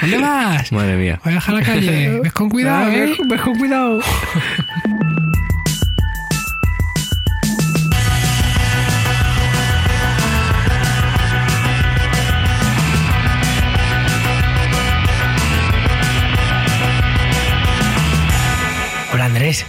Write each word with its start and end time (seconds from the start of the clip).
¿Dónde 0.00 0.18
vas? 0.18 0.72
Madre 0.72 0.96
mía. 0.96 1.20
Voy 1.24 1.32
a 1.32 1.36
dejar 1.36 1.54
la 1.54 1.62
calle. 1.62 2.20
Ves 2.20 2.32
con 2.32 2.48
cuidado, 2.48 2.86
Ah, 2.90 2.94
¿eh? 2.94 3.14
ves- 3.28 3.40
con 3.40 3.54
cuidado. 3.58 4.00
Hola, 19.12 19.26
Andrés. 19.26 19.64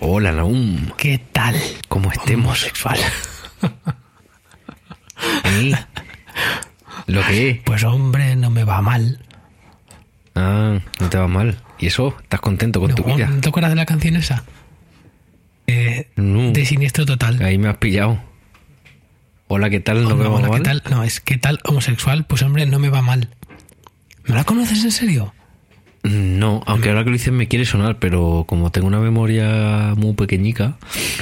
Hola, 0.00 0.32
Naum. 0.32 0.90
¿Qué 0.96 1.18
tal? 1.32 1.56
¿Cómo 1.88 2.10
estemos? 2.12 2.46
Homosexual. 2.46 2.98
¿Eh? 5.44 5.72
¿Lo 7.06 7.22
que? 7.26 7.62
Pues 7.64 7.82
hombre, 7.84 8.36
no 8.36 8.50
me 8.50 8.64
va 8.64 8.80
mal. 8.80 9.18
Ah, 10.34 10.78
no 11.00 11.08
te 11.10 11.18
va 11.18 11.28
mal. 11.28 11.58
¿Y 11.78 11.86
eso? 11.86 12.14
¿Estás 12.22 12.40
contento 12.40 12.80
con 12.80 12.94
tu 12.94 13.06
No, 13.06 13.14
vida? 13.14 13.26
¿No 13.28 13.40
te 13.40 13.48
acuerdas 13.48 13.70
de 13.72 13.76
la 13.76 13.86
canción 13.86 14.16
esa? 14.16 14.44
Eh, 15.66 16.08
No. 16.16 16.52
De 16.52 16.64
siniestro 16.66 17.06
total. 17.06 17.42
Ahí 17.42 17.58
me 17.58 17.68
has 17.68 17.76
pillado. 17.78 18.20
Hola, 19.48 19.68
¿qué 19.70 19.80
tal? 19.80 20.02
¿No 20.04 20.10
Hombre, 20.10 20.28
me 20.28 20.34
va 20.34 20.36
hola, 20.36 20.46
¿qué 20.46 20.52
mal? 20.52 20.62
tal? 20.62 20.82
No, 20.90 21.02
es 21.04 21.20
¿qué 21.20 21.36
tal 21.38 21.58
homosexual? 21.64 22.24
Pues 22.24 22.42
hombre, 22.42 22.66
no 22.66 22.78
me 22.78 22.88
va 22.88 23.02
mal. 23.02 23.28
¿No 24.26 24.34
la 24.36 24.44
conoces 24.44 24.84
en 24.84 24.92
serio? 24.92 25.34
No, 26.04 26.62
aunque 26.66 26.88
ahora 26.88 27.02
que 27.04 27.10
lo 27.10 27.16
dices 27.16 27.32
me 27.32 27.46
quiere 27.48 27.64
sonar, 27.66 27.98
pero 27.98 28.44
como 28.48 28.70
tengo 28.70 28.86
una 28.86 29.00
memoria 29.00 29.94
muy 29.96 30.14
pequeñica, 30.14 30.78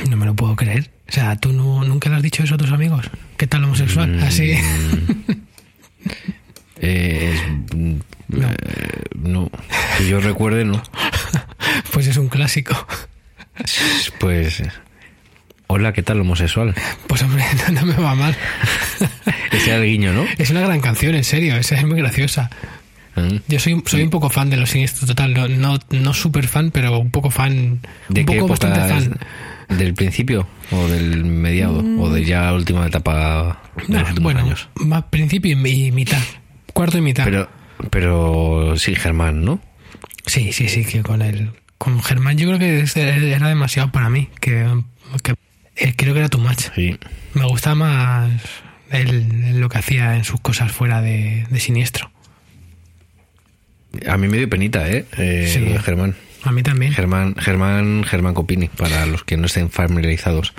No 0.08 0.16
me 0.16 0.26
lo 0.26 0.34
puedo 0.34 0.54
creer. 0.56 0.90
O 1.08 1.12
sea, 1.12 1.36
¿tú 1.36 1.52
no, 1.52 1.82
nunca 1.84 2.10
le 2.10 2.16
has 2.16 2.22
dicho 2.22 2.42
eso 2.42 2.54
a 2.54 2.58
tus 2.58 2.70
amigos? 2.70 3.10
¿Qué 3.38 3.46
tal 3.46 3.64
homosexual? 3.64 4.16
Mm. 4.16 4.22
Así. 4.22 4.50
eh, 4.52 4.60
es- 7.32 7.40
No. 8.28 8.48
eh, 8.48 9.02
no. 9.18 9.50
Que 9.98 10.08
yo 10.08 10.20
recuerde, 10.20 10.64
no. 10.64 10.82
Pues 11.92 12.06
es 12.06 12.16
un 12.16 12.28
clásico. 12.28 12.74
Pues. 14.20 14.62
Hola, 15.66 15.92
¿qué 15.92 16.02
tal, 16.02 16.20
homosexual? 16.20 16.74
Pues 17.06 17.22
hombre, 17.22 17.44
no, 17.72 17.80
no 17.80 17.86
me 17.86 17.94
va 17.94 18.14
mal. 18.14 18.36
Ese 19.52 19.70
era 19.70 19.78
el 19.82 19.86
guiño, 19.86 20.12
¿no? 20.12 20.24
Es 20.38 20.50
una 20.50 20.60
gran 20.60 20.80
canción, 20.80 21.14
en 21.14 21.24
serio. 21.24 21.56
Esa 21.56 21.76
es 21.76 21.84
muy 21.86 21.98
graciosa. 21.98 22.50
Mm. 23.16 23.36
Yo 23.48 23.58
soy, 23.58 23.82
soy 23.86 24.02
un 24.02 24.10
poco 24.10 24.30
fan 24.30 24.48
de 24.50 24.56
los 24.56 24.70
siniestros 24.70 25.08
total. 25.08 25.34
No, 25.34 25.48
no, 25.48 25.78
no 25.90 26.14
súper 26.14 26.46
fan, 26.46 26.70
pero 26.70 26.98
un 26.98 27.10
poco 27.10 27.30
fan. 27.30 27.80
¿De 28.08 28.20
un 28.20 28.26
qué 28.26 28.36
poco 28.38 28.54
época? 28.54 28.68
bastante 28.68 28.94
fan. 28.94 29.76
¿Del 29.76 29.94
principio? 29.94 30.48
¿O 30.70 30.86
del 30.88 31.24
mediado? 31.24 31.84
¿O 32.00 32.10
de 32.10 32.24
ya 32.24 32.42
la 32.42 32.54
última 32.54 32.86
etapa 32.86 33.60
de 33.76 33.84
Nah, 33.88 34.00
los 34.00 34.08
últimos 34.10 34.32
bueno, 34.32 34.40
años? 34.46 34.68
más 34.76 35.04
principio 35.04 35.56
y, 35.66 35.70
y 35.86 35.92
mitad. 35.92 36.20
Cuarto 36.72 36.96
y 36.96 37.00
mitad. 37.02 37.24
Pero, 37.24 37.48
pero 37.90 38.74
sí, 38.76 38.94
Germán, 38.94 39.44
¿no? 39.44 39.60
Sí, 40.26 40.52
sí, 40.52 40.68
sí, 40.68 40.84
que 40.84 41.02
con 41.02 41.22
el 41.22 41.52
con 41.78 42.02
Germán 42.02 42.36
yo 42.36 42.48
creo 42.48 42.58
que 42.58 42.84
era 42.96 43.48
demasiado 43.48 43.92
para 43.92 44.10
mí, 44.10 44.28
que, 44.40 44.66
que 45.22 45.34
eh, 45.76 45.94
creo 45.96 46.12
que 46.12 46.20
era 46.20 46.28
tu 46.28 46.38
match. 46.38 46.66
Sí. 46.74 46.98
Me 47.34 47.46
gustaba 47.46 47.76
más 47.76 48.30
él, 48.90 49.60
lo 49.60 49.68
que 49.68 49.78
hacía 49.78 50.16
en 50.16 50.24
sus 50.24 50.40
cosas 50.40 50.72
fuera 50.72 51.00
de, 51.00 51.46
de 51.48 51.60
siniestro. 51.60 52.10
A 54.06 54.16
mí 54.16 54.28
me 54.28 54.36
dio 54.36 54.48
penita, 54.48 54.88
¿eh? 54.88 55.06
eh 55.16 55.50
Sí. 55.52 55.78
Germán. 55.84 56.16
A 56.44 56.52
mí 56.52 56.62
también. 56.62 56.92
Germán, 56.92 57.34
Germán, 57.36 58.04
Germán 58.04 58.34
Copini, 58.34 58.68
para 58.68 59.06
los 59.06 59.24
que 59.24 59.36
no 59.36 59.46
estén 59.46 59.70
familiarizados. 59.70 60.52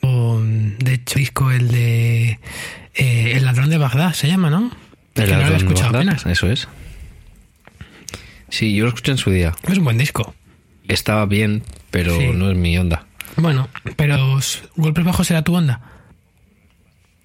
O, 0.00 0.40
de 0.40 0.94
hecho, 0.94 1.18
disco 1.18 1.50
el 1.50 1.68
de 1.68 2.38
eh, 2.94 3.32
El 3.34 3.44
ladrón 3.44 3.70
de 3.70 3.78
Bagdad 3.78 4.12
se 4.12 4.28
llama, 4.28 4.50
¿no? 4.50 4.70
Que 5.26 5.32
no 5.32 5.38
lo 5.38 5.42
he 5.46 5.50
ladrón 5.50 5.58
de 5.58 5.64
escuchado 5.64 5.92
Bagdad, 5.92 6.12
apenas. 6.14 6.26
Eso 6.26 6.50
es. 6.50 6.68
Sí, 8.48 8.74
yo 8.74 8.84
lo 8.84 8.88
escuché 8.88 9.12
en 9.12 9.18
su 9.18 9.30
día. 9.30 9.52
Es 9.68 9.78
un 9.78 9.84
buen 9.84 9.98
disco. 9.98 10.34
Estaba 10.88 11.24
bien, 11.26 11.62
pero 11.90 12.16
Sí. 12.18 12.26
no 12.34 12.50
es 12.50 12.56
mi 12.56 12.76
onda. 12.78 13.06
Bueno, 13.36 13.68
pero 13.96 14.38
Golpes 14.76 15.04
Bajos 15.04 15.26
será 15.28 15.42
tu 15.42 15.54
onda. 15.54 15.80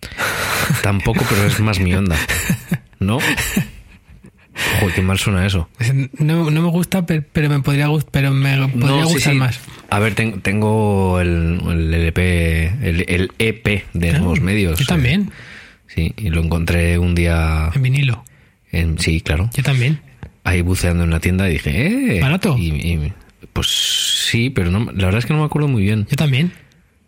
Tampoco, 0.82 1.26
pero 1.30 1.46
es 1.46 1.60
más 1.60 1.80
mi 1.80 1.94
onda. 1.94 2.16
¿No? 3.00 3.20
Joder, 4.80 4.96
qué 4.96 5.02
mal 5.02 5.18
suena 5.20 5.46
eso. 5.46 5.68
Es- 5.80 5.94
No, 6.20 6.50
no 6.50 6.62
me 6.62 6.70
gusta, 6.70 7.06
pe- 7.06 7.22
pero 7.22 7.50
me 7.50 7.60
podría, 7.62 7.88
pero 8.12 8.32
me 8.32 8.56
podría 8.68 8.88
No, 9.02 9.08
sí, 9.08 9.14
gustar 9.14 9.34
sí. 9.34 9.40
más. 9.40 9.60
A 9.90 10.00
ver, 10.00 10.16
ten- 10.16 10.42
tengo 10.42 11.20
el, 11.20 11.60
el 11.70 11.94
LP, 11.94 12.68
el, 12.82 13.06
el 13.08 13.32
EP 13.40 13.86
de 13.94 14.12
Ah, 14.12 14.20
nuevos 14.20 14.40
medios. 14.42 14.80
Yo 14.80 14.84
eh, 14.84 14.88
también, 14.88 15.32
sí, 15.88 16.14
y 16.18 16.30
lo 16.30 16.42
encontré 16.44 16.98
un 16.98 17.16
día 17.16 17.70
en 17.74 17.82
vinilo. 17.82 18.24
en. 18.72 19.00
Sí, 19.00 19.22
claro. 19.22 19.50
Yo 19.56 19.64
también. 19.64 20.00
Ahí 20.44 20.62
buceando 20.62 21.04
en 21.04 21.10
una 21.10 21.20
tienda 21.20 21.50
y 21.50 21.54
dije, 21.54 22.18
¡eh! 22.18 22.22
¿Barato? 22.22 22.56
Y, 22.58 22.68
y- 22.70 23.14
pues 23.54 23.68
sí, 24.30 24.50
pero 24.50 24.70
no, 24.72 24.92
la 24.92 25.06
verdad 25.06 25.20
es 25.20 25.26
que 25.26 25.34
no 25.34 25.40
me 25.40 25.46
acuerdo 25.46 25.68
muy 25.68 25.84
bien. 25.84 26.06
Yo 26.10 26.16
también. 26.18 26.52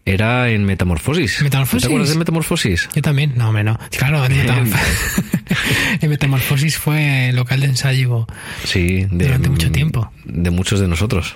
Era 0.06 0.50
en 0.50 0.64
Metamorfosis. 0.64 1.42
¿Metamorfosis? 1.42 1.82
¿Te 1.82 1.88
acuerdas 1.88 2.10
de 2.10 2.16
Metamorfosis? 2.16 2.88
Yo 2.96 3.02
también. 3.02 3.34
No, 3.36 3.50
hombre, 3.50 3.66
no. 3.66 3.78
Claro, 3.98 4.24
en, 4.26 4.32
Metamorf- 4.32 5.24
en 6.02 6.10
Metamorfosis 6.10 6.78
fue 6.78 7.32
local 7.34 7.60
de 7.60 7.66
ensayo. 7.68 8.26
Sí, 8.64 9.06
de, 9.12 9.26
Durante 9.26 9.50
mucho 9.50 9.72
tiempo. 9.72 10.10
De 10.24 10.50
muchos 10.50 10.80
de 10.80 10.88
nosotros. 10.88 11.36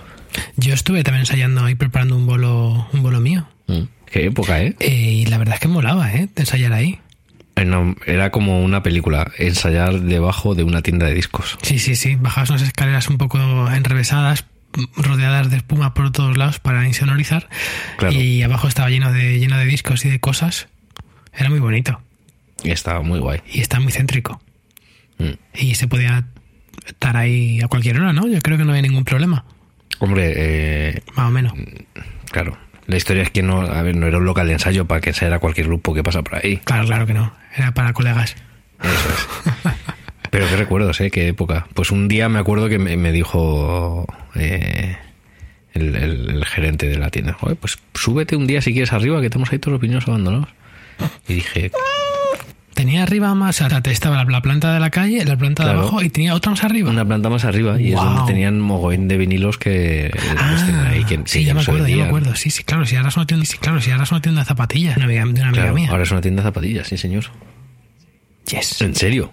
Yo 0.56 0.74
estuve 0.74 1.04
también 1.04 1.22
ensayando 1.22 1.66
ahí 1.66 1.76
preparando 1.76 2.16
un 2.16 2.26
bolo, 2.26 2.88
un 2.94 3.04
bolo 3.04 3.20
mío. 3.20 3.46
Mm, 3.68 3.82
Qué 4.10 4.26
época, 4.28 4.62
¿eh? 4.64 4.76
Eh, 4.80 4.90
y 4.90 5.26
la 5.26 5.38
verdad 5.38 5.56
es 5.56 5.60
que 5.62 5.68
molaba, 5.68 6.14
¿eh? 6.14 6.30
De 6.34 6.42
ensayar 6.44 6.72
ahí. 6.72 7.00
Era- 7.56 8.32
como 8.32 8.62
una 8.64 8.82
película, 8.84 9.32
ensayar 9.38 10.02
debajo 10.02 10.56
de 10.56 10.64
una 10.64 10.82
tienda 10.82 11.06
de 11.08 11.14
discos. 11.14 11.58
Sí, 11.62 11.80
sí, 11.80 11.96
sí. 11.96 12.16
Bajabas 12.16 12.50
unas 12.50 12.62
escaleras 12.64 13.08
un 13.10 13.18
poco 13.18 13.38
enrevesadas, 13.72 14.46
rodeadas 14.96 15.50
de 15.52 15.58
espuma 15.58 15.94
por 15.94 16.12
todos 16.12 16.38
lados 16.38 16.60
para 16.60 16.88
insonorizar. 16.88 17.50
Claro. 17.98 18.14
Y 18.16 18.42
abajo 18.42 18.68
estaba 18.68 18.90
lleno 18.90 19.12
de, 19.12 19.38
lleno 19.40 19.58
de 19.58 19.66
discos 19.66 20.06
y 20.06 20.10
de 20.10 20.20
cosas. 20.20 20.68
Era 21.34 21.50
muy 21.50 21.60
bonito. 21.60 22.02
Y 22.64 22.72
estaba 22.72 23.02
muy 23.02 23.20
guay. 23.20 23.42
Y 23.52 23.62
está 23.62 23.80
muy 23.80 23.92
céntrico. 23.92 24.42
Mm. 25.18 25.32
Y 25.60 25.76
se 25.76 25.88
podía 25.88 26.26
estar 26.86 27.18
ahí 27.18 27.60
a 27.62 27.68
cualquier 27.68 28.00
hora, 28.00 28.14
¿no? 28.14 28.28
Yo 28.28 28.40
creo 28.42 28.58
que 28.58 28.66
no 28.66 28.74
hay 28.74 28.82
ningún 28.82 29.04
problema. 29.04 29.46
Hombre, 30.00 30.34
eh, 30.36 31.02
Más 31.16 31.28
o 31.28 31.32
menos. 31.32 31.54
claro. 32.32 32.58
La 32.92 32.98
historia 32.98 33.24
es 33.24 33.30
que 33.32 33.42
no, 33.42 33.62
a 33.62 33.82
ver, 33.82 33.96
no 33.96 34.06
era 34.06 34.18
un 34.18 34.26
local 34.26 34.48
de 34.48 34.54
ensayo 34.54 34.86
para 34.86 35.00
que 35.00 35.12
ensayara 35.12 35.40
cualquier 35.40 35.68
grupo 35.68 35.94
que 35.94 36.04
pasa 36.04 36.22
por 36.24 36.36
ahí. 36.44 36.58
Claro, 36.58 36.86
claro 36.86 37.06
que 37.08 37.14
no. 37.14 37.34
Era 37.56 37.74
para 37.74 37.94
colegas. 37.94 38.36
Eso 38.84 39.10
es. 39.10 39.74
Pero 40.30 40.46
qué 40.50 40.58
recuerdos, 40.58 41.00
¿eh? 41.00 41.10
Qué 41.10 41.28
época. 41.30 41.68
Pues 41.74 41.92
un 41.92 42.08
día 42.10 42.28
me 42.28 42.40
acuerdo 42.40 42.68
que 42.68 42.80
me, 42.80 42.98
me 42.98 43.12
dijo 43.14 44.06
eh, 44.36 44.98
el, 45.74 45.96
el- 45.96 46.30
el 46.32 46.46
gerente 46.46 46.88
de 46.90 46.98
la 46.98 47.10
tienda, 47.10 47.32
"Joder, 47.34 47.56
pues 47.56 47.80
súbete 47.94 48.36
un 48.36 48.46
día 48.46 48.62
si 48.62 48.74
quieres 48.74 48.92
arriba, 48.92 49.22
que 49.22 49.30
tenemos 49.30 49.52
ahí 49.54 49.60
todos 49.60 49.72
los 49.74 49.82
piñones 49.82 50.06
abandonados. 50.08 50.50
Y 51.30 51.36
dije, 51.36 51.72
Tenía 52.82 53.04
arriba 53.04 53.36
más, 53.36 53.62
o 53.62 53.70
sea, 53.70 53.80
estaba 53.86 54.18
la, 54.18 54.24
la 54.24 54.42
planta 54.42 54.74
de 54.74 54.80
la 54.80 54.90
calle, 54.90 55.24
la 55.24 55.38
planta 55.38 55.62
Claro. 55.64 55.78
de 55.78 55.84
abajo 55.84 56.02
y 56.02 56.10
tenía 56.10 56.34
otra 56.34 56.50
más 56.50 56.64
arriba. 56.64 56.90
una 56.90 57.06
planta 57.06 57.30
más 57.30 57.46
arriba 57.46 57.80
y 57.80 57.90
es 57.90 57.96
donde 57.96 58.24
tenían 58.26 58.60
mogollón 58.60 59.08
de 59.08 59.18
vinilos 59.18 59.60
que 59.60 60.12
Ah, 60.36 60.56
tenían 60.66 60.86
ahí, 60.88 61.04
que 61.04 61.22
sí, 61.26 61.44
ya 61.44 61.54
me 61.54 61.62
acuerdo, 61.62 61.88
ya 61.88 61.96
me 61.98 62.04
acuerdo. 62.06 62.36
Sí, 62.36 62.50
sí, 62.50 62.64
claro, 62.64 62.88
si 62.88 62.96
ahora 62.96 63.10
es 63.10 63.18
una 63.18 63.28
tienda, 63.28 63.46
sí, 63.46 63.58
claro, 63.60 63.80
si 63.82 63.92
ahora 63.92 64.06
es 64.06 64.12
una 64.12 64.22
tienda 64.22 64.42
de 64.42 64.46
zapatillas, 64.48 64.98
una 64.98 65.06
amiga, 65.06 65.24
de 65.26 65.30
una 65.30 65.42
amiga 65.50 65.52
Claro, 65.62 65.76
mía. 65.76 65.90
ahora 65.92 66.02
es 66.04 66.12
una 66.12 66.22
tienda 66.22 66.42
de 66.42 66.48
zapatillas, 66.48 66.88
sí 66.88 66.98
señor. 66.98 67.26
Yes. 68.48 68.82
¿En 68.82 68.96
serio? 68.96 69.32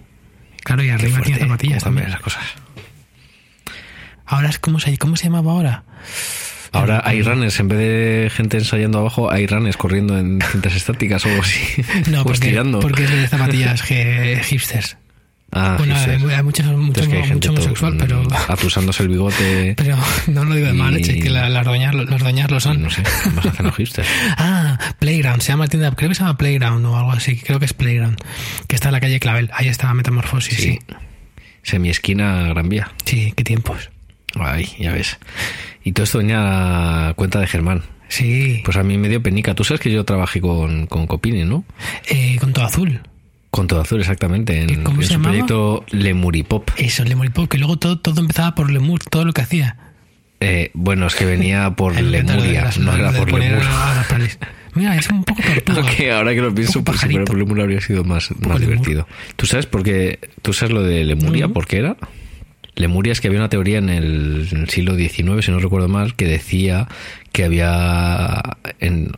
Claro, 0.63 0.83
y 0.83 0.89
arriba 0.91 1.19
tiene 1.21 1.39
zapatillas 1.39 1.83
también. 1.83 2.11
las 2.11 2.19
cosas. 2.21 2.43
Ahora 4.27 4.49
es 4.49 4.59
como 4.59 4.79
se, 4.79 4.95
¿cómo 4.99 5.15
se 5.15 5.23
llamaba 5.25 5.51
ahora? 5.53 5.83
Ahora 6.71 7.01
hay 7.03 7.21
runners, 7.23 7.59
en 7.59 7.67
vez 7.67 7.79
de 7.79 8.29
gente 8.29 8.57
ensayando 8.57 8.99
abajo, 8.99 9.31
hay 9.31 9.47
runners 9.47 9.77
corriendo 9.77 10.17
en 10.17 10.39
cintas 10.51 10.75
estáticas 10.75 11.25
o 11.25 11.29
algo 11.29 11.41
así. 11.41 11.59
No, 12.11 12.23
porque, 12.23 12.61
porque 12.81 13.03
es 13.05 13.09
de 13.11 13.27
zapatillas 13.27 13.81
hipsters. 13.81 14.97
Ah, 15.51 15.75
bueno, 15.79 15.95
hay, 15.95 16.01
hipsters. 16.01 16.33
hay 16.37 16.43
mucho, 16.43 16.63
mucho, 16.63 17.01
Es 17.01 17.07
que 17.07 17.17
hay 17.23 17.33
mucho 17.33 17.49
homosexual, 17.49 17.95
pero, 17.97 18.21
Atusándose 18.49 19.01
el 19.01 19.09
bigote. 19.09 19.73
pero 19.77 19.97
no 20.27 20.45
lo 20.45 20.53
digo 20.53 20.67
de 20.67 20.73
Y- 20.75 20.91
leche, 20.91 21.19
que 21.19 21.29
la- 21.31 21.49
las 21.49 21.65
doñas, 21.65 21.95
las 21.95 22.19
doñas 22.21 22.51
lo 22.51 22.59
son. 22.59 22.83
No 22.83 22.89
sé, 22.91 23.01
más 23.35 23.45
hacen 23.47 23.65
los 23.65 23.75
hipsters. 23.75 24.07
Ah, 24.37 24.77
Playground, 24.99 25.41
se 25.41 25.49
llama 25.51 25.63
la 25.65 25.69
tienda, 25.69 25.91
creo 25.95 26.09
que 26.09 26.15
se 26.15 26.21
llama 26.21 26.37
Playground 26.37 26.85
o 26.85 26.95
algo 26.97 27.11
así, 27.13 27.35
creo 27.37 27.57
que 27.57 27.65
es 27.65 27.73
Playground, 27.73 28.17
que 28.67 28.75
está 28.75 28.89
en 28.89 28.93
la 28.93 28.99
calle 28.99 29.19
Clavel, 29.19 29.49
ahí 29.53 29.67
está 29.69 29.91
Metamorfosis, 29.95 30.55
sí. 30.55 30.63
Sí. 30.63 30.95
Semi-esquina 31.63 32.47
Gran 32.49 32.69
Vía. 32.69 32.91
Sí, 33.05 33.33
qué 33.35 33.43
tiempos. 33.43 33.89
Ay, 34.39 34.69
ya 34.79 34.91
ves. 34.93 35.17
Y 35.83 35.91
todo 35.93 36.03
esto 36.03 36.17
venía 36.19 37.09
a 37.09 37.13
cuenta 37.15 37.39
de 37.39 37.47
Germán. 37.47 37.81
Sí, 38.07 38.61
Pues 38.65 38.75
a 38.77 38.83
mí 38.83 38.97
me 38.97 39.07
dio 39.07 39.21
penica. 39.21 39.53
Tú 39.53 39.63
sabes 39.63 39.81
que 39.81 39.91
yo 39.91 40.03
trabajé 40.03 40.41
con, 40.41 40.87
con 40.87 41.05
Copini, 41.07 41.43
¿no? 41.45 41.63
eh, 42.09 42.37
con 42.39 42.53
todo 42.53 42.65
azul. 42.65 43.01
Con 43.51 43.65
Todo 43.65 43.81
Azul, 43.81 43.99
exactamente. 43.99 44.61
En, 44.61 44.83
¿Cómo 44.83 44.97
en 44.97 45.01
se 45.01 45.07
su 45.07 45.13
llamaba? 45.13 45.29
proyecto 45.31 45.83
Lemuripop. 45.89 46.69
Eso, 46.77 47.03
Lemur 47.03 47.31
Pop, 47.31 47.49
que 47.49 47.57
luego 47.57 47.77
todo, 47.77 47.97
todo 47.97 48.21
empezaba 48.21 48.53
por 48.53 48.69
Lemur, 48.71 48.99
todo 49.03 49.25
lo 49.25 49.33
que 49.33 49.41
hacía. 49.41 49.75
Eh, 50.39 50.69
bueno, 50.75 51.07
es 51.07 51.15
que 51.15 51.25
venía 51.25 51.71
por 51.75 51.99
Lemuria, 51.99 52.65
las- 52.65 52.77
no 52.77 52.95
era 52.95 53.11
por 53.11 53.31
Lemur. 53.33 53.63
Mira, 54.75 54.95
es 54.95 55.09
un 55.09 55.23
poco 55.23 55.41
tortuga. 55.65 55.79
Aunque 55.81 56.11
ahora 56.11 56.35
que 56.35 56.41
lo 56.41 56.53
pienso, 56.53 56.83
pues 56.83 56.99
si 56.99 57.07
fuera 57.09 57.25
por 57.25 57.37
Lemur 57.39 57.59
habría 57.61 57.81
sido 57.81 58.03
más, 58.03 58.29
más 58.47 58.59
divertido. 58.59 59.07
¿Tú 59.35 59.47
sabes 59.47 59.65
por 59.65 59.81
qué? 59.81 60.19
¿Tú 60.43 60.53
sabes 60.53 60.73
lo 60.73 60.83
de 60.83 61.03
Lemuria? 61.03 61.47
No. 61.47 61.53
¿Por 61.53 61.65
qué 61.65 61.77
era? 61.77 61.97
Lemuria 62.79 63.11
es 63.11 63.21
que 63.21 63.27
había 63.27 63.39
una 63.39 63.49
teoría 63.49 63.77
en 63.77 63.89
el, 63.89 64.47
en 64.51 64.61
el 64.61 64.69
siglo 64.69 64.95
XIX, 64.95 65.45
si 65.45 65.51
no 65.51 65.59
recuerdo 65.59 65.87
mal, 65.87 66.15
que 66.15 66.25
decía 66.25 66.87
que 67.31 67.43
había, 67.43 68.41
en- 68.79 69.11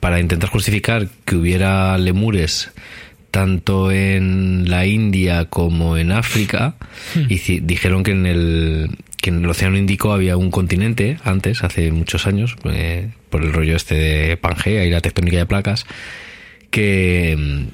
para 0.00 0.20
intentar 0.20 0.50
justificar 0.50 1.08
que 1.24 1.36
hubiera 1.36 1.96
lemures 1.96 2.70
tanto 3.30 3.90
en 3.92 4.68
la 4.70 4.84
India 4.86 5.44
como 5.46 5.96
en 5.96 6.12
África, 6.12 6.74
y 7.14 7.36
ci- 7.36 7.60
dijeron 7.62 8.02
que 8.02 8.10
en 8.12 8.26
el 8.26 8.90
que 9.20 9.30
en 9.30 9.42
el 9.42 9.50
Océano 9.50 9.76
Índico 9.76 10.12
había 10.12 10.36
un 10.36 10.50
continente 10.52 11.18
antes, 11.24 11.64
hace 11.64 11.90
muchos 11.90 12.26
años, 12.28 12.54
eh, 12.64 13.08
por 13.30 13.42
el 13.42 13.52
rollo 13.52 13.74
este 13.74 13.94
de 13.96 14.36
Pangea 14.36 14.84
y 14.84 14.90
la 14.90 15.00
tectónica 15.00 15.36
de 15.38 15.46
placas, 15.46 15.86
que, 16.70 17.66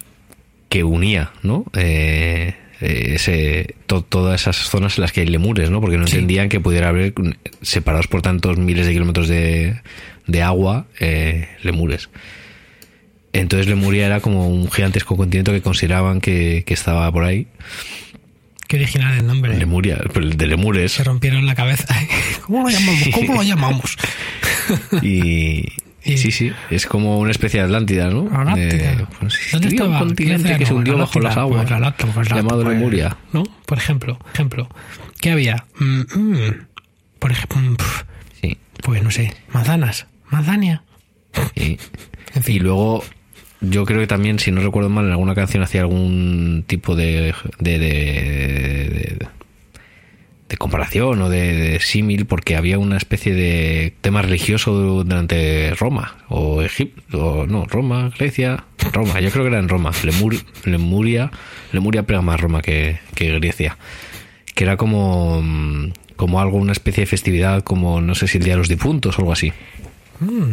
que 0.69 0.85
unía, 0.85 1.33
¿no? 1.43 1.65
Eh, 1.75 2.55
ese, 2.81 3.75
to- 3.87 4.03
todas 4.03 4.41
esas 4.43 4.57
zonas 4.57 4.99
en 4.99 5.03
las 5.03 5.13
que 5.13 5.21
hay 5.21 5.27
lemures, 5.27 5.71
¿no? 5.71 5.81
Porque 5.81 5.97
no 5.99 6.07
Sí. 6.07 6.15
entendían 6.17 6.49
que 6.49 6.61
pudiera 6.61 6.89
haber, 6.89 7.15
separados 7.63 8.07
por 8.09 8.23
tantos 8.23 8.59
miles 8.59 8.87
de 8.87 8.93
kilómetros 8.93 9.29
de, 9.29 9.81
de 10.27 10.43
agua, 10.43 10.87
eh, 11.01 11.49
lemures. 11.63 12.09
Entonces 13.33 13.67
Lemuria 13.67 14.07
era 14.07 14.21
como 14.21 14.49
un 14.49 14.71
gigantesco 14.71 15.17
continente 15.17 15.51
que 15.53 15.61
consideraban 15.61 16.21
que, 16.21 16.63
que 16.67 16.75
estaba 16.75 17.11
por 17.11 17.25
ahí. 17.25 17.49
Qué 18.69 18.77
original 18.77 19.19
el 19.19 19.27
nombre. 19.27 19.57
Lemuria, 19.59 19.97
de 20.15 20.47
lemures. 20.47 20.93
Se 20.93 21.05
rompieron 21.05 21.45
la 21.45 21.55
cabeza. 21.55 21.87
¿Cómo 22.47 22.63
lo 22.63 22.69
llamamos? 22.71 23.09
¿Cómo 23.13 23.35
lo 23.35 23.43
llamamos? 23.43 23.97
Y, 25.03 25.67
Y- 26.05 26.19
sí, 26.19 26.31
sí, 26.31 26.53
es 26.71 26.87
como 26.87 27.19
una 27.19 27.31
especie 27.31 27.61
de 27.61 27.67
Atlántida, 27.67 28.11
¿no? 28.11 28.29
Atlántida. 28.31 28.93
Eh, 28.93 29.07
pues, 29.21 29.35
¿Dónde 29.53 29.69
estaba? 29.69 29.91
un 29.93 29.99
continente 29.99 30.53
¿Qué 30.53 30.59
que 30.59 30.67
se 30.67 30.75
hundió 30.75 30.99
bajo 30.99 31.19
las 31.21 31.37
aguas, 31.37 31.67
Pues 31.99 32.13
pues 32.15 32.31
la- 32.31 32.37
llamado 32.37 32.69
Lemuria. 32.69 33.17
¿No? 33.33 33.43
Por 33.67 33.79
ejemplo, 33.79 34.19
ejemplo. 34.35 34.69
¿Qué 35.21 35.31
había? 35.33 35.65
Mm, 35.79 36.01
mm. 36.15 36.67
por 37.19 37.33
ejemplo, 37.33 37.77
pf, 37.79 38.05
Sí, 38.43 38.59
pues 38.83 39.03
no 39.03 39.11
sé, 39.11 39.35
manzanas, 39.53 40.07
manzania. 40.31 40.83
sí. 41.57 41.79
En 42.35 42.43
fin. 42.43 42.57
Y 42.57 42.59
luego, 42.59 43.03
yo 43.63 43.85
creo 43.87 44.01
que 44.01 44.07
también, 44.07 44.39
si 44.39 44.51
no 44.53 44.61
recuerdo 44.61 44.91
mal, 44.91 45.07
en 45.07 45.13
alguna 45.13 45.35
canción 45.35 45.63
hacía 45.63 45.81
algún 45.81 46.65
tipo 46.67 46.95
de, 46.97 47.35
de, 47.61 47.79
de, 47.79 47.89
de- 49.19 49.27
de 50.49 50.57
comparación 50.57 51.23
o 51.23 51.29
de, 51.29 51.79
símil, 51.81 52.27
porque 52.27 52.57
había 52.57 52.79
una 52.79 52.97
especie 52.97 53.35
de 53.35 53.95
tema 54.01 54.23
religioso 54.23 54.73
durante 54.73 55.75
Roma, 55.75 56.19
o 56.29 56.63
Egipto, 56.63 57.19
o 57.19 57.47
no, 57.47 57.65
Roma, 57.65 58.11
Grecia, 58.19 58.65
Roma, 58.93 59.21
yo 59.21 59.31
creo 59.31 59.45
que 59.45 59.51
era 59.51 59.59
en 59.59 59.69
Roma, 59.69 59.93
Lemur, 60.03 60.37
Lemuria, 60.65 61.31
Lemuria 61.73 62.03
pega 62.05 62.21
más 62.21 62.41
Roma 62.41 62.61
que, 62.61 62.99
que 63.15 63.39
Grecia, 63.39 63.79
que 64.55 64.65
era 64.65 64.77
como, 64.77 65.43
como 66.17 66.41
algo, 66.41 66.59
una 66.59 66.73
especie 66.73 67.03
de 67.03 67.07
festividad, 67.07 67.63
como 67.63 68.01
no 68.01 68.15
sé 68.15 68.29
si 68.29 68.39
el 68.39 68.45
Día 68.45 68.55
de 68.55 68.59
los 68.59 68.69
Difuntos 68.69 69.19
o 69.19 69.23
algo 69.23 69.33
así. 69.33 69.53
Mm, 70.21 70.53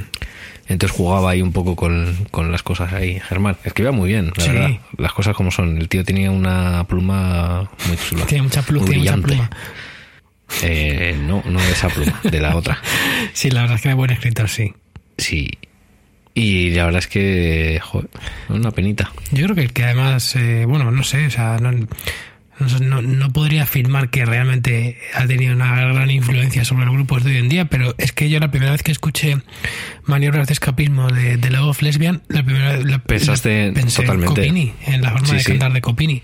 Entonces 0.72 0.96
jugaba 0.98 1.32
ahí 1.32 1.42
un 1.42 1.52
poco 1.52 1.76
con, 1.76 2.16
con 2.32 2.52
las 2.52 2.64
cosas 2.64 2.94
ahí. 2.94 3.20
Germán, 3.20 3.58
escribía 3.64 3.92
muy 3.92 4.10
bien, 4.10 4.32
la 4.36 4.44
Sí. 4.44 4.52
verdad. 4.52 4.70
Las 4.98 5.14
cosas 5.14 5.36
como 5.36 5.52
son. 5.52 5.78
El 5.78 5.90
tío 5.90 6.04
tenía 6.04 6.32
una 6.32 6.84
pluma 6.88 7.70
muy 7.88 7.98
chula. 7.98 8.26
tiene 8.26 8.44
mucha 8.44 8.62
pluma, 8.62 8.86
muy 8.86 8.96
tiene 8.96 9.12
mucha 9.12 9.16
brillante. 9.28 9.28
pluma. 9.36 9.50
Eh, 10.64 11.18
no, 11.22 11.42
no 11.46 11.60
de 11.62 11.72
esa 11.72 11.88
pluma, 11.90 12.20
de 12.24 12.40
la 12.40 12.56
otra. 12.56 12.78
Sí, 13.34 13.50
la 13.52 13.62
verdad 13.62 13.76
es 13.78 13.82
que 13.84 13.88
era 13.90 13.96
buen 13.96 14.12
escritor, 14.12 14.50
sí. 14.50 14.74
Sí. 15.18 15.50
Y 16.34 16.72
la 16.72 16.86
verdad 16.86 17.00
es 17.00 17.08
que, 17.08 17.80
joder, 17.82 18.10
una 18.50 18.72
penita. 18.72 19.12
Yo 19.32 19.46
creo 19.46 19.56
que, 19.56 19.68
que 19.68 19.84
además, 19.84 20.36
eh, 20.36 20.66
bueno, 20.68 20.90
no 20.92 21.04
sé, 21.04 21.26
o 21.28 21.30
sea, 21.30 21.58
no, 21.60 21.72
no, 22.62 22.80
no- 22.80 23.02
no 23.02 23.34
podría 23.34 23.64
afirmar 23.64 24.10
que 24.10 24.26
realmente 24.26 24.98
ha 25.16 25.26
tenido 25.28 25.54
una 25.56 25.76
gran 25.76 26.10
influencia 26.12 26.64
sobre 26.66 26.86
los 26.86 26.94
grupos 26.94 27.24
de 27.24 27.32
hoy 27.32 27.38
en 27.38 27.50
día, 27.50 27.66
pero 27.66 27.94
es 27.98 28.12
que 28.12 28.30
yo 28.30 28.40
la 28.40 28.52
primera 28.52 28.72
vez 28.72 28.84
que 28.84 28.92
escuché 28.92 29.38
maniobras 30.06 30.48
de 30.48 30.54
escapismo 30.54 31.10
de, 31.12 31.38
de 31.38 31.50
Love 31.50 31.70
of 31.70 31.82
Lesbian, 31.82 32.22
la 32.30 32.44
primera 32.44 32.78
la, 32.78 33.00
Pensaste 33.00 33.68
la- 33.68 33.74
pensé 33.74 34.02
totalmente. 34.04 34.42
en 34.42 34.48
Copini, 34.50 34.74
en 34.86 35.02
la 35.02 35.12
forma 35.12 35.28
Sí, 35.28 35.34
de 35.36 35.40
sí. 35.40 35.52
cantar 35.52 35.74
de 35.74 35.82
Copini, 35.82 36.22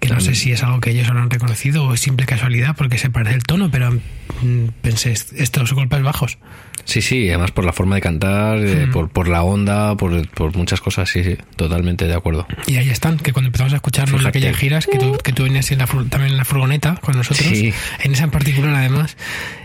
que 0.00 0.08
no 0.08 0.20
sé 0.20 0.34
si 0.34 0.52
es 0.52 0.62
algo 0.62 0.80
que 0.80 0.90
ellos 0.90 1.08
lo 1.08 1.20
han 1.20 1.30
reconocido 1.30 1.84
o 1.84 1.94
es 1.94 2.00
simple 2.00 2.26
casualidad 2.26 2.76
porque 2.76 2.98
se 2.98 3.10
parece 3.10 3.34
el 3.36 3.42
tono, 3.44 3.70
pero 3.70 3.92
mm, 3.92 4.68
pensé, 4.82 5.12
estos 5.12 5.72
golpes 5.72 6.02
bajos. 6.02 6.38
Sí, 6.84 7.02
sí, 7.02 7.28
además 7.28 7.50
por 7.50 7.64
la 7.64 7.72
forma 7.72 7.94
de 7.96 8.00
cantar, 8.00 8.58
eh, 8.58 8.86
Mm. 8.86 8.92
por, 8.92 9.08
por 9.10 9.28
la 9.28 9.42
onda, 9.42 9.96
por, 9.96 10.26
por 10.30 10.56
muchas 10.56 10.80
cosas, 10.80 11.08
sí, 11.10 11.22
sí, 11.24 11.36
totalmente 11.56 12.06
de 12.06 12.14
acuerdo. 12.14 12.46
Y 12.66 12.76
ahí 12.76 12.88
están, 12.90 13.18
que 13.18 13.32
cuando 13.32 13.48
empezamos 13.48 13.72
a 13.72 13.76
escucharnos 13.76 14.20
en 14.22 14.26
aquellas 14.26 14.56
giras, 14.56 14.86
que 14.86 14.98
tú, 14.98 15.16
que 15.22 15.32
tú 15.32 15.42
venías 15.44 15.70
en 15.70 15.78
la, 15.78 15.86
también 15.86 16.32
en 16.32 16.36
la 16.36 16.44
furgoneta 16.44 16.96
con 17.02 17.16
nosotros, 17.16 17.46
Sí. 17.46 17.72
en 18.02 18.12
esa 18.12 18.24
en 18.24 18.30
particular 18.30 18.74
además. 18.74 19.16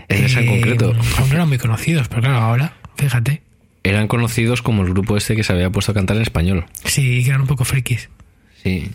En 0.08 0.24
esa 0.24 0.40
en 0.40 0.46
concreto. 0.48 0.94
Aún 1.18 1.28
no 1.30 1.34
eran 1.34 1.48
muy 1.48 1.58
conocidos, 1.58 2.08
pero 2.08 2.22
claro, 2.22 2.38
ahora, 2.38 2.74
fíjate. 2.96 3.42
Eran 3.82 4.08
conocidos 4.08 4.62
como 4.62 4.82
el 4.82 4.90
grupo 4.90 5.16
este 5.16 5.36
que 5.36 5.44
se 5.44 5.52
había 5.52 5.70
puesto 5.70 5.92
a 5.92 5.94
cantar 5.94 6.16
en 6.16 6.22
español. 6.22 6.66
Sí, 6.84 7.22
que 7.22 7.28
eran 7.30 7.42
un 7.42 7.46
poco 7.46 7.64
frikis. 7.64 8.08
Sí. 8.62 8.90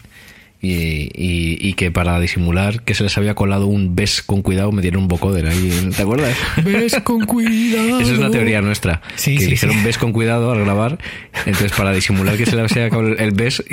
Y, 0.61 1.09
y, 1.15 1.57
y 1.61 1.73
que 1.75 1.89
para 1.89 2.19
disimular 2.19 2.81
que 2.83 2.93
se 2.93 3.03
les 3.03 3.17
había 3.17 3.33
colado 3.33 3.67
un 3.67 3.95
bes 3.95 4.21
con 4.21 4.41
cuidado 4.41 4.73
me 4.73 4.81
dieron 4.81 5.03
un 5.03 5.07
vocoder 5.07 5.47
ahí. 5.47 5.89
¿Te 5.95 6.01
acuerdas? 6.01 6.35
Ves 6.65 6.97
con 7.03 7.25
cuidado. 7.25 8.01
Esa 8.01 8.11
es 8.13 8.19
una 8.19 8.29
teoría 8.29 8.59
nuestra. 8.61 9.01
Sí, 9.15 9.35
que 9.37 9.43
sí, 9.45 9.49
dijeron 9.51 9.77
sí. 9.77 9.81
ves 9.85 9.97
con 9.97 10.11
cuidado 10.11 10.51
al 10.51 10.59
grabar. 10.59 10.97
Entonces, 11.45 11.71
para 11.71 11.93
disimular 11.93 12.35
que 12.35 12.45
se 12.45 12.57
les 12.57 12.71
había 12.73 12.89
colado 12.89 13.15
el 13.17 13.31
ves, 13.31 13.63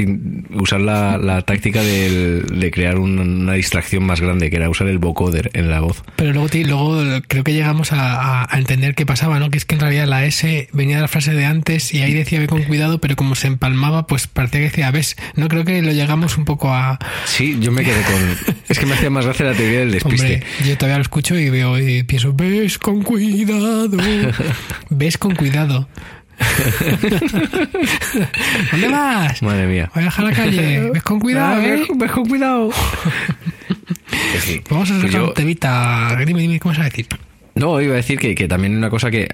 usar 0.50 0.80
la, 0.80 1.18
la 1.18 1.42
táctica 1.42 1.82
de 1.82 2.70
crear 2.72 2.98
un- 2.98 3.18
una 3.18 3.54
distracción 3.54 4.04
más 4.04 4.20
grande, 4.20 4.48
que 4.50 4.56
era 4.56 4.70
usar 4.70 4.86
el 4.86 4.98
vocoder 4.98 5.50
en 5.54 5.68
la 5.70 5.80
voz. 5.80 6.04
Pero 6.14 6.32
luego, 6.32 7.02
creo 7.26 7.42
que 7.42 7.52
llegamos 7.52 7.92
a, 7.92 8.42
a- 8.42 8.46
a 8.54 8.58
entender 8.58 8.94
qué 8.94 9.04
pasaba, 9.06 9.40
¿no? 9.40 9.50
Que 9.50 9.58
es 9.58 9.64
que 9.64 9.74
en 9.74 9.80
realidad 9.80 10.06
la 10.06 10.24
S 10.24 10.68
venía 10.72 10.96
de 10.96 11.02
la 11.02 11.08
frase 11.08 11.32
de 11.34 11.44
antes 11.46 11.92
y 11.92 12.02
ahí 12.02 12.14
decía 12.14 12.38
ve 12.38 12.46
con 12.46 12.62
cuidado, 12.62 13.00
pero 13.00 13.16
como 13.16 13.34
se 13.34 13.48
empalmaba, 13.48 14.06
pues 14.06 14.28
parecía 14.28 14.60
que 14.60 14.66
decía 14.66 14.90
ves. 14.92 15.16
No 15.34 15.48
creo 15.48 15.64
que 15.64 15.82
lo 15.82 15.90
llegamos 15.92 16.38
un 16.38 16.44
poco 16.44 16.70
a... 16.70 16.75
Sí, 17.24 17.56
yo 17.60 17.70
me 17.72 17.82
quedé 17.84 18.02
con. 18.02 18.56
Es 18.68 18.78
que 18.78 18.86
me 18.86 18.94
hacía 18.94 19.10
más 19.10 19.24
gracia 19.24 19.46
la 19.46 19.54
teoría 19.54 19.80
del 19.80 19.92
despiste. 19.92 20.34
Hombre, 20.34 20.42
yo 20.66 20.76
todavía 20.76 20.96
lo 20.98 21.02
escucho 21.02 21.38
y 21.38 21.50
veo 21.50 21.78
y 21.78 22.02
pienso, 22.02 22.32
ves 22.34 22.78
con 22.78 23.02
cuidado, 23.02 23.88
ves 24.90 25.18
con 25.18 25.34
cuidado. 25.36 25.88
¿Dónde 28.72 28.88
vas? 28.88 29.42
Madre 29.42 29.66
mía. 29.66 29.90
Voy 29.94 30.02
a 30.02 30.06
dejar 30.06 30.24
la 30.24 30.32
calle, 30.32 30.90
ves 30.92 31.02
con 31.02 31.20
cuidado, 31.20 31.60
Ah, 31.60 31.64
¿eh? 31.66 31.86
ves, 31.94 32.10
con 32.10 32.28
cuidado. 32.28 32.70
Sí. 34.40 34.60
Vamos 34.70 34.90
a 34.90 34.94
Pues 34.94 35.02
sacar 35.06 35.20
yo- 35.20 35.28
un 35.28 35.34
temita. 35.34 36.16
Dime, 36.26 36.40
dime, 36.40 36.60
¿cómo 36.60 36.74
se 36.74 36.80
va 36.80 36.86
a 36.86 36.90
decir? 36.90 37.06
No, 37.54 37.80
iba 37.80 37.94
a 37.94 37.96
decir 37.96 38.18
que, 38.18 38.34
que 38.34 38.48
también 38.48 38.76
una 38.76 38.90
cosa 38.90 39.10
que 39.10 39.28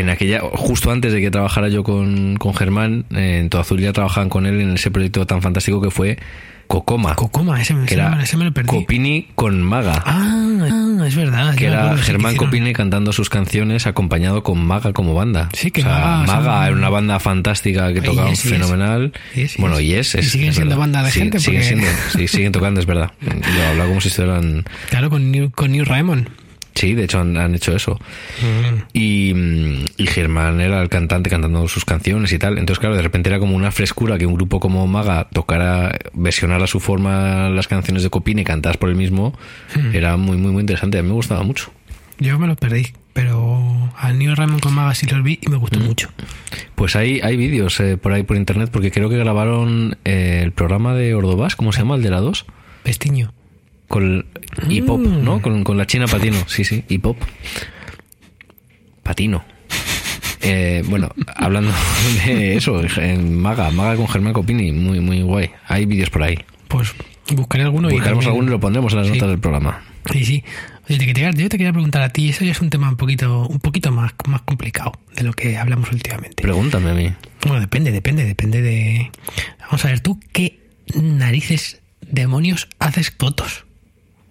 en 0.00 0.10
aquella, 0.10 0.40
justo 0.52 0.90
antes 0.90 1.12
de 1.12 1.20
que 1.20 1.30
trabajara 1.30 1.68
yo 1.68 1.82
con, 1.84 2.36
con 2.36 2.54
Germán, 2.54 3.04
eh, 3.14 3.38
en 3.40 3.48
Todo 3.50 3.62
Azul 3.62 3.80
ya 3.80 3.92
trabajaban 3.92 4.28
con 4.28 4.46
él 4.46 4.60
en 4.60 4.74
ese 4.74 4.90
proyecto 4.90 5.26
tan 5.26 5.40
fantástico 5.42 5.80
que 5.80 5.90
fue 5.90 6.18
Cocoma, 6.66 7.14
Cocoma, 7.14 7.60
ese, 7.60 7.74
me- 7.74 7.84
que 7.86 7.92
era 7.94 8.22
ese 8.22 8.38
me 8.38 8.46
lo 8.46 8.52
perdí. 8.52 8.68
Copini 8.68 9.28
con 9.34 9.62
Maga. 9.62 10.02
Ah, 10.06 10.40
ah, 10.62 11.06
es 11.06 11.14
verdad. 11.14 11.54
que 11.54 11.66
era 11.66 11.94
Germán 11.98 12.36
Copini 12.36 12.72
cantando 12.72 13.12
sus 13.12 13.28
canciones 13.28 13.86
acompañado 13.86 14.42
con 14.42 14.64
Maga 14.64 14.94
como 14.94 15.12
banda. 15.14 15.50
Sí, 15.52 15.70
que 15.70 15.82
O 15.82 15.84
sea, 15.84 15.92
Maga- 15.92 16.26
Maga 16.26 16.54
son- 16.54 16.64
era 16.68 16.72
una 16.76 16.88
banda 16.88 17.20
fantástica 17.20 17.92
que 17.92 18.00
tocaba 18.00 18.30
es, 18.30 18.42
y 18.44 18.48
es. 18.48 18.54
fenomenal. 18.54 19.12
Y 19.34 19.42
es, 19.42 19.58
y 19.58 19.60
bueno, 19.60 19.78
y 19.78 19.92
es. 19.92 20.14
Y 20.14 20.18
es- 20.20 20.30
siguen 20.30 20.48
es 20.48 20.54
siendo 20.56 20.70
verdad. 20.76 20.80
banda 20.80 21.02
de 21.02 21.10
Sí, 21.10 21.18
gente, 21.20 21.38
Siguen, 21.38 21.60
porque- 21.60 21.68
siendo, 21.68 21.86
sí, 22.16 22.28
siguen 22.28 22.52
tocando, 22.52 22.80
es 22.80 22.86
verdad. 22.86 23.12
Lo 23.20 23.62
hablaba 23.68 23.88
como 23.88 24.00
si 24.00 24.08
estuvieran... 24.08 24.64
Claro, 24.88 25.10
con 25.10 25.30
New, 25.30 25.50
con 25.50 25.70
New 25.70 25.84
Raymond. 25.84 26.28
Sí, 26.74 26.94
de 26.94 27.04
hecho 27.04 27.20
han, 27.20 27.36
han 27.36 27.54
hecho 27.54 27.74
eso. 27.76 27.98
Mm. 28.42 28.82
Y, 28.92 29.32
mm, 29.34 29.84
y 29.96 30.06
Germán 30.06 30.60
era 30.60 30.82
el 30.82 30.88
cantante 30.88 31.30
cantando 31.30 31.66
sus 31.68 31.84
canciones 31.84 32.32
y 32.32 32.38
tal. 32.38 32.58
Entonces, 32.58 32.80
claro, 32.80 32.96
de 32.96 33.02
repente 33.02 33.30
era 33.30 33.38
como 33.38 33.54
una 33.54 33.70
frescura 33.70 34.18
que 34.18 34.26
un 34.26 34.34
grupo 34.34 34.58
como 34.60 34.86
Maga 34.86 35.28
tocara, 35.32 35.96
versionara 36.14 36.64
a 36.64 36.66
su 36.66 36.80
forma 36.80 37.48
las 37.50 37.68
canciones 37.68 38.02
de 38.02 38.10
Copini 38.10 38.42
cantadas 38.44 38.76
por 38.76 38.88
él 38.88 38.96
mismo. 38.96 39.38
Hmm. 39.74 39.94
Era 39.94 40.16
muy, 40.16 40.36
muy, 40.36 40.50
muy 40.52 40.60
interesante. 40.62 40.98
A 40.98 41.02
mí 41.02 41.08
me 41.08 41.14
gustaba 41.14 41.42
mucho. 41.44 41.70
Yo 42.18 42.38
me 42.38 42.46
lo 42.46 42.54
perdí, 42.56 42.88
pero 43.12 43.92
al 43.96 44.18
New 44.18 44.34
Raymond 44.34 44.60
con 44.60 44.72
Maga 44.74 44.94
sí 44.94 45.06
los 45.06 45.22
vi 45.22 45.38
y 45.42 45.48
me 45.48 45.56
gustó 45.56 45.78
Mm. 45.80 45.84
mucho. 45.84 46.10
Pues 46.74 46.96
hay, 46.96 47.20
hay 47.20 47.36
vídeos 47.36 47.78
eh, 47.80 47.96
por 47.96 48.12
ahí 48.12 48.22
por 48.24 48.36
internet, 48.36 48.70
porque 48.72 48.90
creo 48.90 49.08
que 49.08 49.16
grabaron 49.16 49.96
eh, 50.04 50.40
el 50.42 50.52
programa 50.52 50.94
de 50.94 51.14
Ordovás, 51.14 51.54
¿cómo 51.56 51.72
se 51.72 51.80
llama? 51.80 51.94
El 51.96 52.02
de 52.02 52.10
la 52.10 52.20
2. 52.20 52.46
Pestiño. 52.82 53.32
Con 53.94 54.26
y 54.68 54.82
pop, 54.82 54.98
Mm. 55.00 55.22
¿no? 55.24 55.40
Con, 55.40 55.62
con 55.62 55.78
la 55.78 55.86
China 55.86 56.06
Patino, 56.08 56.38
sí, 56.48 56.64
sí, 56.64 56.82
y 56.88 56.98
pop. 56.98 57.16
Patino. 59.04 59.44
Eh, 60.40 60.82
bueno, 60.86 61.10
hablando 61.36 61.70
de 62.26 62.56
eso, 62.56 62.82
en 63.00 63.38
Maga, 63.40 63.70
Maga 63.70 63.94
con 63.96 64.08
Germán 64.08 64.32
Copini, 64.32 64.72
muy, 64.72 64.98
muy 65.00 65.22
guay. 65.22 65.50
Hay 65.68 65.86
vídeos 65.86 66.10
por 66.10 66.24
ahí. 66.24 66.38
Pues 66.68 66.92
buscaré 67.34 67.62
alguno 67.64 67.88
y 67.88 67.98
también- 68.00 68.28
alguno 68.28 68.48
y 68.48 68.50
lo 68.50 68.60
pondremos 68.60 68.92
en 68.94 68.98
las 68.98 69.06
Sí. 69.06 69.12
notas 69.14 69.28
del 69.28 69.38
programa. 69.38 69.82
Sí, 70.12 70.24
sí. 70.24 70.44
Oye, 70.88 70.98
te 70.98 71.06
quería- 71.06 71.30
yo 71.30 71.48
te 71.48 71.56
quería 71.56 71.72
preguntar 71.72 72.02
a 72.02 72.08
ti, 72.10 72.28
eso 72.28 72.44
ya 72.44 72.50
es 72.50 72.60
un 72.60 72.68
tema 72.70 72.88
un 72.90 72.96
poquito, 72.96 73.46
un 73.46 73.58
poquito 73.60 73.90
más, 73.92 74.12
más 74.26 74.42
complicado 74.42 74.92
de 75.16 75.22
lo 75.22 75.32
que 75.32 75.56
hablamos 75.56 75.90
últimamente. 75.92 76.42
Pregúntame 76.42 76.90
a 76.90 76.94
mí. 76.94 77.12
Bueno, 77.46 77.60
depende, 77.60 77.90
depende, 77.92 78.24
depende 78.24 78.60
de. 78.60 79.10
Vamos 79.60 79.84
a 79.84 79.88
ver, 79.88 80.00
tú 80.00 80.18
qué 80.32 80.58
narices 80.94 81.80
demonios 82.02 82.68
haces 82.80 83.14
fotos 83.18 83.63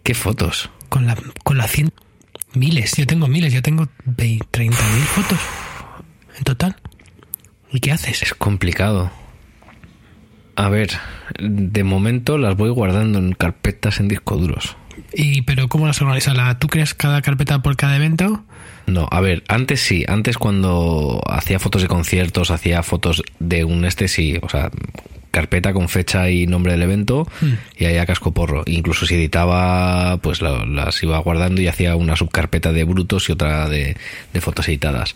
¿Qué 0.04 0.14
fotos? 0.14 0.70
con 0.90 1.08
la 1.08 1.18
con 1.44 1.58
la 1.58 1.68
100 1.68 1.92
miles. 2.54 2.94
Yo 2.98 3.08
tengo 3.08 3.28
miles, 3.28 3.52
yo 3.52 3.62
tengo 3.64 3.88
30 4.16 4.60
mil 4.62 5.04
fotos 5.04 5.40
en 6.38 6.44
total. 6.44 6.76
¿Y 7.72 7.80
qué 7.80 7.92
haces? 7.92 8.22
Es 8.22 8.34
complicado. 8.36 9.10
A 10.56 10.70
ver, 10.70 10.92
de 11.40 11.84
momento 11.84 12.38
las 12.38 12.56
voy 12.56 12.70
guardando 12.70 13.18
en 13.18 13.34
carpetas 13.34 14.00
en 14.00 14.08
disco 14.08 14.38
duros. 14.38 14.78
Y 15.16 15.42
pero 15.42 15.68
cómo 15.68 15.88
las 15.88 16.00
organizas? 16.00 16.36
¿La- 16.38 16.60
¿Tú 16.60 16.68
creas 16.68 16.94
cada 16.94 17.24
carpeta 17.24 17.64
por 17.64 17.76
cada 17.76 17.96
evento? 17.96 18.44
No, 18.86 19.08
a 19.10 19.20
ver, 19.22 19.44
antes 19.48 19.82
sí, 19.82 20.06
antes 20.08 20.38
cuando 20.38 21.24
hacía 21.28 21.58
fotos 21.58 21.82
de 21.82 21.88
conciertos, 21.88 22.52
hacía 22.52 22.84
fotos 22.84 23.24
de 23.40 23.64
un 23.64 23.84
este 23.86 24.08
sí, 24.08 24.38
o 24.44 24.50
sea, 24.50 24.70
carpeta 25.34 25.74
con 25.74 25.90
fecha 25.90 26.30
y 26.30 26.46
nombre 26.46 26.74
del 26.74 26.84
evento 26.84 27.28
Hmm. 27.42 27.54
y 27.76 27.86
ahí 27.86 27.98
a 27.98 28.06
casco 28.06 28.32
porro. 28.34 28.62
Incluso 28.68 29.08
si 29.08 29.16
editaba, 29.16 30.18
pues 30.18 30.42
la- 30.44 30.64
las 30.66 31.02
iba 31.02 31.18
guardando 31.18 31.60
y 31.60 31.68
hacía 31.68 31.96
una 31.96 32.16
subcarpeta 32.16 32.72
de 32.72 32.84
brutos 32.84 33.28
y 33.28 33.32
otra 33.32 33.68
de, 33.68 33.98
de 34.32 34.42
fotos 34.42 34.68
editadas. 34.68 35.16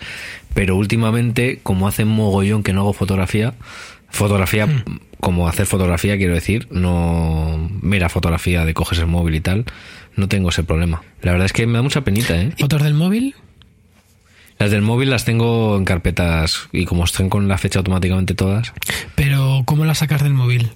Pero 0.56 0.76
últimamente, 0.76 1.60
como 1.62 1.88
hace 1.88 2.04
mogollón 2.04 2.64
que 2.64 2.74
no 2.74 2.82
hago 2.82 2.94
fotografía, 2.94 3.54
fotografía, 4.10 4.66
Hmm. 4.66 5.00
como 5.20 5.48
hacer 5.48 5.68
fotografía 5.68 6.18
quiero 6.18 6.34
decir, 6.34 6.68
no 6.72 7.70
mera 7.82 8.10
fotografía 8.10 8.66
de 8.66 8.74
coges 8.74 8.98
el 9.00 9.08
móvil 9.08 9.36
y 9.36 9.42
tal, 9.42 9.66
no 10.16 10.28
tengo 10.28 10.50
ese 10.50 10.64
problema. 10.64 11.04
La 11.22 11.32
verdad 11.32 11.46
es 11.46 11.54
que 11.54 11.68
me 11.68 11.74
da 11.74 11.82
mucha 11.84 12.02
penita, 12.02 12.36
¿eh? 12.42 12.52
¿Fotos 12.58 12.82
del 12.84 12.96
móvil? 12.96 13.36
Las 14.60 14.72
del 14.72 14.82
móvil 14.82 15.10
las 15.10 15.24
tengo 15.26 15.78
en 15.78 15.86
carpetas 15.86 16.68
y 16.72 16.86
como 16.86 17.04
están 17.04 17.30
con 17.30 17.48
la 17.48 17.58
fecha 17.58 17.80
automáticamente 17.80 18.34
todas, 18.34 18.74
Pero 19.16 19.62
¿cómo 19.66 19.86
las 19.86 20.00
sacas 20.00 20.24
del 20.24 20.34
móvil? 20.34 20.72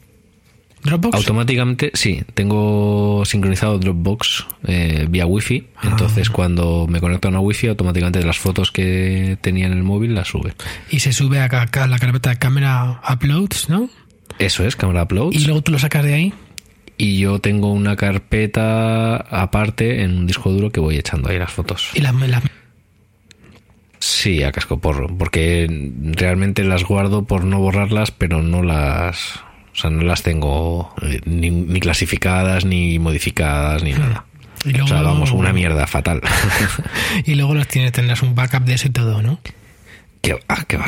¿Dropbox? 0.84 1.16
automáticamente 1.16 1.92
sí, 1.94 2.24
tengo 2.34 3.24
sincronizado 3.26 3.78
Dropbox 3.78 4.48
eh, 4.68 5.06
vía 5.10 5.28
Wi-Fi, 5.28 5.68
entonces 5.84 6.32
cuando 6.32 6.88
me 6.90 7.00
conecto 7.00 7.28
a 7.28 7.30
una 7.32 7.40
Wi-Fi 7.40 7.68
automáticamente 7.68 8.24
las 8.24 8.40
fotos 8.40 8.72
que 8.72 9.38
tenía 9.42 9.68
en 9.68 9.74
el 9.74 9.84
móvil 9.84 10.16
las 10.16 10.30
sube. 10.30 10.54
y 10.90 11.00
se 11.00 11.14
sube 11.14 11.40
a, 11.40 11.48
la 11.88 12.00
carpeta 12.00 12.32
de 12.32 12.38
cámara 12.38 13.00
uploads, 13.14 13.70
¿no? 13.70 13.90
Eso 14.40 14.66
es, 14.66 14.76
cámara 14.76 15.04
uploads. 15.04 15.36
Y 15.36 15.46
luego 15.46 15.62
tú 15.62 15.72
lo 15.72 15.78
sacas 15.78 16.04
de 16.04 16.14
ahí. 16.16 16.34
Y 16.98 17.20
yo 17.20 17.38
tengo 17.40 17.72
una 17.72 17.96
carpeta 17.96 19.18
aparte 19.18 20.02
en 20.04 20.18
un 20.18 20.26
disco 20.28 20.52
duro 20.52 20.72
que 20.72 20.80
voy 20.80 20.98
echando 20.98 21.30
ahí 21.30 21.38
las 21.38 21.52
fotos. 21.52 21.90
Y 21.94 22.02
las, 22.02 22.16
las- 22.16 22.44
Sí, 24.04 24.42
a 24.42 24.52
casco 24.52 24.80
porro, 24.80 25.08
porque 25.16 25.68
realmente 26.02 26.64
las 26.64 26.84
guardo 26.84 27.24
por 27.26 27.44
no 27.44 27.60
borrarlas, 27.60 28.10
pero 28.10 28.42
no 28.42 28.64
las, 28.64 29.36
o 29.74 29.76
sea, 29.76 29.92
no 29.92 30.02
las 30.02 30.24
tengo 30.24 30.94
eh, 31.04 31.22
ni, 31.26 31.52
ni 31.52 31.80
clasificadas, 31.80 32.66
ni 32.66 32.98
modificadas, 32.98 33.84
ni 33.84 33.94
nada. 33.94 34.26
y 34.66 34.70
luego, 34.72 34.86
O 34.86 34.88
sea, 34.88 35.02
vamos, 35.04 35.30
una 35.32 35.54
mierda 35.54 35.86
fatal. 35.86 36.20
Y 37.26 37.36
luego 37.36 37.54
las 37.54 37.68
tienes, 37.68 37.92
tendrás 37.92 38.24
un 38.24 38.34
backup 38.34 38.64
de 38.64 38.74
eso 38.74 38.88
y 38.88 38.92
todo, 38.92 39.22
¿no? 39.22 39.40
qué, 40.22 40.36
ah, 40.50 40.64
qué 40.68 40.78
va. 40.78 40.86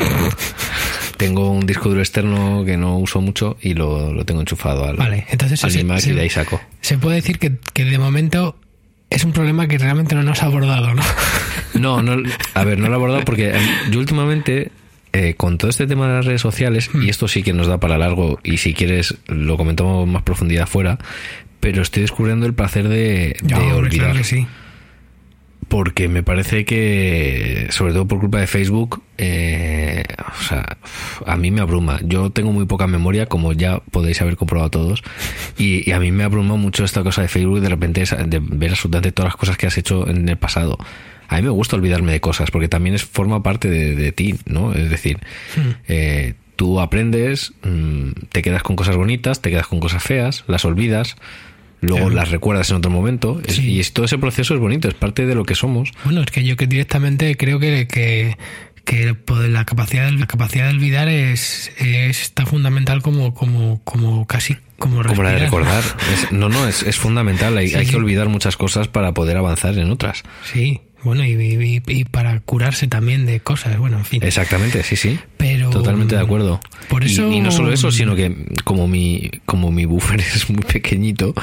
Tengo 1.16 1.50
un 1.50 1.66
disco 1.66 1.88
duro 1.88 2.00
externo 2.00 2.64
que 2.64 2.76
no 2.76 2.98
uso 2.98 3.20
mucho 3.20 3.56
y 3.60 3.74
lo, 3.74 4.12
lo 4.12 4.24
tengo 4.24 4.40
enchufado 4.40 4.84
al, 4.86 4.96
Vale, 4.96 5.26
entonces 5.30 5.62
al 5.64 5.70
se- 5.70 5.80
iMac 5.80 5.98
se- 6.00 6.10
y 6.10 6.14
de 6.14 6.20
ahí 6.22 6.30
saco. 6.30 6.60
Se 6.80 6.98
puede 6.98 7.16
decir 7.16 7.38
que, 7.38 7.52
que 7.72 7.84
de 7.84 7.98
momento 7.98 8.58
es 9.10 9.24
un 9.24 9.32
problema 9.32 9.66
que 9.68 9.78
realmente 9.78 10.14
no 10.14 10.22
nos 10.22 10.42
ha 10.42 10.46
abordado, 10.46 10.94
¿no? 10.94 11.02
No, 11.74 12.02
no, 12.02 12.16
a 12.54 12.64
ver, 12.64 12.78
no 12.78 12.86
lo 12.86 12.92
he 12.92 12.94
abordado 12.96 13.24
porque 13.24 13.50
eh, 13.50 13.60
yo 13.90 13.98
últimamente, 13.98 14.70
eh, 15.12 15.34
con 15.36 15.58
todo 15.58 15.68
este 15.70 15.88
tema 15.88 16.06
de 16.06 16.14
las 16.14 16.24
redes 16.24 16.40
sociales, 16.40 16.88
Hmm. 16.92 17.02
y 17.02 17.08
esto 17.10 17.26
sí 17.26 17.42
que 17.42 17.52
nos 17.52 17.66
da 17.66 17.78
para 17.78 17.98
largo, 17.98 18.38
y 18.44 18.58
si 18.58 18.74
quieres 18.74 19.16
lo 19.26 19.56
comentamos 19.56 20.06
más 20.06 20.22
profundidad 20.22 20.68
fuera, 20.68 20.98
pero 21.58 21.82
estoy 21.82 22.02
descubriendo 22.02 22.46
el 22.46 22.54
placer 22.54 22.88
de, 22.88 23.36
de 23.42 23.54
olvidar. 23.56 24.06
claro 24.06 24.18
que 24.18 24.24
sí. 24.24 24.46
Porque 25.74 26.06
me 26.06 26.22
parece 26.22 26.64
que, 26.64 27.66
sobre 27.70 27.94
todo 27.94 28.06
por 28.06 28.20
culpa 28.20 28.38
de 28.38 28.46
Facebook, 28.46 29.02
eh, 29.18 30.04
o 30.38 30.40
sea, 30.44 30.78
a 31.26 31.36
mí 31.36 31.50
me 31.50 31.62
abruma. 31.62 31.98
Yo 32.04 32.30
tengo 32.30 32.52
muy 32.52 32.64
poca 32.64 32.86
memoria, 32.86 33.26
como 33.26 33.52
ya 33.52 33.80
podéis 33.90 34.22
haber 34.22 34.36
comprobado 34.36 34.70
todos, 34.70 35.02
y, 35.58 35.82
y 35.90 35.92
a 35.92 35.98
mí 35.98 36.12
me 36.12 36.22
abruma 36.22 36.54
mucho 36.54 36.84
esta 36.84 37.02
cosa 37.02 37.22
de 37.22 37.28
Facebook 37.28 37.58
de 37.58 37.70
repente 37.70 38.04
de 38.04 38.38
ver 38.40 38.70
absolutamente 38.70 39.10
todas 39.10 39.32
las 39.32 39.36
cosas 39.36 39.56
que 39.56 39.66
has 39.66 39.76
hecho 39.76 40.08
en 40.08 40.28
el 40.28 40.36
pasado. 40.36 40.78
A 41.26 41.38
mí 41.38 41.42
me 41.42 41.48
gusta 41.48 41.74
olvidarme 41.74 42.12
de 42.12 42.20
cosas, 42.20 42.52
porque 42.52 42.68
también 42.68 42.94
es 42.94 43.02
forma 43.02 43.42
parte 43.42 43.68
de, 43.68 43.96
de 43.96 44.12
ti, 44.12 44.36
¿no? 44.46 44.74
Es 44.74 44.88
decir, 44.88 45.18
eh, 45.88 46.34
tú 46.54 46.78
aprendes, 46.78 47.52
mm, 47.64 48.10
te 48.30 48.42
quedas 48.42 48.62
con 48.62 48.76
cosas 48.76 48.94
bonitas, 48.94 49.42
te 49.42 49.50
quedas 49.50 49.66
con 49.66 49.80
cosas 49.80 50.04
feas, 50.04 50.44
las 50.46 50.64
olvidas, 50.64 51.16
luego 51.84 52.06
Claro. 52.06 52.14
las 52.16 52.30
recuerdas 52.30 52.70
en 52.70 52.76
otro 52.76 52.90
momento, 52.90 53.40
Sí. 53.48 53.62
y 53.74 53.80
es- 53.80 53.92
todo 53.92 54.04
ese 54.06 54.18
proceso 54.18 54.54
es 54.54 54.60
bonito, 54.60 54.88
es 54.88 54.94
parte 54.94 55.26
de 55.26 55.34
lo 55.34 55.44
que 55.44 55.54
somos. 55.54 55.90
Bueno, 56.04 56.20
es 56.22 56.26
que 56.30 56.44
yo 56.44 56.56
que 56.56 56.66
directamente 56.66 57.36
creo 57.36 57.58
que, 57.60 57.86
que, 57.86 58.36
que 58.84 59.16
la 59.48 59.64
capacidad 59.64 60.10
la 60.10 60.26
capacidad 60.26 60.64
de 60.68 60.74
olvidar 60.74 61.08
es, 61.08 61.72
es 61.78 62.32
tan 62.32 62.46
fundamental 62.46 63.00
como, 63.02 63.32
como, 63.34 63.80
como 63.84 64.26
casi 64.26 64.56
como 64.78 65.02
Como 65.04 65.22
la 65.22 65.32
de 65.32 65.38
recordar. 65.38 65.82
Es- 66.12 66.32
no, 66.32 66.48
no, 66.48 66.66
es, 66.68 66.82
es 66.82 66.96
fundamental. 66.96 67.56
Hay, 67.56 67.68
Sí, 67.68 67.76
hay 67.76 67.86
que 67.86 67.96
olvidar 67.96 68.28
muchas 68.28 68.56
cosas 68.56 68.88
para 68.88 69.14
poder 69.14 69.36
avanzar 69.36 69.78
en 69.78 69.90
otras. 69.90 70.22
Sí, 70.52 70.80
bueno, 71.04 71.24
y, 71.24 71.32
y- 71.32 71.82
y 71.86 72.04
para 72.04 72.40
curarse 72.40 72.88
también 72.88 73.26
de 73.26 73.40
cosas, 73.40 73.78
bueno, 73.78 73.98
en 73.98 74.04
fin. 74.04 74.22
Exactamente, 74.22 74.82
sí, 74.82 74.96
sí. 74.96 75.18
Pero 75.36 75.70
Totalmente 75.70 76.14
de 76.16 76.22
acuerdo. 76.22 76.60
Por 76.88 77.04
Y- 77.04 77.06
eso- 77.12 77.30
y, 77.30 77.40
no 77.40 77.50
solo 77.50 77.72
eso, 77.72 77.90
sino 77.92 78.14
que 78.16 78.34
como 78.64 78.88
mi, 78.88 79.30
como 79.46 79.70
mi 79.70 79.84
buffer 79.84 80.20
es 80.34 80.48
muy 80.50 80.62
pequeñito, 80.62 81.34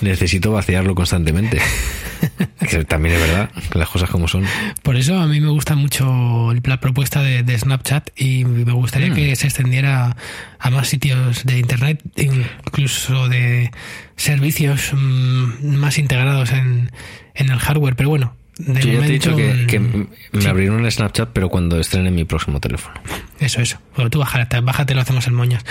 necesito 0.00 0.52
vaciarlo 0.52 0.94
constantemente. 0.94 1.60
que 2.70 2.84
también 2.84 3.16
es 3.16 3.20
verdad, 3.20 3.50
que 3.70 3.78
las 3.78 3.88
cosas 3.88 4.08
como 4.08 4.28
son. 4.28 4.44
Por 4.82 4.96
eso 4.96 5.18
a 5.18 5.26
mí 5.26 5.40
me 5.40 5.48
gusta 5.50 5.74
mucho 5.74 6.52
la 6.64 6.78
propuesta 6.80 7.20
de, 7.22 7.42
de 7.42 7.58
Snapchat 7.58 8.10
y 8.18 8.44
me 8.44 8.72
gustaría 8.72 9.10
Mm. 9.10 9.14
que 9.14 9.36
se 9.36 9.46
extendiera 9.48 10.16
a 10.60 10.70
más 10.70 10.88
sitios 10.88 11.44
de 11.44 11.58
Internet, 11.58 12.00
incluso 12.16 13.28
de 13.28 13.70
servicios 14.16 14.92
mm, 14.94 15.76
más 15.76 15.98
integrados 15.98 16.52
en, 16.52 16.90
en 17.34 17.50
el 17.50 17.58
hardware. 17.58 17.96
Pero 17.96 18.10
bueno, 18.10 18.36
de 18.66 18.80
Yo 18.80 18.80
ya 18.80 18.82
te 18.82 18.90
he 18.90 18.94
momento, 18.94 19.12
dicho 19.12 19.36
que, 19.36 19.66
que 19.66 19.78
me 19.80 20.06
sí, 20.40 20.46
abriré 20.46 20.70
un 20.70 20.90
Snapchat, 20.90 21.30
pero 21.32 21.48
cuando 21.48 21.78
estrene 21.78 22.10
mi 22.10 22.24
próximo 22.24 22.60
teléfono. 22.60 22.94
Eso, 23.40 23.60
eso. 23.60 23.78
Bueno, 23.96 24.10
tú 24.10 24.18
bájate, 24.18 24.60
bájate, 24.60 24.94
lo 24.94 25.00
hacemos 25.00 25.26
en 25.26 25.34
moñas. 25.34 25.64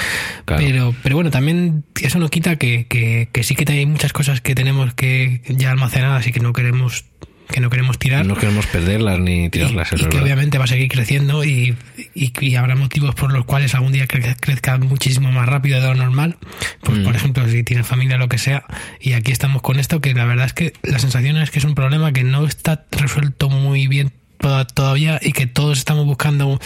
Claro. 0.46 0.64
Pero, 0.64 0.96
pero 1.04 1.16
bueno, 1.16 1.32
también 1.32 1.84
eso 2.02 2.20
no 2.20 2.30
quita 2.30 2.58
que, 2.58 2.86
que, 2.88 3.30
que 3.32 3.44
sí 3.44 3.56
que 3.56 3.72
hay 3.72 3.86
muchas 3.86 4.14
cosas 4.14 4.42
que 4.42 4.56
tenemos 4.56 4.94
que 4.94 5.42
ya 5.48 5.72
almacenadas 5.72 6.28
y 6.28 6.32
que 6.32 6.40
no 6.40 6.54
queremos 6.54 7.06
que 7.52 7.60
no 7.60 7.70
queremos 7.70 8.00
tirar. 8.00 8.26
No 8.26 8.36
queremos 8.36 8.66
perderlas 8.68 9.20
ni 9.20 9.50
tirarlas, 9.50 9.92
y, 9.94 9.96
y 10.04 10.06
que 10.08 10.20
obviamente 10.20 10.58
va 10.58 10.64
a 10.64 10.68
seguir 10.68 10.88
creciendo 10.88 11.44
y, 11.44 11.76
y- 12.16 12.34
y 12.40 12.56
habrá 12.56 12.76
motivos 12.76 13.14
por 13.16 13.32
los 13.32 13.46
cuales 13.46 13.76
algún 13.76 13.92
día 13.92 14.08
cre- 14.08 14.36
crezca 14.40 14.78
muchísimo 14.78 15.32
más 15.32 15.48
rápido 15.48 15.80
de 15.82 15.88
lo 15.88 15.96
normal. 15.96 16.38
Pues 16.82 17.00
Mm. 17.00 17.04
por 17.04 17.16
ejemplo, 17.16 17.48
si 17.48 17.64
tienes 17.64 17.86
familia 17.86 18.16
o 18.16 18.20
lo 18.20 18.30
que 18.30 18.38
sea, 18.38 18.64
y 19.00 19.14
aquí 19.14 19.32
estamos 19.32 19.62
con 19.62 19.80
esto, 19.80 20.02
que 20.02 20.14
la 20.14 20.26
verdad 20.26 20.46
es 20.48 20.54
que 20.54 20.74
la 20.84 21.00
sensación 21.00 21.38
es 21.38 21.52
que 21.52 21.60
es 21.60 21.66
un 21.66 21.76
problema 21.76 22.12
que 22.14 22.24
no 22.24 22.46
está 22.46 22.86
resuelto 22.92 23.50
muy 23.50 23.88
bien 23.88 24.12
toda- 24.40 24.66
todavía 24.66 25.20
y 25.22 25.34
que 25.34 25.46
todos 25.46 25.78
estamos 25.78 26.06
buscando 26.06 26.60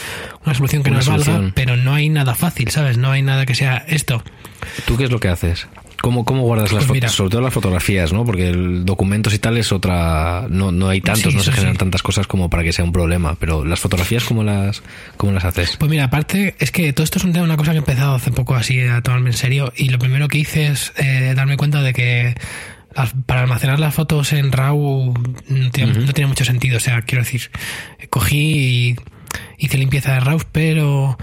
una 0.46 0.54
solución 0.54 0.82
que 0.82 0.88
Una 0.90 0.98
nos 1.00 1.08
valga, 1.08 1.24
solución. 1.26 1.52
pero 1.54 1.76
no 1.76 1.92
hay 1.94 2.08
nada 2.08 2.34
fácil, 2.34 2.70
¿sabes? 2.70 2.96
No 2.96 3.10
hay 3.10 3.20
nada 3.22 3.44
que 3.44 3.54
sea 3.54 3.84
esto. 3.86 4.22
¿Tú 4.86 4.96
qué 4.96 5.04
es 5.04 5.10
lo 5.10 5.20
que 5.20 5.28
haces? 5.28 5.66
¿Cómo, 6.00 6.24
cómo 6.24 6.42
guardas 6.42 6.72
las 6.72 6.84
Pues 6.84 7.00
fotos? 7.00 7.12
Sobre 7.14 7.30
todo 7.30 7.40
las 7.40 7.54
fotografías, 7.54 8.12
¿no? 8.12 8.24
Porque 8.24 8.48
el 8.48 8.84
documentos 8.84 9.34
y 9.34 9.38
tal 9.38 9.56
es 9.56 9.72
otra... 9.72 10.46
No, 10.48 10.72
no 10.72 10.88
hay 10.88 11.00
tantos, 11.00 11.32
Sí, 11.32 11.36
no 11.36 11.42
se 11.42 11.52
generan 11.52 11.74
sí. 11.74 11.78
tantas 11.78 12.02
cosas 12.02 12.26
como 12.26 12.50
para 12.50 12.62
que 12.62 12.72
sea 12.72 12.84
un 12.84 12.92
problema. 12.92 13.36
Pero 13.38 13.64
las 13.64 13.80
fotografías, 13.80 14.24
¿cómo 14.24 14.42
las, 14.42 14.82
cómo 15.16 15.32
las 15.32 15.44
haces? 15.44 15.76
Pues 15.76 15.90
mira, 15.90 16.04
aparte, 16.04 16.54
es 16.58 16.70
que 16.70 16.92
todo 16.92 17.04
esto 17.04 17.18
es 17.18 17.24
un 17.24 17.32
tema, 17.32 17.44
una 17.44 17.56
cosa 17.56 17.72
que 17.72 17.76
he 17.76 17.80
empezado 17.80 18.14
hace 18.14 18.30
poco 18.30 18.54
así 18.54 18.80
a 18.80 19.00
tomarme 19.02 19.30
en 19.30 19.36
serio 19.36 19.72
y 19.76 19.88
lo 19.88 19.98
primero 19.98 20.28
que 20.28 20.38
hice 20.38 20.66
es 20.68 20.92
eh, 20.96 21.32
darme 21.34 21.56
cuenta 21.56 21.82
de 21.82 21.92
que 21.92 22.34
para 23.26 23.42
almacenar 23.42 23.78
las 23.78 23.94
fotos 23.94 24.32
en 24.32 24.52
RAW 24.52 25.14
no 25.48 25.70
tiene, 25.70 25.92
no 25.92 26.12
tiene 26.12 26.28
mucho 26.28 26.44
sentido. 26.44 26.78
O 26.78 26.80
sea, 26.80 27.02
quiero 27.02 27.24
decir, 27.24 27.50
cogí 28.10 28.36
y 28.38 28.96
hice 29.58 29.78
limpieza 29.78 30.14
de 30.14 30.20
RAW, 30.20 30.40
pero, 30.52 31.18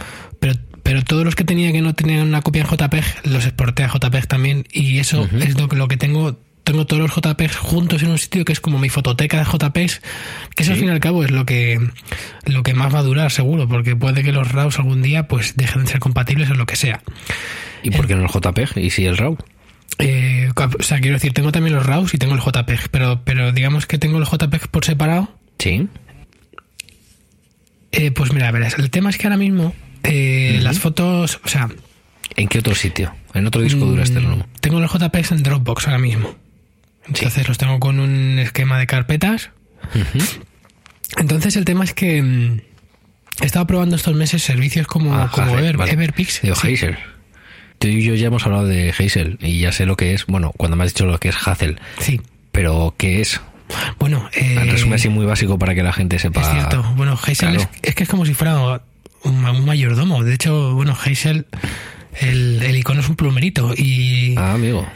pero, 1.04 1.06
todos 1.06 1.26
los 1.26 1.36
que 1.36 1.44
tenía 1.44 1.72
que 1.72 1.82
no 1.82 1.94
tenían 1.94 2.28
una 2.28 2.42
copia 2.42 2.64
en 2.64 2.68
JPEG 2.68 3.04
los 3.26 3.46
exporté 3.46 3.84
a 3.84 3.88
JPEG 3.88 4.28
también 4.28 4.66
y 4.72 5.00
eso 5.00 5.28
es 5.40 5.60
lo 5.60 5.68
que, 5.68 5.76
lo 5.76 5.88
que 5.88 5.98
tengo. 5.98 6.40
Tengo 6.64 6.88
todos 6.88 7.02
los 7.02 7.12
JPEGs 7.12 7.58
juntos 7.58 8.04
en 8.04 8.12
un 8.12 8.18
sitio 8.18 8.46
que 8.46 8.54
es 8.54 8.62
como 8.62 8.80
mi 8.80 8.88
fototeca 8.88 9.38
de 9.38 9.44
JPEGs, 9.44 10.02
que 10.56 10.64
eso 10.64 10.72
al 10.72 10.78
fin 10.78 10.88
y 10.88 10.92
al 10.92 11.02
cabo 11.02 11.26
es 11.26 11.30
lo 11.30 11.46
que, 11.46 11.78
lo 12.46 12.64
que 12.64 12.74
más 12.74 12.96
va 12.96 13.00
a 13.00 13.04
durar 13.04 13.32
seguro, 13.32 13.68
porque 13.68 13.98
puede 13.98 14.24
que 14.24 14.32
los 14.32 14.50
RAWs 14.50 14.80
algún 14.80 15.02
día 15.02 15.28
pues 15.28 15.58
dejen 15.58 15.84
de 15.84 15.92
ser 15.92 16.00
compatibles 16.00 16.50
o 16.52 16.54
lo 16.54 16.66
que 16.66 16.78
sea. 16.78 17.04
¿Y 17.84 17.92
por 17.92 18.08
qué 18.08 18.16
no 18.16 18.24
el 18.24 18.30
JPEG? 18.30 18.78
¿Y 18.78 18.92
si 18.92 19.06
el 19.06 19.18
RAW? 19.18 19.38
Eh, 20.00 20.52
o 20.56 20.84
sea, 20.84 21.02
quiero 21.02 21.18
decir, 21.18 21.34
tengo 21.34 21.52
también 21.52 21.76
los 21.76 21.86
RAWs 21.86 22.14
y 22.14 22.18
tengo 22.18 22.34
el 22.34 22.40
JPEG, 22.40 22.88
pero, 22.92 23.24
pero 23.26 23.52
digamos 23.52 23.86
que 23.86 23.98
tengo 23.98 24.18
el 24.18 24.26
JPEG 24.26 24.70
por 24.70 24.86
separado. 24.86 25.36
Sí. 25.60 25.90
Eh, 27.92 28.12
pues 28.12 28.32
mira, 28.32 28.50
verás, 28.52 28.80
el 28.80 28.90
tema 28.90 29.10
es 29.10 29.18
que 29.18 29.28
ahora 29.28 29.38
mismo 29.38 29.74
eh, 30.04 30.60
las 30.62 30.80
fotos, 30.80 31.40
o 31.44 31.48
sea, 31.48 31.70
¿En 32.36 32.48
qué 32.48 32.60
otro 32.60 32.74
sitio? 32.76 33.14
¿En 33.34 33.46
otro 33.46 33.62
disco 33.62 33.86
duro 33.86 34.02
mm, 34.04 34.42
tengo 34.60 34.80
los 34.80 34.92
JPEGs 34.92 35.32
en 35.34 35.44
Dropbox 35.44 35.88
ahora 35.88 36.00
mismo. 36.00 36.34
Entonces 37.08 37.48
los 37.48 37.58
tengo 37.58 37.80
con 37.80 38.00
un 38.00 38.40
esquema 38.40 38.80
de 38.80 38.88
carpetas. 38.88 39.52
Entonces 41.18 41.56
el 41.58 41.66
tema 41.66 41.84
es 41.84 41.94
que 41.94 42.22
mm, 42.22 42.60
he 43.42 43.46
estado 43.46 43.68
probando 43.68 43.96
estos 43.96 44.16
meses 44.16 44.42
servicios 44.44 44.88
como, 44.88 45.14
Ah, 45.14 45.30
como 45.32 45.58
Ever- 45.58 45.78
vale. 45.78 45.92
Everpix. 45.92 46.42
Digo, 46.42 46.56
Sí. 46.56 46.74
Hazel. 46.74 46.98
Tú 47.80 47.88
y 47.88 48.04
yo 48.04 48.16
ya 48.16 48.28
hemos 48.28 48.46
hablado 48.46 48.66
de 48.66 48.90
Hazel 48.92 49.38
y 49.42 49.60
ya 49.60 49.72
sé 49.72 49.86
lo 49.86 49.98
que 49.98 50.14
es. 50.14 50.26
Bueno, 50.26 50.54
cuando 50.58 50.78
me 50.78 50.84
has 50.86 50.94
dicho 50.94 51.06
lo 51.06 51.20
que 51.20 51.30
es 51.30 51.36
Hazel. 51.48 51.80
Sí. 52.00 52.22
Pero, 52.52 52.96
¿qué 52.98 53.20
es? 53.22 53.42
Bueno, 54.00 54.30
eh, 54.34 54.56
En 54.62 54.70
resumen 54.72 54.94
así 54.96 55.10
muy 55.10 55.26
básico 55.26 55.58
para 55.60 55.76
que 55.76 55.84
la 55.84 55.92
gente 55.94 56.18
sepa. 56.20 56.42
Es 56.42 56.48
cierto. 56.52 56.84
Bueno, 56.96 57.14
Hazel 57.22 57.36
Claro. 57.50 57.60
es, 57.60 57.70
es 57.82 57.96
que 57.96 58.04
es 58.04 58.10
como 58.10 58.26
si 58.26 58.34
fuera 58.34 58.82
un, 59.24 59.46
un 59.46 59.66
mayordomo. 59.66 60.24
De 60.24 60.34
hecho, 60.34 60.74
bueno, 60.76 60.98
Hazel, 61.00 61.46
el, 62.20 62.62
el 62.64 62.76
icono 62.78 63.02
es 63.02 63.10
un 63.10 63.16
plumerito 63.16 63.74
y 63.76 64.36
Ah, 64.38 64.54
amigo. 64.54 64.88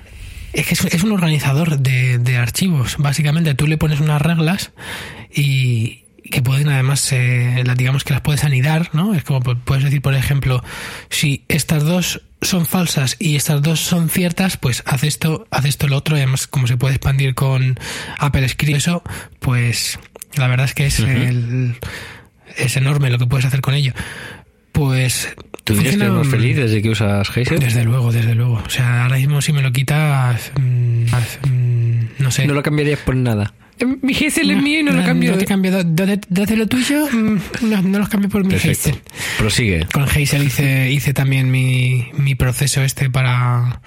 es 0.54 0.66
que 0.68 0.74
es, 0.74 0.86
es 0.86 1.04
un 1.04 1.12
organizador 1.12 1.80
de, 1.80 2.18
de 2.20 2.38
archivos. 2.38 2.96
Básicamente, 2.98 3.54
tú 3.56 3.68
le 3.68 3.78
pones 3.78 4.00
unas 4.00 4.22
reglas 4.22 4.72
y 5.34 6.04
que 6.30 6.42
pueden 6.42 6.68
además, 6.68 7.10
eh, 7.14 7.64
las- 7.66 7.78
digamos 7.78 8.04
que 8.04 8.12
las 8.14 8.22
puedes 8.22 8.44
anidar, 8.44 8.90
¿no? 8.94 9.14
Es 9.16 9.24
como 9.24 9.40
pu- 9.42 9.58
puedes 9.64 9.86
decir, 9.86 10.02
por 10.02 10.14
ejemplo, 10.14 10.62
si 11.10 11.44
estas 11.48 11.84
dos 11.86 12.22
son 12.42 12.66
falsas 12.66 13.16
y 13.18 13.36
estas 13.38 13.62
dos 13.62 13.80
son 13.80 14.10
ciertas, 14.10 14.58
pues 14.58 14.84
haz 14.86 15.04
esto, 15.06 15.48
haz 15.52 15.64
esto, 15.66 15.88
lo 15.88 15.96
otro, 15.96 16.18
y 16.18 16.20
además 16.20 16.46
como 16.48 16.68
se 16.68 16.76
puede 16.76 16.96
expandir 16.96 17.34
con 17.34 17.80
Apple 18.20 18.48
Script, 18.50 18.76
eso, 18.78 19.04
pues 19.40 20.00
la 20.36 20.48
verdad 20.48 20.66
es 20.66 20.74
que 20.74 20.86
es, 20.88 21.00
el- 21.00 21.76
es 22.58 22.76
enorme 22.78 23.10
lo 23.10 23.18
que 23.20 23.28
puedes 23.28 23.46
hacer 23.46 23.62
con 23.62 23.74
ello. 23.74 23.94
Pues... 24.72 25.34
¿Tú 25.64 25.74
dirías 25.74 25.96
que 25.98 26.04
eres 26.04 26.14
más 26.14 26.28
feliz 26.28 26.56
desde 26.56 26.82
que 26.82 26.90
usas 26.90 27.30
Hazel? 27.30 27.60
desde 27.60 27.84
luego, 27.84 28.12
desde 28.14 28.36
luego. 28.36 28.62
O 28.66 28.70
sea, 28.70 29.04
ahora 29.04 29.18
mismo 29.18 29.42
si 29.42 29.52
me 29.52 29.62
lo 29.62 29.74
quitas, 29.74 30.52
mm, 30.58 31.04
mm, 31.50 32.00
no 32.20 32.32
sé. 32.32 32.48
No 32.48 32.54
lo 32.54 32.64
cambiarías 32.64 33.00
por 33.00 33.16
nada. 33.18 33.54
Mi 34.02 34.14
Hazel 34.14 34.50
es 34.52 34.64
mío 34.64 34.80
y 34.80 34.84
no 34.84 34.92
lo 34.92 35.02
No 35.02 35.06
cambio. 35.06 35.38
te 35.38 35.46
cambio. 35.46 35.72
De, 35.84 35.84
de- 36.06 36.22
de 36.30 36.42
hacer 36.44 36.58
lo 36.58 36.68
tuyo, 36.68 37.06
mm, 37.12 37.38
no, 37.70 37.82
no 37.82 38.00
los 38.00 38.08
cambio 38.10 38.30
por 38.30 38.44
mi 38.46 38.52
Perfecto. 38.52 38.90
Hazel. 38.90 39.02
Prosigue. 39.38 39.86
Con 39.94 40.04
Hazel 40.04 40.44
hice, 40.44 40.90
hice 40.90 41.14
también 41.14 41.52
mi, 41.52 42.08
mi 42.18 42.34
proceso 42.36 42.82
este 42.82 43.10
para 43.10 43.82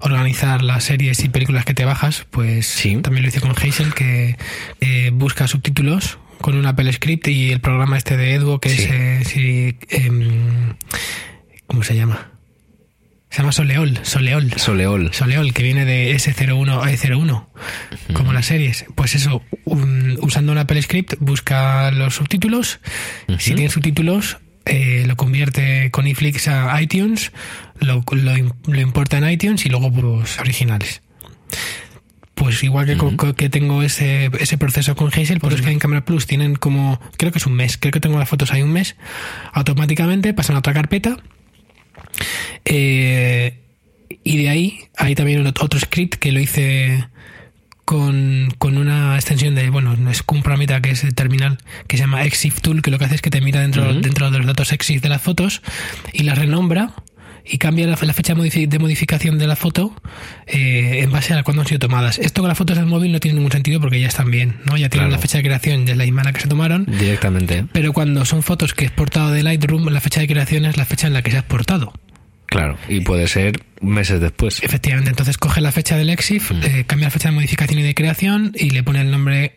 organizar 0.00 0.62
las 0.62 0.84
series 0.84 1.22
y 1.22 1.28
películas 1.28 1.64
que 1.66 1.74
te 1.74 1.84
bajas. 1.84 2.26
Pues 2.30 2.66
Sí. 2.66 2.96
también 3.02 3.22
lo 3.24 3.28
hice 3.28 3.40
con 3.40 3.50
Hazel, 3.52 3.92
que 3.94 4.36
eh, 4.80 5.10
busca 5.12 5.46
subtítulos 5.46 6.18
con 6.46 6.56
un 6.56 6.64
Apple 6.66 6.92
Script 6.92 7.26
y 7.26 7.50
el 7.50 7.60
programa 7.60 7.98
este 7.98 8.16
de 8.16 8.34
Edu, 8.34 8.60
que 8.60 8.68
Sí. 8.68 8.82
es... 8.84 8.88
eh, 8.92 9.22
sí, 9.24 9.76
em, 9.88 10.76
¿Cómo 11.66 11.82
se 11.82 11.96
llama? 11.96 12.30
Se 13.30 13.38
llama 13.38 13.50
Soleol. 13.50 13.98
Soleol. 14.04 14.52
Soleol. 14.56 15.12
Soleol, 15.12 15.52
que 15.52 15.64
viene 15.64 15.84
de 15.84 16.14
S01 16.14 16.84
a 16.84 16.92
E01, 16.92 17.46
como 18.12 18.32
las 18.32 18.46
series. 18.46 18.84
Pues 18.94 19.16
eso, 19.16 19.42
un- 19.64 20.18
usando 20.22 20.52
un 20.52 20.58
Apple 20.58 20.80
Script, 20.82 21.14
busca 21.18 21.90
los 21.90 22.14
subtítulos. 22.14 22.78
Si 23.38 23.54
tiene 23.54 23.68
subtítulos, 23.68 24.38
eh, 24.66 25.02
lo 25.08 25.16
convierte 25.16 25.90
con 25.90 26.06
iFlix 26.06 26.46
a 26.46 26.80
iTunes, 26.80 27.32
lo, 27.80 28.04
lo, 28.12 28.34
lo 28.68 28.80
importa 28.80 29.18
en 29.18 29.28
iTunes 29.28 29.66
y 29.66 29.68
luego 29.68 29.90
los 29.90 30.38
originales. 30.38 31.02
Pues 32.46 32.62
igual 32.62 32.86
que, 32.86 33.34
que 33.34 33.48
tengo 33.48 33.82
ese, 33.82 34.30
ese 34.38 34.56
proceso 34.56 34.94
con 34.94 35.08
Hazel, 35.08 35.40
pues 35.40 35.56
es 35.56 35.62
que 35.62 35.70
en 35.72 35.80
Camera 35.80 36.04
Plus 36.04 36.28
tienen 36.28 36.54
como, 36.54 37.00
creo 37.16 37.32
que 37.32 37.38
es 37.38 37.46
un 37.46 37.54
mes, 37.54 37.76
creo 37.76 37.90
que 37.90 37.98
tengo 37.98 38.20
las 38.20 38.28
fotos 38.28 38.52
ahí 38.52 38.62
un 38.62 38.72
mes, 38.72 38.94
automáticamente 39.52 40.32
pasan 40.32 40.54
a 40.54 40.60
otra 40.60 40.72
carpeta 40.72 41.16
eh, 42.64 43.64
y 44.22 44.36
de 44.36 44.48
ahí 44.48 44.78
hay 44.96 45.16
también 45.16 45.44
otro 45.44 45.80
script 45.80 46.20
que 46.20 46.30
lo 46.30 46.38
hice 46.38 47.08
con, 47.84 48.54
con 48.58 48.78
una 48.78 49.16
extensión 49.16 49.56
de, 49.56 49.68
bueno, 49.68 49.96
no 49.96 50.08
es 50.08 50.22
un 50.28 50.44
programita 50.44 50.80
que 50.80 50.90
es 50.90 51.02
de 51.02 51.10
terminal 51.10 51.58
que 51.88 51.96
se 51.96 52.04
llama 52.04 52.22
EXIF 52.22 52.60
Tool, 52.60 52.80
que 52.80 52.92
lo 52.92 53.00
que 53.00 53.06
hace 53.06 53.16
es 53.16 53.22
que 53.22 53.30
te 53.30 53.40
mira 53.40 53.60
dentro, 53.60 53.92
dentro 53.92 54.30
de 54.30 54.38
los 54.38 54.46
datos 54.46 54.70
EXIF 54.70 55.02
de 55.02 55.08
las 55.08 55.20
fotos 55.20 55.62
y 56.12 56.22
las 56.22 56.38
renombra 56.38 56.92
y 57.48 57.58
cambia 57.58 57.86
la, 57.86 57.96
la 58.00 58.12
fecha 58.12 58.34
de 58.34 58.40
modifi- 58.42 58.68
de 58.68 58.78
modificación 58.78 59.38
de 59.38 59.46
la 59.46 59.56
foto 59.56 59.94
eh, 60.46 61.00
en 61.02 61.10
base 61.10 61.34
a 61.34 61.42
cuándo 61.42 61.62
han 61.62 61.68
sido 61.68 61.78
tomadas. 61.80 62.18
Esto 62.18 62.42
con 62.42 62.48
las 62.48 62.58
fotos 62.58 62.76
del 62.76 62.86
móvil 62.86 63.12
no 63.12 63.20
tiene 63.20 63.36
ningún 63.36 63.52
sentido 63.52 63.80
porque 63.80 64.00
ya 64.00 64.08
están 64.08 64.30
bien, 64.30 64.56
¿no? 64.64 64.76
Ya 64.76 64.88
tienen 64.88 65.08
Claro. 65.08 65.10
la 65.10 65.18
fecha 65.18 65.38
de 65.38 65.44
creación 65.44 65.84
de 65.84 65.94
la 65.96 66.04
misma 66.04 66.22
en 66.22 66.26
la 66.26 66.32
que 66.32 66.40
se 66.40 66.48
tomaron. 66.48 66.86
Directamente. 66.86 67.64
Pero 67.72 67.92
cuando 67.92 68.24
son 68.24 68.42
fotos 68.42 68.74
que 68.74 68.84
he 68.84 68.86
exportado 68.88 69.30
de 69.32 69.42
Lightroom, 69.42 69.86
la 69.88 70.00
fecha 70.00 70.20
de 70.20 70.26
creación 70.26 70.64
es 70.64 70.76
la 70.76 70.84
fecha 70.84 71.06
en 71.06 71.12
la 71.12 71.22
que 71.22 71.30
se 71.30 71.36
ha 71.36 71.40
exportado. 71.40 71.92
Claro. 72.46 72.78
Y 72.88 73.00
puede 73.00 73.26
ser 73.28 73.60
meses 73.80 74.20
después. 74.20 74.62
Efectivamente, 74.62 75.10
entonces 75.10 75.36
coge 75.36 75.60
la 75.60 75.72
fecha 75.72 75.96
del 75.96 76.10
EXIF, 76.10 76.52
eh, 76.52 76.84
cambia 76.86 77.08
la 77.08 77.10
fecha 77.10 77.28
de 77.28 77.34
modificación 77.34 77.80
y 77.80 77.82
de 77.82 77.94
creación 77.94 78.52
y 78.54 78.70
le 78.70 78.82
pone 78.84 79.00
el 79.00 79.10
nombre, 79.10 79.52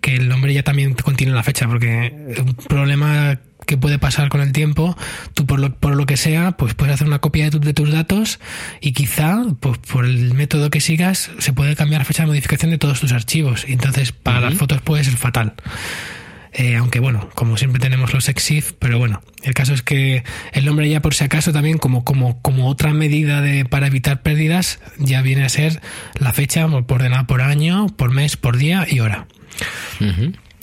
que 0.00 0.14
el 0.16 0.28
nombre 0.28 0.52
ya 0.52 0.62
también 0.64 0.94
contiene 0.94 1.32
la 1.32 1.42
fecha, 1.44 1.66
porque 1.68 2.12
un 2.38 2.54
problema 2.54 3.38
que 3.66 3.76
puede 3.76 3.98
pasar 3.98 4.28
con 4.30 4.40
el 4.40 4.52
tiempo, 4.52 4.96
tú 5.34 5.44
por 5.44 5.58
lo, 5.60 5.74
por 5.74 5.94
lo 5.96 6.06
que 6.06 6.16
sea, 6.16 6.52
pues 6.52 6.74
puedes 6.74 6.94
hacer 6.94 7.06
una 7.06 7.18
copia 7.18 7.44
de, 7.44 7.50
tu- 7.50 7.60
de 7.60 7.74
tus 7.74 7.92
datos 7.92 8.40
y 8.80 8.92
quizá, 8.92 9.42
pues 9.60 9.78
por 9.78 10.04
el 10.06 10.32
método 10.34 10.70
que 10.70 10.80
sigas, 10.80 11.30
se 11.38 11.52
puede 11.52 11.76
cambiar 11.76 12.00
la 12.00 12.04
fecha 12.06 12.22
de 12.22 12.28
modificación 12.28 12.70
de 12.70 12.78
todos 12.78 13.00
tus 13.00 13.12
archivos. 13.12 13.64
Y 13.68 13.72
entonces 13.72 14.12
para 14.12 14.40
las 14.40 14.54
fotos 14.54 14.80
puede 14.80 15.04
ser 15.04 15.16
fatal. 15.16 15.54
Eh, 16.58 16.76
aunque 16.76 17.00
bueno, 17.00 17.28
como 17.34 17.58
siempre 17.58 17.80
tenemos 17.80 18.14
los 18.14 18.30
EXIF, 18.30 18.72
pero 18.78 18.98
bueno, 18.98 19.20
el 19.42 19.52
caso 19.52 19.74
es 19.74 19.82
que 19.82 20.24
el 20.54 20.64
nombre 20.64 20.88
ya 20.88 21.02
por 21.02 21.12
si 21.12 21.22
acaso 21.22 21.52
también 21.52 21.76
como, 21.76 22.02
como, 22.02 22.40
como 22.40 22.68
otra 22.68 22.94
medida 22.94 23.42
de, 23.42 23.66
para 23.66 23.88
evitar 23.88 24.22
pérdidas, 24.22 24.78
ya 24.98 25.20
viene 25.20 25.44
a 25.44 25.50
ser 25.50 25.82
la 26.18 26.32
fecha 26.32 26.66
por 26.66 26.84
ordenada 27.00 27.26
por 27.26 27.42
año, 27.42 27.88
por 27.88 28.10
mes, 28.10 28.38
por 28.38 28.56
día 28.56 28.86
y 28.88 29.00
hora. 29.00 29.26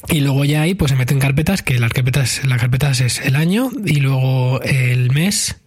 Y 0.10 0.20
luego 0.20 0.44
ya 0.46 0.62
ahí 0.62 0.74
pues 0.76 0.92
se 0.92 0.98
meten 0.98 1.20
carpetas, 1.20 1.62
que 1.64 1.80
las 1.80 1.92
carpetas, 1.92 2.42
las 2.46 2.60
carpetas 2.60 3.00
es 3.02 3.20
el 3.22 3.36
año 3.36 3.70
y 3.86 4.00
luego 4.02 4.62
el 4.64 5.12
mes 5.12 5.58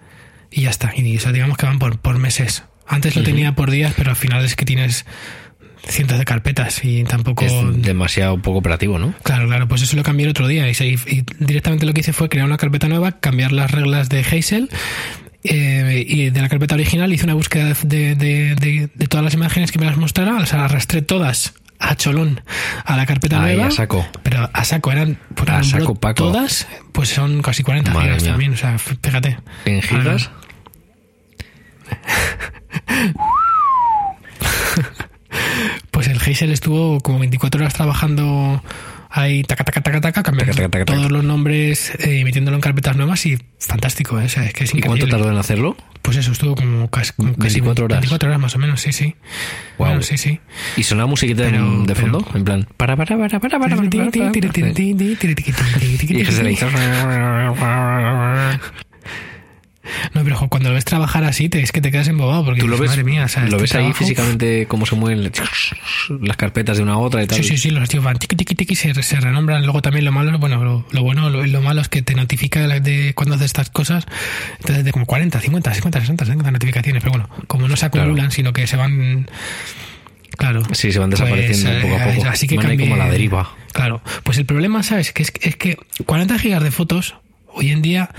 y 0.50 0.62
ya 0.62 0.70
está. 0.70 0.92
Y 0.96 1.16
eso 1.16 1.32
digamos 1.32 1.56
que 1.56 1.66
van 1.66 1.78
por, 1.78 1.98
por 1.98 2.18
meses. 2.18 2.62
Antes 2.86 3.16
lo 3.16 3.22
tenía 3.22 3.54
por 3.54 3.70
días, 3.70 3.94
pero 3.96 4.10
al 4.10 4.16
final 4.16 4.44
es 4.44 4.54
que 4.54 4.64
tienes 4.64 5.06
cientos 5.88 6.18
de 6.18 6.24
carpetas 6.24 6.84
y 6.84 7.02
tampoco... 7.04 7.44
Es 7.44 7.52
demasiado 7.82 8.40
poco 8.42 8.58
operativo, 8.58 8.98
¿no? 8.98 9.14
Claro, 9.22 9.46
claro, 9.48 9.66
pues 9.68 9.82
eso 9.82 9.96
lo 9.96 10.02
cambié 10.02 10.24
el 10.24 10.30
otro 10.30 10.46
día 10.48 10.68
y, 10.68 10.74
se- 10.74 10.86
y 10.88 11.24
directamente 11.38 11.86
lo 11.86 11.92
que 11.92 12.00
hice 12.00 12.12
fue 12.12 12.28
crear 12.28 12.46
una 12.46 12.56
carpeta 12.58 12.88
nueva, 12.88 13.12
cambiar 13.12 13.52
las 13.52 13.70
reglas 13.70 14.08
de 14.08 14.20
Hazel 14.20 14.68
eh, 15.44 16.04
y 16.06 16.30
de 16.30 16.40
la 16.40 16.48
carpeta 16.48 16.74
original 16.74 17.12
hice 17.12 17.24
una 17.24 17.34
búsqueda 17.34 17.74
de, 17.84 18.14
de- 18.16 18.54
de- 18.56 18.88
de 18.94 19.06
todas 19.06 19.24
las 19.24 19.34
imágenes 19.34 19.70
que 19.72 19.78
me 19.78 19.86
las 19.86 19.96
mostrara, 19.96 20.36
o 20.36 20.46
sea, 20.46 20.58
las 20.58 20.70
arrastré 20.72 21.02
todas 21.02 21.54
a 21.78 21.94
cholón 21.96 22.40
a 22.84 22.96
la 22.96 23.06
carpeta 23.06 23.42
Ahí, 23.42 23.54
nueva. 23.56 23.68
a 23.68 23.70
saco. 23.72 24.06
Pero 24.22 24.48
a 24.52 24.64
saco, 24.64 24.92
eran 24.92 25.18
por 25.34 25.50
A 25.50 25.62
saco, 25.62 25.94
Paco. 25.94 26.14
todas, 26.24 26.66
pues 26.92 27.08
son 27.10 27.42
casi 27.42 27.62
40 27.62 27.92
Madre 27.92 28.06
gigas 28.08 28.22
mía. 28.22 28.32
también, 28.32 28.52
o 28.54 28.56
sea, 28.56 28.78
fíjate. 28.78 29.38
¿En 29.64 29.82
gigas? 29.82 30.30
Pues 35.90 36.08
el 36.08 36.18
Hazel 36.20 36.50
estuvo 36.52 37.00
como 37.00 37.18
24 37.18 37.60
horas 37.60 37.74
trabajando 37.74 38.62
ahí, 39.18 39.42
taca, 39.42 39.64
taca, 39.64 39.80
taca, 39.80 40.00
taca, 40.00 40.22
cambiando 40.22 40.54
Taca, 40.54 40.68
taca, 40.68 40.84
taca, 40.84 40.98
todos 40.98 41.10
los 41.12 41.24
nombres 41.24 41.92
eh, 41.98 42.18
y 42.18 42.24
metiéndolo 42.24 42.56
en 42.56 42.60
carpetas 42.60 42.96
nuevas 42.96 43.24
y 43.26 43.38
fantástico, 43.58 44.20
¿eh? 44.20 44.24
o 44.24 44.28
sea, 44.28 44.44
es 44.44 44.52
que 44.52 44.64
es 44.64 44.74
¿Y 44.74 44.80
cuánto 44.80 45.06
tardó 45.08 45.30
en 45.30 45.36
hacerlo? 45.38 45.76
Pues 46.02 46.16
eso, 46.18 46.30
estuvo 46.32 46.54
como 46.54 46.88
casi, 46.88 47.12
como 47.14 47.32
casi 47.34 47.60
24 47.60 47.84
horas. 47.86 47.96
24 48.00 48.28
horas 48.28 48.40
más 48.40 48.54
o 48.54 48.58
menos, 48.58 48.80
sí, 48.80 48.92
sí. 48.92 49.16
Bueno, 49.78 50.02
sí, 50.02 50.16
sí. 50.18 50.38
¿Y 50.76 50.82
sonaba 50.84 51.08
musiquita 51.08 51.42
de- 51.42 51.50
Pero- 51.50 51.82
de 51.84 51.94
pero- 51.94 52.00
fondo? 52.20 52.26
En 52.34 52.44
plan, 52.44 52.68
para, 52.76 52.96
para, 52.96 53.16
para, 53.16 53.40
para, 53.40 53.40
para, 53.40 53.58
para, 53.58 53.76
para, 53.76 53.90
para. 53.90 54.72
Y 55.00 56.24
que 56.24 56.32
se 56.32 56.42
le 56.44 56.52
hizo... 56.52 56.66
No, 60.14 60.24
pero 60.24 60.38
cuando 60.48 60.68
lo 60.70 60.74
ves 60.74 60.84
trabajar 60.84 61.24
así, 61.24 61.48
te, 61.48 61.60
es 61.60 61.72
que 61.72 61.80
te 61.80 61.90
quedas 61.90 62.08
embobado 62.08 62.44
porque 62.44 62.60
¿Tú 62.60 62.68
lo 62.68 62.78
ves, 62.78 62.90
madre 62.90 63.04
mía, 63.04 63.24
o 63.24 63.28
sea, 63.28 63.42
lo 63.44 63.56
este 63.56 63.62
ves 63.62 63.74
ahí 63.74 63.92
físicamente 63.92 64.66
cómo 64.66 64.86
se 64.86 64.96
mueven 64.96 65.30
las 66.20 66.36
carpetas 66.36 66.76
de 66.76 66.82
una 66.82 66.94
a 66.94 66.98
otra 66.98 67.22
y 67.22 67.26
tal? 67.26 67.38
Sí, 67.38 67.44
sí, 67.44 67.58
sí, 67.58 67.70
los 67.70 67.82
archivos 67.82 68.04
van 68.04 68.18
tiqui, 68.18 68.36
tiqui, 68.36 68.54
tiqui, 68.54 68.74
se, 68.76 68.94
se 69.02 69.20
renombran. 69.20 69.62
Luego 69.64 69.82
también 69.82 70.04
lo 70.04 70.12
malo, 70.12 70.38
bueno, 70.38 70.62
lo, 70.64 70.84
lo 70.90 71.02
bueno, 71.02 71.30
lo, 71.30 71.44
lo 71.46 71.60
malo 71.62 71.80
es 71.80 71.88
que 71.88 72.02
te 72.02 72.14
notifica 72.14 72.66
de, 72.66 72.80
de 72.80 73.14
cuando 73.14 73.34
haces 73.34 73.46
estas 73.46 73.70
cosas. 73.70 74.06
Entonces, 74.60 74.84
de 74.84 74.92
como 74.92 75.06
40, 75.06 75.40
50, 75.40 75.74
50, 75.74 76.00
60, 76.00 76.24
60 76.24 76.50
notificaciones. 76.50 77.02
Pero 77.02 77.12
bueno, 77.12 77.28
como 77.46 77.68
no 77.68 77.76
se 77.76 77.86
acumulan, 77.86 78.14
Claro. 78.16 78.30
sino 78.30 78.52
que 78.52 78.66
se 78.66 78.76
van. 78.76 79.28
Claro. 80.36 80.62
Sí, 80.72 80.92
se 80.92 80.98
van 80.98 81.10
desapareciendo 81.10 81.70
Pues, 81.70 81.82
poco 81.82 81.94
a 81.96 82.08
eh, 82.10 82.14
poco. 82.16 82.28
Así 82.28 82.46
que 82.46 82.56
Van 82.56 82.66
ahí 82.66 82.78
como 82.78 82.94
a 82.94 82.98
la 82.98 83.08
deriva. 83.08 83.54
Claro. 83.72 84.02
Pues 84.22 84.38
el 84.38 84.44
problema, 84.46 84.82
¿sabes? 84.82 85.12
Que 85.12 85.22
es, 85.22 85.32
es 85.40 85.56
que 85.56 85.78
40 86.04 86.38
gigas 86.38 86.62
de 86.62 86.70
fotos, 86.70 87.14
hoy 87.48 87.70
en 87.70 87.82
día. 87.82 88.10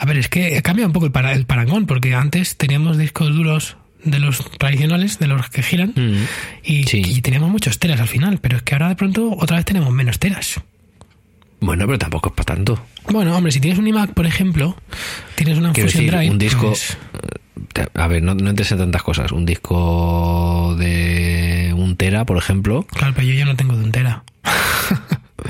A 0.00 0.06
ver, 0.06 0.16
es 0.16 0.28
que 0.28 0.60
cambia 0.62 0.86
un 0.86 0.92
poco 0.92 1.06
el, 1.06 1.12
para- 1.12 1.32
el 1.34 1.44
parangón, 1.44 1.84
porque 1.86 2.14
antes 2.14 2.56
teníamos 2.56 2.96
discos 2.96 3.34
duros 3.34 3.76
de 4.02 4.18
los 4.18 4.50
tradicionales, 4.58 5.18
de 5.18 5.26
los 5.26 5.50
que 5.50 5.62
giran, 5.62 5.92
Mm. 5.94 6.24
y, 6.64 6.84
Sí. 6.84 7.02
y 7.04 7.20
teníamos 7.20 7.50
muchos 7.50 7.78
teras 7.78 8.00
al 8.00 8.08
final, 8.08 8.38
pero 8.38 8.56
es 8.56 8.62
que 8.62 8.74
ahora 8.74 8.88
de 8.88 8.96
pronto 8.96 9.30
otra 9.38 9.56
vez 9.58 9.66
tenemos 9.66 9.92
menos 9.92 10.18
teras. 10.18 10.58
Bueno, 11.60 11.84
pero 11.86 11.98
tampoco 11.98 12.30
es 12.30 12.34
para 12.34 12.56
tanto. 12.56 12.82
Bueno, 13.10 13.36
hombre, 13.36 13.52
si 13.52 13.60
tienes 13.60 13.78
un 13.78 13.86
iMac, 13.86 14.14
por 14.14 14.24
ejemplo, 14.26 14.74
tienes 15.34 15.58
una 15.58 15.74
Fusion 15.74 16.06
Drive, 16.06 16.30
un 16.30 16.38
disco. 16.38 16.68
pues, 16.68 16.96
eh, 17.74 17.86
A 17.92 18.06
ver, 18.08 18.22
no, 18.22 18.34
no 18.34 18.48
entres 18.48 18.72
en 18.72 18.78
tantas 18.78 19.02
cosas. 19.02 19.30
Un 19.32 19.44
disco 19.44 20.74
de 20.78 21.74
un 21.76 21.96
tera, 21.96 22.24
por 22.24 22.38
ejemplo. 22.38 22.86
claro, 22.90 23.12
pero 23.14 23.26
yo 23.28 23.34
ya 23.34 23.44
no 23.44 23.54
tengo 23.56 23.76
de 23.76 23.84
un 23.84 23.92
tera. 23.92 24.24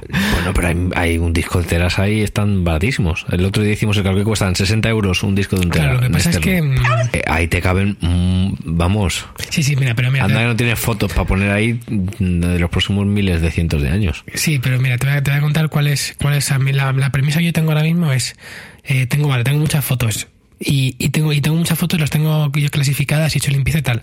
Bueno, 0.09 0.53
pero 0.55 0.69
hay, 0.69 0.77
hay 0.95 1.19
un 1.19 1.33
disco 1.33 1.61
de 1.61 1.67
teras 1.69 1.99
ahí, 1.99 2.21
están 2.23 2.65
baratísimos. 2.65 3.27
El 3.31 3.45
otro 3.45 3.63
día 3.63 3.73
hicimos 3.73 3.97
el 3.97 4.03
cálculo 4.03 4.25
que 4.25 4.29
cuestan 4.29 4.55
60 4.57 4.89
euros 4.89 5.23
un 5.23 5.35
disco 5.35 5.57
de 5.57 5.67
un 5.67 5.71
tera. 5.73 5.85
Claro, 5.85 6.01
lo 6.01 6.07
que 6.07 6.13
pasa 6.13 6.31
es 6.31 6.39
que... 6.39 6.63
mm, 6.63 6.75
Eh, 7.13 7.23
ahí 7.27 7.49
te 7.49 7.61
caben. 7.61 7.97
mm, 8.01 8.55
vamos. 8.65 9.27
Sí, 9.51 9.63
sí, 9.63 9.77
mira, 9.77 9.95
pero 9.95 10.11
mira... 10.11 10.25
Anda 10.25 10.37
te- 10.37 10.43
que 10.43 10.47
no 10.49 10.57
tienes 10.57 10.79
fotos 10.79 11.13
para 11.13 11.27
poner 11.27 11.51
ahí 11.51 11.81
mm, 11.89 12.41
de 12.41 12.59
los 12.59 12.71
próximos 12.71 13.07
miles 13.07 13.41
de 13.43 13.51
cientos 13.51 13.83
de 13.83 13.91
años. 13.91 14.25
Sí, 14.35 14.59
pero 14.59 14.79
mira, 14.81 14.97
te 14.99 15.07
voy 15.07 15.17
a, 15.17 15.23
te 15.23 15.31
voy 15.31 15.39
a 15.39 15.43
contar 15.43 15.69
cuál 15.69 15.87
es, 15.89 16.15
cuál 16.21 16.35
es 16.35 16.51
a 16.53 16.59
mí 16.59 16.73
la, 16.73 16.93
la 16.93 17.11
premisa 17.11 17.39
que 17.41 17.47
yo 17.47 17.53
tengo 17.53 17.71
ahora 17.73 17.83
mismo 17.85 18.13
es, 18.13 18.37
eh, 18.85 19.07
tengo, 19.07 19.29
vale, 19.29 19.45
tengo 19.45 19.59
muchas 19.59 19.85
fotos 19.85 20.29
y, 20.59 20.95
y 20.99 21.09
tengo 21.11 21.33
y 21.33 21.41
tengo 21.41 21.57
muchas 21.57 21.79
fotos, 21.79 21.99
las 22.01 22.11
tengo 22.11 22.51
yo 22.55 22.69
clasificadas 22.71 23.35
y 23.35 23.39
hecho 23.39 23.51
limpieza 23.51 23.79
y 23.79 23.83
tal. 23.83 24.03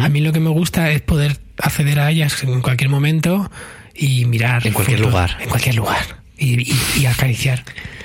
A 0.00 0.08
mí 0.08 0.20
lo 0.20 0.32
que 0.32 0.38
me 0.38 0.48
gusta 0.50 0.92
es 0.92 1.00
poder 1.00 1.38
acceder 1.58 1.98
a 1.98 2.08
ellas 2.08 2.44
en 2.44 2.60
cualquier 2.60 2.88
momento 2.88 3.50
y 3.94 4.24
mirar. 4.24 4.66
En 4.66 4.72
cualquier 4.72 5.00
lugar. 5.00 5.36
En 5.40 5.48
cualquier 5.48 5.74
lugar. 5.74 6.22
Y, 6.36 6.60
y- 6.72 6.76
y 7.00 7.06
acariciar 7.06 7.62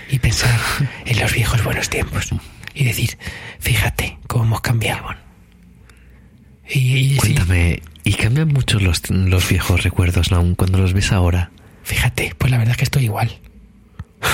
y 0.10 0.20
pensar 0.20 0.60
en 1.06 1.20
los 1.20 1.34
viejos 1.34 1.64
buenos 1.64 1.90
tiempos. 1.90 2.30
Y 2.74 2.84
decir, 2.84 3.18
fíjate 3.60 4.18
cómo 4.28 4.44
hemos 4.46 4.62
cambiado. 4.62 5.08
Y, 6.70 7.16
Cuéntame, 7.16 7.82
¿y 8.04 8.14
cambian 8.14 8.50
mucho 8.50 8.80
los, 8.80 9.10
los 9.10 9.48
viejos 9.50 9.84
recuerdos 9.84 10.32
aún 10.32 10.54
cuando 10.56 10.78
los 10.80 10.94
ves 10.94 11.12
ahora? 11.12 11.52
fíjate, 11.84 12.36
pues 12.38 12.52
la 12.52 12.58
verdad 12.58 12.72
es 12.74 12.78
que 12.78 12.84
estoy 12.84 13.06
igual. 13.06 13.32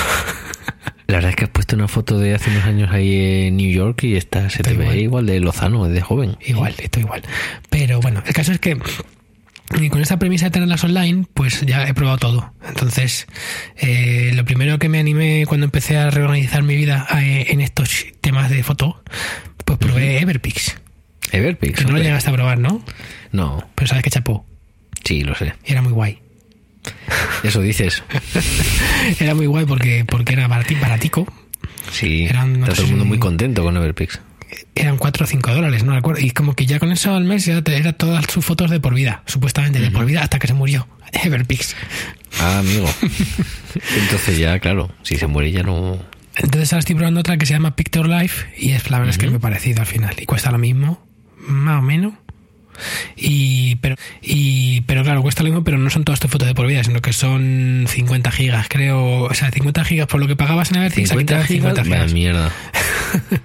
La 1.06 1.16
verdad 1.16 1.30
es 1.30 1.36
que 1.36 1.44
has 1.44 1.50
puesto 1.50 1.76
una 1.76 1.86
foto 1.86 2.18
de 2.18 2.34
hace 2.34 2.50
unos 2.50 2.64
años 2.64 2.90
ahí 2.90 3.46
en 3.46 3.56
New 3.58 3.70
York 3.70 4.02
y 4.04 4.16
está, 4.16 4.48
se 4.50 4.62
te 4.64 4.70
Estoy 4.70 4.76
ve 4.78 4.84
igual. 4.84 4.98
igual 4.98 5.26
de 5.26 5.38
lozano, 5.40 5.86
de 5.86 6.00
joven. 6.00 6.36
Igual, 6.44 6.74
estoy 6.78 7.02
igual. 7.02 7.22
Pero 7.70 8.00
bueno, 8.00 8.22
el 8.26 8.32
caso 8.32 8.50
es 8.52 8.58
que 8.58 8.76
y 9.80 9.88
con 9.88 10.00
esta 10.00 10.18
premisa 10.18 10.46
de 10.46 10.50
tenerlas 10.52 10.84
online, 10.84 11.26
pues 11.34 11.60
ya 11.62 11.86
he 11.88 11.94
probado 11.94 12.18
todo. 12.18 12.54
Entonces, 12.68 13.26
eh, 13.76 14.32
lo 14.34 14.44
primero 14.44 14.78
que 14.78 14.88
me 14.88 14.98
animé 14.98 15.44
cuando 15.46 15.64
empecé 15.64 15.96
a 15.96 16.10
reorganizar 16.10 16.62
mi 16.62 16.76
vida 16.76 17.06
eh, 17.20 17.46
en 17.50 17.60
estos 17.60 18.06
temas 18.20 18.50
de 18.50 18.62
foto, 18.62 19.02
pues 19.64 19.78
probé 19.78 20.20
Everpix. 20.20 20.76
Everpix. 21.32 21.78
Que 21.78 21.84
no 21.84 21.92
lo 21.92 21.98
llegaste 21.98 22.30
a 22.30 22.32
probar, 22.34 22.58
¿no? 22.58 22.84
No, 23.32 23.66
Pero 23.74 23.88
sabes 23.88 24.04
que 24.04 24.10
chapó. 24.10 24.46
sí, 25.04 25.22
lo 25.22 25.34
sé. 25.34 25.54
Y 25.66 25.72
era 25.72 25.82
muy 25.82 25.92
guay. 25.92 26.18
Eso 27.42 27.60
dices. 27.60 28.02
Era 29.20 29.34
muy 29.34 29.46
guay 29.46 29.64
porque, 29.66 30.04
porque 30.06 30.32
era 30.34 30.48
barati- 30.48 30.78
baratico. 30.80 31.26
Sí, 31.90 32.24
Eran, 32.26 32.60
no 32.60 32.66
está 32.66 32.74
todo 32.76 32.84
el 32.84 32.90
mundo 32.92 33.04
muy 33.06 33.18
contento 33.18 33.62
con 33.62 33.76
Everpix. 33.76 34.20
Eran 34.74 34.96
4 34.98 35.24
o 35.24 35.26
5 35.26 35.54
dólares, 35.54 35.84
no 35.84 35.94
recuerdo. 35.94 36.20
Y 36.20 36.30
como 36.30 36.54
que 36.54 36.66
ya 36.66 36.78
con 36.78 36.92
eso 36.92 37.14
al 37.14 37.24
mes 37.24 37.44
ya 37.46 37.62
te- 37.62 37.76
era 37.76 37.92
todas 37.92 38.24
sus 38.32 38.44
fotos 38.44 38.70
de 38.70 38.80
por 38.80 38.94
vida, 38.94 39.22
supuestamente 39.26 39.80
de 39.80 39.90
por 39.90 40.04
vida 40.06 40.22
hasta 40.22 40.38
que 40.38 40.46
se 40.46 40.54
murió. 40.54 40.86
Everpix. 41.24 41.76
Ah, 42.40 42.58
amigo. 42.58 42.88
Entonces 43.96 44.38
ya, 44.38 44.58
claro, 44.58 44.90
si 45.02 45.16
se 45.16 45.26
muere 45.26 45.52
ya 45.52 45.62
no... 45.62 45.98
Entonces 46.36 46.72
ahora 46.72 46.80
estoy 46.80 46.96
probando 46.96 47.20
otra 47.20 47.36
que 47.36 47.46
se 47.46 47.52
llama 47.52 47.76
Picture 47.76 48.08
Life 48.08 48.46
y 48.58 48.72
es 48.72 48.90
la 48.90 48.98
verdad 48.98 49.12
es 49.12 49.18
que 49.18 49.28
me 49.30 49.36
ha 49.36 49.40
parecido 49.40 49.80
al 49.80 49.86
final 49.86 50.14
y 50.18 50.26
cuesta 50.26 50.50
lo 50.50 50.58
mismo, 50.58 51.06
más 51.46 51.78
o 51.78 51.82
menos. 51.82 52.14
Y 53.16 53.76
pero 53.76 53.94
y 54.20 54.80
pero 54.80 55.04
claro, 55.04 55.22
cuesta 55.22 55.44
lo 55.44 55.50
mismo, 55.50 55.62
pero 55.62 55.78
no 55.78 55.90
son 55.90 56.02
todas 56.02 56.18
tus 56.18 56.28
fotos 56.28 56.48
de 56.48 56.54
por 56.56 56.66
vida, 56.66 56.82
sino 56.82 57.00
que 57.00 57.12
son 57.12 57.86
50 57.88 58.32
gigas, 58.32 58.66
creo, 58.68 59.22
o 59.22 59.34
sea, 59.34 59.52
50 59.52 59.84
gigas 59.84 60.08
por 60.08 60.18
lo 60.18 60.26
que 60.26 60.34
pagabas 60.34 60.72
en 60.72 60.78
Everpix, 60.78 61.12
aquí 61.12 61.24
te 61.24 61.34
50 61.34 61.34
dan 61.36 61.46
gigas, 61.46 61.72
50 61.76 61.82
vaya 61.82 61.94
gigas. 62.08 62.12
mierda. 62.12 62.52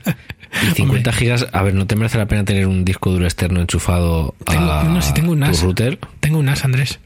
Y 0.72 0.76
50 0.76 1.12
gigas, 1.14 1.48
a 1.52 1.62
ver, 1.62 1.74
¿no 1.76 1.86
te 1.88 1.96
merece 1.96 2.18
la 2.18 2.28
pena 2.28 2.44
tener 2.46 2.68
un 2.68 2.84
disco 2.86 3.12
duro 3.12 3.26
externo 3.26 3.60
enchufado 3.62 4.36
Tengo- 4.46 4.72
a 4.72 4.84
no, 4.84 5.02
si 5.02 5.14
tengo 5.14 5.32
un 5.34 5.40
tu 5.40 5.46
NAS. 5.46 5.62
router? 5.62 6.00
Tengo 6.20 6.40
un 6.40 6.46
NAS, 6.46 6.66
Andrés. 6.66 7.00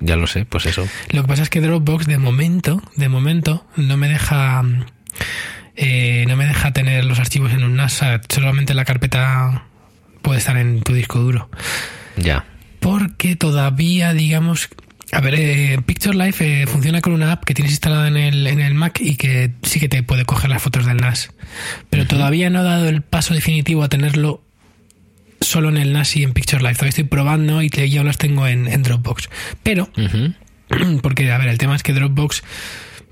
Ya 0.00 0.16
lo 0.16 0.26
sé, 0.26 0.44
pues 0.46 0.66
eso. 0.66 0.86
Lo 1.10 1.22
que 1.22 1.28
pasa 1.28 1.42
es 1.42 1.50
que 1.50 1.60
Dropbox 1.60 2.06
de 2.06 2.18
momento, 2.18 2.82
de 2.96 3.08
momento 3.08 3.66
no 3.76 3.96
me 3.96 4.08
deja 4.08 4.62
eh, 5.76 6.24
no 6.28 6.36
me 6.36 6.46
deja 6.46 6.72
tener 6.72 7.04
los 7.04 7.18
archivos 7.18 7.52
en 7.52 7.64
un 7.64 7.76
NAS, 7.76 8.00
solamente 8.28 8.74
la 8.74 8.84
carpeta 8.84 9.64
puede 10.22 10.38
estar 10.38 10.56
en 10.56 10.82
tu 10.82 10.92
disco 10.94 11.18
duro. 11.20 11.48
Ya. 12.16 12.44
porque 12.80 13.36
todavía, 13.36 14.12
digamos, 14.14 14.68
a 15.12 15.20
ver, 15.20 15.34
eh, 15.36 15.78
Picture 15.84 16.16
Life 16.16 16.62
eh, 16.62 16.66
funciona 16.66 17.00
con 17.00 17.12
una 17.12 17.32
app 17.32 17.44
que 17.44 17.54
tienes 17.54 17.72
instalada 17.72 18.06
en 18.08 18.16
el, 18.16 18.46
en 18.46 18.60
el 18.60 18.74
Mac 18.74 18.98
y 19.00 19.16
que 19.16 19.52
sí 19.62 19.80
que 19.80 19.88
te 19.88 20.02
puede 20.02 20.24
coger 20.24 20.50
las 20.50 20.62
fotos 20.62 20.86
del 20.86 20.98
NAS, 20.98 21.30
pero 21.90 22.06
todavía 22.06 22.48
no 22.50 22.60
ha 22.60 22.62
dado 22.62 22.88
el 22.88 23.02
paso 23.02 23.34
definitivo 23.34 23.82
a 23.82 23.88
tenerlo 23.88 24.42
solo 25.40 25.68
en 25.70 25.78
el 25.78 25.92
NAS 25.92 26.16
y 26.16 26.22
en 26.22 26.32
Picture 26.32 26.62
Life. 26.62 26.74
Todavía 26.74 26.90
estoy 26.90 27.04
probando 27.04 27.62
y 27.62 27.70
te- 27.70 27.88
ya 27.90 28.04
las 28.04 28.18
tengo 28.18 28.46
en, 28.46 28.68
en 28.68 28.82
Dropbox. 28.82 29.28
Pero, 29.62 29.90
porque, 31.02 31.30
a 31.32 31.38
ver, 31.38 31.48
el 31.48 31.58
tema 31.58 31.74
es 31.76 31.82
que 31.82 31.92
Dropbox, 31.92 32.42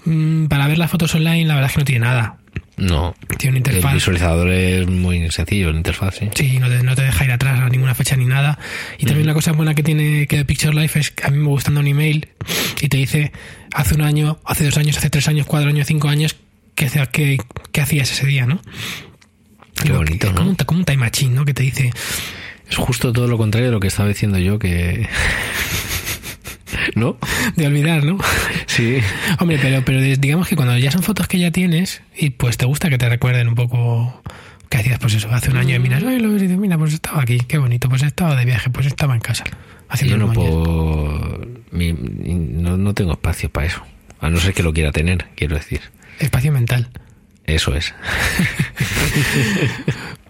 mm, 0.04 0.46
para 0.46 0.68
ver 0.68 0.78
las 0.78 0.90
fotos 0.90 1.14
online, 1.14 1.46
la 1.46 1.54
verdad 1.54 1.70
es 1.70 1.74
que 1.74 1.80
no 1.80 1.84
tiene 1.84 2.04
nada. 2.06 2.38
No. 2.78 3.14
Tiene 3.38 3.58
una 3.60 3.70
El 3.70 3.94
visualizador 3.94 4.48
es 4.50 4.86
muy 4.86 5.30
sencillo, 5.30 5.70
la 5.72 5.76
interfaz, 5.78 6.14
sí. 6.16 6.28
Sí, 6.34 6.58
no 6.58 6.68
te, 6.68 6.82
no 6.82 6.94
te 6.94 7.02
deja 7.02 7.24
ir 7.24 7.32
atrás 7.32 7.58
a 7.60 7.68
ninguna 7.68 7.94
fecha 7.94 8.16
ni 8.16 8.24
nada. 8.24 8.58
Y 8.98 9.04
también 9.06 9.26
una 9.26 9.34
cosa 9.34 9.52
buena 9.52 9.74
que 9.74 9.82
tiene 9.82 10.26
que 10.26 10.44
Picture 10.44 10.72
Life 10.74 10.98
es 11.00 11.10
que 11.10 11.26
a 11.26 11.30
mí 11.30 11.38
me 11.38 11.48
gusta 11.48 11.70
mandar 11.70 11.82
un 11.92 11.98
email 11.98 12.28
y 12.80 12.88
te 12.88 12.96
dice 12.96 13.32
hace 13.74 13.94
un 13.94 14.02
año, 14.02 14.38
hace 14.44 14.64
dos 14.64 14.76
años, 14.78 14.96
hace 14.96 15.10
tres 15.10 15.26
años, 15.28 15.46
cuatro 15.46 15.68
años, 15.68 15.86
cinco 15.88 16.08
años, 16.08 16.36
qué, 16.74 16.88
qué, 17.12 17.38
qué 17.72 17.80
hacías 17.80 18.10
ese 18.12 18.26
día, 18.26 18.46
¿no? 18.46 18.60
Qué 19.82 19.88
Lo 19.88 19.94
que- 20.00 20.04
bonito, 20.06 20.28
¿no? 20.32 20.36
Como 20.36 20.50
un, 20.50 20.56
como 20.56 20.78
un 20.80 20.84
time 20.84 20.98
machine, 20.98 21.34
¿no? 21.34 21.44
Que 21.44 21.54
te 21.54 21.62
dice, 21.64 21.92
Es 22.70 22.76
justo 22.76 23.12
todo 23.12 23.26
lo 23.28 23.38
contrario 23.38 23.68
de 23.68 23.72
lo 23.72 23.80
que 23.80 23.88
estaba 23.88 24.08
diciendo 24.08 24.38
yo, 24.38 24.58
que... 24.58 25.08
¿No? 26.94 27.16
de 27.56 27.66
olvidar, 27.66 28.04
¿no? 28.04 28.18
Sí. 28.66 28.98
Hombre, 29.38 29.58
pero, 29.60 29.82
pero 29.84 30.00
digamos 30.00 30.48
que 30.48 30.56
cuando 30.56 30.76
ya 30.78 30.90
son 30.90 31.02
fotos 31.02 31.26
que 31.28 31.38
ya 31.38 31.50
tienes 31.50 32.02
y 32.16 32.30
pues 32.30 32.56
te 32.56 32.66
gusta 32.66 32.88
que 32.90 32.98
te 32.98 33.08
recuerden 33.08 33.48
un 33.48 33.54
poco 33.54 34.22
que 34.68 34.76
hacías, 34.78 34.98
pues 34.98 35.14
eso, 35.14 35.28
hace 35.30 35.50
un 35.50 35.56
año 35.56 35.74
y 35.74 35.78
miras, 35.78 36.02
ay, 36.04 36.18
lo 36.20 36.28
ves 36.32 36.42
y 36.42 36.46
dices, 36.46 36.58
mira, 36.58 36.76
pues 36.76 36.92
estaba 36.92 37.22
aquí, 37.22 37.38
qué 37.48 37.56
bonito, 37.58 37.88
pues 37.88 38.02
estaba 38.02 38.36
de 38.36 38.44
viaje, 38.44 38.68
pues 38.70 38.86
estaba 38.86 39.14
en 39.14 39.20
casa. 39.20 39.44
Haciendo 39.88 40.16
Yo 40.18 40.26
no 40.26 40.32
puedo... 40.32 41.40
mi- 41.70 41.92
no, 41.94 42.76
no 42.76 42.92
tengo 42.94 43.12
espacio 43.12 43.48
para 43.50 43.66
eso. 43.66 43.82
A 44.20 44.28
no 44.28 44.38
ser 44.38 44.52
que 44.52 44.62
lo 44.62 44.72
quiera 44.74 44.92
tener, 44.92 45.26
quiero 45.36 45.56
decir. 45.56 45.80
Espacio 46.18 46.52
mental. 46.52 46.88
Eso 47.48 47.74
es. 47.74 47.92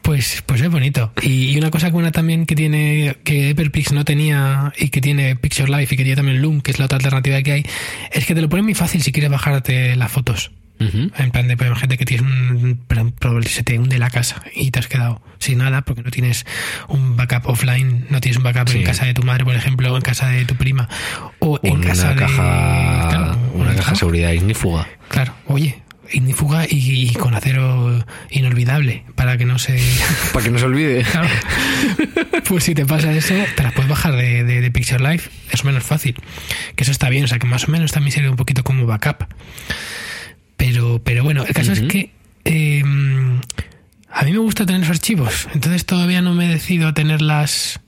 Pues, 0.03 0.43
pues 0.47 0.63
es 0.63 0.71
bonito. 0.71 1.13
Y, 1.21 1.51
y 1.51 1.59
una 1.59 1.71
cosa 1.71 1.91
buena 1.91 2.11
también 2.13 2.47
que 2.47 2.55
tiene, 2.55 3.19
que 3.25 3.51
Everpix 3.51 3.93
no 3.93 4.07
tenía 4.07 4.73
y 4.79 4.89
que 4.89 5.03
tiene 5.03 5.37
Picture 5.37 5.69
Life 5.69 5.95
y 5.95 5.99
que 5.99 6.03
tiene 6.05 6.17
también 6.17 6.41
Loom, 6.41 6.63
que 6.63 6.71
es 6.71 6.79
la 6.79 6.87
otra 6.87 6.97
alternativa 6.97 7.43
que 7.43 7.53
hay, 7.53 7.67
es 8.13 8.25
que 8.25 8.35
te 8.35 8.41
lo 8.41 8.49
pone 8.49 8.63
muy 8.63 8.73
fácil 8.73 9.03
si 9.03 9.13
quieres 9.13 9.31
bajarte 9.31 9.97
las 9.97 10.11
fotos. 10.11 10.51
En 10.81 11.11
plan 11.31 11.47
de, 11.49 11.55
ejemplo, 11.55 11.75
gente 11.77 11.99
que 11.99 12.07
tienes 12.07 12.25
un, 12.25 12.81
se 13.49 13.65
te 13.65 13.79
hunde 13.79 13.99
la 13.99 14.09
casa 14.09 14.43
y 14.55 14.71
te 14.71 14.79
has 14.79 14.87
quedado 14.87 15.21
sin 15.39 15.59
nada 15.59 15.83
porque 15.83 16.03
no 16.03 16.11
tienes 16.11 16.47
un 16.89 17.17
backup 17.17 17.47
offline, 17.47 18.07
no 18.09 18.21
tienes 18.23 18.39
un 18.39 18.45
backup 18.45 18.69
Sí. 18.71 18.79
en 18.79 18.85
casa 18.85 19.05
de 19.05 19.13
tu 19.13 19.25
madre, 19.25 19.45
por 19.45 19.57
ejemplo, 19.57 19.93
o 19.93 19.97
en 19.97 20.03
casa 20.03 20.29
de 20.29 20.47
tu 20.47 20.55
prima, 20.55 20.89
o 21.41 21.59
en 21.65 21.79
una 21.79 21.89
casa 21.89 22.11
de... 22.11 22.17
caja, 22.17 23.09
claro, 23.11 23.39
una 23.55 23.75
caja 23.75 23.91
de 23.91 23.97
seguridad 23.99 24.31
ignífuga. 24.31 24.87
Claro, 25.09 25.35
oye, 25.49 25.83
ignífuga 26.13 26.67
y, 26.69 27.11
y 27.11 27.13
con 27.15 27.35
acero 27.35 28.05
inolvidable 28.31 29.05
para 29.15 29.37
que 29.37 29.45
no 29.45 29.59
se... 29.59 29.79
Para 30.33 30.45
que 30.45 30.51
no 30.51 30.59
se 30.59 30.65
olvide. 30.65 31.03
Claro. 31.03 31.29
Pues 32.47 32.65
si 32.65 32.75
te 32.75 32.87
pasa 32.87 33.13
eso, 33.13 33.35
te 33.57 33.63
las 33.63 33.73
puedes 33.73 33.89
bajar 33.91 34.15
de, 34.17 34.45
de, 34.45 34.61
de 34.61 34.71
Picture 34.71 35.03
Life, 35.11 35.31
es 35.51 35.65
menos 35.65 35.83
fácil. 35.83 36.15
Que 36.77 36.85
eso 36.85 36.93
está 36.93 37.09
bien, 37.09 37.25
o 37.25 37.29
sea 37.29 37.39
que 37.39 37.47
más 37.47 37.69
o 37.69 37.71
menos 37.71 37.93
también 37.93 38.13
sirve 38.13 38.31
un 38.31 38.37
poquito 38.37 38.65
como 38.65 38.87
backup. 38.87 39.27
Pero, 40.57 41.01
pero 41.05 41.23
bueno, 41.25 41.45
el 41.47 41.55
caso 41.55 41.73
es 41.73 41.81
que 41.83 42.11
eh, 42.45 42.83
a 44.11 44.25
mí 44.25 44.33
me 44.33 44.39
gusta 44.39 44.67
tener 44.67 44.81
los 44.81 44.91
archivos, 44.91 45.49
entonces 45.55 45.85
todavía 45.87 46.23
no 46.23 46.35
me 46.35 46.49
decido 46.49 46.89
a 46.89 46.95
tenerlas. 46.95 47.81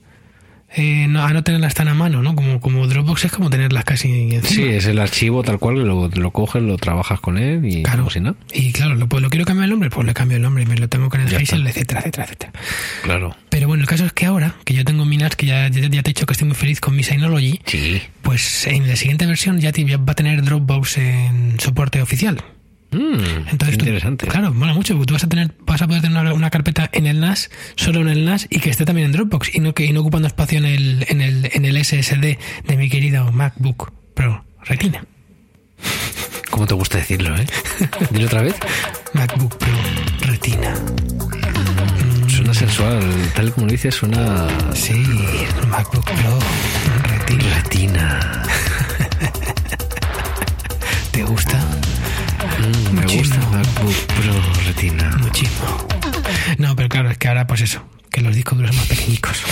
Eh, 0.75 1.05
no, 1.09 1.23
a 1.23 1.33
no 1.33 1.43
tenerlas 1.43 1.73
tan 1.73 1.87
a 1.87 1.93
mano, 1.93 2.21
¿no? 2.21 2.35
Como, 2.35 2.59
como 2.61 2.87
Dropbox 2.87 3.25
es 3.25 3.31
como 3.31 3.49
tenerlas 3.49 3.83
casi 3.83 4.31
encima. 4.33 4.43
Sí, 4.43 4.63
es 4.63 4.85
el 4.85 4.99
archivo 4.99 5.43
tal 5.43 5.59
cual, 5.59 5.85
lo, 5.85 6.07
lo 6.07 6.31
coges, 6.31 6.61
lo 6.63 6.77
trabajas 6.77 7.19
con 7.19 7.37
él 7.37 7.65
y 7.65 7.83
Claro. 7.83 7.99
como 7.99 8.09
si 8.11 8.19
no. 8.21 8.35
Y 8.53 8.71
claro, 8.71 8.95
lo, 8.95 9.07
pues, 9.07 9.21
lo 9.21 9.29
quiero 9.29 9.45
cambiar 9.45 9.65
el 9.65 9.71
nombre, 9.71 9.89
pues 9.89 10.05
le 10.07 10.13
cambio 10.13 10.37
el 10.37 10.43
nombre, 10.43 10.65
me 10.65 10.75
lo 10.77 10.87
tengo 10.87 11.09
con 11.09 11.19
el 11.21 11.27
Hazel, 11.35 11.65
etcétera, 11.67 11.99
etcétera, 12.01 12.23
etcétera. 12.25 12.51
Claro. 13.03 13.35
Pero 13.49 13.67
bueno, 13.67 13.83
el 13.83 13.89
caso 13.89 14.05
es 14.05 14.13
que 14.13 14.25
ahora, 14.25 14.55
que 14.65 14.73
yo 14.73 14.85
tengo 14.85 15.03
mi 15.05 15.17
NAS, 15.17 15.35
que 15.35 15.45
ya, 15.45 15.67
ya, 15.67 15.81
ya 15.81 15.89
te 15.89 15.97
he 15.97 16.01
dicho 16.13 16.25
que 16.25 16.33
estoy 16.33 16.47
muy 16.47 16.55
feliz 16.55 16.79
con 16.79 16.95
mi 16.95 17.03
Synology, 17.03 17.59
Sí. 17.65 18.01
pues 18.21 18.65
en 18.67 18.87
la 18.87 18.95
siguiente 18.95 19.25
versión 19.25 19.59
ya 19.59 19.71
te- 19.71 19.83
ya 19.85 19.97
va 19.97 20.13
a 20.13 20.15
tener 20.15 20.41
Dropbox 20.43 20.97
en 20.99 21.59
soporte 21.59 22.01
oficial. 22.01 22.41
Mm, 22.91 23.47
Entonces 23.51 23.77
tú- 23.77 23.85
interesante. 23.85 24.27
claro, 24.27 24.53
mola 24.53 24.73
mucho, 24.73 24.93
porque 24.95 25.07
tú 25.07 25.13
vas 25.13 25.23
a 25.23 25.29
tener, 25.29 25.51
vas 25.65 25.81
a 25.81 25.87
poder 25.87 26.01
tener 26.01 26.17
una, 26.21 26.33
una 26.33 26.49
carpeta 26.49 26.89
en 26.91 27.07
el 27.07 27.19
NAS, 27.21 27.49
solo 27.75 28.01
en 28.01 28.09
el 28.09 28.25
NAS, 28.25 28.47
y 28.49 28.59
que 28.59 28.69
esté 28.69 28.83
también 28.85 29.05
en 29.07 29.11
Dropbox, 29.13 29.55
y 29.55 29.59
no 29.61 29.73
que 29.73 29.85
y 29.85 29.93
no 29.93 30.01
ocupando 30.01 30.27
espacio 30.27 30.57
en 30.57 30.65
el, 30.65 31.05
en 31.07 31.21
el, 31.21 31.49
en 31.53 31.63
el 31.65 31.83
SSD 31.83 32.37
de 32.67 32.77
mi 32.77 32.89
querido 32.89 33.31
MacBook 33.31 33.93
Pro 34.13 34.43
Retina. 34.65 35.05
¿Cómo 36.49 36.67
te 36.67 36.73
gusta 36.73 36.97
decirlo, 36.97 37.33
eh? 37.37 37.45
Dilo 38.11 38.25
otra 38.27 38.41
vez. 38.41 38.55
MacBook 39.13 39.57
Pro 39.57 39.69
Retina. 40.27 40.75
Suena 42.27 42.53
sensual, 42.53 42.99
tal 43.33 43.53
como 43.53 43.67
lo 43.67 43.71
dices, 43.71 43.95
suena... 43.95 44.47
Sí, 44.73 44.93
MacBook 45.69 46.03
Pro 46.03 46.39
Retina. 47.07 47.55
Retina. 47.55 48.43
¿Te 51.11 51.23
gusta? 51.23 51.59
Mm, 52.59 52.95
me 52.95 53.17
gusta 53.17 53.37
MacBook 53.51 53.95
Pro 54.07 54.33
Retina. 54.65 55.17
Muchísimo. 55.19 55.87
No, 56.57 56.75
pero 56.75 56.89
claro, 56.89 57.09
es 57.09 57.17
que 57.17 57.27
ahora 57.27 57.47
pues 57.47 57.61
eso, 57.61 57.83
que 58.11 58.21
los 58.21 58.35
discos 58.35 58.57
duros 58.57 58.75
son 58.75 58.79
más 58.79 58.87
pequeñicos. 58.87 59.43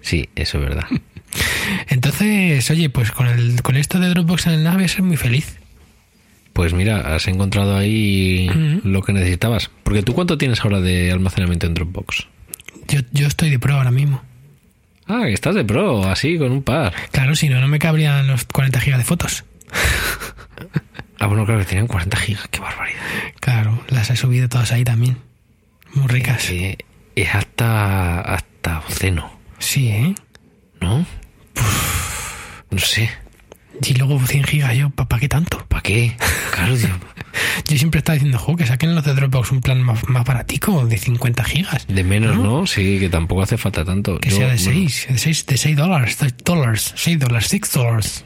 Sí, 0.00 0.28
eso 0.34 0.58
es 0.58 0.64
verdad. 0.64 0.86
Entonces, 1.88 2.70
oye, 2.70 2.90
pues 2.90 3.10
con, 3.10 3.26
el, 3.26 3.62
con 3.62 3.76
esto 3.76 3.98
de 3.98 4.08
Dropbox 4.08 4.46
en 4.46 4.52
el 4.54 4.64
NAS 4.64 4.74
voy 4.74 4.84
a 4.84 4.88
ser 4.88 5.02
muy 5.02 5.16
feliz. 5.16 5.58
Pues 6.52 6.72
mira, 6.72 7.14
has 7.14 7.26
encontrado 7.26 7.76
ahí 7.76 8.48
lo 8.84 9.02
que 9.02 9.12
necesitabas. 9.12 9.70
Porque 9.82 10.04
tú 10.04 10.14
cuánto 10.14 10.38
tienes 10.38 10.60
ahora 10.60 10.80
de 10.80 11.10
almacenamiento 11.10 11.66
en 11.66 11.74
Dropbox? 11.74 12.28
Yo, 12.86 13.00
yo 13.10 13.26
estoy 13.26 13.50
de 13.50 13.58
pro 13.58 13.74
ahora 13.74 13.90
mismo. 13.90 14.22
Ah, 15.06 15.22
que 15.24 15.32
estás 15.32 15.56
de 15.56 15.64
pro, 15.64 16.04
así, 16.04 16.38
con 16.38 16.52
un 16.52 16.62
par. 16.62 16.94
Claro, 17.10 17.34
si 17.34 17.48
no, 17.48 17.60
no 17.60 17.66
me 17.66 17.80
cabrían 17.80 18.28
los 18.28 18.44
40 18.44 18.80
gigas 18.80 18.98
de 19.00 19.04
fotos. 19.04 19.44
Ah, 21.18 21.26
bueno, 21.26 21.44
claro 21.46 21.60
que 21.60 21.66
tienen 21.66 21.86
40 21.86 22.16
gigas, 22.16 22.48
qué 22.50 22.60
barbaridad. 22.60 23.00
Claro, 23.40 23.80
las 23.88 24.10
he 24.10 24.16
subido 24.16 24.48
todas 24.48 24.72
ahí 24.72 24.84
también. 24.84 25.18
Muy 25.92 26.06
ricas. 26.08 26.50
Eh, 26.50 26.76
es 27.14 27.34
hasta, 27.34 28.20
hasta 28.20 28.80
oceno, 28.80 29.32
Sí, 29.58 29.88
¿eh? 29.88 30.14
¿no? 30.80 31.06
No 32.70 32.78
sé, 32.78 33.08
Y 33.86 33.94
luego 33.94 34.18
100 34.18 34.44
gigas 34.44 34.74
yo, 34.76 34.90
¿para 34.90 35.20
qué 35.20 35.28
tanto? 35.28 35.64
¿para 35.68 35.82
qué? 35.82 36.16
Claro, 36.52 36.76
tío. 36.76 36.88
Yo 37.68 37.78
siempre 37.78 37.98
estaba 37.98 38.14
diciendo, 38.14 38.38
jo, 38.38 38.56
que 38.56 38.66
saquen 38.66 38.94
los 38.94 39.04
de 39.04 39.14
Dropbox 39.14 39.50
un 39.52 39.60
plan 39.60 39.82
más, 39.82 40.06
más 40.08 40.24
baratico, 40.24 40.84
de 40.86 40.98
50 40.98 41.44
gigas. 41.44 41.86
De 41.88 42.04
menos, 42.04 42.36
¿No? 42.36 42.60
¿no? 42.60 42.66
Sí, 42.66 42.98
que 42.98 43.08
tampoco 43.08 43.42
hace 43.42 43.56
falta 43.56 43.84
tanto. 43.84 44.18
Que 44.18 44.30
Yo, 44.30 44.36
sea 44.36 44.48
de 44.48 44.56
bueno, 44.56 44.88
6, 44.88 45.06
de 45.10 45.18
6, 45.18 45.46
de 45.46 45.56
6 45.56 45.76
dólares, 45.76 46.16
6 46.18 46.34
dólares, 46.44 46.92
6 46.96 47.18
dólares, 47.18 47.46
6 47.48 47.72
dólares. 47.72 48.24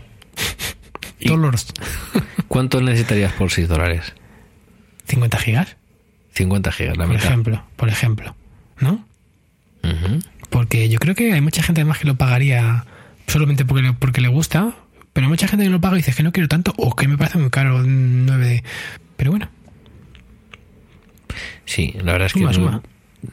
Dólares. 1.21 1.67
¿Cuánto 2.49 2.81
necesitarías 2.81 3.33
por 3.33 3.51
6 3.51 3.69
dólares? 3.69 4.13
50 5.07 5.39
gigas, 5.39 5.77
50 6.35 6.73
gigas, 6.73 6.97
la 6.97 7.05
por 7.05 7.15
mitad. 7.15 7.27
ejemplo, 7.27 7.65
por 7.77 7.89
ejemplo, 7.89 8.37
¿no? 8.81 9.05
Porque 10.51 10.89
yo 10.89 10.99
creo 10.99 11.15
que 11.15 11.33
hay 11.33 11.41
mucha 11.41 11.63
gente 11.63 11.81
además 11.81 11.99
que 11.99 12.07
lo 12.07 12.17
pagaría 12.17 12.85
solamente 13.27 13.65
porque 13.65 13.83
le, 13.83 13.93
porque 13.95 14.21
le 14.21 14.29
gusta, 14.29 14.75
pero 15.13 15.27
hay 15.27 15.31
mucha 15.31 15.49
gente 15.49 15.65
que 15.65 15.71
lo 15.71 15.81
paga 15.81 15.95
y 15.97 15.99
dice 15.99 16.13
que 16.15 16.23
no 16.23 16.33
quiero 16.33 16.49
tanto 16.49 16.75
o 16.77 16.95
que 16.95 17.09
me 17.09 17.17
parece 17.19 17.39
muy 17.39 17.51
caro 17.51 17.83
9 17.85 18.63
Pero 19.17 19.31
bueno, 19.31 19.49
Sí, 21.65 21.93
la 22.03 22.13
verdad 22.13 22.27
es 22.27 22.33
que 22.33 22.41
Suma, 22.41 22.53
9, 22.53 22.83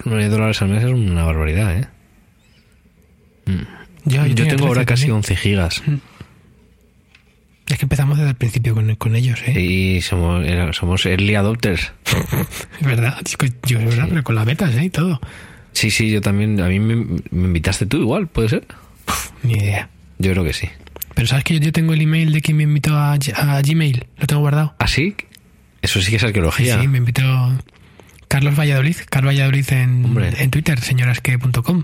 suma. 0.03 0.27
dólares 0.27 0.61
al 0.61 0.69
mes 0.69 0.83
es 0.83 0.91
una 0.91 1.23
barbaridad, 1.23 1.77
¿eh? 1.77 1.87
yo, 4.05 4.25
Yo, 4.25 4.47
tengo 4.47 4.67
ahora 4.67 4.83
13 4.83 4.85
casi 4.85 5.01
también. 5.03 5.15
11 5.17 5.35
gigas. 5.35 5.83
Es 7.67 7.77
que 7.79 7.85
empezamos 7.85 8.17
desde 8.17 8.29
el 8.31 8.35
principio 8.35 8.75
con, 8.75 8.95
con 8.95 9.15
ellos, 9.15 9.39
¿eh? 9.47 9.59
Y 9.59 10.01
somos, 10.01 10.45
somos 10.75 11.05
early 11.05 11.35
adopters. 11.35 11.91
Es 12.79 12.85
verdad, 12.85 13.17
yo 13.65 13.79
es 13.79 13.85
verdad, 13.85 14.05
pero 14.09 14.23
con 14.23 14.35
las 14.35 14.45
betas, 14.45 14.75
¿eh? 14.75 14.85
Y 14.85 14.89
todo. 14.89 15.19
Sí, 15.73 15.89
sí, 15.91 16.11
yo 16.11 16.21
también. 16.21 16.61
A 16.61 16.67
mí 16.67 16.79
me, 16.79 16.95
me 16.95 17.47
invitaste 17.47 17.85
tú 17.85 17.97
igual, 17.97 18.27
¿puede 18.27 18.49
ser? 18.49 18.67
Ni 19.43 19.53
idea. 19.53 19.89
Yo 20.19 20.31
creo 20.31 20.43
que 20.43 20.53
sí. 20.53 20.69
Pero 21.15 21.27
sabes 21.27 21.43
que 21.43 21.55
yo, 21.55 21.59
yo 21.61 21.71
tengo 21.71 21.93
el 21.93 22.01
email 22.01 22.31
de 22.33 22.41
quien 22.41 22.57
me 22.57 22.63
invitó 22.63 22.95
a, 22.95 23.17
Gmail, 23.17 24.05
lo 24.17 24.27
tengo 24.27 24.41
guardado. 24.41 24.75
¿Ah, 24.79 24.87
sí? 24.87 25.15
Eso 25.81 26.01
sí 26.01 26.09
que 26.11 26.17
es 26.17 26.21
Sí, 26.21 26.27
arqueología. 26.27 26.79
sí, 26.81 26.87
me 26.87 26.97
invitó 26.99 27.23
Carlos 28.27 28.57
Valladolid, 28.57 28.95
Carlos 29.09 29.29
Valladolid 29.33 29.65
en, 29.71 30.05
Hombre. 30.05 30.33
en 30.37 30.49
Twitter, 30.51 30.79
señorasque.com. 30.79 31.83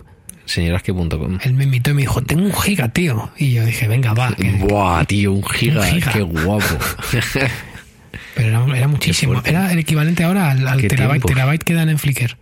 Señorasque.com. 0.51 1.39
Él 1.43 1.53
me 1.53 1.63
invitó 1.63 1.91
y 1.91 1.93
me 1.93 2.01
dijo, 2.01 2.21
tengo 2.21 2.43
un 2.43 2.53
giga, 2.53 2.89
tío. 2.89 3.31
Y 3.37 3.53
yo 3.53 3.65
dije, 3.65 3.87
venga, 3.87 4.13
va. 4.13 4.35
que- 4.35 4.51
Buah, 4.51 5.05
tío, 5.05 5.31
un 5.33 5.43
giga. 5.43 5.81
Un 5.81 5.87
giga. 5.87 6.11
Qué 6.11 6.21
guapo. 6.21 6.77
Pero 8.35 8.47
era, 8.47 8.77
era 8.77 8.87
muchísimo. 8.87 9.41
Era 9.45 9.71
el 9.71 9.79
equivalente 9.79 10.23
ahora 10.23 10.51
al, 10.51 10.81
terabyte, 10.87 11.25
terabyte 11.25 11.63
que 11.63 11.73
dan 11.73 11.89
en 11.89 11.97
Flickr. 11.99 12.37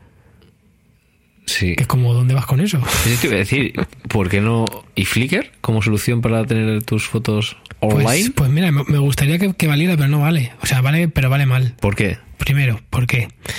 sí. 1.46 1.76
Que 1.76 1.84
es 1.84 1.88
como, 1.88 2.14
¿dónde 2.14 2.34
vas 2.34 2.46
con 2.46 2.60
eso? 2.62 2.78
Eso 3.06 3.22
te 3.22 3.28
iba 3.28 3.36
a 3.36 3.40
decir, 3.40 3.74
¿por 4.08 4.30
qué 4.30 4.40
no? 4.42 4.66
¿Y 4.96 5.06
Flickr 5.06 5.52
como 5.62 5.82
solución 5.82 6.22
para 6.22 6.46
tener 6.46 6.84
tus 6.84 7.08
fotos 7.08 7.58
online? 7.80 8.04
Pues, 8.06 8.32
pues 8.36 8.50
mira, 8.52 8.72
me 8.72 8.84
me 8.86 8.98
gustaría 9.00 9.38
que, 9.40 9.54
que 9.54 9.68
valiera, 9.68 9.96
pero 9.98 10.10
no 10.10 10.20
vale. 10.22 10.52
O 10.62 10.66
sea, 10.66 10.82
vale, 10.82 11.08
pero 11.08 11.30
vale 11.30 11.46
mal. 11.46 11.76
¿Por 11.80 11.96
qué? 11.96 12.18
Primero, 12.38 12.80
¿por 12.90 13.06
qué? 13.08 13.28
Porque 13.28 13.50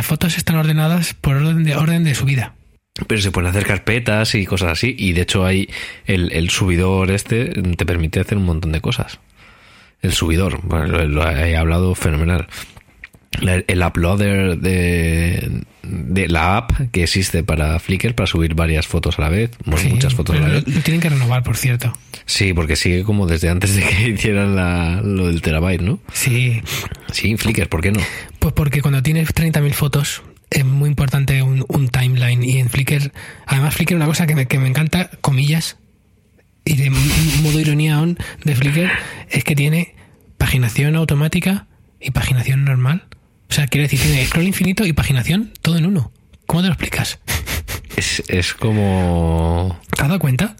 las 0.00 0.06
fotos 0.06 0.36
están 0.38 0.56
ordenadas 0.56 1.14
por 1.14 1.36
orden 1.36 1.64
de, 1.64 1.76
orden 1.76 2.04
de 2.04 2.14
subida. 2.14 2.54
Pero 3.06 3.20
se 3.20 3.30
pueden 3.30 3.50
hacer 3.50 3.66
carpetas 3.66 4.34
y 4.34 4.46
cosas 4.46 4.72
así. 4.72 4.94
Y 4.98 5.12
de 5.12 5.22
hecho 5.22 5.44
hay 5.44 5.68
el, 6.06 6.32
el 6.32 6.50
subidor 6.50 7.10
este 7.10 7.46
te 7.46 7.86
permite 7.86 8.20
hacer 8.20 8.38
un 8.38 8.44
montón 8.44 8.72
de 8.72 8.80
cosas. 8.80 9.18
El 10.00 10.12
subidor, 10.12 10.60
bueno, 10.62 10.86
lo, 10.86 11.06
lo 11.06 11.30
he 11.30 11.56
hablado 11.56 11.94
fenomenal. 11.94 12.46
El 13.40 13.82
uploader 13.82 14.58
de, 14.58 15.62
de 15.84 16.28
la 16.28 16.56
app 16.56 16.72
que 16.90 17.04
existe 17.04 17.44
para 17.44 17.78
Flickr 17.78 18.14
para 18.14 18.26
subir 18.26 18.54
varias 18.54 18.86
fotos 18.88 19.18
a 19.18 19.22
la 19.22 19.28
vez, 19.28 19.52
bueno, 19.64 19.80
Sí, 19.80 19.88
muchas 19.88 20.14
fotos 20.14 20.36
a 20.36 20.40
la 20.40 20.48
vez. 20.48 20.66
lo 20.66 20.80
tienen 20.82 21.00
que 21.00 21.08
renovar, 21.10 21.42
por 21.44 21.56
cierto. 21.56 21.92
Sí, 22.26 22.52
porque 22.52 22.74
sigue 22.76 23.04
como 23.04 23.26
desde 23.26 23.48
antes 23.48 23.76
de 23.76 23.82
que 23.82 24.08
hicieran 24.14 24.56
la- 24.56 25.00
lo 25.02 25.28
del 25.28 25.42
terabyte, 25.42 25.80
¿no? 25.80 26.00
Sí, 26.12 26.60
Sí, 27.12 27.36
Flickr, 27.36 27.68
¿por 27.68 27.80
qué 27.82 27.92
no? 27.92 28.00
pues 28.40 28.52
porque 28.52 28.82
cuando 28.82 29.02
tienes 29.02 29.32
30.000 29.34 29.72
fotos 29.74 30.22
es 30.50 30.64
muy 30.64 30.88
importante 30.88 31.42
un, 31.42 31.64
un 31.68 31.88
timeline. 31.88 32.42
Y 32.42 32.58
en 32.58 32.68
Flickr, 32.68 33.12
además 33.46 33.74
Flickr 33.74 33.94
una 33.94 34.06
cosa 34.06 34.26
que 34.26 34.34
me, 34.34 34.46
que 34.48 34.58
me 34.58 34.66
encanta, 34.68 35.08
comillas, 35.20 35.76
y 36.64 36.74
de 36.74 36.90
modo 36.90 37.60
ironía 37.60 38.00
on 38.00 38.18
de 38.44 38.56
Flickr, 38.56 38.90
es 39.30 39.44
que 39.44 39.54
tiene 39.54 39.94
paginación 40.36 40.96
automática 40.96 41.68
y 42.00 42.10
paginación 42.10 42.64
normal. 42.64 43.04
O 43.50 43.52
sea, 43.52 43.66
quiere 43.66 43.88
decir, 43.88 44.00
tiene 44.00 44.24
scroll 44.26 44.46
infinito 44.46 44.86
y 44.86 44.92
paginación 44.92 45.52
todo 45.60 45.76
en 45.76 45.86
uno. 45.86 46.12
¿Cómo 46.46 46.62
te 46.62 46.68
lo 46.68 46.74
explicas? 46.74 47.18
Es, 47.96 48.22
es 48.28 48.54
como... 48.54 49.78
¿Te 49.94 50.02
has 50.02 50.08
dado 50.08 50.20
cuenta? 50.20 50.56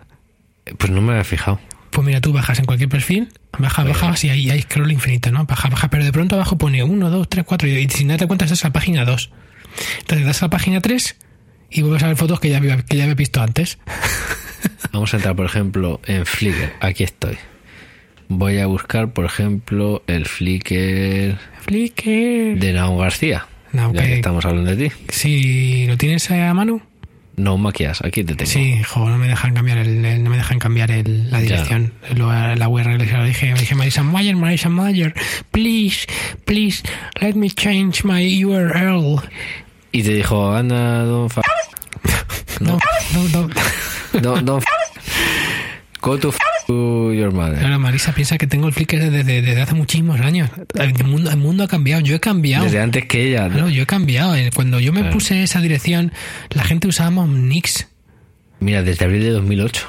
Pues 0.76 0.90
no 0.90 1.00
me 1.00 1.12
había 1.12 1.24
fijado. 1.24 1.60
Pues 1.90 2.06
mira, 2.06 2.20
tú 2.20 2.32
bajas 2.32 2.58
en 2.58 2.64
cualquier 2.64 2.88
perfil, 2.88 3.32
bajas, 3.58 3.86
bajas 3.86 4.24
y 4.24 4.30
ahí 4.30 4.50
hay 4.50 4.62
scroll 4.62 4.92
infinito, 4.92 5.32
¿no? 5.32 5.44
Baja, 5.44 5.68
baja, 5.68 5.88
pero 5.90 6.04
de 6.04 6.12
pronto 6.12 6.36
abajo 6.36 6.58
pone 6.58 6.84
1, 6.84 7.10
2, 7.10 7.28
3, 7.28 7.44
4 7.44 7.68
y 7.68 7.88
si 7.90 8.04
no 8.04 8.16
te 8.16 8.26
cuentas 8.26 8.50
estás 8.50 8.64
a 8.64 8.68
la 8.68 8.72
página 8.72 9.04
2. 9.04 9.30
Entonces 10.00 10.26
das 10.26 10.42
a 10.42 10.46
la 10.46 10.50
página 10.50 10.80
3 10.80 11.16
y 11.70 11.82
vuelves 11.82 12.02
a 12.02 12.08
ver 12.08 12.16
fotos 12.16 12.40
que 12.40 12.50
ya 12.50 12.58
había, 12.58 12.82
que 12.82 12.96
ya 12.96 13.04
había 13.04 13.14
visto 13.14 13.40
antes. 13.42 13.78
Vamos 14.92 15.12
a 15.14 15.16
entrar, 15.16 15.34
por 15.36 15.46
ejemplo, 15.46 16.00
en 16.06 16.26
Flickr. 16.26 16.72
Aquí 16.80 17.04
estoy. 17.04 17.38
Voy 18.32 18.58
a 18.58 18.66
buscar, 18.66 19.12
por 19.12 19.24
ejemplo, 19.24 20.02
el 20.06 20.24
Flickr 20.24 21.36
Flickr. 21.62 22.58
de 22.58 22.72
Nao 22.72 22.96
García. 22.96 23.46
Ya 23.72 23.90
que- 23.90 23.98
que 23.98 24.14
estamos 24.14 24.44
hablando 24.44 24.74
de 24.74 24.88
ti. 24.88 24.94
Si 25.08 25.86
lo 25.86 25.96
tienes 25.96 26.30
a 26.30 26.54
mano, 26.54 26.80
No 27.36 27.56
maquillas, 27.58 28.00
aquí 28.04 28.22
te 28.22 28.34
tengo. 28.36 28.48
sí, 28.50 28.82
jo, 28.86 29.08
no 29.08 29.16
me 29.18 29.26
dejan 29.28 29.52
cambiar 29.54 29.78
el, 29.78 30.04
el- 30.04 30.22
no 30.22 30.30
me 30.30 30.36
dejan 30.36 30.58
cambiar 30.60 30.90
el- 30.92 31.28
la 31.30 31.40
dirección, 31.40 31.92
Lo- 32.16 32.30
la 32.54 32.68
URL, 32.68 33.04
se 33.08 33.16
lo 33.16 33.24
dije, 33.24 33.52
me 33.52 33.58
dije 33.60 33.74
Marisa 33.74 34.02
Mayer, 34.04 34.36
Marisa 34.36 34.68
Mayer, 34.68 35.12
please, 35.50 36.06
please, 36.44 36.82
let 37.20 37.34
me 37.34 37.50
change 37.50 38.04
my 38.04 38.44
URL. 38.44 39.20
Y 39.92 40.02
te 40.04 40.14
dijo, 40.14 40.52
anda, 40.54 41.02
don 41.04 41.28
fa... 41.30 41.42
No, 42.60 42.78
no, 43.14 43.28
no. 44.12 44.20
Don, 44.20 44.44
don 44.44 44.60
fa- 44.62 44.68
Go 46.02 46.18
to 46.18 46.30
to 46.70 47.12
your 47.12 47.32
mother. 47.32 47.58
Claro, 47.58 47.78
Marisa 47.80 48.12
piensa 48.12 48.38
que 48.38 48.46
tengo 48.46 48.68
el 48.68 48.72
Flickr 48.72 48.98
desde, 49.10 49.42
desde 49.42 49.60
hace 49.60 49.74
muchísimos 49.74 50.20
años. 50.20 50.50
El 50.74 50.94
mundo, 51.04 51.30
el 51.30 51.36
mundo 51.36 51.64
ha 51.64 51.68
cambiado, 51.68 52.00
yo 52.02 52.14
he 52.14 52.20
cambiado. 52.20 52.64
Desde 52.64 52.80
antes 52.80 53.04
que 53.06 53.28
ella. 53.28 53.48
Claro, 53.48 53.68
yo 53.68 53.82
he 53.82 53.86
cambiado. 53.86 54.34
Eh, 54.36 54.50
Cuando 54.54 54.78
yo 54.80 54.92
me 54.92 55.00
Claro. 55.00 55.14
puse 55.14 55.42
esa 55.42 55.60
dirección, 55.60 56.12
la 56.50 56.62
gente 56.64 56.86
usábamos 56.88 57.28
Nix. 57.28 57.88
Mira, 58.60 58.82
desde 58.82 59.04
abril 59.04 59.22
de 59.22 59.30
2008. 59.30 59.88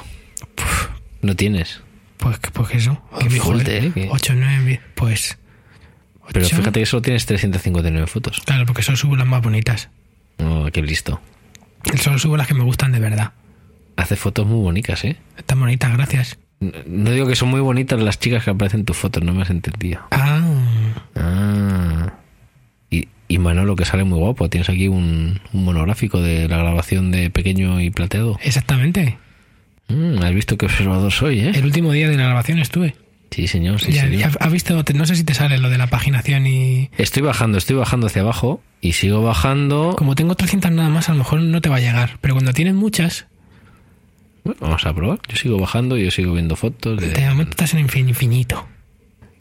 No 1.20 1.36
tienes. 1.36 1.80
Pues, 2.16 2.38
pues 2.52 2.74
eso. 2.74 3.00
Qué 3.20 3.30
fuerte, 3.30 3.78
¿eh? 3.86 3.92
Que- 3.94 4.08
8, 4.10 4.34
9, 4.36 4.80
pues. 4.94 5.38
Pero 6.32 6.46
fíjate 6.46 6.80
que 6.80 6.86
solo 6.86 7.02
tienes 7.02 7.26
359 7.26 8.06
fotos. 8.06 8.40
Claro, 8.44 8.64
porque 8.66 8.82
solo 8.82 8.96
subo 8.96 9.16
las 9.16 9.26
más 9.26 9.42
bonitas. 9.42 9.88
Oh, 10.38 10.66
qué 10.72 10.82
listo. 10.82 11.20
Solo 12.00 12.18
subo 12.18 12.36
las 12.36 12.46
que 12.46 12.54
me 12.54 12.64
gustan 12.64 12.92
de 12.92 13.00
verdad. 13.00 13.32
Hace 13.96 14.16
fotos 14.16 14.46
muy 14.46 14.62
bonitas, 14.62 15.04
¿eh? 15.04 15.16
Están 15.36 15.60
bonitas, 15.60 15.92
gracias. 15.92 16.38
No- 16.86 17.10
digo 17.10 17.26
que 17.26 17.34
son 17.36 17.48
muy 17.50 17.60
bonitas 17.60 18.00
las 18.00 18.18
chicas 18.18 18.44
que 18.44 18.50
aparecen 18.50 18.80
en 18.80 18.86
tus 18.86 18.96
fotos, 18.96 19.22
no 19.22 19.32
me 19.34 19.42
has 19.42 19.50
entendido. 19.50 20.00
Ah, 20.10 20.40
Manolo, 23.38 23.76
que 23.76 23.84
sale 23.84 24.04
muy 24.04 24.18
guapo. 24.18 24.48
Tienes 24.50 24.68
aquí 24.68 24.88
un, 24.88 25.40
un 25.52 25.64
monográfico 25.64 26.20
de 26.20 26.48
la 26.48 26.58
grabación 26.58 27.10
de 27.10 27.30
Pequeño 27.30 27.80
y 27.80 27.90
Plateado. 27.90 28.38
Exactamente. 28.42 29.18
Mm, 29.88 30.22
has 30.22 30.34
visto 30.34 30.56
qué 30.56 30.66
observador 30.66 31.10
soy, 31.10 31.40
¿eh? 31.40 31.52
El 31.54 31.64
último 31.64 31.92
día 31.92 32.08
de 32.08 32.16
la 32.16 32.24
grabación 32.24 32.58
estuve. 32.58 32.94
Sí, 33.30 33.48
señor, 33.48 33.80
sí, 33.80 33.90
Ya- 33.92 34.02
señor. 34.02 34.18
ya 34.20 34.30
¿Has 34.38 34.52
visto? 34.52 34.84
No 34.94 35.06
sé 35.06 35.16
si 35.16 35.24
te 35.24 35.32
sale 35.34 35.56
lo 35.58 35.70
de 35.70 35.78
la 35.78 35.86
paginación 35.86 36.46
y... 36.46 36.90
Estoy 36.98 37.22
bajando, 37.22 37.56
estoy 37.58 37.76
bajando 37.76 38.06
hacia 38.08 38.20
abajo 38.22 38.62
y 38.82 38.92
sigo 38.92 39.22
bajando. 39.22 39.94
Como 39.96 40.14
tengo 40.14 40.34
300 40.34 40.70
nada 40.70 40.90
más, 40.90 41.08
a 41.08 41.12
lo 41.12 41.18
mejor 41.18 41.40
no 41.40 41.60
te 41.62 41.70
va 41.70 41.76
a 41.76 41.80
llegar. 41.80 42.18
Pero 42.20 42.34
cuando 42.34 42.52
tienes 42.52 42.74
muchas, 42.74 43.26
Bueno, 44.44 44.58
vamos 44.60 44.84
a 44.86 44.94
probar. 44.94 45.18
Yo 45.28 45.36
sigo 45.36 45.58
bajando, 45.58 45.96
yo 45.96 46.10
sigo 46.10 46.32
viendo 46.34 46.56
fotos. 46.56 47.00
de- 47.00 47.08
de 47.10 47.28
momento 47.28 47.50
estás 47.50 47.74
en 47.74 47.86
infin- 47.86 48.08
infinito. 48.08 48.66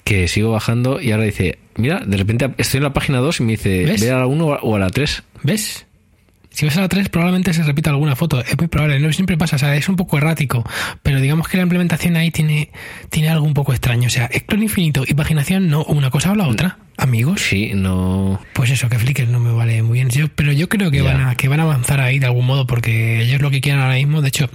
Que 0.03 0.27
sigo 0.27 0.51
bajando 0.51 0.99
y 1.01 1.11
ahora 1.11 1.23
dice, 1.25 1.59
mira, 1.75 1.99
de 2.05 2.17
repente 2.17 2.49
estoy 2.57 2.79
en 2.79 2.83
la 2.83 2.93
página 2.93 3.19
2 3.19 3.39
y 3.39 3.43
me 3.43 3.51
dice, 3.53 3.85
¿Ves? 3.85 4.01
ve 4.01 4.11
a 4.11 4.17
la 4.19 4.27
1 4.27 4.45
o 4.61 4.75
a 4.75 4.79
la 4.79 4.89
3. 4.89 5.23
¿Ves? 5.43 5.85
Si 6.53 6.65
vas 6.65 6.75
a 6.77 6.81
la 6.81 6.89
3 6.89 7.07
probablemente 7.09 7.53
se 7.53 7.63
repita 7.63 7.89
alguna 7.91 8.15
foto. 8.15 8.41
Es 8.41 8.57
muy 8.57 8.67
probable, 8.67 8.99
no 8.99 9.11
siempre 9.13 9.37
pasa, 9.37 9.55
o 9.55 9.59
sea, 9.59 9.75
es 9.75 9.87
un 9.87 9.95
poco 9.95 10.17
errático. 10.17 10.63
Pero 11.01 11.21
digamos 11.21 11.47
que 11.47 11.55
la 11.57 11.63
implementación 11.63 12.17
ahí 12.17 12.29
tiene, 12.29 12.69
tiene 13.09 13.29
algo 13.29 13.45
un 13.45 13.53
poco 13.53 13.71
extraño. 13.71 14.07
O 14.07 14.09
sea, 14.11 14.29
scroll 14.37 14.61
infinito 14.63 15.03
y 15.07 15.13
paginación 15.13 15.69
no, 15.69 15.83
una 15.85 16.09
cosa 16.09 16.31
o 16.31 16.35
la 16.35 16.47
otra, 16.47 16.77
amigos. 16.97 17.39
Sí, 17.41 17.71
no. 17.73 18.39
Pues 18.53 18.69
eso, 18.69 18.89
que 18.89 18.99
Flickr 18.99 19.29
no 19.29 19.39
me 19.39 19.51
vale 19.53 19.81
muy 19.81 19.93
bien. 19.99 20.09
Yo- 20.09 20.27
pero 20.27 20.51
yo 20.51 20.67
creo 20.67 20.91
que 20.91 20.97
Ya. 20.97 21.03
van, 21.03 21.21
a, 21.21 21.35
que 21.35 21.47
van 21.47 21.61
a 21.61 21.63
avanzar 21.63 22.01
ahí 22.01 22.19
de 22.19 22.25
algún 22.25 22.45
modo 22.45 22.67
porque 22.67 23.21
ellos 23.21 23.41
lo 23.41 23.49
que 23.49 23.61
quieren 23.61 23.81
ahora 23.81 23.95
mismo, 23.95 24.21
de 24.21 24.27
hecho, 24.27 24.49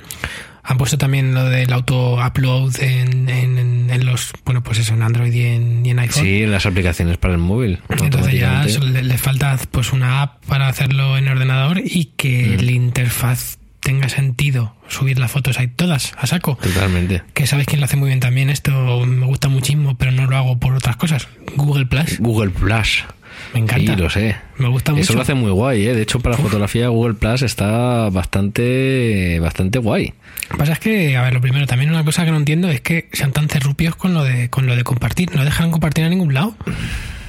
han 0.69 0.79
puesto 0.79 0.99
también 0.99 1.33
lo 1.33 1.45
del 1.45 1.73
auto-upload 1.73 2.81
en, 2.83 3.29
en, 3.29 3.59
en- 3.59 3.91
en 3.91 4.05
los, 4.05 4.33
bueno, 4.45 4.63
pues 4.63 4.79
eso, 4.79 4.95
en 4.95 5.03
Android 5.03 5.33
y 5.33 5.43
en, 5.45 5.87
y 5.87 5.91
en 5.91 5.99
iPhone. 6.01 6.25
Sí, 6.25 6.45
las 6.45 6.67
aplicaciones 6.67 7.19
para 7.19 7.35
el 7.35 7.39
móvil. 7.41 7.79
Entonces 7.89 8.35
ya 8.39 8.65
le, 8.65 9.03
le 9.05 9.19
falta 9.19 9.57
pues 9.71 9.93
una 9.93 10.23
app 10.23 10.45
para 10.47 10.69
hacerlo 10.69 11.17
en 11.17 11.29
ordenador 11.29 11.81
y 11.85 12.07
que 12.17 12.57
Mm. 12.59 12.65
la 12.65 12.73
interfaz 12.73 13.59
tenga 13.81 14.09
sentido 14.09 14.75
subir 14.89 15.19
las 15.21 15.31
fotos 15.31 15.59
ahí 15.61 15.69
todas 15.69 16.13
a 16.19 16.27
saco. 16.27 16.59
Totalmente. 16.61 17.23
Que 17.35 17.47
sabes 17.47 17.67
quién 17.67 17.79
lo 17.81 17.85
hace 17.85 17.97
muy 17.97 18.09
bien 18.09 18.19
también 18.19 18.51
esto, 18.51 19.07
me 19.07 19.27
gusta 19.27 19.49
muchísimo, 19.49 19.97
pero 19.97 20.11
no 20.11 20.27
lo 20.27 20.37
hago 20.37 20.59
por 20.59 20.75
otras 20.75 20.97
cosas. 20.97 21.29
Google 21.55 21.87
Plus, 21.87 22.19
Google 22.19 22.51
Plus. 22.51 23.05
Me 23.53 23.61
encanta. 23.61 23.95
Sí, 23.95 24.01
lo 24.01 24.11
sé. 24.11 24.37
Me 24.59 24.69
gusta 24.69 24.93
mucho. 24.93 25.03
Eso 25.03 25.15
lo 25.15 25.23
hace 25.23 25.35
muy 25.35 25.51
guay, 25.51 25.87
¿eh? 25.87 25.95
De 25.95 26.03
hecho, 26.03 26.21
para 26.21 26.37
fotografía 26.37 26.89
Google 26.89 27.15
Plus 27.15 27.43
está 27.43 28.09
bastante, 28.11 29.39
bastante 29.41 29.79
guay. 29.79 30.15
Lo 30.49 30.53
que 30.53 30.57
pasa 30.59 30.73
es 30.73 30.79
que, 30.79 31.17
a 31.17 31.23
ver, 31.23 31.35
lo 31.35 31.41
primero, 31.41 31.67
también 31.67 31.91
una 31.91 32.05
cosa 32.05 32.25
que 32.25 32.31
no 32.31 32.37
entiendo 32.37 32.69
es 32.69 32.81
que 32.81 33.09
sean 33.13 33.33
tan 33.33 33.49
cerrupios 33.49 33.97
con 33.97 34.15
lo 34.15 34.25
de, 34.25 34.51
con 34.51 34.67
lo 34.67 34.77
de 34.77 34.85
compartir. 34.85 35.35
No 35.35 35.45
dejan 35.45 35.71
compartir 35.71 36.05
a 36.05 36.09
ningún 36.09 36.35
lado. 36.35 36.57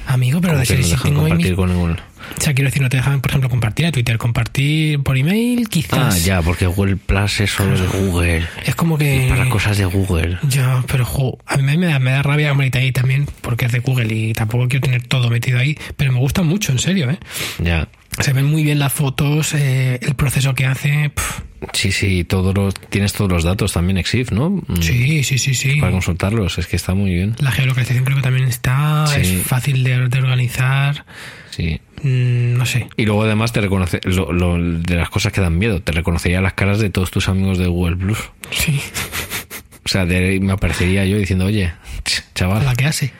Amigo, 0.08 0.40
pero 0.40 0.58
de 0.58 0.64
si, 0.66 0.72
no 0.74 0.78
dejan 0.88 1.14
compartir 1.14 1.50
mi- 1.50 1.56
con 1.56 1.68
ningún... 1.70 1.92
O 1.92 2.40
sea, 2.40 2.52
quiero 2.54 2.68
decir, 2.68 2.82
no 2.82 2.88
te 2.88 2.96
dejan, 2.98 3.20
por 3.20 3.30
ejemplo, 3.30 3.48
compartir 3.48 3.86
a 3.86 3.92
Twitter, 3.92 4.18
compartir 4.18 5.00
por 5.02 5.16
email, 5.16 5.62
Ah, 5.64 5.68
quizás. 5.70 6.24
ya, 6.24 6.42
porque 6.42 6.66
Google 6.66 6.96
Plus 6.96 7.40
es 7.40 7.50
solo 7.50 7.78
de 7.78 7.86
Google. 7.86 8.44
Es 8.66 8.74
como 8.74 8.98
que... 8.98 9.26
Para 9.30 9.48
cosas 9.48 9.78
de 9.78 9.84
Google. 9.86 10.38
Ya, 10.48 10.82
pero 10.88 11.04
jo, 11.06 11.38
a 11.46 11.56
mí 11.56 11.76
me 11.76 11.86
da, 11.86 11.98
me 11.98 12.10
da 12.10 12.22
rabia 12.22 12.52
hombre, 12.52 12.70
ahí 12.74 12.92
también, 12.92 13.26
porque 13.40 13.66
es 13.66 13.72
de 13.72 13.78
Google 13.80 14.12
y 14.14 14.32
tampoco 14.34 14.66
quiero 14.68 14.84
tener 14.84 15.06
todo 15.06 15.30
metido 15.30 15.58
ahí, 15.58 15.78
pero 15.96 16.12
me 16.12 16.18
gusta 16.18 16.42
mucho, 16.42 16.72
en 16.72 16.78
serio, 16.78 17.10
¿eh? 17.10 17.18
Ya. 17.62 17.88
Se 18.20 18.32
ven 18.32 18.46
muy 18.46 18.62
bien 18.64 18.78
las 18.78 18.92
fotos, 18.92 19.54
eh, 19.54 19.98
el 20.02 20.14
proceso 20.14 20.54
que 20.54 20.66
hace. 20.66 21.12
Sí, 21.72 21.92
sí, 21.92 22.24
todos 22.24 22.54
los, 22.54 22.74
tienes 22.74 23.12
todos 23.12 23.30
los 23.30 23.44
datos 23.44 23.72
también 23.72 23.96
EXIF, 23.98 24.32
¿no? 24.32 24.50
Mm, 24.50 24.80
sí, 24.80 25.22
sí, 25.24 25.38
sí, 25.38 25.54
sí. 25.54 25.76
Para 25.80 25.92
consultarlos, 25.92 26.58
es 26.58 26.66
que 26.66 26.76
está 26.76 26.94
muy 26.94 27.12
bien. 27.14 27.36
La 27.38 27.50
geolocalización 27.52 28.04
creo 28.04 28.16
que 28.16 28.22
también 28.22 28.48
está, 28.48 29.06
Sí. 29.06 29.20
es 29.20 29.42
fácil 29.46 29.84
de, 29.84 30.08
de 30.08 30.18
organizar, 30.18 31.04
Sí. 31.50 31.80
mm, 32.02 32.54
no 32.56 32.66
sé. 32.66 32.88
Y 32.96 33.06
luego 33.06 33.22
además 33.24 33.52
te 33.52 33.60
reconoce, 33.60 34.00
lo, 34.04 34.32
lo- 34.32 34.58
de 34.58 34.96
las 34.96 35.10
cosas 35.10 35.32
que 35.32 35.40
dan 35.40 35.56
miedo, 35.58 35.80
te 35.82 35.92
reconocería 35.92 36.40
las 36.40 36.54
caras 36.54 36.78
de 36.80 36.90
todos 36.90 37.10
tus 37.10 37.28
amigos 37.28 37.58
de 37.58 37.66
Google 37.66 37.96
Plus. 37.96 38.18
Sí, 38.50 38.80
O 39.84 39.88
sea, 39.88 40.04
de- 40.06 40.38
me 40.40 40.52
aparecería 40.52 41.04
yo 41.06 41.16
diciendo, 41.18 41.46
oye, 41.46 41.72
ch, 42.04 42.22
chaval, 42.34 42.64
la 42.64 42.74
que 42.74 42.84
hace. 42.86 43.12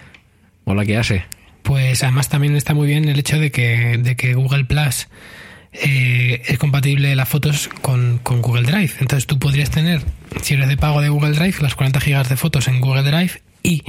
hola, 0.65 0.85
¿qué 0.85 0.97
hace? 0.97 1.25
Pues 1.69 2.03
además 2.03 2.31
también 2.31 2.57
está 2.57 2.73
muy 2.73 2.87
bien 2.87 3.11
el 3.11 3.19
hecho 3.19 3.39
de 3.39 3.51
que, 3.51 3.99
de 3.99 4.17
que 4.17 4.33
Google 4.33 4.65
Plus 4.65 5.07
eh, 5.75 6.41
es 6.47 6.57
compatible 6.57 7.15
las 7.15 7.29
fotos 7.29 7.69
con, 7.83 8.21
con 8.23 8.41
Google 8.41 8.63
Drive. 8.63 8.93
Entonces 9.01 9.27
tú 9.27 9.39
podrías 9.39 9.69
tener, 9.69 10.01
si 10.41 10.55
eres 10.55 10.69
de 10.69 10.79
pago 10.79 11.03
de 11.03 11.11
Google 11.11 11.33
Drive, 11.33 11.57
las 11.61 11.75
40 11.75 12.01
gigas 12.01 12.31
de 12.31 12.37
fotos 12.39 12.69
en 12.69 12.81
Google 12.81 13.03
Drive 13.03 13.43
y 13.63 13.83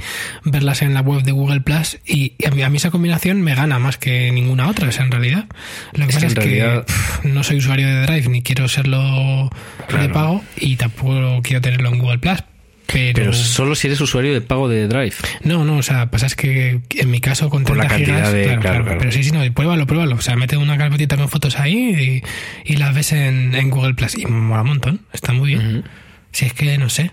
verlas 0.44 0.82
en 0.82 0.94
la 0.94 1.00
web 1.00 1.24
de 1.24 1.32
Google 1.32 1.62
Plus. 1.62 2.00
Y 2.06 2.34
a 2.46 2.52
mí, 2.52 2.63
a 2.63 2.70
mí 2.70 2.76
esa 2.76 2.92
combinación 2.92 3.42
me 3.42 3.56
gana 3.56 3.80
más 3.80 3.96
que 3.96 4.30
ninguna 4.34 4.68
otra, 4.68 4.89
o 4.89 4.92
sea, 4.92 5.06
en 5.06 5.12
realidad. 5.12 5.46
Lo 5.94 6.06
que 6.06 6.12
Es 6.12 6.15
pasa 6.18 6.36
que 6.36 6.60
es 6.60 6.63
que 6.63 6.82
pff, 6.86 7.24
no 7.24 7.46
soy 7.46 7.60
usuario 7.60 7.88
de 7.88 8.02
Drive 8.02 8.28
ni 8.28 8.42
quiero 8.42 8.68
serlo 8.68 9.50
de 9.98 10.10
pago 10.10 10.44
y 10.58 10.76
tampoco 10.76 11.39
quiero 11.44 11.62
tenerlo 11.62 11.94
en 11.94 12.00
Google 12.00 12.18
Plus. 12.18 12.44
Pero, 12.91 13.13
Pero 13.13 13.34
solo 13.34 13.75
si 13.75 13.88
eres 13.88 14.02
usuario 14.02 14.34
de 14.34 14.41
pago 14.41 14.67
de 14.67 14.88
Drive. 14.88 15.13
no, 15.43 15.63
no, 15.63 15.78
o 15.78 15.84
sea, 15.84 16.10
pasa 16.10 16.25
es 16.25 16.36
que 16.36 16.82
en 16.95 17.12
mi 17.12 17.19
caso 17.19 17.49
con 17.49 17.63
Por 17.63 17.78
la 17.78 17.88
30 17.88 17.95
cantidad 17.97 18.17
gigas, 18.17 18.34
de- 18.34 18.43
claro, 18.62 18.84
claro, 18.84 18.97
pero 18.99 19.12
sí, 19.12 19.23
sí, 19.23 19.32
no, 19.32 19.41
pruébalo, 19.54 19.86
pruébalo, 19.86 20.15
o 20.15 20.21
sea, 20.21 20.36
mete 20.36 20.58
una 20.58 20.78
carpetita 20.78 21.15
con 21.15 21.30
fotos 21.30 21.60
ahí 21.60 22.21
y, 22.65 22.73
y 22.73 22.78
las 22.78 22.95
ves 22.95 23.12
en, 23.13 23.54
en 23.54 23.69
Google 23.69 23.93
Plus 23.93 24.17
y 24.17 24.25
mola 24.25 24.62
un 24.63 24.67
montón, 24.69 25.02
está 25.13 25.34
muy 25.34 25.49
bien. 25.49 25.84
Si 26.32 26.45
es 26.45 26.54
que 26.54 26.78
no 26.78 26.89
sé, 26.89 27.12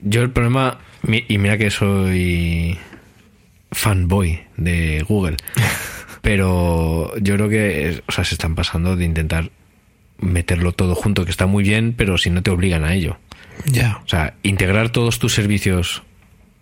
Yo 0.00 0.22
el 0.22 0.30
problema, 0.30 0.78
y 1.06 1.38
mira 1.38 1.58
que 1.58 1.70
soy 1.70 2.78
fanboy 3.72 4.40
de 4.56 5.04
Google, 5.08 5.36
pero 6.22 7.12
yo 7.20 7.34
creo 7.34 7.48
que 7.48 8.02
o 8.06 8.12
sea, 8.12 8.24
se 8.24 8.34
están 8.34 8.54
pasando 8.54 8.96
de 8.96 9.04
intentar 9.04 9.50
meterlo 10.20 10.72
todo 10.72 10.94
junto, 10.94 11.24
que 11.24 11.30
está 11.30 11.46
muy 11.46 11.62
bien, 11.64 11.94
pero 11.96 12.18
si 12.18 12.30
no 12.30 12.42
te 12.42 12.50
obligan 12.50 12.84
a 12.84 12.94
ello. 12.94 13.18
Ya. 13.66 14.00
O 14.04 14.08
sea, 14.08 14.34
integrar 14.42 14.90
todos 14.90 15.18
tus 15.18 15.34
servicios 15.34 16.02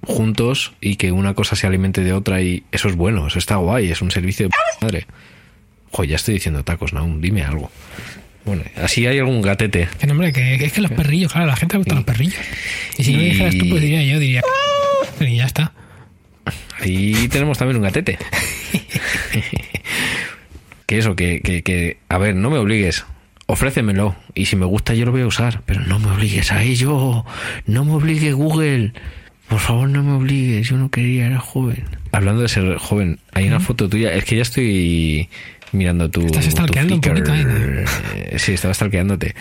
juntos 0.02 0.72
y 0.80 0.96
que 0.96 1.12
una 1.12 1.34
cosa 1.34 1.56
se 1.56 1.66
alimente 1.66 2.02
de 2.02 2.12
otra 2.12 2.40
y 2.40 2.64
eso 2.72 2.88
es 2.88 2.96
bueno, 2.96 3.26
eso 3.26 3.38
está 3.38 3.56
guay, 3.56 3.90
es 3.90 4.02
un 4.02 4.10
servicio 4.10 4.46
de 4.46 4.54
madre. 4.80 5.06
Joder, 5.90 6.10
ya 6.10 6.16
estoy 6.16 6.34
diciendo 6.34 6.64
tacos, 6.64 6.92
Naum, 6.92 7.20
dime 7.20 7.42
algo. 7.42 7.70
Bueno, 8.44 8.62
así 8.76 9.06
hay 9.06 9.18
algún 9.18 9.42
gatete. 9.42 9.88
Que 9.98 10.10
hombre, 10.10 10.32
que, 10.32 10.56
que 10.58 10.66
es 10.66 10.72
que 10.72 10.80
los 10.80 10.92
perrillos, 10.92 11.32
claro, 11.32 11.46
a 11.46 11.48
la 11.48 11.56
gente 11.56 11.74
le 11.74 11.78
gustan 11.78 11.96
los 11.96 12.04
perrillos. 12.04 12.36
Y 12.96 13.04
si 13.04 13.14
no 13.14 13.22
dijeras 13.22 13.58
tú, 13.58 13.68
pues 13.68 13.82
diría 13.82 14.02
yo, 14.04 14.20
diría... 14.20 14.42
Y 15.20 15.36
ya 15.36 15.46
está. 15.46 15.72
Ahí 16.78 17.28
tenemos 17.28 17.58
también 17.58 17.78
un 17.78 17.82
gatete. 17.82 18.18
que 20.86 20.98
eso, 20.98 21.16
que, 21.16 21.40
que, 21.40 21.62
que, 21.62 21.98
a 22.08 22.18
ver, 22.18 22.36
no 22.36 22.50
me 22.50 22.58
obligues. 22.58 23.04
Ofrécemelo. 23.46 24.16
Y 24.34 24.46
si 24.46 24.56
me 24.56 24.66
gusta, 24.66 24.94
yo 24.94 25.06
lo 25.06 25.12
voy 25.12 25.22
a 25.22 25.26
usar. 25.26 25.62
Pero 25.66 25.80
no 25.82 25.98
me 25.98 26.10
obligues 26.10 26.50
a 26.52 26.62
ello. 26.62 27.24
No 27.66 27.84
me 27.84 27.92
obligue 27.92 28.32
Google. 28.32 28.92
Por 29.48 29.60
favor, 29.60 29.88
no 29.88 30.02
me 30.02 30.12
obligues. 30.12 30.68
Yo 30.68 30.76
no 30.76 30.90
quería, 30.90 31.26
era 31.26 31.38
joven. 31.38 31.84
Hablando 32.12 32.42
de 32.42 32.48
ser 32.48 32.76
joven, 32.78 33.18
hay 33.32 33.46
una 33.46 33.60
foto 33.60 33.88
tuya. 33.88 34.12
Es 34.12 34.24
que 34.24 34.36
ya 34.36 34.42
estoy 34.42 35.28
mirando 35.72 36.10
tu. 36.10 36.26
Estás 36.26 36.46
tu 36.46 36.50
stalkeando 36.50 36.94
un 36.96 37.00
poquito 37.00 37.32
ahí. 37.32 37.44
Eh, 37.46 38.36
Sí, 38.38 38.52
estaba 38.52 38.74
stalkeándote. 38.74 39.34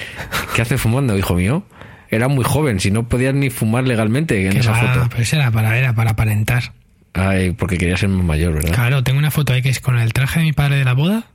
¿Qué 0.55 0.61
haces 0.61 0.79
fumando, 0.79 1.17
hijo 1.17 1.33
mío? 1.35 1.65
Era 2.11 2.27
muy 2.27 2.45
joven, 2.45 2.79
si 2.79 2.91
no 2.91 3.09
podías 3.09 3.33
ni 3.33 3.49
fumar 3.49 3.85
legalmente 3.87 4.47
en 4.47 4.55
esa 4.57 4.71
va, 4.71 4.93
foto. 4.93 5.09
Pues 5.15 5.33
era 5.33 5.49
para, 5.51 5.77
era 5.77 5.93
para 5.93 6.11
aparentar. 6.11 6.71
Ay, 7.13 7.51
porque 7.51 7.77
quería 7.77 7.97
ser 7.97 8.09
más 8.09 8.23
mayor, 8.23 8.53
¿verdad? 8.53 8.73
Claro, 8.73 9.03
tengo 9.03 9.17
una 9.17 9.31
foto 9.31 9.53
ahí 9.53 9.61
que 9.61 9.69
es 9.69 9.79
con 9.79 9.97
el 9.97 10.13
traje 10.13 10.39
de 10.39 10.45
mi 10.45 10.53
padre 10.53 10.77
de 10.77 10.85
la 10.85 10.93
boda, 10.93 11.25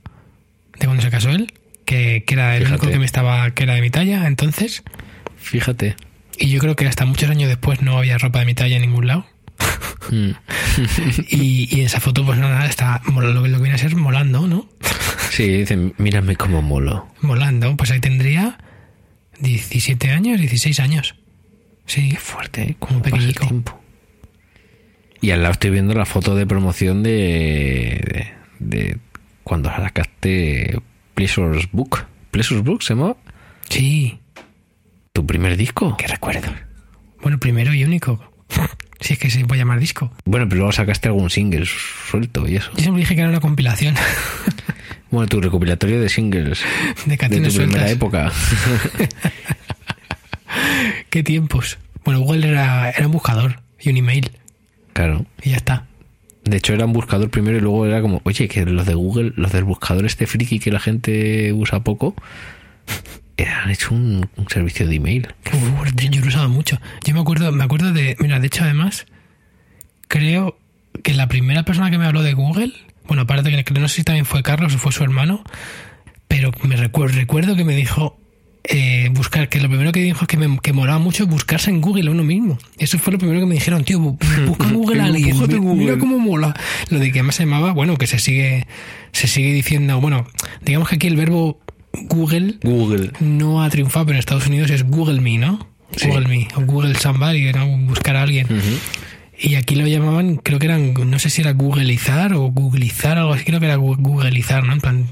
de 0.79 0.85
cuando 0.85 1.03
se 1.03 1.09
casó 1.09 1.29
él, 1.29 1.51
que, 1.91 2.23
que 2.25 2.33
era 2.33 2.55
el 2.55 2.63
Fíjate. 2.63 2.79
único 2.81 2.93
que 2.93 2.99
me 2.99 3.05
estaba, 3.05 3.51
que 3.51 3.63
era 3.63 3.73
de 3.75 3.81
mi 3.81 3.89
talla 3.89 4.25
entonces. 4.27 4.83
Fíjate. 5.37 5.95
Y 6.37 6.49
yo 6.49 6.59
creo 6.59 6.75
que 6.75 6.87
hasta 6.87 7.05
muchos 7.05 7.29
años 7.29 7.49
después 7.49 7.81
no 7.81 7.97
había 7.97 8.17
ropa 8.17 8.39
de 8.39 8.45
mi 8.45 8.53
talla 8.53 8.75
en 8.77 8.81
ningún 8.83 9.07
lado. 9.07 9.25
Mm. 10.09 10.31
Y, 11.29 11.67
y 11.75 11.81
esa 11.81 11.99
foto, 11.99 12.25
pues 12.25 12.39
nada, 12.39 12.65
está 12.65 13.01
lo, 13.05 13.43
que- 13.43 13.49
lo 13.49 13.57
que 13.57 13.61
viene 13.63 13.73
a 13.75 13.77
ser 13.77 13.95
molando, 13.95 14.47
¿no? 14.47 14.69
Sí, 15.29 15.47
dicen, 15.47 15.93
mírame 15.97 16.35
como 16.37 16.61
molo. 16.61 17.07
Molando, 17.21 17.75
pues 17.77 17.91
ahí 17.91 17.99
tendría 17.99 18.57
17 19.39 20.11
años, 20.11 20.39
16 20.39 20.79
años. 20.79 21.15
Sí, 21.85 22.15
Fuerte, 22.19 22.61
¿eh? 22.63 22.75
Como 22.79 23.01
¿Cómo 23.01 23.03
pequeñico. 23.03 23.79
Y 25.19 25.31
al 25.31 25.41
lado 25.43 25.53
estoy 25.53 25.69
viendo 25.71 25.93
la 25.93 26.05
foto 26.05 26.35
de 26.35 26.45
promoción 26.47 27.03
de, 27.03 28.01
de, 28.59 28.75
de 28.77 28.97
cuando 29.43 29.69
sacaste 29.69 30.79
Pleasure's 31.13 31.69
Book. 31.71 32.05
¿Pleasure's 32.31 32.63
Book 32.63 32.83
se 32.83 32.95
sí, 33.69 34.19
¿Tu 35.13 35.25
primer 35.25 35.57
disco? 35.57 35.95
qué 35.97 36.07
recuerdo. 36.07 36.49
Bueno, 37.21 37.37
primero 37.39 37.73
y 37.73 37.83
único. 37.83 38.19
Si 39.01 39.13
es 39.13 39.19
que 39.19 39.31
se 39.31 39.43
puede 39.45 39.57
llamar 39.61 39.79
disco. 39.79 40.11
Bueno, 40.25 40.47
pero 40.47 40.57
luego 40.57 40.71
sacaste 40.73 41.07
algún 41.07 41.31
single 41.31 41.65
suelto 41.65 42.47
y 42.47 42.57
eso. 42.57 42.69
Yo 42.75 42.81
siempre 42.81 42.99
dije 42.99 43.15
que 43.15 43.21
era 43.21 43.31
una 43.31 43.39
compilación 43.39 43.95
Bueno, 45.09 45.27
tu 45.27 45.41
recopilatorio 45.41 45.99
de 45.99 46.07
singles 46.07 46.61
de 47.05 47.09
de 47.09 47.17
canciones 47.17 47.51
tu 47.51 47.57
primera 47.61 47.87
sueltas. 47.87 47.91
época. 47.91 48.31
¿Qué 51.09 51.23
tiempos? 51.23 51.79
Bueno, 52.05 52.19
Google 52.21 52.47
era, 52.49 52.91
era 52.91 53.07
un 53.07 53.11
buscador 53.13 53.59
y 53.79 53.89
un 53.89 53.97
email. 53.97 54.29
claro. 54.93 55.25
Y 55.41 55.49
ya 55.49 55.57
está. 55.57 55.87
De 56.43 56.57
hecho, 56.57 56.73
era 56.73 56.85
un 56.85 56.93
buscador 56.93 57.29
primero 57.29 57.57
y 57.57 57.61
luego 57.61 57.85
era 57.85 58.01
como, 58.01 58.21
oye, 58.23 58.47
que 58.47 58.65
los 58.65 58.85
de 58.85 58.95
Google, 58.95 59.33
los 59.35 59.51
del 59.51 59.63
buscador 59.63 60.05
este 60.05 60.25
friki 60.25 60.59
que 60.59 60.71
la 60.71 60.79
gente 60.79 61.53
usa 61.53 61.83
poco, 61.83 62.15
han 63.45 63.69
hecho 63.69 63.93
un, 63.93 64.29
servicio 64.49 64.87
de 64.87 64.95
email. 64.95 65.27
Yo 66.09 66.21
lo 66.21 66.27
usaba 66.27 66.47
mucho. 66.47 66.79
Yo 67.05 67.13
me 67.13 67.21
acuerdo, 67.21 67.51
me 67.51 67.63
acuerdo 67.63 67.91
de, 67.91 68.15
mira, 68.19 68.39
de 68.39 68.47
hecho 68.47 68.63
además, 68.63 69.05
creo 70.07 70.57
que 71.03 71.13
la 71.13 71.27
primera 71.27 71.63
persona 71.63 71.89
que 71.89 71.97
me 71.97 72.05
habló 72.05 72.23
de 72.23 72.33
Google, 72.33 72.73
bueno, 73.07 73.23
aparte 73.23 73.63
que 73.63 73.73
no 73.73 73.87
sé 73.87 73.97
si 73.97 74.03
también 74.03 74.25
fue 74.25 74.43
Carlos 74.43 74.75
o 74.75 74.77
fue 74.77 74.91
su 74.91 75.03
hermano, 75.03 75.43
pero 76.27 76.51
me 76.63 76.75
recuerdo 76.75 77.55
que 77.55 77.63
me 77.63 77.75
dijo 77.75 78.17
eh, 78.63 79.09
buscar, 79.13 79.49
que 79.49 79.59
lo 79.59 79.67
primero 79.69 79.91
que 79.91 80.01
dijo 80.01 80.19
es 80.21 80.27
que 80.27 80.37
me 80.37 80.59
que 80.59 80.71
molaba 80.73 80.99
mucho 80.99 81.25
buscarse 81.27 81.69
en 81.71 81.81
Google 81.81 82.09
a 82.09 82.11
uno 82.11 82.23
mismo. 82.23 82.57
Eso 82.77 82.97
fue 82.99 83.13
lo 83.13 83.19
primero 83.19 83.39
que 83.39 83.45
me 83.47 83.55
dijeron, 83.55 83.83
tío, 83.83 83.99
bu- 83.99 84.17
busca 84.47 84.67
en 84.67 84.73
Google 84.75 85.01
a 85.01 85.05
alguien, 85.05 85.35
mira 85.39 85.57
Google. 85.57 85.97
cómo 85.97 86.19
mola. 86.19 86.53
Lo 86.89 86.99
de 86.99 87.11
que 87.11 87.23
más 87.23 87.35
se 87.35 87.43
llamaba, 87.45 87.71
bueno, 87.73 87.97
que 87.97 88.07
se 88.07 88.19
sigue, 88.19 88.67
se 89.11 89.27
sigue 89.27 89.51
diciendo, 89.53 89.99
bueno, 89.99 90.27
digamos 90.63 90.89
que 90.89 90.95
aquí 90.95 91.07
el 91.07 91.15
verbo 91.17 91.59
Google 91.93 92.55
Google. 92.63 93.11
no 93.19 93.63
ha 93.63 93.69
triunfado, 93.69 94.05
pero 94.05 94.15
en 94.15 94.19
Estados 94.19 94.47
Unidos 94.47 94.69
es 94.71 94.83
Google 94.87 95.21
Me, 95.21 95.37
¿no? 95.37 95.67
Sí. 95.95 96.07
Google 96.07 96.27
Me, 96.27 96.47
o 96.55 96.61
Google 96.61 96.95
Somebody, 96.95 97.51
¿no? 97.51 97.67
buscar 97.87 98.15
a 98.15 98.21
alguien. 98.23 98.47
Y 99.43 99.55
aquí 99.55 99.73
lo 99.75 99.87
llamaban, 99.87 100.35
creo 100.37 100.59
que 100.59 100.67
eran, 100.67 100.93
no 100.93 101.17
sé 101.19 101.29
si 101.31 101.41
era 101.41 101.51
Googleizar 101.53 102.33
o 102.33 102.43
Googleizar, 102.51 103.17
algo 103.17 103.33
así, 103.33 103.43
creo 103.43 103.59
que 103.59 103.65
era 103.65 103.75
Googleizar, 103.75 104.63
¿no? 104.63 104.71
En 104.73 104.79
plan, 104.81 105.07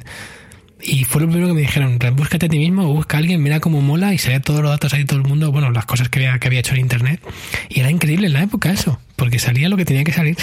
y 0.81 1.03
fue 1.03 1.21
lo 1.21 1.27
primero 1.27 1.47
que 1.47 1.53
me 1.53 1.61
dijeron, 1.61 1.99
búscate 2.13 2.45
a 2.45 2.49
ti 2.49 2.57
mismo 2.57 2.89
o 2.89 2.93
busca 2.93 3.17
a 3.17 3.19
alguien, 3.19 3.41
mira 3.43 3.59
cómo 3.59 3.81
mola 3.81 4.13
y 4.13 4.17
salía 4.17 4.39
todos 4.39 4.61
los 4.61 4.71
datos 4.71 4.93
ahí 4.93 5.05
todo 5.05 5.19
el 5.19 5.25
mundo, 5.27 5.51
bueno, 5.51 5.71
las 5.71 5.85
cosas 5.85 6.09
que 6.09 6.19
había, 6.19 6.39
que 6.39 6.47
había 6.47 6.59
hecho 6.59 6.73
en 6.73 6.81
internet. 6.81 7.21
Y 7.69 7.79
era 7.81 7.91
increíble 7.91 8.27
en 8.27 8.33
la 8.33 8.43
época 8.43 8.71
eso, 8.71 8.99
porque 9.15 9.39
salía 9.39 9.69
lo 9.69 9.77
que 9.77 9.85
tenía 9.85 10.03
que 10.03 10.13
salir. 10.13 10.37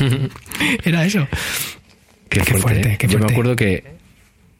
era 0.84 1.04
eso. 1.04 1.26
Qué, 2.28 2.40
Qué 2.40 2.44
fuerte. 2.44 2.82
fuerte, 2.82 3.06
¿eh? 3.06 3.08
Yo 3.08 3.18
me 3.18 3.26
acuerdo 3.26 3.56
que 3.56 3.84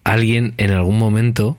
alguien 0.05 0.55
en 0.57 0.71
algún 0.71 0.99
momento 0.99 1.59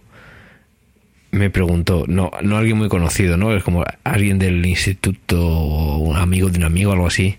me 1.32 1.50
preguntó, 1.50 2.06
no, 2.08 2.32
no 2.44 2.58
alguien 2.58 2.78
muy 2.78 2.90
conocido, 2.90 3.38
¿no? 3.38 3.56
Es 3.56 3.64
como 3.64 3.84
alguien 4.04 4.38
del 4.38 4.64
instituto, 4.66 5.42
o 5.48 5.98
un 5.98 6.18
amigo 6.18 6.50
de 6.50 6.60
un 6.60 6.66
amigo, 6.66 6.92
algo 6.92 7.08
así. 7.08 7.38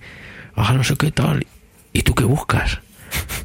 Ah, 0.57 0.73
no 0.75 0.83
sé 0.83 0.97
qué 0.97 1.13
tal. 1.13 1.47
¿Y 1.93 2.03
tú 2.03 2.15
qué 2.15 2.25
buscas? 2.25 2.81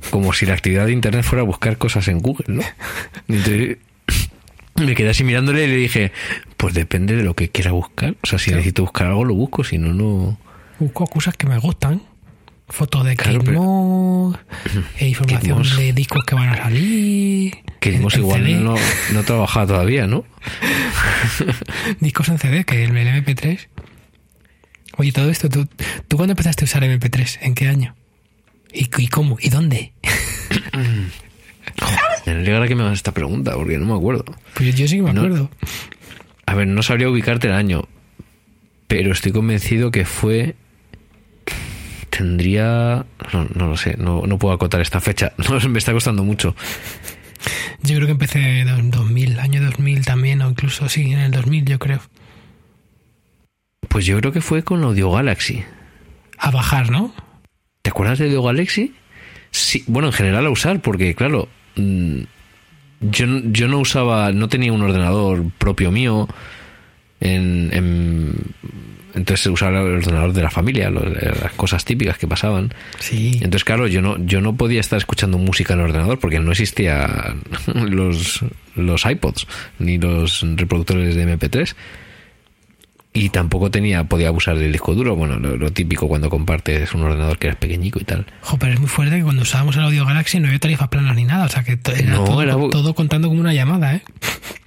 Como 0.09 0.33
si 0.33 0.45
la 0.45 0.53
actividad 0.53 0.85
de 0.85 0.91
internet 0.93 1.23
fuera 1.23 1.43
buscar 1.43 1.77
cosas 1.77 2.07
en 2.07 2.19
Google, 2.19 2.45
¿no? 2.47 2.63
Entonces 3.27 3.77
me 4.75 4.95
quedé 4.95 5.09
así 5.09 5.23
mirándole 5.23 5.65
y 5.65 5.67
le 5.67 5.75
dije, 5.75 6.11
pues 6.57 6.73
depende 6.73 7.15
de 7.15 7.23
lo 7.23 7.35
que 7.35 7.49
quiera 7.49 7.71
buscar. 7.71 8.15
O 8.23 8.27
sea, 8.27 8.39
si 8.39 8.51
necesito 8.51 8.83
buscar 8.83 9.07
algo, 9.07 9.25
lo 9.25 9.35
busco, 9.35 9.63
si 9.63 9.77
no, 9.77 9.93
no. 9.93 10.39
Busco 10.79 11.05
cosas 11.05 11.35
que 11.35 11.47
me 11.47 11.57
gustan. 11.57 12.01
Fotos 12.71 13.03
de 13.03 13.15
Claro, 13.15 13.41
pero- 13.43 14.39
e 14.99 15.07
información 15.07 15.63
de 15.77 15.91
discos 15.91 16.23
que 16.23 16.35
van 16.35 16.49
a 16.49 16.57
salir. 16.57 17.57
Que 17.79 17.93
igual 17.93 18.63
no, 18.63 18.75
no 19.11 19.23
trabajado 19.23 19.67
todavía, 19.67 20.05
¿no? 20.05 20.23
Discos 21.99 22.29
en 22.29 22.37
CD, 22.37 22.65
que 22.65 22.83
el 22.83 22.91
MP3. 22.91 23.67
Oye, 24.97 25.11
todo 25.11 25.29
esto, 25.29 25.49
¿tú, 25.49 25.67
¿tú 26.07 26.17
cuándo 26.17 26.33
empezaste 26.33 26.63
a 26.63 26.65
usar 26.65 26.83
MP3? 26.83 27.39
¿En 27.41 27.55
qué 27.55 27.67
año? 27.67 27.95
¿Y, 28.73 28.89
y 29.01 29.07
cómo? 29.07 29.37
¿Y 29.41 29.49
dónde? 29.49 29.93
Me 32.25 32.31
alegra 32.33 32.67
que 32.67 32.75
me 32.75 32.83
hagas 32.83 32.95
esta 32.95 33.13
pregunta, 33.13 33.53
porque 33.55 33.77
no 33.77 33.85
me 33.85 33.93
acuerdo. 33.95 34.25
Pues 34.55 34.75
yo 34.75 34.87
sí 34.87 34.97
que 34.97 35.01
me 35.03 35.13
No. 35.13 35.21
acuerdo. 35.21 35.49
A 36.45 36.55
ver, 36.55 36.67
no 36.67 36.81
sabría 36.83 37.09
ubicarte 37.09 37.47
el 37.47 37.53
año, 37.53 37.87
pero 38.87 39.11
estoy 39.11 39.31
convencido 39.31 39.91
que 39.91 40.05
fue... 40.05 40.55
Tendría... 42.09 43.05
No, 43.33 43.47
no 43.55 43.67
lo 43.67 43.77
sé, 43.77 43.95
no, 43.97 44.23
no 44.25 44.37
puedo 44.39 44.53
acotar 44.53 44.81
esta 44.81 44.99
fecha. 44.99 45.33
No, 45.49 45.59
me 45.69 45.79
está 45.79 45.93
costando 45.93 46.23
mucho. 46.23 46.55
Yo 47.81 47.95
creo 47.95 48.07
que 48.07 48.11
empecé 48.11 48.59
en 48.61 48.91
2000, 48.91 49.39
año 49.39 49.63
2000 49.63 50.05
también, 50.05 50.41
o 50.41 50.49
incluso 50.49 50.89
sí, 50.89 51.11
en 51.13 51.19
el 51.19 51.31
2000 51.31 51.65
yo 51.65 51.79
creo. 51.79 52.01
Pues 53.87 54.05
yo 54.05 54.17
creo 54.19 54.31
que 54.31 54.41
fue 54.41 54.63
con 54.63 54.83
Audio 54.83 55.11
Galaxy. 55.11 55.63
A 56.37 56.51
bajar, 56.51 56.89
¿no? 56.91 57.13
¿Te 57.81 57.89
acuerdas 57.91 58.19
de 58.19 58.25
Audio 58.25 58.43
Galaxy? 58.43 58.93
Sí, 59.51 59.83
bueno, 59.87 60.09
en 60.09 60.13
general 60.13 60.45
a 60.45 60.49
usar, 60.49 60.81
porque 60.81 61.15
claro, 61.15 61.47
mm, 61.75 62.19
yo, 63.01 63.25
no- 63.27 63.41
yo 63.51 63.67
no 63.67 63.79
usaba, 63.79 64.31
no 64.31 64.47
tenía 64.49 64.73
un 64.73 64.81
ordenador 64.81 65.43
propio 65.57 65.91
mío. 65.91 66.27
En, 67.21 67.69
en- 67.73 68.33
entonces 69.15 69.47
usaba 69.47 69.81
el 69.81 69.95
ordenador 69.95 70.33
de 70.33 70.43
la 70.43 70.51
familia, 70.51 70.89
las 70.91 71.51
cosas 71.53 71.83
típicas 71.83 72.17
que 72.17 72.27
pasaban. 72.27 72.73
Sí. 72.99 73.31
Entonces, 73.35 73.63
claro, 73.63 73.87
yo 73.87 74.01
no, 74.01 74.17
yo 74.25 74.39
no 74.39 74.55
podía 74.55 74.79
estar 74.79 74.97
escuchando 74.97 75.37
música 75.37 75.73
en 75.73 75.79
el 75.79 75.85
ordenador 75.87 76.19
porque 76.19 76.39
no 76.39 76.51
existía 76.51 77.35
los, 77.73 78.41
los 78.75 79.05
iPods 79.05 79.47
ni 79.79 79.97
los 79.97 80.45
reproductores 80.55 81.15
de 81.15 81.25
MP3. 81.37 81.75
Y 83.11 83.29
tampoco 83.29 83.71
tenía, 83.71 84.03
podía 84.03 84.27
abusar 84.27 84.57
del 84.57 84.71
disco 84.71 84.93
duro, 84.93 85.15
bueno, 85.15 85.37
lo, 85.39 85.57
lo 85.57 85.71
típico 85.73 86.07
cuando 86.07 86.29
compartes 86.29 86.93
un 86.93 87.01
ordenador 87.01 87.39
que 87.39 87.47
eres 87.47 87.57
pequeñico 87.57 87.99
y 87.99 88.03
tal. 88.03 88.27
Jo, 88.41 88.57
pero 88.59 88.73
es 88.73 88.79
muy 88.79 88.87
fuerte 88.87 89.17
que 89.17 89.23
cuando 89.23 89.41
usábamos 89.41 89.75
el 89.77 89.81
Audio 89.83 90.05
Galaxy 90.05 90.39
no 90.39 90.47
había 90.47 90.59
tarifas 90.59 90.89
planas 90.89 91.15
ni 91.15 91.23
nada. 91.23 91.45
O 91.45 91.49
sea 91.49 91.63
que 91.63 91.79
era, 91.97 92.11
No, 92.11 92.23
todo, 92.23 92.43
era- 92.43 92.53
todo 92.53 92.93
contando 92.93 93.27
como 93.27 93.39
una 93.41 93.53
llamada, 93.53 93.95
¿eh? 93.95 94.01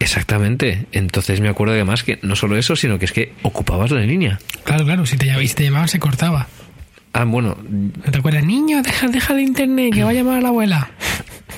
Exactamente. 0.01 0.87
Entonces 0.93 1.41
me 1.41 1.49
acuerdo 1.49 1.75
además 1.75 2.03
que 2.03 2.19
no 2.23 2.35
solo 2.35 2.57
eso, 2.57 2.75
sino 2.75 2.99
que 2.99 3.05
es 3.05 3.13
que 3.13 3.33
ocupabas 3.43 3.93
la 3.93 4.01
línea. 4.01 4.41
Claro, 4.65 4.85
claro. 4.85 5.07
Si 5.07 5.17
te, 5.17 5.27
llam- 5.27 5.43
y 5.43 5.47
si 5.49 5.55
te 5.55 5.65
llamaban 5.65 5.89
se 5.89 6.01
cortaba. 6.01 6.49
Ah, 7.13 7.25
bueno, 7.25 7.57
¿No 7.69 8.11
te 8.11 8.19
acuerdas? 8.19 8.43
Niño, 8.45 8.83
deja, 8.83 9.07
deja 9.07 9.35
de 9.35 9.43
internet, 9.43 9.93
que 9.95 10.03
va 10.03 10.11
a 10.11 10.15
llamar 10.15 10.39
a 10.39 10.41
la 10.41 10.49
abuela. 10.49 10.91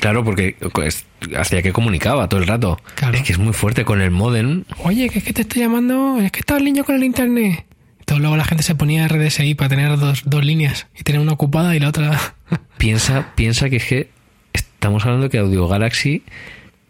Claro, 0.05 0.23
porque 0.23 0.55
pues, 0.75 1.07
hacía 1.35 1.63
que 1.63 1.73
comunicaba 1.73 2.29
todo 2.29 2.39
el 2.39 2.47
rato. 2.47 2.79
Claro. 2.95 3.17
Es 3.17 3.23
que 3.23 3.33
es 3.33 3.39
muy 3.39 3.55
fuerte 3.55 3.87
con 3.87 4.03
el 4.03 4.11
modem. 4.11 4.65
Oye, 4.81 5.09
que 5.09 5.21
es 5.21 5.25
que 5.25 5.33
te 5.33 5.41
estoy 5.41 5.63
llamando, 5.63 6.21
es 6.21 6.31
que 6.31 6.41
está 6.41 6.59
el 6.59 6.65
niño 6.65 6.85
con 6.85 6.97
el 6.97 7.05
internet. 7.05 7.65
Entonces 8.01 8.21
luego 8.21 8.37
la 8.37 8.45
gente 8.45 8.63
se 8.63 8.75
ponía 8.75 9.09
RDSI 9.09 9.55
para 9.55 9.71
tener 9.71 9.97
dos, 9.97 10.25
dos 10.27 10.45
líneas 10.45 10.89
y 10.95 11.05
tener 11.05 11.23
una 11.23 11.33
ocupada 11.33 11.75
y 11.75 11.81
la 11.81 11.89
otra... 11.89 12.35
Piensa, 12.77 13.33
piensa 13.35 13.71
que 13.71 13.77
es 13.77 13.85
que 13.87 14.11
estamos 14.53 15.07
hablando 15.07 15.31
que 15.31 15.39
Audio 15.39 15.67
Galaxy 15.69 16.23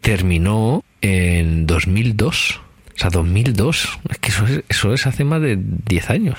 terminó 0.01 0.83
en 0.99 1.67
2002. 1.67 2.59
O 2.95 2.99
sea, 2.99 3.09
2002. 3.11 3.97
Es 4.09 4.17
que 4.17 4.29
eso 4.29 4.45
es, 4.45 4.63
eso 4.67 4.93
es 4.93 5.07
hace 5.07 5.23
más 5.23 5.41
de 5.41 5.57
10 5.57 6.09
años. 6.09 6.37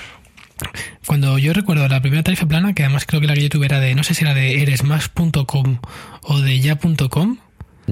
Cuando 1.05 1.37
yo 1.37 1.53
recuerdo 1.53 1.87
la 1.87 2.01
primera 2.01 2.23
tarifa 2.23 2.45
plana, 2.47 2.73
que 2.73 2.83
además 2.83 3.05
creo 3.05 3.21
que 3.21 3.27
la 3.27 3.33
que 3.33 3.43
yo 3.43 3.49
tuve 3.49 3.65
era 3.67 3.79
de, 3.79 3.95
no 3.95 4.03
sé 4.03 4.13
si 4.13 4.23
era 4.23 4.33
de 4.33 4.61
eresmas.com 4.61 5.77
o 6.23 6.39
de 6.41 6.59
ya.com. 6.59 7.37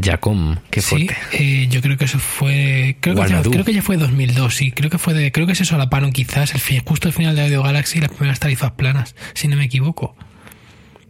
Jacom, 0.01 0.57
qué 0.71 0.81
Sí, 0.81 1.07
fuerte. 1.07 1.15
eh, 1.31 1.67
yo 1.69 1.81
creo 1.81 1.97
que 1.97 2.03
eso 2.03 2.19
fue, 2.19 2.97
creo 2.99 3.15
que, 3.15 3.29
ya, 3.29 3.41
creo 3.41 3.63
que 3.63 3.73
ya 3.73 3.81
fue 3.81 3.95
2002, 3.95 4.53
sí, 4.53 4.71
creo 4.71 4.89
que 4.89 4.97
fue 4.97 5.13
de, 5.13 5.31
creo 5.31 5.47
que 5.47 5.55
se 5.55 5.63
solaparon 5.63 6.11
quizás 6.11 6.53
el 6.53 6.59
fin, 6.59 6.81
justo 6.85 7.07
el 7.07 7.13
final 7.13 7.33
de 7.37 7.43
Audio 7.43 7.63
Galaxy 7.63 7.99
y 7.99 8.01
las 8.01 8.11
primeras 8.11 8.41
tarifas 8.41 8.71
planas, 8.71 9.15
si 9.35 9.47
no 9.47 9.55
me 9.55 9.63
equivoco. 9.63 10.13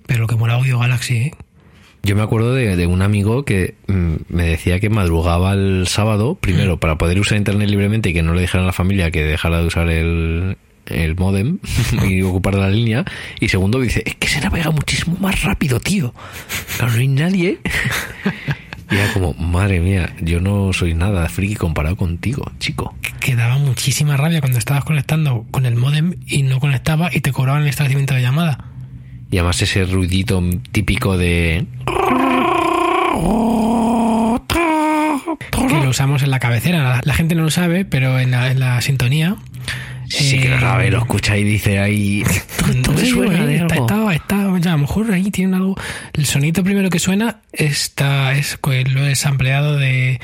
Pero 0.06 0.20
lo 0.22 0.28
que 0.28 0.36
mola 0.36 0.54
Audio 0.54 0.78
Galaxy, 0.78 1.16
¿eh? 1.18 1.32
Yo 2.04 2.16
me 2.16 2.22
acuerdo 2.22 2.54
de, 2.54 2.76
de 2.76 2.86
un 2.86 3.02
amigo 3.02 3.44
que 3.46 3.74
mm, 3.88 4.14
me 4.30 4.44
decía 4.44 4.80
que 4.80 4.92
madrugaba 4.92 5.54
el 5.54 5.88
sábado, 5.88 6.36
primero 6.36 6.80
para 6.80 7.00
poder 7.00 7.20
usar 7.20 7.40
internet 7.40 7.68
libremente 7.68 8.10
y 8.10 8.14
que 8.14 8.22
no 8.22 8.36
le 8.36 8.42
dijeran 8.42 8.66
a 8.66 8.68
la 8.68 8.74
familia 8.74 9.10
que 9.10 9.24
dejara 9.24 9.58
de 9.62 9.66
usar 9.66 9.90
el, 9.90 10.58
el 10.88 11.16
modem 11.16 11.60
y 12.08 12.22
ocupar 12.22 12.56
la 12.56 12.70
línea. 12.70 13.06
Y 13.40 13.50
segundo 13.50 13.80
dice, 13.80 14.04
es 14.06 14.16
que 14.16 14.28
se 14.28 14.42
navega 14.42 14.72
muchísimo 14.72 15.18
más 15.20 15.44
rápido, 15.44 15.80
tío. 15.80 16.14
Claro, 16.78 16.94
no 16.94 17.00
hay 17.00 17.08
nadie. 17.08 17.60
Y 18.92 18.98
era 18.98 19.12
como, 19.14 19.34
madre 19.34 19.80
mía, 19.80 20.14
yo 20.22 20.40
no 20.40 20.72
soy 20.72 20.94
nada 20.94 21.28
friki 21.28 21.56
comparado 21.56 21.96
contigo, 21.96 22.52
chico. 22.60 22.94
que 23.20 23.36
daba 23.36 23.58
muchísima 23.58 24.16
rabia 24.16 24.42
cuando 24.42 24.60
estabas 24.60 24.84
conectando 24.86 25.46
con 25.50 25.66
el 25.66 25.76
modem 25.76 26.16
y 26.28 26.44
no 26.44 26.60
conectaba 26.60 27.10
y 27.12 27.22
te 27.22 27.32
cobraban 27.32 27.64
el 27.64 27.70
establecimiento 27.70 28.14
de 28.14 28.22
llamada. 28.22 28.66
Y 29.32 29.38
además 29.38 29.62
ese 29.62 29.86
ruidito 29.86 30.42
típico 30.72 31.18
de... 31.18 31.66
Que 35.68 35.84
lo 35.84 35.90
usamos 35.90 36.22
en 36.22 36.32
la 36.32 36.40
cabecera. 36.40 37.02
La, 37.04 37.14
gente 37.14 37.34
no 37.34 37.44
lo 37.44 37.50
sabe, 37.50 37.86
pero 37.86 38.20
en 38.20 38.32
la, 38.32 38.52
en 38.52 38.60
la 38.60 38.80
sintonía. 38.82 39.36
Sí 40.24 40.40
que 40.40 40.50
lo 40.50 40.56
eh, 40.58 40.60
sabe, 40.62 40.92
lo 40.92 41.00
escucha 41.00 41.38
y 41.38 41.44
dice 41.44 41.80
ahí... 41.80 42.24
Esto, 42.24 42.92
me 42.94 43.06
suena 43.06 43.46
de 43.46 43.56
está, 43.58 43.76
algo". 43.76 44.12
está, 44.12 44.14
está- 44.14 44.60
ya, 44.60 44.70
a 44.72 44.74
lo 44.76 44.80
mejor 44.80 45.12
ahí 45.12 45.30
tienen 45.32 45.56
algo. 45.56 45.76
El 46.14 46.26
sonido 46.26 46.64
primero 46.64 46.90
que 46.90 47.00
suena 47.00 47.42
está, 47.52 48.34
es, 48.34 48.58
pues, 48.62 48.92
lo 48.92 49.06
es 49.06 49.26
ampliado 49.26 49.78
de, 49.78 50.20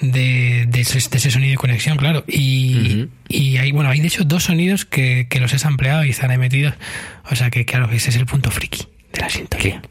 de, 0.00 0.66
de 0.68 0.80
ese, 0.80 0.98
de 1.08 1.16
ese 1.18 1.30
sonido 1.30 1.52
de 1.52 1.56
conexión, 1.56 1.96
claro. 1.96 2.24
Y, 2.26 3.06
y 3.28 3.56
hay, 3.58 3.72
bueno, 3.72 3.90
hay 3.90 4.00
de 4.00 4.08
hecho 4.08 4.24
dos 4.24 4.44
sonidos 4.44 4.84
que, 4.84 5.26
que 5.28 5.40
los 5.40 5.52
he 5.52 5.66
ampliado 5.66 6.04
y 6.04 6.10
están 6.10 6.30
ahí 6.30 6.38
metidos. 6.38 6.74
O 7.30 7.36
sea 7.36 7.50
que, 7.50 7.64
claro, 7.64 7.90
ese 7.92 8.10
es 8.10 8.16
el 8.16 8.26
punto 8.26 8.50
friki 8.50 8.86
de 9.12 9.20
la 9.20 9.28
sintonía. 9.30 9.82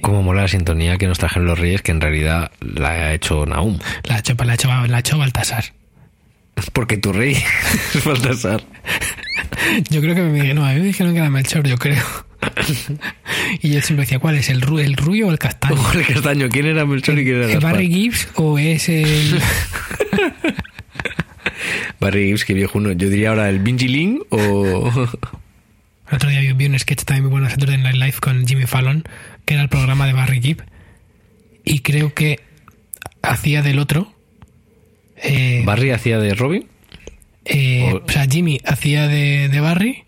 Como 0.00 0.22
mola 0.22 0.42
la 0.42 0.48
sintonía 0.48 0.98
que 0.98 1.06
nos 1.06 1.18
trajeron 1.18 1.46
los 1.46 1.58
reyes, 1.58 1.80
que 1.82 1.92
en 1.92 2.00
realidad 2.00 2.50
la 2.60 2.90
ha 2.90 3.14
hecho 3.14 3.46
Naum. 3.46 3.78
La 4.04 4.16
ha 4.16 4.18
hecho, 4.18 4.34
la 4.44 4.52
ha 4.52 4.54
hecho, 4.54 4.68
la 4.68 4.96
ha 4.96 5.00
hecho 5.00 5.16
Baltasar. 5.18 5.64
Porque 6.72 6.96
tu 6.96 7.12
rey 7.12 7.36
es 7.94 8.04
Baltasar. 8.04 8.62
Yo 9.90 10.00
creo 10.00 10.14
que 10.14 10.22
me, 10.22 10.54
no, 10.54 10.64
a 10.64 10.72
mí 10.72 10.80
me 10.80 10.86
dijeron 10.86 11.12
que 11.14 11.20
era 11.20 11.30
Melchor, 11.30 11.66
yo 11.66 11.76
creo. 11.78 12.04
y 13.62 13.70
yo 13.70 13.80
siempre 13.80 14.04
decía, 14.04 14.18
¿cuál 14.18 14.36
es? 14.36 14.48
¿El, 14.50 14.60
ru 14.60 14.78
el 14.78 14.96
rubio 14.96 15.28
o 15.28 15.32
el 15.32 15.38
castaño? 15.38 15.74
Ojo, 15.74 15.92
el 15.98 16.06
castaño. 16.06 16.48
¿Quién 16.48 16.66
era 16.66 16.84
Melchor 16.84 17.18
y 17.18 17.24
quién 17.24 17.36
era 17.36 17.46
¿El 17.46 17.52
Gaspar? 17.54 17.72
Barry 17.72 17.88
Gibbs 17.88 18.28
o 18.34 18.58
es 18.58 18.88
el...? 18.88 19.40
Barry 22.00 22.26
Gibbs, 22.28 22.44
qué 22.44 22.54
viejo 22.54 22.78
uno. 22.78 22.92
Yo 22.92 23.08
diría 23.08 23.30
ahora 23.30 23.48
el 23.48 23.62
Lin 23.64 24.20
o... 24.30 24.90
El 26.10 26.16
otro 26.16 26.28
día 26.30 26.40
vi- 26.54 26.66
un 26.66 26.78
sketch 26.78 27.04
también 27.04 27.24
muy 27.24 27.30
bueno 27.40 27.48
de 27.48 27.78
Night 27.78 27.96
Live 27.96 28.14
con 28.20 28.46
Jimmy 28.46 28.66
Fallon, 28.66 29.04
que 29.46 29.54
era 29.54 29.62
el 29.62 29.68
programa 29.68 30.06
de 30.06 30.12
Barry 30.12 30.40
Gibb. 30.40 30.62
Y 31.64 31.80
creo 31.80 32.12
que 32.14 32.40
hacía 33.22 33.62
del 33.62 33.78
otro. 33.78 34.12
Eh, 35.24 35.62
Barry 35.64 35.90
hacía 35.90 36.18
de 36.18 36.34
Robin. 36.34 36.66
eh, 37.46 37.90
o- 37.92 38.04
o 38.06 38.08
sea, 38.12 38.26
Jimmy 38.26 38.60
hacía 38.64 39.08
de, 39.08 39.48
de 39.48 39.60
Barry 39.60 40.04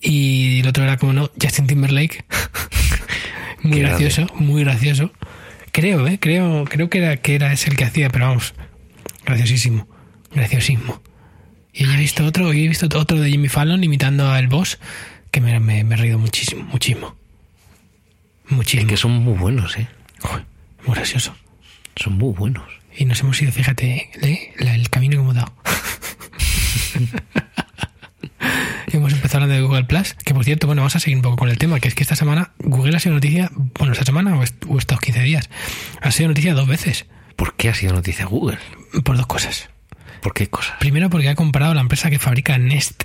y 0.00 0.60
el 0.60 0.68
otro 0.68 0.84
era 0.84 0.96
como 0.96 1.12
no, 1.12 1.30
Justin 1.40 1.66
Timberlake. 1.66 2.24
muy 3.62 3.74
Qué 3.74 3.80
gracioso, 3.80 4.26
muy 4.36 4.62
gracioso. 4.64 5.12
Creo, 5.72 6.06
eh, 6.06 6.18
creo, 6.20 6.64
creo 6.64 6.88
que 6.90 6.98
era, 6.98 7.16
que 7.18 7.34
era 7.34 7.52
ese 7.52 7.70
el 7.70 7.76
que 7.76 7.84
hacía, 7.84 8.08
pero 8.10 8.26
vamos, 8.26 8.54
graciosísimo, 9.24 9.86
graciosísimo. 10.32 11.00
Y 11.72 11.84
he 11.84 11.96
visto 11.96 12.24
otro, 12.24 12.52
he 12.52 12.66
visto 12.68 12.86
otro 12.98 13.20
de 13.20 13.30
Jimmy 13.30 13.48
Fallon 13.48 13.84
imitando 13.84 14.30
al 14.30 14.48
boss 14.48 14.78
que 15.30 15.40
me, 15.40 15.60
me, 15.60 15.84
me 15.84 15.94
he 15.94 15.98
reído 15.98 16.18
muchísimo, 16.18 16.64
muchísimo. 16.64 17.14
Muchísimo. 18.48 18.88
Que 18.88 18.96
son 18.96 19.12
muy 19.12 19.34
buenos, 19.38 19.76
¿eh? 19.76 19.86
Muy 20.86 20.94
gracioso. 20.96 21.34
Son 21.96 22.14
muy 22.14 22.32
buenos. 22.34 22.64
Y 22.98 23.04
nos 23.04 23.20
hemos 23.20 23.40
ido, 23.40 23.52
fíjate, 23.52 24.10
¿eh? 24.22 24.52
El 24.58 24.90
camino 24.90 25.12
que 25.16 25.20
hemos 25.20 25.34
dado. 25.34 25.52
hemos 28.92 29.12
empezado 29.12 29.44
hablando 29.44 29.54
de 29.54 29.60
Google 29.62 29.84
Plus, 29.84 30.14
que 30.14 30.34
por 30.34 30.44
cierto, 30.44 30.66
bueno, 30.66 30.82
vamos 30.82 30.96
a 30.96 31.00
seguir 31.00 31.16
un 31.16 31.22
poco 31.22 31.36
con 31.36 31.48
el 31.48 31.58
tema, 31.58 31.78
que 31.80 31.88
es 31.88 31.94
que 31.94 32.02
esta 32.02 32.16
semana 32.16 32.52
Google 32.58 32.96
ha 32.96 33.00
sido 33.00 33.14
noticia, 33.14 33.50
bueno, 33.78 33.92
esta 33.92 34.04
semana 34.04 34.36
o, 34.36 34.42
est- 34.42 34.64
o 34.68 34.78
estos 34.78 34.98
15 35.00 35.22
días, 35.22 35.48
ha 36.00 36.10
sido 36.10 36.28
noticia 36.28 36.54
dos 36.54 36.66
veces, 36.66 37.06
¿Por 37.36 37.54
qué 37.54 37.68
ha 37.68 37.74
sido 37.74 37.92
noticia 37.94 38.24
Google? 38.26 38.58
por 39.04 39.16
dos 39.16 39.26
cosas. 39.28 39.68
¿Por 40.22 40.34
qué 40.34 40.48
cosas? 40.48 40.74
Primero 40.80 41.08
porque 41.08 41.28
ha 41.28 41.36
comprado 41.36 41.72
la 41.72 41.80
empresa 41.82 42.10
que 42.10 42.18
fabrica 42.18 42.58
Nest. 42.58 43.04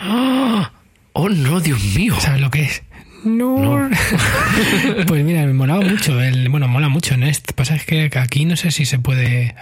¡Ah! 0.00 0.72
¡Oh, 1.12 1.28
no, 1.28 1.60
Dios 1.60 1.82
mío! 1.94 2.16
¿Sabes 2.18 2.40
lo 2.40 2.50
que 2.50 2.62
es? 2.62 2.82
No. 3.24 3.88
pues 5.06 5.24
mira, 5.24 5.44
me 5.44 5.52
molaba 5.52 5.80
mucho. 5.80 6.20
El, 6.20 6.48
bueno, 6.48 6.68
mola 6.68 6.88
mucho 6.88 7.16
Nest. 7.16 7.52
Pasa 7.52 7.74
es 7.74 7.84
que 7.84 8.10
aquí 8.18 8.44
no 8.44 8.56
sé 8.56 8.70
si 8.70 8.84
se 8.84 8.98
puede 8.98 9.54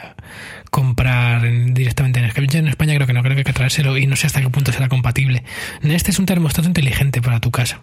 comprar 0.70 1.44
en- 1.44 1.74
directamente 1.74 2.20
en. 2.20 2.46
Yo 2.48 2.58
en 2.58 2.68
España 2.68 2.94
creo 2.94 3.06
que 3.06 3.12
no, 3.12 3.22
creo 3.22 3.34
que 3.34 3.40
hay 3.40 3.44
que 3.44 3.52
traérselo 3.52 3.96
y 3.96 4.06
no 4.06 4.16
sé 4.16 4.26
hasta 4.26 4.40
qué 4.40 4.50
punto 4.50 4.72
será 4.72 4.88
compatible. 4.88 5.42
Nest 5.82 6.08
es 6.08 6.18
un 6.18 6.26
termostato 6.26 6.68
inteligente 6.68 7.22
para 7.22 7.40
tu 7.40 7.50
casa. 7.50 7.80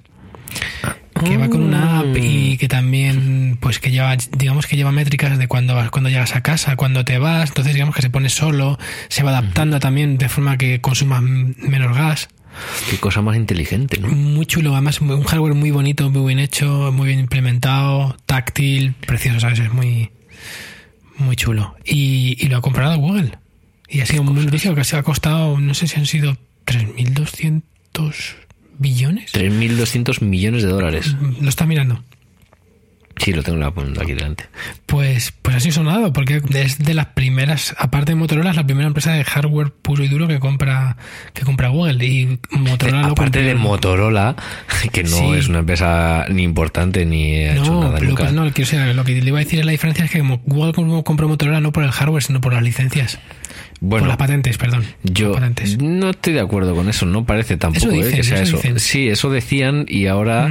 Que 1.26 1.38
va 1.38 1.48
con 1.48 1.64
una 1.64 2.00
app 2.00 2.18
y 2.18 2.58
que 2.58 2.68
también, 2.68 3.58
pues 3.62 3.80
que 3.80 3.92
lleva, 3.92 4.16
digamos 4.38 4.68
que 4.68 4.76
lleva 4.76 4.92
métricas 4.92 5.38
de 5.38 5.48
cuando 5.48 5.74
vas, 5.74 5.90
cuando 5.90 6.10
llegas 6.10 6.36
a 6.36 6.42
casa, 6.42 6.76
cuando 6.76 7.06
te 7.06 7.18
vas, 7.18 7.50
entonces 7.50 7.74
digamos 7.74 7.96
que 7.96 8.02
se 8.02 8.10
pone 8.10 8.30
solo, 8.30 8.78
se 9.08 9.24
va 9.24 9.32
adaptando 9.32 9.80
también 9.80 10.18
de 10.18 10.28
forma 10.28 10.58
que 10.58 10.82
consuma 10.82 11.22
menos 11.22 11.96
gas. 11.96 12.28
Qué 12.90 12.98
cosa 12.98 13.22
más 13.22 13.36
inteligente, 13.36 14.00
¿no? 14.00 14.08
Muy 14.10 14.46
chulo, 14.46 14.74
además 14.74 15.02
un 15.02 15.24
hardware 15.24 15.54
muy 15.54 15.72
bonito, 15.72 16.10
muy 16.10 16.28
bien 16.28 16.40
hecho, 16.40 16.92
muy 16.92 17.08
bien 17.08 17.20
implementado, 17.20 18.16
táctil, 18.26 18.94
precioso, 18.94 19.40
¿sabes? 19.40 19.60
Es 19.60 19.74
muy, 19.74 20.12
muy 21.18 21.36
chulo. 21.36 21.76
Y, 21.86 22.38
y 22.40 22.50
lo 22.50 22.58
ha 22.58 22.62
comprado 22.62 22.98
Google. 22.98 23.38
Y 23.88 24.02
ha 24.02 24.06
sido 24.06 24.24
muy 24.24 24.44
noticia 24.44 24.74
que 24.74 24.84
se 24.84 24.98
ha 24.98 25.04
costado, 25.04 25.60
no 25.60 25.74
sé 25.74 25.88
si 25.88 26.00
han 26.00 26.06
sido 26.06 26.38
3.200 26.66 27.62
billones. 28.80 29.34
3.200 29.34 30.22
millones 30.22 30.64
de 30.64 30.70
dólares. 30.70 31.16
Lo 31.40 31.50
está 31.50 31.66
mirando. 31.66 32.04
Sí, 33.18 33.32
lo 33.32 33.44
tengo 33.44 33.64
aquí 34.02 34.14
delante. 34.14 34.46
Pues, 34.86 35.34
pues 35.42 35.56
así 35.56 35.72
sonado, 35.72 36.12
porque 36.14 36.42
es 36.56 36.80
de 36.80 36.94
las 36.94 37.08
primeras, 37.08 37.76
aparte 37.78 38.12
de 38.12 38.16
Motorola, 38.16 38.50
es 38.50 38.56
la 38.56 38.66
primera 38.66 38.88
empresa 38.88 39.14
de 39.14 39.24
hardware 39.24 39.72
puro 39.72 40.04
y 40.04 40.08
duro 40.08 40.28
que 40.28 40.40
compra, 40.40 40.98
que 41.34 41.44
compra 41.44 41.70
Google. 41.70 42.04
Y 42.06 42.40
Motorola 42.52 43.02
lo 43.04 43.08
Aparte 43.14 43.42
de 43.44 43.56
Motorola, 43.56 44.36
que 44.92 45.04
no 45.04 45.10
Sí. 45.10 45.32
es 45.36 45.48
una 45.48 45.60
empresa 45.60 46.26
ni 46.30 46.44
importante 46.44 47.06
ni 47.06 47.36
ha 47.46 47.54
hecho 47.54 47.66
No, 47.72 47.82
nada 47.84 47.96
pero 48.00 48.10
nunca. 48.10 48.32
no, 48.32 48.52
quiero 48.52 48.70
decir, 48.72 48.96
lo 48.96 49.04
que 49.04 49.22
le 49.22 49.28
iba 49.28 49.40
a 49.40 49.44
decir 49.44 49.60
es 49.60 49.66
la 49.66 49.72
diferencia 49.72 50.06
es 50.06 50.12
que 50.12 50.20
como 50.20 50.40
Google 50.46 50.74
compró 51.04 51.28
Motorola 51.28 51.62
no 51.62 51.72
por 51.72 51.84
el 51.84 51.92
hardware, 51.92 52.24
sino 52.24 52.42
por 52.42 52.54
las 52.54 52.64
licencias. 52.64 53.20
Por 53.84 53.90
Bueno, 53.90 54.08
las 54.08 54.18
patentes, 54.18 54.58
perdón. 54.58 54.86
yo 55.04 55.34
patentes. 55.34 55.78
no 55.82 56.12
estoy 56.12 56.34
de 56.34 56.40
acuerdo 56.40 56.74
con 56.76 56.88
eso, 56.90 57.06
no 57.06 57.26
parece 57.26 57.58
tampoco 57.58 57.92
Eso 57.92 58.08
¿eh? 58.08 58.14
que 58.16 58.24
sea 58.24 58.42
eso. 58.42 58.60
Sí, 58.78 59.10
eso 59.10 59.30
decían 59.30 59.86
y 59.90 60.08
ahora, 60.08 60.48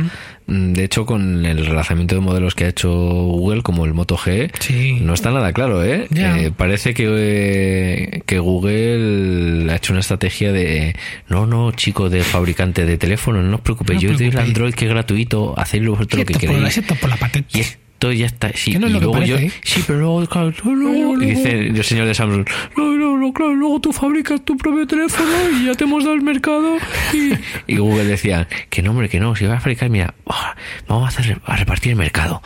mm, 0.46 0.72
de 0.74 0.84
hecho, 0.84 1.06
con 1.06 1.46
el 1.46 1.64
relanzamiento 1.66 2.14
de 2.14 2.20
modelos 2.20 2.54
que 2.54 2.64
ha 2.64 2.68
hecho 2.68 2.90
Google, 2.92 3.62
como 3.62 3.86
el 3.86 3.94
Moto 3.94 4.16
G, 4.18 4.50
Sí. 4.60 4.98
no 5.00 5.14
está 5.14 5.30
nada 5.30 5.52
claro, 5.54 5.82
¿eh? 5.82 6.06
Eh, 6.14 6.50
parece 6.56 6.92
que, 6.94 7.06
eh, 7.08 8.22
que 8.26 8.38
Google 8.38 9.72
ha 9.72 9.76
hecho 9.76 9.92
una 9.92 10.00
estrategia 10.00 10.52
de, 10.52 10.94
no, 11.28 11.46
no, 11.46 11.72
chico, 11.72 12.10
de 12.10 12.22
fabricante 12.22 12.84
de 12.84 12.98
teléfonos, 12.98 13.44
no 13.44 13.56
os 13.56 13.62
preocupéis, 13.62 14.02
No 14.02 14.08
yo 14.08 14.12
os 14.12 14.18
doy 14.18 14.28
el. 14.28 14.38
Android 14.38 14.74
que 14.74 14.84
es 14.86 14.90
gratuito, 14.90 15.54
hacéis 15.58 15.82
lo 15.84 15.96
que 15.98 16.06
queréis. 16.24 16.64
excepto 16.66 16.94
por 16.96 17.08
la 17.10 17.16
patente. 17.16 17.58
Y 17.58 17.64
esto 18.02 18.12
ya 18.12 18.26
está. 18.26 18.50
Sí, 18.54 18.76
no 18.78 18.86
es 18.86 18.90
y 18.90 18.94
lo 18.94 18.98
que 18.98 19.04
luego 19.04 19.12
parece, 19.12 19.30
yo. 19.32 19.38
¿eh? 19.38 19.52
Sí, 19.62 19.84
pero 19.86 19.98
luego, 20.00 20.26
claro, 20.26 20.52
luego- 20.64 21.22
y 21.22 21.26
dice 21.26 21.52
el 21.68 21.84
señor 21.84 22.06
de 22.06 22.14
Samsung: 22.14 22.48
no, 22.76 22.84
no, 22.96 23.16
no, 23.16 23.32
claro, 23.32 23.54
luego 23.54 23.80
tú 23.80 23.92
fabricas 23.92 24.44
tu 24.44 24.56
propio 24.56 24.86
teléfono 24.86 25.30
y 25.60 25.66
ya 25.66 25.74
te 25.74 25.84
hemos 25.84 26.02
dado 26.02 26.16
el 26.16 26.22
mercado. 26.22 26.78
Y, 27.12 27.32
y 27.72 27.76
Google 27.76 28.04
decía: 28.04 28.48
que 28.70 28.82
no, 28.82 28.90
hombre, 28.90 29.08
que 29.08 29.20
no, 29.20 29.36
si 29.36 29.46
vas 29.46 29.58
a 29.58 29.60
fabricar, 29.60 29.88
mira, 29.88 30.14
ah, 30.28 30.56
vamos 30.88 31.04
a, 31.16 31.20
hacer, 31.20 31.40
a 31.44 31.56
repartir 31.56 31.92
el 31.92 31.96
mercado. 31.98 32.42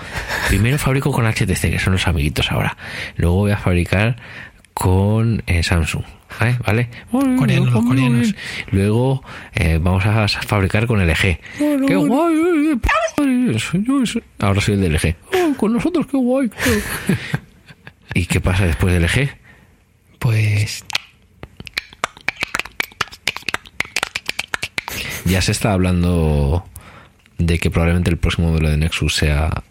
Primero 0.48 0.76
fabrico 0.78 1.10
con 1.10 1.24
HTC, 1.26 1.70
que 1.70 1.78
son 1.78 1.94
los 1.94 2.06
amiguitos 2.06 2.52
ahora. 2.52 2.76
Luego 3.16 3.36
voy 3.36 3.52
a 3.52 3.56
fabricar 3.56 4.16
con 4.74 5.42
eh, 5.46 5.62
Samsung. 5.62 6.04
¿Vale? 6.66 6.88
Coreanos, 7.10 7.66
los 7.66 7.74
vamos 7.74 7.88
coreanos. 7.88 8.34
Luego 8.70 9.22
eh, 9.54 9.78
vamos 9.80 10.04
a 10.06 10.28
fabricar 10.28 10.86
con 10.86 11.04
LG. 11.06 11.38
¡Qué 11.58 11.96
guay! 11.96 12.34
eh, 12.34 12.78
eh, 13.24 14.22
Ahora 14.40 14.60
soy 14.60 14.74
el 14.74 14.80
de 14.82 14.88
LG. 14.90 15.16
Oh, 15.34 15.56
con 15.56 15.72
nosotros, 15.72 16.06
qué 16.06 16.16
guay. 16.16 16.50
¿Y 18.14 18.26
qué 18.26 18.40
pasa 18.40 18.66
después 18.66 18.92
del 18.94 19.04
LG? 19.04 19.30
Pues 20.18 20.84
Ya 25.26 25.42
se 25.42 25.52
está 25.52 25.72
hablando 25.72 26.64
de 27.38 27.58
que 27.58 27.70
probablemente 27.70 28.10
el 28.10 28.16
próximo 28.16 28.50
modelo 28.50 28.70
de 28.70 28.76
Nexus 28.76 29.14
sea 29.16 29.64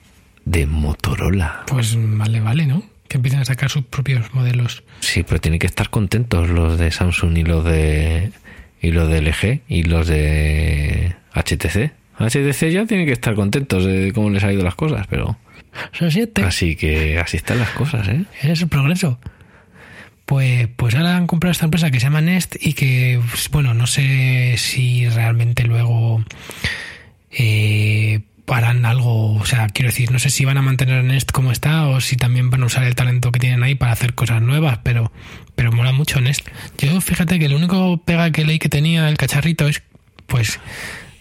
de 0.44 0.68
Motorola. 0.68 1.64
Pues 1.68 1.96
vale, 1.98 2.42
vale, 2.42 2.66
¿no? 2.66 2.84
Que 3.08 3.18
empiecen 3.18 3.40
a 3.42 3.46
sacar 3.46 3.70
sus 3.70 3.84
propios 3.86 4.34
modelos. 4.34 4.84
Sí, 5.00 5.24
pero 5.24 5.40
tienen 5.40 5.60
que 5.60 5.68
estar 5.68 5.90
contentos 5.90 6.50
los 6.50 6.78
de 6.80 6.92
Samsung 6.92 7.38
y 7.38 7.44
los 7.44 7.64
de 7.64 8.32
y 8.82 8.92
los 8.92 9.10
de 9.10 9.22
LG 9.22 9.62
y 9.68 9.84
los 9.84 10.08
de 10.08 11.16
HTC. 11.34 11.92
HTC 12.20 12.70
ya 12.72 12.86
tienen 12.86 13.06
que 13.06 13.14
estar 13.14 13.36
contentos 13.36 13.86
de 13.86 14.12
cómo 14.14 14.30
les 14.30 14.44
ha 14.44 14.52
ido 14.54 14.64
las 14.64 14.76
cosas, 14.76 15.06
pero 15.08 15.38
Son 15.92 16.10
siete. 16.12 16.44
así 16.44 16.76
que 16.76 17.20
así 17.20 17.38
están 17.38 17.60
las 17.60 17.70
cosas, 17.72 18.08
¿eh? 18.08 18.24
Ese 18.40 18.52
es 18.54 18.62
el 18.62 18.70
progreso. 18.70 19.20
Pues, 20.26 20.68
pues 20.76 20.96
ahora 20.96 21.18
han 21.18 21.28
comprado 21.28 21.52
esta 21.52 21.66
empresa 21.66 21.92
que 21.92 22.00
se 22.00 22.06
llama 22.08 22.22
Nest 22.22 22.56
y 22.60 22.74
que, 22.74 23.20
bueno, 23.52 23.74
no 23.76 23.86
sé 23.86 24.56
si 24.58 25.08
realmente 25.10 25.64
luego 25.66 26.24
eh, 27.32 28.22
harán 28.48 28.86
algo, 28.86 29.34
o 29.36 29.46
sea, 29.46 29.68
quiero 29.70 29.90
decir, 29.90 30.12
no 30.12 30.20
sé 30.20 30.30
si 30.30 30.46
van 30.46 30.58
a 30.58 30.62
mantener 30.62 31.04
Nest 31.04 31.32
como 31.32 31.52
está 31.52 31.88
o 31.88 32.00
si 32.02 32.16
también 32.16 32.50
van 32.52 32.62
a 32.64 32.68
usar 32.68 32.84
el 32.84 32.94
talento 32.96 33.32
que 33.32 33.40
tienen 33.40 33.64
ahí 33.64 33.76
para 33.76 33.92
hacer 33.92 34.14
cosas 34.14 34.42
nuevas, 34.42 34.80
pero, 34.84 35.12
pero 35.56 35.72
mola 35.72 35.92
mucho 35.92 36.22
Nest. 36.22 36.48
Yo 36.78 37.02
fíjate 37.02 37.40
que 37.40 37.46
el 37.46 37.54
único 37.56 37.98
pega 38.04 38.32
que 38.32 38.46
leí 38.46 38.60
que 38.60 38.70
tenía 38.70 39.10
el 39.10 39.18
cacharrito 39.18 39.68
es, 39.68 39.82
pues, 40.28 40.60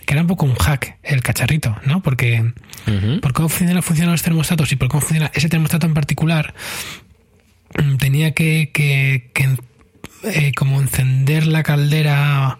que 0.04 0.12
era 0.12 0.20
un 0.20 0.26
poco 0.28 0.44
un 0.44 0.54
hack 0.54 0.98
el 1.02 1.22
cacharrito, 1.22 1.74
¿no? 1.86 2.02
Porque 2.02 2.52
por 3.20 3.32
cómo 3.32 3.48
funcionan, 3.48 3.82
funcionan 3.82 4.12
los 4.12 4.22
termostatos 4.22 4.70
y 4.72 4.76
por 4.76 4.88
cómo 4.88 5.00
funciona 5.00 5.30
ese 5.32 5.48
termostato 5.48 5.86
en 5.86 5.94
particular, 5.94 6.52
mm, 7.82 7.96
tenía 7.96 8.32
que, 8.34 8.70
que, 8.72 9.30
que, 9.32 9.56
eh, 10.24 10.52
como 10.54 10.78
encender 10.80 11.46
la 11.46 11.62
caldera 11.62 12.58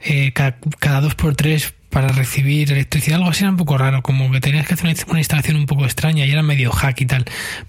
eh, 0.00 0.32
ca- 0.32 0.58
cada 0.78 1.00
dos 1.00 1.16
por 1.16 1.34
tres 1.34 1.74
para 1.90 2.08
recibir 2.08 2.70
electricidad, 2.70 3.18
algo 3.18 3.30
así 3.30 3.44
era 3.44 3.50
un 3.50 3.56
poco 3.56 3.78
raro, 3.78 4.02
como 4.02 4.30
que 4.30 4.40
tenías 4.40 4.66
que 4.66 4.74
hacer 4.74 4.94
una, 5.08 5.18
instalación 5.18 5.56
un 5.56 5.66
poco 5.66 5.84
extraña 5.84 6.26
y 6.26 6.30
era 6.30 6.42
medio 6.42 6.70
hack 6.70 7.00
y 7.00 7.06
tal. 7.06 7.24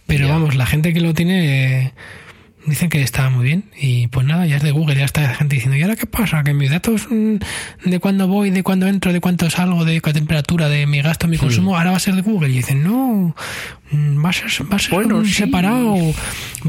Pero 0.06 0.28
vamos, 0.28 0.56
la 0.56 0.66
gente 0.66 0.94
que 0.94 1.02
lo 1.02 1.14
tiene, 1.14 1.86
eh, 1.86 1.94
Dicen 2.66 2.90
que 2.90 3.02
estaba 3.02 3.30
muy 3.30 3.46
bien 3.46 3.64
y 3.80 4.08
pues 4.08 4.28
nada, 4.28 4.46
ya 4.46 4.58
es 4.58 4.64
de 4.64 4.72
Google, 4.72 4.96
ya 4.96 5.06
está 5.06 5.22
la 5.22 5.34
gente 5.34 5.56
diciendo, 5.56 5.78
¿y 5.78 5.82
ahora 5.82 5.96
qué 5.96 6.06
pasa? 6.06 6.44
Que 6.44 6.54
mis 6.54 6.70
datos 6.70 7.08
mm, 7.10 7.36
de 7.86 8.00
cuándo 8.00 8.28
voy, 8.28 8.50
de 8.52 8.64
cuándo 8.64 8.86
entro, 8.86 9.14
de 9.14 9.22
cuánto 9.22 9.50
salgo, 9.50 9.86
de 9.86 10.02
qué 10.02 10.12
temperatura, 10.14 10.68
de 10.68 10.86
mi 10.86 11.02
gasto, 11.02 11.28
mi 11.30 11.38
consumo, 11.38 11.78
ahora 11.78 11.92
va 11.92 11.98
a 11.98 12.00
ser 12.02 12.16
de 12.16 12.22
Google. 12.22 12.50
Y 12.50 12.58
dicen, 12.58 12.84
no, 12.84 13.34
mm, 13.92 14.24
va 14.24 14.30
a 14.30 14.34
ser, 14.34 14.50
va 14.72 14.76
a 14.76 14.80
ser 14.80 14.92
Bueno, 14.94 15.24
sí. 15.24 15.32
separado. 15.34 15.96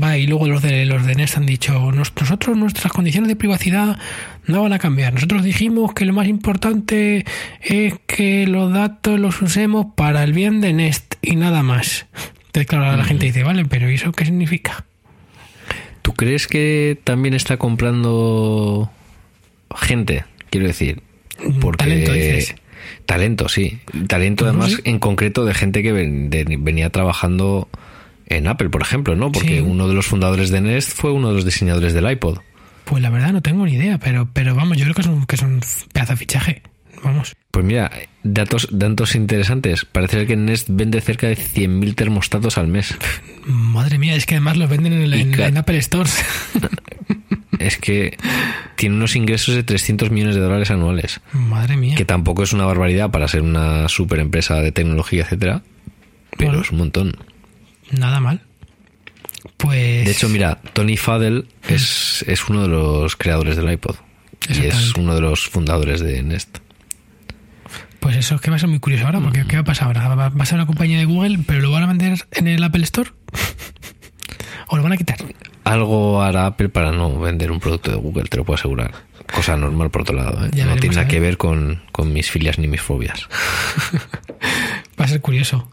Va, 0.01 0.17
y 0.17 0.27
luego 0.29 0.47
los 0.47 0.63
de 0.63 0.87
los 0.87 1.05
de 1.05 1.17
Nest 1.17 1.37
han 1.37 1.45
dicho, 1.47 1.91
"Nos- 1.93 2.13
nosotros 2.19 2.57
nuestras 2.57 2.93
condiciones 2.93 3.29
de 3.29 3.37
privacidad 3.37 3.99
no 4.47 4.63
van 4.63 4.73
a 4.73 4.79
cambiar. 4.79 5.13
Nosotros 5.13 5.43
dijimos 5.43 5.93
que 5.93 6.05
lo 6.05 6.13
más 6.13 6.29
importante 6.29 7.27
es 7.63 7.95
que 8.07 8.47
los 8.47 8.73
datos 8.73 9.19
los 9.19 9.43
usemos 9.43 9.87
para 9.97 10.23
el 10.23 10.33
bien 10.33 10.61
de 10.61 10.73
Nest 10.73 11.15
y 11.21 11.35
nada 11.37 11.63
más. 11.65 12.07
Entonces, 12.47 12.67
claro, 12.69 12.97
la 12.97 13.05
gente 13.05 13.27
dice, 13.27 13.43
vale, 13.43 13.65
pero 13.65 13.91
¿y 13.91 13.97
eso 13.97 14.13
qué 14.13 14.25
significa? 14.25 14.85
¿Tú 16.11 16.17
crees 16.17 16.49
que 16.49 16.99
también 17.05 17.35
está 17.35 17.57
comprando 17.57 18.91
gente? 19.77 20.25
Quiero 20.51 20.67
decir. 20.67 21.03
Porque 21.61 21.85
Talento, 21.85 22.13
dices. 22.13 22.55
Talento, 23.07 23.49
sí. 23.49 23.79
Talento, 24.09 24.45
Pues 24.45 24.49
además, 24.57 24.81
en 24.85 24.99
concreto, 24.99 25.45
de 25.45 25.55
gente 25.55 25.85
que 25.85 25.93
ven- 25.93 26.29
de- 26.29 26.57
venía 26.59 26.91
trabajando 26.91 27.69
en 28.27 28.49
Apple, 28.49 28.71
por 28.71 28.83
ejemplo, 28.83 29.15
¿no? 29.15 29.31
Porque 29.31 29.59
Sí. 29.59 29.61
uno 29.61 29.87
de 29.87 29.95
los 29.95 30.07
fundadores 30.07 30.51
de 30.51 30.61
Nest 30.61 30.91
fue 30.97 31.13
uno 31.13 31.29
de 31.29 31.35
los 31.35 31.45
diseñadores 31.45 31.93
del 31.95 32.11
iPod. 32.11 32.39
Pues 32.87 33.01
la 33.03 33.11
verdad 33.11 33.33
no 33.33 33.41
tengo 33.41 33.65
ni 33.65 33.75
idea, 33.75 33.99
pero, 33.99 34.29
pero 34.33 34.57
vamos, 34.57 34.79
yo 34.79 34.83
creo 34.87 34.95
que 34.97 35.03
es 35.03 35.07
un, 35.07 35.27
que 35.27 35.37
es 35.37 35.43
un 35.43 35.61
pedazo 35.93 36.15
de 36.15 36.17
fichaje. 36.17 36.63
Vamos. 37.03 37.35
Pues 37.51 37.65
mira, 37.65 37.91
datos, 38.23 38.69
datos 38.71 39.15
interesantes. 39.15 39.85
Parece 39.85 40.27
que 40.27 40.37
Nest 40.37 40.69
vende 40.71 41.01
cerca 41.01 41.27
de 41.29 41.37
100.000 41.37 41.95
termostatos 41.95 42.59
al 42.59 42.69
mes. 42.69 42.95
Madre 43.47 43.99
mía, 43.99 44.15
es 44.15 44.27
que 44.27 44.35
además 44.37 44.57
los 44.57 44.69
venden 44.71 44.93
en, 44.95 45.41
en- 45.41 45.57
Apple 45.57 45.81
Stores. 45.83 46.25
Es 47.59 47.77
que 47.77 48.17
tiene 48.77 48.95
unos 48.97 49.17
ingresos 49.17 49.55
de 49.55 49.63
300 49.63 50.11
millones 50.11 50.35
de 50.35 50.41
dólares 50.41 50.71
anuales. 50.71 51.21
Madre 51.35 51.77
mía. 51.77 51.95
que 51.95 52.07
tampoco 52.07 52.43
es 52.43 52.55
una 52.55 52.65
barbaridad 52.65 53.11
para 53.11 53.29
ser 53.29 53.43
una 53.43 53.87
super 53.91 54.19
empresa 54.19 54.63
de 54.63 54.73
tecnología, 54.73 55.25
etcétera, 55.25 55.63
pero 56.39 56.53
Bueno. 56.53 56.63
es 56.65 56.71
un 56.71 56.79
montón. 56.79 57.17
Nada 57.91 58.19
mal. 58.19 58.41
Pues. 59.59 60.07
De 60.07 60.11
hecho, 60.11 60.31
mira, 60.31 60.59
Tony 60.73 60.97
Fadell 60.97 61.49
es, 61.69 62.25
es 62.27 62.49
uno 62.49 62.63
de 62.63 62.69
los 62.69 63.15
creadores 63.17 63.57
del 63.57 63.71
iPod 63.71 63.97
y 64.49 64.65
es 64.67 64.95
uno 64.95 65.15
de 65.15 65.21
los 65.21 65.47
fundadores 65.47 66.01
de 66.01 66.23
Nest. 66.23 66.59
Pues 68.11 68.27
eso 68.27 68.35
es 68.35 68.41
que 68.41 68.51
va 68.51 68.57
a 68.57 68.59
ser 68.59 68.69
muy 68.69 68.81
curioso 68.81 69.07
ahora, 69.07 69.21
porque 69.21 69.45
¿qué 69.47 69.55
va 69.55 69.61
a 69.61 69.65
pasar 69.65 69.87
ahora? 69.87 70.17
¿Va 70.17 70.31
va 70.31 70.43
a 70.43 70.45
ser 70.45 70.57
una 70.57 70.67
compañía 70.67 70.99
de 70.99 71.05
Google, 71.05 71.39
pero 71.47 71.61
lo 71.61 71.71
van 71.71 71.85
a 71.85 71.87
vender 71.87 72.19
en 72.33 72.49
el 72.49 72.61
Apple 72.61 72.83
Store? 72.83 73.09
¿O 74.67 74.77
lo 74.77 74.83
van 74.83 74.91
a 74.91 74.97
quitar? 74.97 75.19
Algo 75.63 76.21
hará 76.21 76.47
Apple 76.47 76.71
para 76.71 76.91
no 76.91 77.21
vender 77.21 77.53
un 77.53 77.61
producto 77.61 77.93
de 77.93 77.99
Google, 77.99 78.25
te 78.25 78.37
lo 78.37 78.45
puedo 78.45 78.57
asegurar. 78.57 78.91
Cosa 79.33 79.57
normal 79.57 79.93
por 79.93 80.03
otro 80.03 80.17
lado, 80.17 80.45
¿eh? 80.45 80.51
No 80.67 80.75
tiene 80.75 80.97
nada 80.97 81.07
que 81.07 81.21
ver 81.21 81.37
con, 81.37 81.83
con 81.93 82.13
mis 82.13 82.33
filias 82.33 82.59
ni 82.59 82.67
mis 82.67 82.81
fobias. 82.81 83.29
Va 85.01 85.05
a 85.05 85.09
ser 85.09 85.21
curioso. 85.21 85.71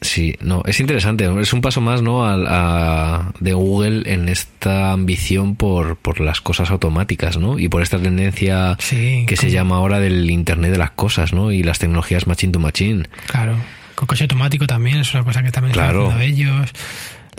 Sí, 0.00 0.34
no, 0.40 0.62
es 0.66 0.78
interesante. 0.80 1.28
Es 1.40 1.52
un 1.52 1.60
paso 1.60 1.80
más, 1.80 2.02
¿no? 2.02 2.26
Al- 2.26 2.46
a- 2.48 3.32
de 3.40 3.52
Google 3.54 4.02
en 4.12 4.28
esta 4.28 4.92
ambición 4.92 5.56
por, 5.56 5.96
por 5.96 6.20
las 6.20 6.40
cosas 6.40 6.70
automáticas, 6.70 7.36
¿no? 7.38 7.58
Y 7.58 7.68
por 7.68 7.82
esta 7.82 7.98
tendencia 7.98 8.76
Sí, 8.78 9.24
que 9.26 9.36
se 9.36 9.50
llama 9.50 9.76
ahora 9.76 9.98
del 10.00 10.30
Internet 10.30 10.70
de 10.72 10.78
las 10.78 10.90
cosas, 10.92 11.32
¿no? 11.32 11.50
Y 11.52 11.62
las 11.62 11.78
tecnologías 11.78 12.26
machine 12.26 12.52
to 12.52 12.58
machine. 12.60 13.08
Claro. 13.26 13.56
Con 13.94 14.06
coche 14.06 14.24
automático 14.24 14.66
también, 14.66 14.98
es 14.98 15.14
una 15.14 15.24
cosa 15.24 15.42
que 15.42 15.50
también 15.50 15.72
Claro. 15.72 16.04
están 16.08 16.18
haciendo 16.20 16.50
ellos. 16.58 16.70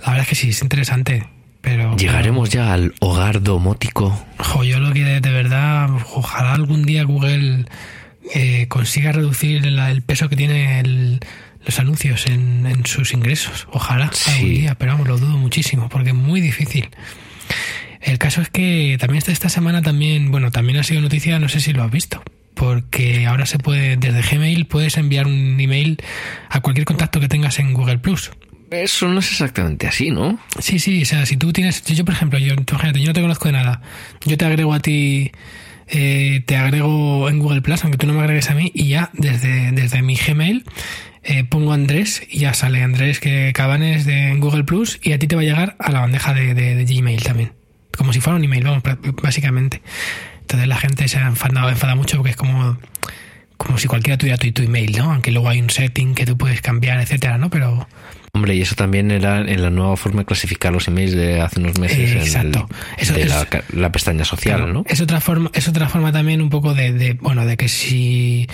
La 0.03 0.11
verdad 0.11 0.21
es 0.23 0.27
que 0.29 0.35
sí, 0.35 0.49
es 0.49 0.61
interesante. 0.61 1.25
Pero. 1.61 1.95
Llegaremos 1.97 2.49
ya 2.49 2.71
al 2.73 2.93
hogar 2.99 3.41
domótico. 3.41 4.23
Jo, 4.39 4.63
yo 4.63 4.79
lo 4.79 4.93
que 4.93 5.03
de, 5.03 5.19
de 5.21 5.31
verdad, 5.31 5.89
ojalá 6.13 6.53
algún 6.53 6.83
día 6.83 7.03
Google 7.03 7.65
eh, 8.33 8.67
consiga 8.67 9.11
reducir 9.11 9.65
la- 9.65 9.89
el 9.91 10.01
peso 10.01 10.29
que 10.29 10.35
tiene 10.35 10.79
el- 10.79 11.19
los 11.67 11.79
anuncios 11.79 12.25
en, 12.25 12.65
en 12.65 12.85
sus 12.85 13.13
ingresos. 13.13 13.67
Ojalá 13.71 14.09
Sí. 14.13 14.31
algún 14.31 14.49
día, 14.55 14.75
pero 14.75 14.93
vamos, 14.93 15.07
lo 15.07 15.17
dudo 15.17 15.37
muchísimo 15.37 15.89
porque 15.89 16.09
es 16.09 16.15
muy 16.15 16.41
difícil. 16.41 16.89
El 18.01 18.17
caso 18.17 18.41
es 18.41 18.49
que 18.49 18.97
también 18.99 19.17
esta, 19.19 19.31
esta 19.31 19.49
semana 19.49 19.81
también, 19.81 20.31
bueno, 20.31 20.49
también 20.51 20.79
ha 20.79 20.83
sido 20.83 21.01
noticia, 21.01 21.39
no 21.39 21.49
sé 21.49 21.59
si 21.59 21.73
lo 21.73 21.83
has 21.83 21.91
visto, 21.91 22.23
porque 22.53 23.25
ahora 23.27 23.45
se 23.45 23.59
puede, 23.59 23.97
desde 23.97 24.21
Gmail 24.21 24.65
puedes 24.65 24.97
enviar 24.97 25.27
un 25.27 25.59
email 25.59 25.97
a 26.49 26.61
cualquier 26.61 26.85
contacto 26.85 27.19
que 27.19 27.27
tengas 27.27 27.59
en 27.59 27.73
Google 27.73 27.97
Plus. 27.99 28.31
Eso 28.71 29.07
no 29.07 29.19
es 29.19 29.31
exactamente 29.31 29.87
así, 29.87 30.11
¿no? 30.11 30.39
Sí, 30.59 30.79
sí, 30.79 31.01
o 31.01 31.05
sea, 31.05 31.25
si 31.25 31.37
tú 31.37 31.53
tienes, 31.53 31.83
yo, 31.85 32.03
por 32.05 32.13
ejemplo, 32.13 32.37
yo, 32.39 32.53
imagínate, 32.53 32.99
yo 32.99 33.07
no 33.07 33.13
te 33.13 33.21
conozco 33.21 33.45
de 33.47 33.53
nada, 33.53 33.81
yo 34.25 34.37
te 34.37 34.45
agrego 34.45 34.73
a 34.73 34.79
ti, 34.79 35.31
eh, 35.87 36.43
te 36.45 36.57
agrego 36.57 37.29
en 37.29 37.39
Google 37.39 37.61
Plus, 37.61 37.83
aunque 37.83 37.97
tú 37.97 38.07
no 38.07 38.13
me 38.13 38.19
agregues 38.19 38.49
a 38.49 38.55
mí, 38.55 38.71
y 38.73 38.89
ya 38.89 39.09
desde, 39.13 39.71
desde 39.71 40.01
mi 40.01 40.15
Gmail 40.15 40.65
eh, 41.27 41.43
pongo 41.43 41.73
Andrés 41.73 42.23
y 42.29 42.39
ya 42.39 42.53
sale 42.53 42.81
Andrés 42.81 43.19
que 43.19 43.51
Cabanes 43.53 44.05
de 44.05 44.35
Google 44.37 44.63
Plus 44.63 44.99
y 45.03 45.11
a 45.13 45.19
ti 45.19 45.27
te 45.27 45.35
va 45.35 45.41
a 45.41 45.45
llegar 45.45 45.75
a 45.79 45.91
la 45.91 45.99
bandeja 45.99 46.33
de, 46.33 46.53
de- 46.53 46.75
de 46.75 46.85
Gmail 46.85 47.21
también, 47.21 47.51
como 47.97 48.13
si 48.13 48.19
fuera 48.21 48.37
un 48.37 48.43
email, 48.43 48.63
vamos, 48.63 48.83
básicamente. 49.21 49.81
Entonces 50.41 50.67
la 50.67 50.77
gente 50.77 51.07
se 51.07 51.17
ha 51.17 51.27
enfadado, 51.27 51.69
enfada 51.69 51.95
mucho 51.95 52.17
porque 52.17 52.31
es 52.31 52.37
como, 52.37 52.77
como 53.57 53.77
si 53.77 53.87
cualquiera 53.87 54.17
tuviera 54.17 54.37
tu, 54.37 54.49
tu 54.53 54.61
email, 54.63 54.97
¿no? 54.97 55.11
Aunque 55.11 55.31
luego 55.31 55.49
hay 55.49 55.59
un 55.61 55.69
setting 55.69 56.15
que 56.15 56.25
tú 56.25 56.37
puedes 56.37 56.61
cambiar, 56.61 56.99
etcétera, 57.01 57.37
¿no? 57.37 57.49
Pero 57.49 57.87
Hombre, 58.33 58.55
y 58.55 58.61
eso 58.61 58.75
también 58.75 59.09
era 59.09 59.39
en 59.39 59.61
la 59.61 59.69
nueva 59.69 59.97
forma 59.97 60.21
de 60.21 60.25
clasificar 60.25 60.71
los 60.71 60.87
emails 60.87 61.13
de 61.15 61.41
hace 61.41 61.59
unos 61.59 61.79
meses 61.79 61.97
Eh, 61.97 62.11
en 62.11 62.17
el- 62.17 62.23
exacto. 62.23 62.69
Eso 62.97 63.13
de 63.13 63.23
es- 63.23 63.33
la, 63.73 63.91
pestaña 63.91 64.25
social, 64.25 64.57
Claro, 64.57 64.73
¿no? 64.73 64.83
Es 64.87 65.01
otra 65.01 65.19
forma, 65.21 65.49
es 65.53 65.67
otra 65.67 65.89
forma 65.89 66.11
también 66.11 66.41
un 66.41 66.49
poco 66.49 66.73
de, 66.75 66.91
de, 66.93 67.13
bueno, 67.13 67.45
de 67.45 67.57
que 67.57 67.67
si 67.67 68.47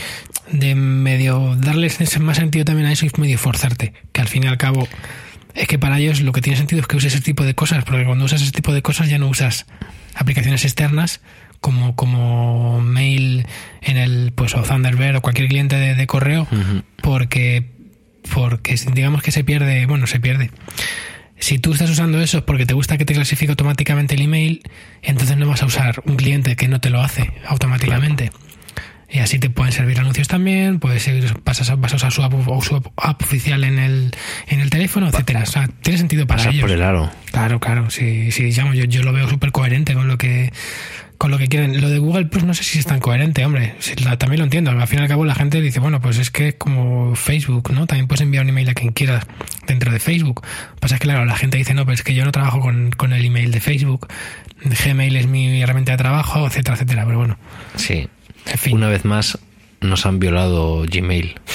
de 0.52 0.76
medio 0.76 1.56
darles 1.58 2.00
más 2.20 2.38
sentido 2.38 2.64
también 2.66 2.88
a 2.88 2.92
eso 2.94 3.06
y 3.06 3.12
medio 3.20 3.38
forzarte, 3.38 3.94
que 4.12 4.22
al 4.22 4.28
fin 4.28 4.44
y 4.44 4.48
al 4.48 4.58
cabo 4.58 4.88
es 5.56 5.68
que 5.68 5.78
para 5.78 6.00
ellos 6.00 6.22
lo 6.22 6.32
que 6.32 6.42
tiene 6.42 6.58
sentido 6.58 6.82
es 6.82 6.88
que 6.88 6.96
uses 6.98 7.14
ese 7.14 7.24
tipo 7.24 7.44
de 7.44 7.54
cosas, 7.54 7.84
porque 7.84 8.06
cuando 8.06 8.26
usas 8.26 8.42
ese 8.42 8.52
tipo 8.52 8.74
de 8.74 8.82
cosas 8.82 9.10
ya 9.10 9.18
no 9.18 9.28
usas 9.28 9.66
aplicaciones 10.16 10.64
externas 10.64 11.22
como, 11.60 11.96
como 11.96 12.82
mail 12.82 13.46
en 13.82 13.98
el 13.98 14.32
pues 14.34 14.56
o 14.56 14.62
Thunderbird 14.64 15.16
o 15.18 15.22
cualquier 15.22 15.48
cliente 15.48 15.76
de, 15.78 15.96
de 15.96 16.08
correo, 16.08 16.48
porque 17.02 17.72
porque 18.34 18.76
digamos 18.94 19.22
que 19.22 19.32
se 19.32 19.44
pierde, 19.44 19.86
bueno, 19.86 20.08
se 20.08 20.20
pierde. 20.20 20.52
Si 21.40 21.60
tú 21.60 21.74
estás 21.74 21.90
usando 21.90 22.22
eso 22.22 22.38
es 22.38 22.44
porque 22.44 22.66
te 22.66 22.74
gusta 22.74 22.98
que 22.98 23.06
te 23.06 23.14
clasifique 23.14 23.52
automáticamente 23.52 24.16
el 24.16 24.22
email, 24.22 24.62
entonces 25.02 25.36
no 25.38 25.48
vas 25.48 25.62
a 25.62 25.66
usar 25.66 26.02
un 26.06 26.16
cliente 26.16 26.56
que 26.56 26.68
no 26.68 26.80
te 26.80 26.90
lo 26.90 27.02
hace 27.02 27.32
automáticamente. 27.46 28.32
Y 29.10 29.20
así 29.20 29.38
te 29.38 29.50
pueden 29.52 29.72
servir 29.72 30.00
anuncios 30.00 30.28
también, 30.28 30.80
puedes 30.80 31.04
seguir, 31.04 31.40
pasas 31.44 31.70
a, 31.70 31.76
vas 31.76 31.94
a 31.94 31.98
usar 31.98 32.12
su 32.12 32.24
app, 32.24 32.34
o 32.48 32.62
su 32.64 32.76
app, 32.76 33.22
oficial 33.22 33.64
en 33.64 33.78
el, 33.78 34.12
en 34.48 34.60
el 34.60 34.72
teléfono, 34.72 35.08
etcétera. 35.08 35.44
O 35.44 35.46
sea, 35.46 35.68
tiene 35.68 36.00
sentido 36.00 36.26
para 36.26 36.40
Pasas 36.40 36.54
ellos. 36.54 36.64
por 36.64 36.72
el 36.72 36.82
aro. 36.82 37.12
Claro, 37.32 37.60
claro, 37.60 37.92
sí, 37.92 38.32
sí, 38.32 38.50
llamo, 38.52 38.74
yo, 38.74 38.86
yo 38.86 39.04
lo 39.04 39.14
veo 39.14 39.30
súper 39.30 39.52
coherente 39.52 39.94
con 39.94 40.08
lo 40.08 40.18
que 40.18 40.52
con 41.24 41.32
lo 41.32 41.38
que 41.38 41.48
quieren. 41.48 41.80
Lo 41.80 41.88
de 41.90 42.00
Google 42.00 42.26
Plus 42.26 42.44
no 42.44 42.54
sé 42.54 42.66
si 42.66 42.80
es 42.80 42.86
tan 42.86 43.00
coherente, 43.00 43.46
hombre. 43.46 43.76
La- 44.04 44.18
también 44.18 44.40
lo 44.40 44.44
entiendo. 44.44 44.72
Al 44.72 44.86
fin 44.90 45.00
y 45.00 45.04
al 45.04 45.08
cabo 45.08 45.24
la 45.24 45.36
gente 45.36 45.62
dice, 45.62 45.80
bueno, 45.80 46.02
pues 46.02 46.18
es 46.18 46.30
que 46.32 46.50
es 46.50 46.56
como 46.56 47.16
Facebook, 47.16 47.72
¿no? 47.72 47.88
También 47.88 48.08
puedes 48.10 48.20
enviar 48.20 48.44
un 48.44 48.50
email 48.50 48.68
a 48.70 48.74
quien 48.74 48.92
quieras 48.92 49.26
dentro 49.66 49.90
de 49.94 50.00
Facebook. 50.02 50.42
Pasa 50.82 50.98
que, 51.00 51.04
claro, 51.04 51.24
la 51.24 51.38
gente 51.38 51.58
dice, 51.58 51.74
no, 51.74 51.86
pero 51.86 51.94
es 51.96 52.04
que 52.04 52.14
yo 52.14 52.26
no 52.26 52.34
trabajo 52.34 52.60
con, 52.60 52.92
con 52.92 53.14
el 53.14 53.24
email 53.24 53.52
de 53.52 53.62
Facebook. 53.62 54.08
Gmail 54.66 55.16
es 55.16 55.28
mi 55.28 55.62
herramienta 55.62 55.94
de 55.94 55.98
trabajo, 55.98 56.46
etcétera, 56.46 56.76
etcétera. 56.76 57.06
Pero 57.06 57.18
bueno, 57.20 57.38
Sí. 57.78 58.10
en 58.48 58.58
fin. 58.58 58.74
Una 58.76 58.90
vez 58.90 59.06
más 59.06 59.40
nos 59.80 60.06
han 60.06 60.20
violado 60.20 60.84
Gmail. 60.92 61.36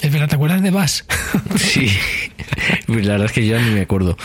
Es 0.00 0.12
verdad, 0.12 0.28
¿te 0.28 0.36
acuerdas 0.36 0.62
de 0.62 0.70
Bass? 0.70 1.04
Sí. 1.56 1.90
La 2.86 2.94
verdad 3.12 3.24
es 3.26 3.32
que 3.32 3.44
yo 3.44 3.60
ni 3.60 3.70
me 3.70 3.80
acuerdo. 3.80 4.16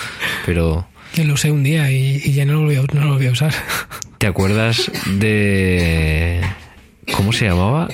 Pero, 0.46 0.88
Yo 1.14 1.24
lo 1.26 1.34
usé 1.34 1.52
un 1.52 1.64
día 1.64 1.92
y, 1.92 2.22
y 2.24 2.34
ya 2.34 2.46
no 2.46 2.54
lo, 2.54 2.62
voy 2.64 2.76
a, 2.76 2.82
no 2.94 3.06
lo 3.06 3.16
voy 3.18 3.28
a 3.28 3.32
usar. 3.32 3.54
¿te 4.18 4.28
acuerdas 4.28 4.90
de. 5.06 6.42
¿Cómo 7.16 7.34
se 7.34 7.46
llamaba? 7.46 7.90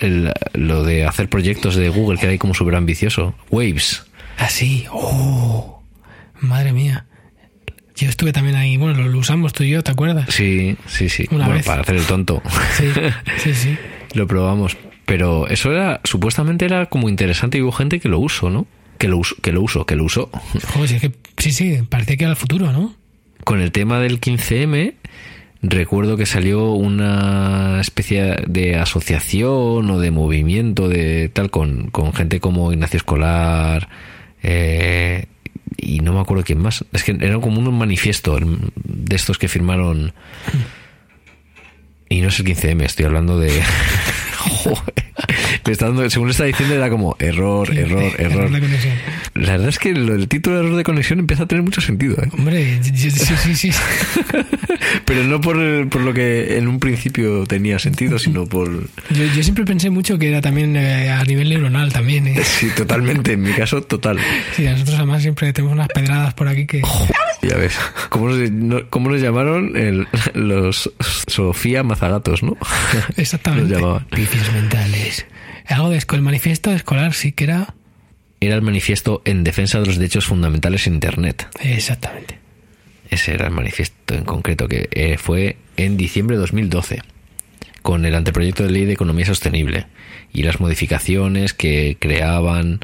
El- 0.00 0.32
lo 0.54 0.82
de 0.84 1.04
hacer 1.04 1.28
proyectos 1.28 1.74
de 1.76 1.88
Google, 1.88 2.18
que 2.18 2.24
era 2.26 2.32
ahí 2.32 2.38
como 2.38 2.54
súper 2.54 2.74
ambicioso. 2.76 3.34
Waves. 3.50 4.04
Así, 4.38 4.86
oh, 4.90 5.82
madre 6.40 6.72
mía. 6.72 7.06
Yo 7.96 8.08
estuve 8.08 8.32
también 8.32 8.56
ahí, 8.56 8.76
bueno, 8.76 9.02
lo, 9.02 9.08
lo 9.08 9.18
usamos 9.18 9.52
tú 9.52 9.62
y 9.62 9.70
yo, 9.70 9.82
¿te 9.84 9.92
acuerdas? 9.92 10.26
Sí, 10.34 10.76
sí, 10.86 11.08
sí. 11.08 11.26
Una 11.30 11.44
bueno, 11.44 11.58
vez. 11.58 11.66
para 11.66 11.82
hacer 11.82 11.94
el 11.96 12.04
tonto. 12.06 12.42
Sí, 12.76 12.86
sí, 13.38 13.54
sí. 13.54 13.78
lo 14.14 14.26
probamos. 14.26 14.76
Pero 15.06 15.46
eso 15.48 15.70
era, 15.70 16.00
supuestamente 16.02 16.64
era 16.64 16.86
como 16.86 17.08
interesante 17.08 17.58
y 17.58 17.62
hubo 17.62 17.70
gente 17.72 18.00
que 18.00 18.08
lo 18.08 18.18
usó, 18.18 18.50
¿no? 18.50 18.66
Que 19.04 19.08
lo 19.10 19.18
uso, 19.18 19.36
que 19.42 19.52
lo 19.52 19.60
uso, 19.60 19.84
que 19.84 19.96
lo 19.96 20.04
usó. 20.04 20.30
Joder, 20.72 20.88
sí, 20.88 20.94
es 20.94 21.02
que, 21.02 21.12
sí, 21.36 21.52
sí, 21.52 21.78
parecía 21.86 22.16
que 22.16 22.24
era 22.24 22.30
el 22.30 22.38
futuro, 22.38 22.72
¿no? 22.72 22.94
Con 23.44 23.60
el 23.60 23.70
tema 23.70 24.00
del 24.00 24.18
15M, 24.18 24.94
recuerdo 25.60 26.16
que 26.16 26.24
salió 26.24 26.72
una 26.72 27.82
especie 27.82 28.36
de 28.46 28.76
asociación 28.76 29.90
o 29.90 30.00
de 30.00 30.10
movimiento 30.10 30.88
de 30.88 31.28
tal 31.28 31.50
con, 31.50 31.90
con 31.90 32.14
gente 32.14 32.40
como 32.40 32.72
Ignacio 32.72 32.96
Escolar, 32.96 33.90
eh, 34.42 35.26
y 35.76 36.00
no 36.00 36.14
me 36.14 36.20
acuerdo 36.20 36.42
quién 36.42 36.60
más. 36.60 36.86
Es 36.94 37.04
que 37.04 37.14
era 37.20 37.38
como 37.40 37.58
un 37.58 37.76
manifiesto 37.76 38.38
de 38.40 39.16
estos 39.16 39.36
que 39.36 39.48
firmaron. 39.48 40.14
Y 42.14 42.20
no 42.20 42.28
es 42.28 42.38
el 42.38 42.46
15M, 42.46 42.82
estoy 42.84 43.06
hablando 43.06 43.38
de. 43.40 43.50
Joder. 44.38 44.94
Está 45.66 45.86
dando- 45.86 46.08
según 46.10 46.28
está 46.30 46.44
diciendo, 46.44 46.74
era 46.74 46.90
como 46.90 47.16
error, 47.18 47.76
error, 47.76 48.12
error. 48.18 48.50
de 48.50 48.60
conexión. 48.60 48.92
La 49.34 49.52
verdad 49.52 49.68
es 49.70 49.78
que 49.78 49.92
lo- 49.94 50.14
el 50.14 50.28
título 50.28 50.56
de 50.60 50.64
error 50.66 50.76
de 50.76 50.84
conexión 50.84 51.18
empieza 51.18 51.44
a 51.44 51.46
tener 51.46 51.64
mucho 51.64 51.80
sentido, 51.80 52.16
¿eh? 52.22 52.28
Hombre, 52.32 52.78
sí, 52.82 53.10
sí, 53.10 53.10
sí. 53.10 53.54
sí. 53.56 53.70
Pero 55.06 55.24
no 55.24 55.40
por, 55.40 55.58
el- 55.58 55.88
por 55.88 56.02
lo 56.02 56.12
que 56.12 56.56
en 56.58 56.68
un 56.68 56.78
principio 56.78 57.46
tenía 57.46 57.78
sentido, 57.78 58.18
sino 58.18 58.46
por. 58.46 58.70
Yo, 59.10 59.24
yo 59.34 59.42
siempre 59.42 59.64
pensé 59.64 59.90
mucho 59.90 60.18
que 60.18 60.28
era 60.28 60.40
también 60.40 60.76
eh, 60.76 61.10
a 61.10 61.24
nivel 61.24 61.48
neuronal 61.48 61.92
también. 61.92 62.26
¿eh? 62.28 62.40
Sí, 62.44 62.68
totalmente. 62.76 63.32
En 63.32 63.42
mi 63.42 63.52
caso, 63.52 63.82
total. 63.82 64.18
Sí, 64.54 64.62
nosotros 64.64 64.96
además 64.96 65.22
siempre 65.22 65.52
tenemos 65.52 65.74
unas 65.74 65.88
pedradas 65.88 66.34
por 66.34 66.48
aquí 66.48 66.66
que... 66.66 66.82
Ya 67.42 67.56
ves. 67.56 67.76
¿Cómo 68.08 68.28
nos, 68.28 68.50
no- 68.50 68.88
cómo 68.90 69.10
nos 69.10 69.20
llamaron? 69.20 69.76
El- 69.76 70.06
los 70.34 70.90
Sofía 71.26 71.82
Mazagatos, 72.04 72.42
¿no? 72.42 72.56
Exactamente. 73.16 73.76
Vicios 74.14 74.52
mentales. 74.52 75.26
Algo 75.66 75.88
de 75.88 76.02
el 76.12 76.22
manifiesto 76.22 76.70
escolar 76.70 77.14
sí 77.14 77.32
que 77.32 77.44
era... 77.44 77.74
Era 78.40 78.56
el 78.56 78.62
manifiesto 78.62 79.22
en 79.24 79.42
defensa 79.42 79.80
de 79.80 79.86
los 79.86 79.96
derechos 79.96 80.26
fundamentales 80.26 80.86
en 80.86 80.94
Internet. 80.94 81.48
Exactamente. 81.60 82.38
Ese 83.08 83.32
era 83.32 83.46
el 83.46 83.52
manifiesto 83.52 84.14
en 84.14 84.24
concreto, 84.24 84.68
que 84.68 84.88
eh, 84.92 85.16
fue 85.16 85.56
en 85.78 85.96
diciembre 85.96 86.36
de 86.36 86.40
2012, 86.40 87.00
con 87.82 88.04
el 88.04 88.14
anteproyecto 88.14 88.64
de 88.64 88.70
ley 88.70 88.84
de 88.84 88.92
economía 88.92 89.24
sostenible 89.24 89.86
y 90.32 90.42
las 90.42 90.60
modificaciones 90.60 91.54
que 91.54 91.96
creaban 91.98 92.80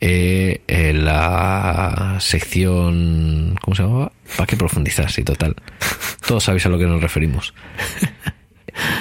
eh, 0.00 0.62
eh, 0.66 0.92
la 0.92 2.16
sección. 2.20 3.56
¿Cómo 3.60 3.74
se 3.74 3.82
llamaba? 3.82 4.12
¿Para 4.36 4.46
qué 4.46 4.56
profundizar? 4.56 5.10
Sí, 5.10 5.24
total. 5.24 5.56
Todos 6.26 6.44
sabéis 6.44 6.66
a 6.66 6.68
lo 6.68 6.78
que 6.78 6.86
nos 6.86 7.00
referimos. 7.00 7.54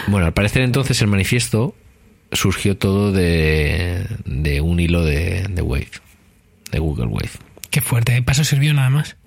Bueno, 0.07 0.25
al 0.25 0.33
parecer 0.33 0.61
entonces 0.61 1.01
el 1.01 1.07
manifiesto 1.07 1.75
surgió 2.31 2.77
todo 2.77 3.11
de, 3.11 4.05
de 4.25 4.61
un 4.61 4.79
hilo 4.79 5.03
de, 5.03 5.47
de 5.49 5.61
Wave, 5.61 5.91
de 6.71 6.79
Google 6.79 7.07
Wave. 7.07 7.31
Qué 7.69 7.81
fuerte. 7.81 8.21
Para 8.21 8.33
eso 8.33 8.43
sirvió 8.45 8.73
nada 8.73 8.89
más. 8.89 9.17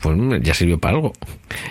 Pues 0.00 0.18
ya 0.42 0.54
sirvió 0.54 0.80
para 0.80 0.96
algo. 0.96 1.12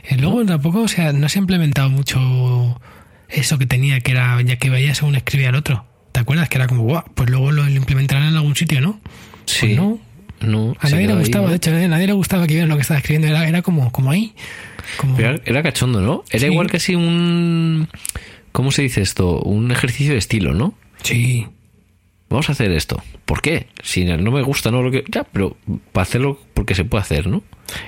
Y 0.10 0.16
luego 0.16 0.46
tampoco, 0.46 0.84
o 0.84 0.88
sea, 0.88 1.12
no 1.14 1.28
se 1.28 1.40
ha 1.40 1.42
implementado 1.42 1.90
mucho 1.90 2.80
eso 3.28 3.58
que 3.58 3.66
tenía, 3.66 4.00
que 4.02 4.12
era 4.12 4.42
ya 4.42 4.58
que 4.58 4.70
veía 4.70 4.94
según 4.96 5.16
escribía 5.16 5.50
el 5.50 5.56
otro. 5.56 5.86
¿Te 6.12 6.20
acuerdas? 6.20 6.50
Que 6.50 6.58
era 6.58 6.68
como, 6.68 6.84
guau, 6.84 7.04
pues 7.14 7.30
luego 7.30 7.52
lo, 7.52 7.68
implementarán 7.70 8.28
en 8.30 8.36
algún 8.36 8.56
sitio, 8.56 8.82
¿no? 8.82 9.00
Sí. 9.46 9.68
Pues 9.68 9.78
no. 9.78 10.00
No, 10.42 10.74
A 10.80 10.88
nadie 10.90 11.06
le 11.08 11.14
ahí, 11.14 11.20
gustaba, 11.20 11.46
¿no? 11.46 11.50
de 11.52 11.58
hecho, 11.58 11.70
a 11.76 11.88
nadie 11.90 12.08
le 12.08 12.14
gustaba 12.14 12.48
que 12.48 12.54
vieran 12.54 12.70
lo 12.70 12.76
que 12.78 12.82
estaba 12.84 13.00
escribiendo. 13.00 13.28
Era, 13.28 13.46
era 13.48 13.62
como, 13.62 13.92
como 13.92 14.10
ahí. 14.10 14.34
Como, 14.96 15.18
Pero 15.18 15.38
era, 15.46 15.62
cachondo, 15.62 16.00
¿no? 16.00 16.24
Era 16.32 16.40
Sí. 16.40 16.46
igual 16.46 16.72
casi 16.72 16.96
un... 16.96 17.90
¿Cómo 18.54 18.72
se 18.72 18.82
dice 18.84 19.02
esto? 19.02 19.42
Un 19.42 19.70
ejercicio 19.72 20.14
de 20.14 20.20
estilo, 20.20 20.54
¿no? 20.54 20.74
sí. 21.04 21.46
Vamos 22.30 22.48
a 22.48 22.52
hacer 22.52 22.72
esto. 22.72 23.02
¿Por 23.26 23.42
qué? 23.42 23.68
Si 23.82 24.06
no 24.06 24.32
me 24.32 24.44
gusta, 24.44 24.70
no 24.70 24.84
lo 24.84 24.92
que... 24.92 25.04
Ya, 25.10 25.24
pero 25.24 25.58
para 25.92 26.04
hacerlo 26.04 26.40
porque 26.54 26.76
se 26.76 26.86
puede 26.86 27.02
hacer, 27.02 27.26
¿no? 27.26 27.42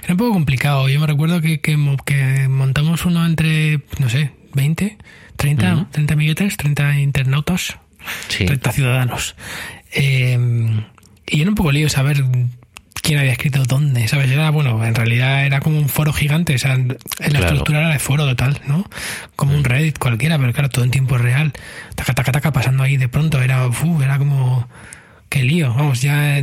Era 0.04 0.16
un 0.16 0.18
poco 0.18 0.32
complicado. 0.34 0.90
Yo 0.90 1.00
me 1.00 1.06
recuerdo 1.06 1.42
que, 1.42 1.62
que, 1.62 1.78
mo- 1.78 1.96
que 2.04 2.48
montamos 2.50 3.06
uno 3.06 3.24
entre, 3.24 3.82
no 4.00 4.10
sé, 4.10 4.32
20, 4.56 4.98
30, 5.36 5.74
Ujú. 5.76 5.86
30 5.92 6.14
amiguetes, 6.16 6.58
30 6.58 7.00
internautas, 7.02 7.78
Sí. 8.28 8.46
30 8.46 8.72
ciudadanos. 8.72 9.36
Eh, 9.94 10.38
y 11.28 11.42
era 11.42 11.50
un 11.50 11.56
poco 11.56 11.72
lío 11.72 11.90
saber 11.90 12.24
quién 13.02 13.20
había 13.20 13.32
escrito 13.32 13.64
dónde, 13.66 14.08
¿sabes? 14.08 14.30
Era, 14.30 14.50
bueno, 14.52 14.84
en 14.86 14.94
realidad 14.96 15.46
era 15.46 15.60
como 15.60 15.78
un 15.80 15.90
foro 15.90 16.14
gigante, 16.14 16.56
o 16.56 16.58
sea, 16.60 16.74
en 16.76 16.88
la 16.90 16.96
Claro. 17.30 17.46
estructura 17.48 17.80
era 17.80 17.90
de 17.90 18.00
foro 18.00 18.26
total, 18.26 18.62
¿no? 18.68 18.88
Como 19.36 19.56
un 19.56 19.64
Reddit 19.64 19.98
cualquiera, 19.98 20.38
pero 20.38 20.54
claro, 20.54 20.70
todo 20.70 20.86
en 20.86 20.92
tiempo 20.92 21.18
real. 21.18 21.52
Taca, 21.96 22.14
taca, 22.14 22.32
taca, 22.32 22.52
pasando 22.54 22.84
ahí 22.84 22.98
de 22.98 23.08
pronto, 23.10 23.42
era, 23.42 23.66
uf, 23.68 23.84
era 24.04 24.18
como... 24.18 24.68
Qué 25.30 25.44
lío, 25.44 25.74
vamos, 25.74 26.02
ya, 26.02 26.42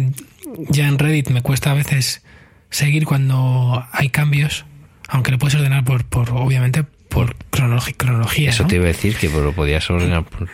ya 0.70 0.88
en 0.88 0.98
Reddit 0.98 1.28
me 1.28 1.42
cuesta 1.42 1.70
a 1.70 1.74
veces 1.74 2.22
seguir 2.70 3.04
cuando 3.04 3.86
hay 3.92 4.09
cambios, 4.09 4.64
aunque 5.09 5.30
lo 5.30 5.38
puedes 5.38 5.54
ordenar 5.56 5.84
por, 5.84 6.04
por 6.06 6.30
obviamente, 6.30 6.82
por 6.84 7.36
cronología, 7.50 8.50
Eso 8.50 8.62
¿no? 8.62 8.68
te 8.68 8.76
iba 8.76 8.84
a 8.84 8.88
decir 8.88 9.14
que 9.16 9.28
lo 9.28 9.52
podías 9.52 9.88
ordenar 9.90 10.24
por... 10.24 10.48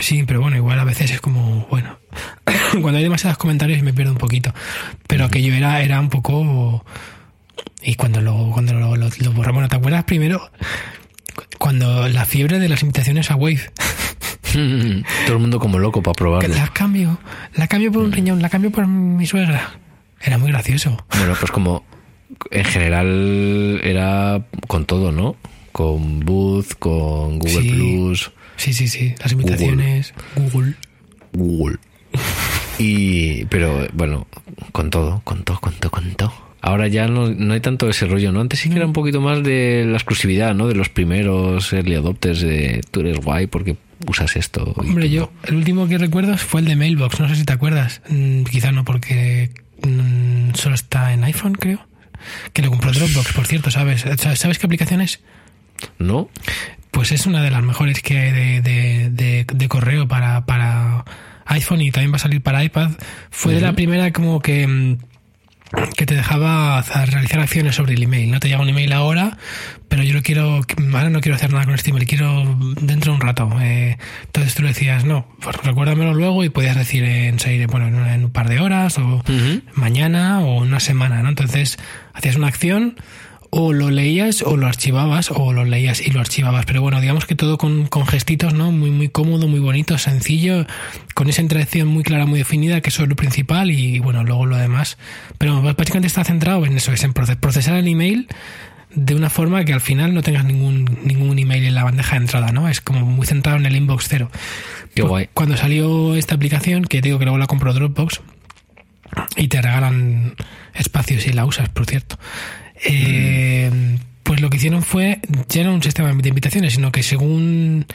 Sí, 0.00 0.24
pero 0.26 0.40
bueno, 0.40 0.56
igual 0.56 0.78
a 0.80 0.84
veces 0.84 1.10
es 1.10 1.20
como, 1.20 1.66
bueno, 1.70 1.98
cuando 2.80 2.98
hay 2.98 3.02
demasiados 3.04 3.38
comentarios 3.38 3.82
me 3.82 3.92
pierdo 3.92 4.12
un 4.12 4.18
poquito. 4.18 4.52
Pero 5.06 5.24
aquello 5.24 5.54
era, 5.54 5.80
era 5.82 6.00
un 6.00 6.08
poco... 6.08 6.84
Y 7.82 7.94
cuando 7.96 8.20
lo, 8.20 8.50
cuando 8.52 8.72
lo, 8.74 8.96
lo, 8.96 9.08
lo 9.08 9.32
borramos, 9.32 9.54
bueno, 9.54 9.68
¿te 9.68 9.76
acuerdas 9.76 10.04
primero? 10.04 10.50
Cuando 11.58 12.08
la 12.08 12.24
fiebre 12.24 12.58
de 12.58 12.68
las 12.68 12.82
invitaciones 12.82 13.30
a 13.30 13.36
Wave, 13.36 13.70
Todo 14.52 15.36
el 15.36 15.38
mundo 15.38 15.58
como 15.58 15.78
loco 15.78 16.02
para 16.02 16.14
probarlo. 16.14 16.54
la 16.54 16.68
cambio, 16.68 17.18
la 17.54 17.68
cambio 17.68 17.90
por 17.90 18.02
un 18.02 18.12
riñón, 18.12 18.42
la 18.42 18.50
cambio 18.50 18.70
por 18.70 18.86
mi 18.86 19.24
suegra. 19.26 19.72
Era 20.20 20.36
muy 20.38 20.50
gracioso. 20.50 21.04
Bueno, 21.16 21.34
pues 21.38 21.50
como 21.50 21.84
en 22.50 22.64
general 22.64 23.80
era 23.82 24.44
con 24.68 24.84
todo, 24.84 25.10
¿no? 25.10 25.36
Con 25.72 26.20
Booth, 26.20 26.74
con 26.78 27.38
Google 27.38 27.62
Sí. 27.62 27.70
Plus, 27.70 28.30
Sí, 28.62 28.72
sí, 28.72 28.86
sí, 28.86 29.12
las 29.18 29.32
invitaciones, 29.32 30.14
Google. 30.36 30.74
Google. 31.32 31.78
Y, 32.78 33.44
pero 33.46 33.88
bueno, 33.92 34.28
con 34.70 34.88
todo, 34.88 35.20
con 35.24 35.42
todo, 35.42 35.58
con 35.58 35.74
todo, 35.74 35.90
con 35.90 36.14
todo. 36.14 36.32
Ahora 36.60 36.86
ya 36.86 37.08
no, 37.08 37.28
no 37.28 37.54
hay 37.54 37.60
tanto 37.60 37.90
ese 37.90 38.06
rollo, 38.06 38.30
¿no? 38.30 38.40
Antes 38.40 38.60
sí 38.60 38.70
que 38.70 38.76
era 38.76 38.86
un 38.86 38.92
poquito 38.92 39.20
más 39.20 39.42
de 39.42 39.84
la 39.84 39.96
exclusividad, 39.96 40.54
¿no? 40.54 40.68
De 40.68 40.76
los 40.76 40.90
primeros 40.90 41.72
early 41.72 41.96
adopters 41.96 42.40
de 42.40 42.82
tú 42.88 43.00
eres 43.00 43.18
guay 43.18 43.48
porque 43.48 43.78
usas 44.06 44.36
esto. 44.36 44.72
Hombre, 44.76 45.10
yo, 45.10 45.32
el 45.42 45.56
último 45.56 45.88
que 45.88 45.98
recuerdo 45.98 46.38
fue 46.38 46.60
el 46.60 46.68
de 46.68 46.76
Mailbox, 46.76 47.18
no 47.18 47.28
sé 47.28 47.34
si 47.34 47.44
te 47.44 47.52
acuerdas. 47.52 48.00
Mm, 48.10 48.44
quizá 48.44 48.70
no, 48.70 48.84
porque 48.84 49.50
mm, 49.84 50.54
solo 50.54 50.76
está 50.76 51.12
en 51.12 51.24
iPhone, 51.24 51.54
creo. 51.54 51.84
Que 52.52 52.62
lo 52.62 52.70
compró 52.70 52.92
Dropbox, 52.92 53.32
por 53.32 53.48
cierto, 53.48 53.72
¿sabes? 53.72 54.02
¿Sabes 54.02 54.38
sabes 54.38 54.60
qué 54.60 54.66
aplicación 54.66 55.00
es? 55.00 55.18
¿No? 55.98 56.28
Pues 56.92 57.10
es 57.10 57.26
una 57.26 57.42
de 57.42 57.50
las 57.50 57.62
mejores 57.64 58.00
que 58.02 58.18
hay 58.18 58.30
de, 58.32 58.60
de, 58.60 59.10
de- 59.10 59.46
de 59.52 59.68
correo 59.68 60.06
para, 60.06 60.46
para 60.46 61.04
iPhone 61.46 61.80
y 61.80 61.90
también 61.90 62.12
va 62.12 62.16
a 62.16 62.20
salir 62.20 62.40
para 62.42 62.62
iPad. 62.62 62.90
Fue 63.30 63.54
de 63.54 63.60
la 63.60 63.72
primera 63.72 64.12
como 64.12 64.40
que, 64.40 64.66
mm, 64.66 64.98
que 65.96 66.04
te 66.06 66.14
dejaba 66.14 66.82
realizar 66.82 67.40
acciones 67.40 67.74
sobre 67.76 67.94
el 67.94 68.02
email. 68.02 68.30
No 68.30 68.38
te 68.40 68.48
llega 68.48 68.60
un 68.60 68.68
email 68.68 68.92
ahora, 68.92 69.38
pero 69.88 70.02
yo 70.02 70.12
lo 70.14 70.22
quiero, 70.22 70.60
ahora 70.92 71.08
no 71.10 71.20
quiero 71.22 71.34
hacer 71.36 71.50
nada 71.50 71.64
con 71.64 71.74
este 71.74 71.90
email, 71.90 72.06
quiero 72.06 72.44
dentro 72.80 73.12
de 73.12 73.16
un 73.16 73.20
rato. 73.22 73.50
Eh, 73.62 73.96
entonces 74.26 74.54
tú 74.54 74.62
le 74.62 74.68
decías, 74.68 75.04
no, 75.06 75.26
pues 75.40 75.56
recuérdamelo 75.64 76.12
luego 76.12 76.44
y 76.44 76.50
podías 76.50 76.76
decir 76.76 77.04
bueno, 77.70 77.88
en, 78.06 78.24
un 78.26 78.30
par 78.30 78.48
de 78.50 78.60
horas 78.60 78.98
o 78.98 79.24
mañana 79.74 80.40
o 80.40 80.58
una 80.58 80.78
semana, 80.78 81.22
¿no? 81.22 81.30
Entonces 81.30 81.78
hacías 82.12 82.36
una 82.36 82.48
acción 82.48 82.96
o 83.54 83.74
lo 83.74 83.90
leías 83.90 84.40
o 84.40 84.56
lo 84.56 84.66
archivabas 84.66 85.30
o 85.30 85.52
lo 85.52 85.66
leías 85.66 86.00
y 86.00 86.10
lo 86.10 86.20
archivabas. 86.20 86.64
Pero 86.64 86.80
bueno, 86.80 87.02
digamos 87.02 87.26
que 87.26 87.34
todo 87.34 87.58
con, 87.58 87.86
con 87.86 88.06
gestitos, 88.06 88.54
¿no? 88.54 88.72
Muy, 88.72 88.90
muy 88.90 89.10
cómodo, 89.10 89.46
muy 89.46 89.60
bonito, 89.60 89.98
sencillo, 89.98 90.66
con 91.14 91.28
esa 91.28 91.42
interacción 91.42 91.86
muy 91.86 92.02
clara, 92.02 92.24
muy 92.24 92.38
definida, 92.38 92.80
que 92.80 92.88
eso 92.88 93.02
es 93.02 93.10
lo 93.10 93.14
principal 93.14 93.70
y 93.70 93.98
bueno, 93.98 94.24
luego 94.24 94.46
lo 94.46 94.56
demás. 94.56 94.96
Pero 95.36 95.60
básicamente 95.60 96.06
está 96.06 96.24
centrado 96.24 96.64
en 96.64 96.78
eso, 96.78 96.92
es 96.92 97.04
en 97.04 97.12
proce- 97.12 97.36
procesar 97.36 97.76
el 97.76 97.88
email 97.88 98.26
de 98.94 99.14
una 99.14 99.28
forma 99.28 99.66
que 99.66 99.74
al 99.74 99.82
final 99.82 100.14
no 100.14 100.22
tengas 100.22 100.46
ningún, 100.46 100.98
ningún 101.04 101.38
email 101.38 101.64
en 101.64 101.74
la 101.74 101.84
bandeja 101.84 102.12
de 102.12 102.22
entrada, 102.22 102.52
¿no? 102.52 102.70
Es 102.70 102.80
como 102.80 103.04
muy 103.04 103.26
centrado 103.26 103.58
en 103.58 103.66
el 103.66 103.76
inbox 103.76 104.06
cero. 104.08 104.30
Qué 104.94 105.02
guay. 105.02 105.28
Cuando 105.34 105.58
salió 105.58 106.14
esta 106.14 106.34
aplicación, 106.36 106.84
que 106.86 107.02
digo 107.02 107.18
que 107.18 107.26
luego 107.26 107.36
la 107.36 107.46
compró 107.46 107.74
Dropbox, 107.74 108.22
y 109.36 109.48
te 109.48 109.60
regalan 109.60 110.36
espacios 110.74 111.26
y 111.26 111.34
la 111.34 111.44
usas, 111.44 111.68
por 111.68 111.84
cierto. 111.84 112.18
Eh, 112.84 113.70
Pues 114.22 114.40
lo 114.40 114.50
que 114.50 114.56
hicieron 114.56 114.82
fue, 114.82 115.20
ya 115.48 115.64
no 115.64 115.74
un 115.74 115.82
sistema 115.82 116.12
de 116.12 116.28
invitaciones, 116.28 116.74
sino 116.74 116.92
que 116.92 117.02
según 117.02 117.86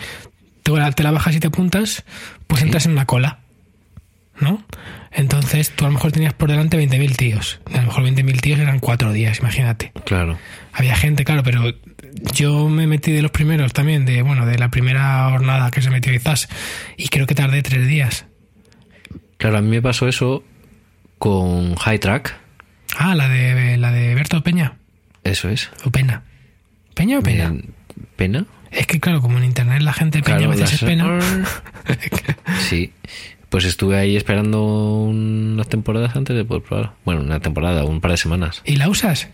te 0.64 0.72
la, 0.72 0.92
te 0.92 1.04
la 1.04 1.12
bajas 1.12 1.36
y 1.36 1.40
te 1.40 1.48
apuntas, 1.48 2.04
pues 2.48 2.62
entras 2.62 2.86
en 2.86 2.92
una 2.94 3.06
cola. 3.06 3.40
¿No? 4.40 4.64
Entonces 5.12 5.72
tú 5.72 5.86
a 5.86 5.88
lo 5.88 5.94
mejor 5.96 6.12
tenías 6.12 6.34
por 6.34 6.52
delante 6.52 6.78
20.000 6.78 7.16
tíos. 7.16 7.60
A 7.74 7.78
lo 7.78 7.88
mejor 7.88 8.04
20.000 8.04 8.40
tíos 8.40 8.60
eran 8.60 8.80
cuatro 8.80 9.12
días, 9.12 9.40
imagínate. 9.40 9.92
Claro. 10.06 10.38
Había 10.74 10.96
gente, 10.96 11.24
claro, 11.26 11.42
pero 11.42 11.74
yo 12.36 12.70
me 12.70 12.86
metí 12.86 13.12
de 13.12 13.24
los 13.24 13.32
primeros 13.32 13.74
también, 13.74 14.06
de 14.06 14.22
bueno, 14.22 14.46
de 14.46 14.60
la 14.60 14.70
primera 14.70 15.28
jornada 15.32 15.72
que 15.72 15.82
se 15.82 15.90
metió 15.90 16.14
quizás, 16.14 16.50
y 16.98 17.08
creo 17.08 17.26
que 17.26 17.34
tardé 17.34 17.64
tres 17.64 17.88
días. 17.88 18.26
Claro, 19.38 19.58
a 19.58 19.62
mí 19.62 19.70
me 19.70 19.82
pasó 19.82 20.08
eso 20.08 20.44
con 21.18 21.76
High 21.76 22.00
Track. 22.00 22.38
Ah, 22.98 23.16
la 23.16 23.30
de 23.30 23.78
la 23.78 23.92
de 23.92 24.16
Berto 24.16 24.42
Peña. 24.44 24.74
Eso 25.24 25.50
es. 25.50 25.70
O 25.86 25.92
Pena. 25.92 26.24
¿Peña 26.94 27.20
o 27.20 27.22
Pena? 27.22 27.54
¿Pena? 28.16 28.46
Es 28.72 28.88
que 28.88 29.00
claro, 29.00 29.22
como 29.22 29.38
en 29.38 29.44
internet 29.46 29.82
la 29.82 29.94
gente 29.94 30.22
Peña 30.22 30.46
a 30.48 30.50
veces 30.50 30.74
es 30.74 30.80
Pena. 30.82 31.20
Sí. 32.70 32.92
Pues 33.50 33.64
estuve 33.64 33.98
ahí 33.98 34.18
esperando 34.18 34.64
unas 35.06 35.70
temporadas 35.70 36.16
antes 36.18 36.36
de 36.36 36.44
poder 36.44 36.64
probar. 36.64 36.94
Bueno, 37.06 37.22
una 37.22 37.40
temporada, 37.40 37.86
un 37.86 38.02
par 38.02 38.12
de 38.12 38.18
semanas. 38.18 38.62
¿Y 38.66 38.76
la 38.76 38.90
usas? 38.90 39.30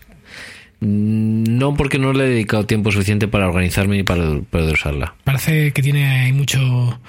Mm, 0.80 1.56
No 1.58 1.74
porque 1.74 1.98
no 1.98 2.12
le 2.12 2.24
he 2.24 2.28
dedicado 2.28 2.64
tiempo 2.64 2.92
suficiente 2.92 3.26
para 3.26 3.48
organizarme 3.48 3.98
y 3.98 4.02
para 4.04 4.38
poder 4.50 4.74
usarla. 4.74 5.14
Parece 5.24 5.72
que 5.72 5.82
tiene 5.82 6.06
ahí 6.06 6.32
mucho. 6.32 7.00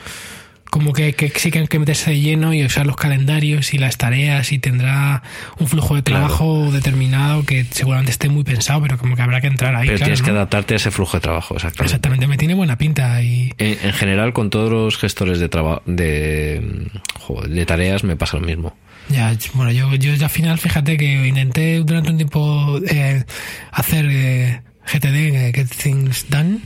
Como 0.75 0.91
que, 0.91 1.13
que 1.13 1.29
sí 1.39 1.51
que 1.51 1.59
hay 1.59 1.67
que 1.69 1.79
meterse 1.79 2.11
de 2.11 2.19
lleno 2.19 2.53
y 2.53 2.65
usar 2.65 2.85
los 2.85 2.97
calendarios 2.97 3.73
y 3.73 3.77
las 3.77 3.95
tareas 3.97 4.51
y 4.51 4.59
tendrá 4.59 5.23
un 5.57 5.67
flujo 5.67 5.95
de 5.95 6.01
trabajo 6.01 6.69
determinado 6.69 7.45
que 7.45 7.63
seguramente 7.63 8.11
esté 8.11 8.27
muy 8.27 8.43
pensado, 8.43 8.81
pero 8.81 8.97
como 8.97 9.15
que 9.15 9.21
habrá 9.21 9.39
que 9.39 9.47
entrar 9.47 9.73
ahí. 9.73 9.87
Pero 9.87 9.99
claro, 9.99 10.07
tienes 10.09 10.21
que 10.21 10.31
adaptarte 10.31 10.73
a 10.73 10.77
ese 10.77 10.91
flujo 10.91 11.15
de 11.15 11.21
trabajo, 11.21 11.55
exactamente. 11.55 11.85
Exactamente, 11.85 12.27
me 12.27 12.35
tiene 12.37 12.55
buena 12.55 12.77
pinta 12.77 13.21
y 13.23 13.53
En, 13.57 13.77
en 13.87 13.93
general, 13.93 14.33
con 14.33 14.49
todos 14.49 14.69
los 14.69 14.97
gestores 14.97 15.39
de, 15.39 15.47
traba- 15.47 15.81
de, 15.85 16.89
joder, 17.21 17.49
de 17.51 17.65
tareas 17.65 18.03
me 18.03 18.17
pasa 18.17 18.35
lo 18.37 18.45
mismo. 18.45 18.75
Ya, 19.07 19.33
bueno, 19.53 19.71
yo, 19.71 19.95
yo 19.95 20.11
al 20.25 20.29
final, 20.29 20.57
fíjate 20.59 20.97
que 20.97 21.25
intenté 21.25 21.77
durante 21.85 22.09
un 22.09 22.17
tiempo 22.17 22.81
eh, 22.89 23.23
hacer 23.71 24.07
eh, 24.09 24.61
GTD, 24.91 25.53
Get 25.55 25.67
Things 25.81 26.27
Done, 26.29 26.59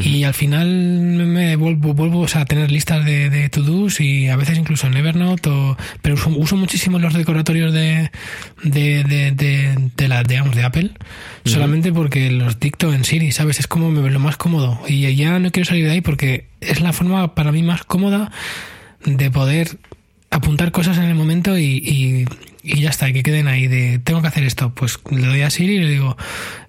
y 0.00 0.24
al 0.24 0.34
final 0.34 0.68
me 0.68 1.56
vuelvo, 1.56 1.94
vuelvo 1.94 2.20
o 2.20 2.28
sea, 2.28 2.42
a 2.42 2.44
tener 2.44 2.70
listas 2.70 3.04
de, 3.04 3.30
de 3.30 3.48
to-dos 3.48 4.00
y 4.00 4.28
a 4.28 4.36
veces 4.36 4.58
incluso 4.58 4.86
en 4.86 4.96
Evernote, 4.96 5.48
o, 5.48 5.76
pero 6.02 6.14
uso, 6.14 6.28
uso 6.30 6.56
muchísimo 6.56 6.98
los 6.98 7.14
decoratorios 7.14 7.72
de, 7.72 8.10
de, 8.62 9.04
de, 9.04 9.30
de, 9.32 9.90
de 9.96 10.08
la, 10.08 10.22
digamos, 10.22 10.54
de 10.54 10.62
Apple, 10.64 10.90
solamente 11.44 11.92
porque 11.92 12.30
los 12.30 12.60
dicto 12.60 12.92
en 12.92 13.04
Siri, 13.04 13.32
¿sabes? 13.32 13.58
Es 13.60 13.66
como 13.66 13.90
me- 13.90 14.10
lo 14.10 14.18
más 14.20 14.36
cómodo. 14.36 14.80
Y 14.88 15.14
ya 15.14 15.38
no 15.38 15.50
quiero 15.50 15.66
salir 15.68 15.84
de 15.86 15.92
ahí 15.92 16.00
porque 16.00 16.46
es 16.60 16.80
la 16.80 16.92
forma 16.92 17.34
para 17.34 17.52
mí 17.52 17.62
más 17.62 17.84
cómoda 17.84 18.30
de 19.04 19.30
poder 19.30 19.78
apuntar 20.30 20.72
cosas 20.72 20.98
en 20.98 21.04
el 21.04 21.14
momento 21.14 21.56
y, 21.58 21.64
y, 21.64 22.24
y 22.64 22.80
ya 22.80 22.88
está, 22.90 23.08
y 23.08 23.12
que 23.12 23.22
queden 23.22 23.46
ahí 23.46 23.66
de 23.68 23.98
tengo 23.98 24.22
que 24.22 24.28
hacer 24.28 24.42
esto, 24.44 24.74
pues 24.74 24.98
le 25.10 25.26
doy 25.26 25.42
a 25.42 25.50
Siri 25.50 25.74
y 25.76 25.78
le 25.80 25.90
digo 25.90 26.16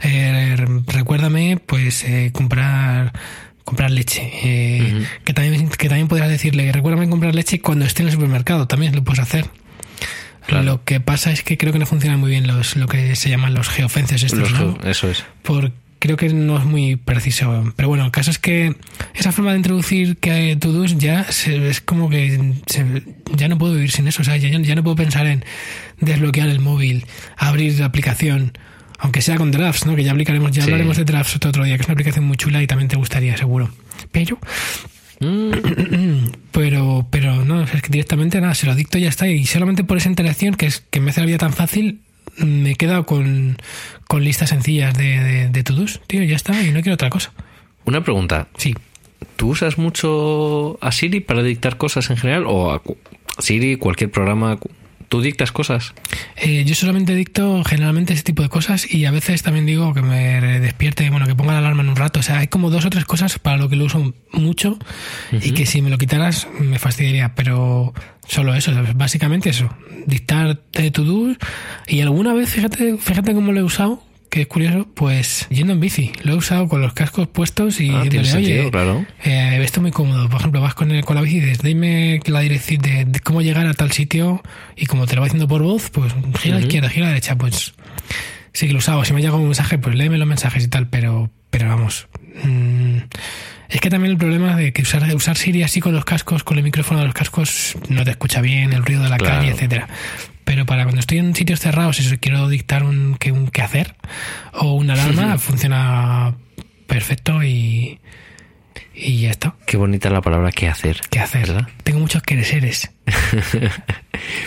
eh, 0.02 0.56
recuérdame 0.88 1.58
pues 1.66 2.04
eh, 2.04 2.32
comprar 2.34 3.14
comprar 3.64 3.90
leche 3.92 4.30
eh, 4.44 5.08
que 5.24 5.34
también 5.34 5.70
que 5.70 5.88
también 5.90 6.08
podrías 6.08 6.30
decirle 6.30 6.72
recuérdame 6.72 7.10
comprar 7.10 7.34
leche 7.34 7.62
cuando 7.62 7.86
esté 7.86 8.02
en 8.04 8.10
el 8.10 8.14
supermercado 8.14 8.68
también 8.68 8.94
lo 8.96 9.04
puedes 9.04 9.20
hacer 9.22 9.50
Claro. 10.46 10.64
lo 10.64 10.84
que 10.84 11.00
pasa 11.00 11.32
es 11.32 11.42
que 11.42 11.58
creo 11.58 11.74
que 11.74 11.80
no 11.80 11.88
funcionan 11.88 12.20
muy 12.20 12.30
bien 12.30 12.46
los 12.46 12.76
lo 12.76 12.88
que 12.88 13.16
se 13.16 13.30
llaman 13.30 13.56
los 13.56 13.68
geofences 13.70 14.22
estos 14.22 14.52
Los 14.52 14.60
¿no? 14.60 14.78
Eso 14.84 15.10
es. 15.10 15.26
por 15.42 15.72
creo 16.06 16.18
que 16.18 16.30
no 16.30 16.58
es 16.58 16.66
muy 16.66 16.96
preciso. 16.96 17.74
Pero 17.76 17.90
bueno, 17.90 18.06
el 18.06 18.12
caso 18.12 18.32
es 18.32 18.40
que 18.40 18.76
esa 19.14 19.32
forma 19.32 19.52
de 19.52 19.58
introducir 19.58 20.18
que 20.18 20.56
to-dos 20.60 20.98
ya 20.98 21.24
se- 21.32 21.70
es 21.70 21.82
como 21.82 22.10
que 22.10 22.54
se- 22.68 23.04
ya 23.36 23.48
no 23.48 23.58
puedo 23.58 23.74
vivir 23.74 23.92
sin 23.92 24.08
eso. 24.08 24.22
O 24.22 24.26
sea, 24.26 24.38
ya, 24.38 24.50
ya 24.50 24.76
no 24.76 24.84
puedo 24.84 24.96
pensar 24.96 25.28
en 25.28 25.44
desbloquear 26.00 26.50
el 26.50 26.60
móvil, 26.60 27.06
abrir 27.38 27.80
la 27.80 27.86
aplicación, 27.88 28.58
aunque 29.00 29.22
sea 29.22 29.38
con 29.38 29.52
drafts, 29.52 29.86
¿no? 29.86 29.96
Que 29.96 30.04
ya 30.04 30.12
aplicaremos, 30.12 30.52
ya 30.52 30.62
Sí. 30.62 30.68
hablaremos 30.68 30.98
de 30.98 31.06
drafts 31.06 31.36
otro 31.46 31.64
día, 31.64 31.76
que 31.76 31.82
es 31.82 31.88
una 31.88 31.94
aplicación 31.94 32.26
muy 32.26 32.38
chula 32.38 32.62
y 32.64 32.68
también 32.68 32.88
te 32.88 32.96
gustaría, 32.96 33.36
seguro. 33.38 33.70
Pero, 34.12 34.40
Mm, 35.22 35.52
pero, 36.52 37.08
pero 37.10 37.46
no, 37.46 37.64
es 37.64 37.82
que 37.82 37.90
directamente 37.90 38.42
nada, 38.42 38.54
se 38.54 38.66
lo 38.66 38.76
dicto 38.76 38.98
y 38.98 39.02
ya 39.04 39.10
está. 39.10 39.28
Y 39.30 39.46
solamente 39.46 39.86
por 39.86 39.96
esa 39.98 40.10
interacción, 40.10 40.56
que 40.56 40.66
es 40.66 40.84
que 40.90 41.00
me 41.00 41.12
hace 41.12 41.22
la 41.22 41.28
vida 41.28 41.38
tan 41.38 41.54
fácil, 41.54 42.02
me 42.38 42.72
he 42.72 42.76
quedado 42.76 43.06
con, 43.06 43.58
con 44.08 44.24
listas 44.24 44.50
sencillas 44.50 44.98
de, 44.98 45.20
de, 45.20 45.50
de 45.50 45.64
to-dos, 45.64 46.02
tío, 46.08 46.24
ya 46.24 46.36
está, 46.36 46.62
y 46.62 46.72
no 46.72 46.82
quiero 46.82 46.96
otra 46.96 47.10
cosa. 47.10 47.32
Una 47.86 48.04
pregunta. 48.04 48.48
Sí. 48.58 48.76
¿Tú 49.36 49.50
usas 49.50 49.78
mucho 49.78 50.78
a 50.82 50.92
Siri 50.92 51.20
para 51.20 51.44
dictar 51.44 51.78
cosas 51.78 52.10
en 52.10 52.18
general? 52.18 52.46
¿O 52.48 52.72
a 52.72 52.82
Siri, 53.40 53.78
cualquier 53.78 54.12
programa? 54.12 54.58
¿Tú 55.10 55.22
dictas 55.22 55.52
cosas? 55.52 55.94
Eh, 56.36 56.64
yo 56.66 56.76
solamente 56.76 57.16
dicto 57.16 57.64
generalmente 57.64 58.14
ese 58.14 58.24
tipo 58.24 58.42
de 58.42 58.50
cosas 58.50 58.92
y 58.92 59.06
a 59.06 59.12
veces 59.12 59.44
también 59.44 59.66
digo 59.66 59.94
que 59.94 60.02
me 60.02 60.42
despierte, 60.60 61.10
bueno, 61.10 61.28
que 61.28 61.36
ponga 61.36 61.54
la 61.54 61.60
alarma 61.60 61.84
en 61.84 61.90
un 61.90 61.96
rato. 61.96 62.20
O 62.20 62.24
sea, 62.24 62.40
hay 62.40 62.48
como 62.48 62.70
dos 62.70 62.86
o 62.86 62.90
tres 62.90 63.06
cosas 63.06 63.40
para 63.40 63.58
lo 63.58 63.70
que 63.70 63.76
lo 63.76 63.86
uso 63.86 64.14
mucho 64.32 64.80
y 65.32 65.52
que 65.52 65.66
si 65.66 65.82
me 65.82 65.90
lo 65.90 65.98
quitaras 65.98 66.48
me 66.60 66.80
fastidiaría, 66.80 67.36
pero 67.36 67.94
solo 68.28 68.56
eso, 68.56 68.74
¿sabes? 68.74 68.96
básicamente 68.96 69.50
eso, 69.50 69.70
dictar 70.06 70.60
de 70.74 70.92
to-do 70.92 71.36
y 71.88 72.02
alguna 72.02 72.34
vez, 72.34 72.50
fíjate, 72.50 72.98
fíjate 72.98 73.34
cómo 73.34 73.52
lo 73.52 73.60
he 73.60 73.64
usado, 73.64 74.02
que 74.36 74.42
es 74.42 74.48
curioso, 74.48 74.86
pues 74.94 75.48
yendo 75.50 75.72
en 75.74 75.80
bici, 75.80 76.12
lo 76.24 76.34
he 76.34 76.36
usado 76.36 76.68
con 76.68 76.82
los 76.82 76.92
cascos 76.94 77.28
puestos 77.30 77.80
y 77.80 77.90
Ah, 77.90 78.04
diciéndole, 78.04 78.30
sentido, 78.30 78.62
oye, 78.64 78.72
claro. 78.72 79.06
eh, 79.24 79.60
esto 79.64 79.80
es 79.80 79.82
muy 79.82 79.92
cómodo. 79.92 80.28
Por 80.30 80.42
ejemplo, 80.42 80.60
vas 80.60 80.74
con, 80.74 80.92
el, 80.92 81.06
con 81.06 81.16
la 81.16 81.22
bici 81.22 81.38
y 81.38 81.40
dices, 81.40 81.60
dime 81.62 82.20
la 82.26 82.42
dirección 82.42 82.82
de, 82.82 83.06
de 83.06 83.20
cómo 83.22 83.42
llegar 83.42 83.66
a 83.66 83.74
tal 83.74 83.92
sitio 83.94 84.44
y 84.76 84.88
como 84.88 85.08
te 85.08 85.16
lo 85.16 85.22
va 85.22 85.28
diciendo 85.28 85.48
por 85.48 85.62
voz, 85.64 85.90
pues 85.90 86.14
gira 86.40 86.58
a 86.58 86.60
la 86.60 86.66
izquierda, 86.66 86.90
gira 86.90 87.06
a 87.06 87.10
la 87.10 87.14
derecha, 87.14 87.38
pues 87.38 87.74
sí 88.52 88.68
que 88.68 88.74
lo 88.74 88.80
usaba. 88.80 89.06
Si 89.06 89.14
me 89.14 89.22
llega 89.22 89.36
un 89.36 89.46
mensaje, 89.46 89.78
pues 89.78 89.96
léeme 89.96 90.18
los 90.18 90.28
mensajes 90.28 90.64
y 90.64 90.68
tal, 90.68 90.88
pero, 90.90 91.30
pero 91.50 91.70
vamos. 91.70 92.08
Mm, 92.44 92.98
es 93.70 93.82
que 93.82 93.90
también 93.90 94.12
el 94.12 94.18
problema 94.18 94.56
de 94.56 94.72
que 94.74 94.82
usar, 94.84 95.04
usar 95.16 95.38
Siri 95.38 95.64
así 95.64 95.80
con 95.82 95.94
los 95.94 96.06
cascos, 96.06 96.44
con 96.44 96.58
el 96.58 96.64
micrófono 96.64 97.00
de 97.00 97.06
los 97.08 97.14
cascos, 97.16 97.76
no 97.90 98.04
te 98.04 98.12
escucha 98.12 98.42
bien, 98.42 98.74
el 98.74 98.86
ruido 98.86 99.04
de 99.04 99.10
la 99.10 99.18
Claro. 99.18 99.38
calle, 99.40 99.52
etcétera. 99.52 99.88
Pero 100.44 100.66
para 100.68 100.84
cuando 100.84 101.00
estoy 101.00 101.18
en 101.18 101.34
sitios 101.36 101.60
cerrados 101.60 102.00
y 102.00 102.18
quiero 102.18 102.48
dictar 102.50 102.84
un 102.84 103.18
que 103.20 103.32
un 103.32 103.48
qué 103.48 103.62
hacer 103.64 103.96
o 104.54 104.74
una 104.74 104.94
alarma, 104.94 105.38
funciona 105.40 106.36
perfecto 106.86 107.44
y, 107.44 108.00
y 108.94 109.22
ya 109.22 109.32
está. 109.32 109.56
Qué 109.66 109.76
bonita 109.78 110.12
la 110.12 110.22
palabra 110.22 110.52
que 110.52 110.68
hacer. 110.68 111.02
¿Qué 111.10 111.20
hacer? 111.20 111.48
¿Verdad? 111.48 111.68
Tengo 111.84 112.00
muchos 112.00 112.22
quereseres. 112.22 112.92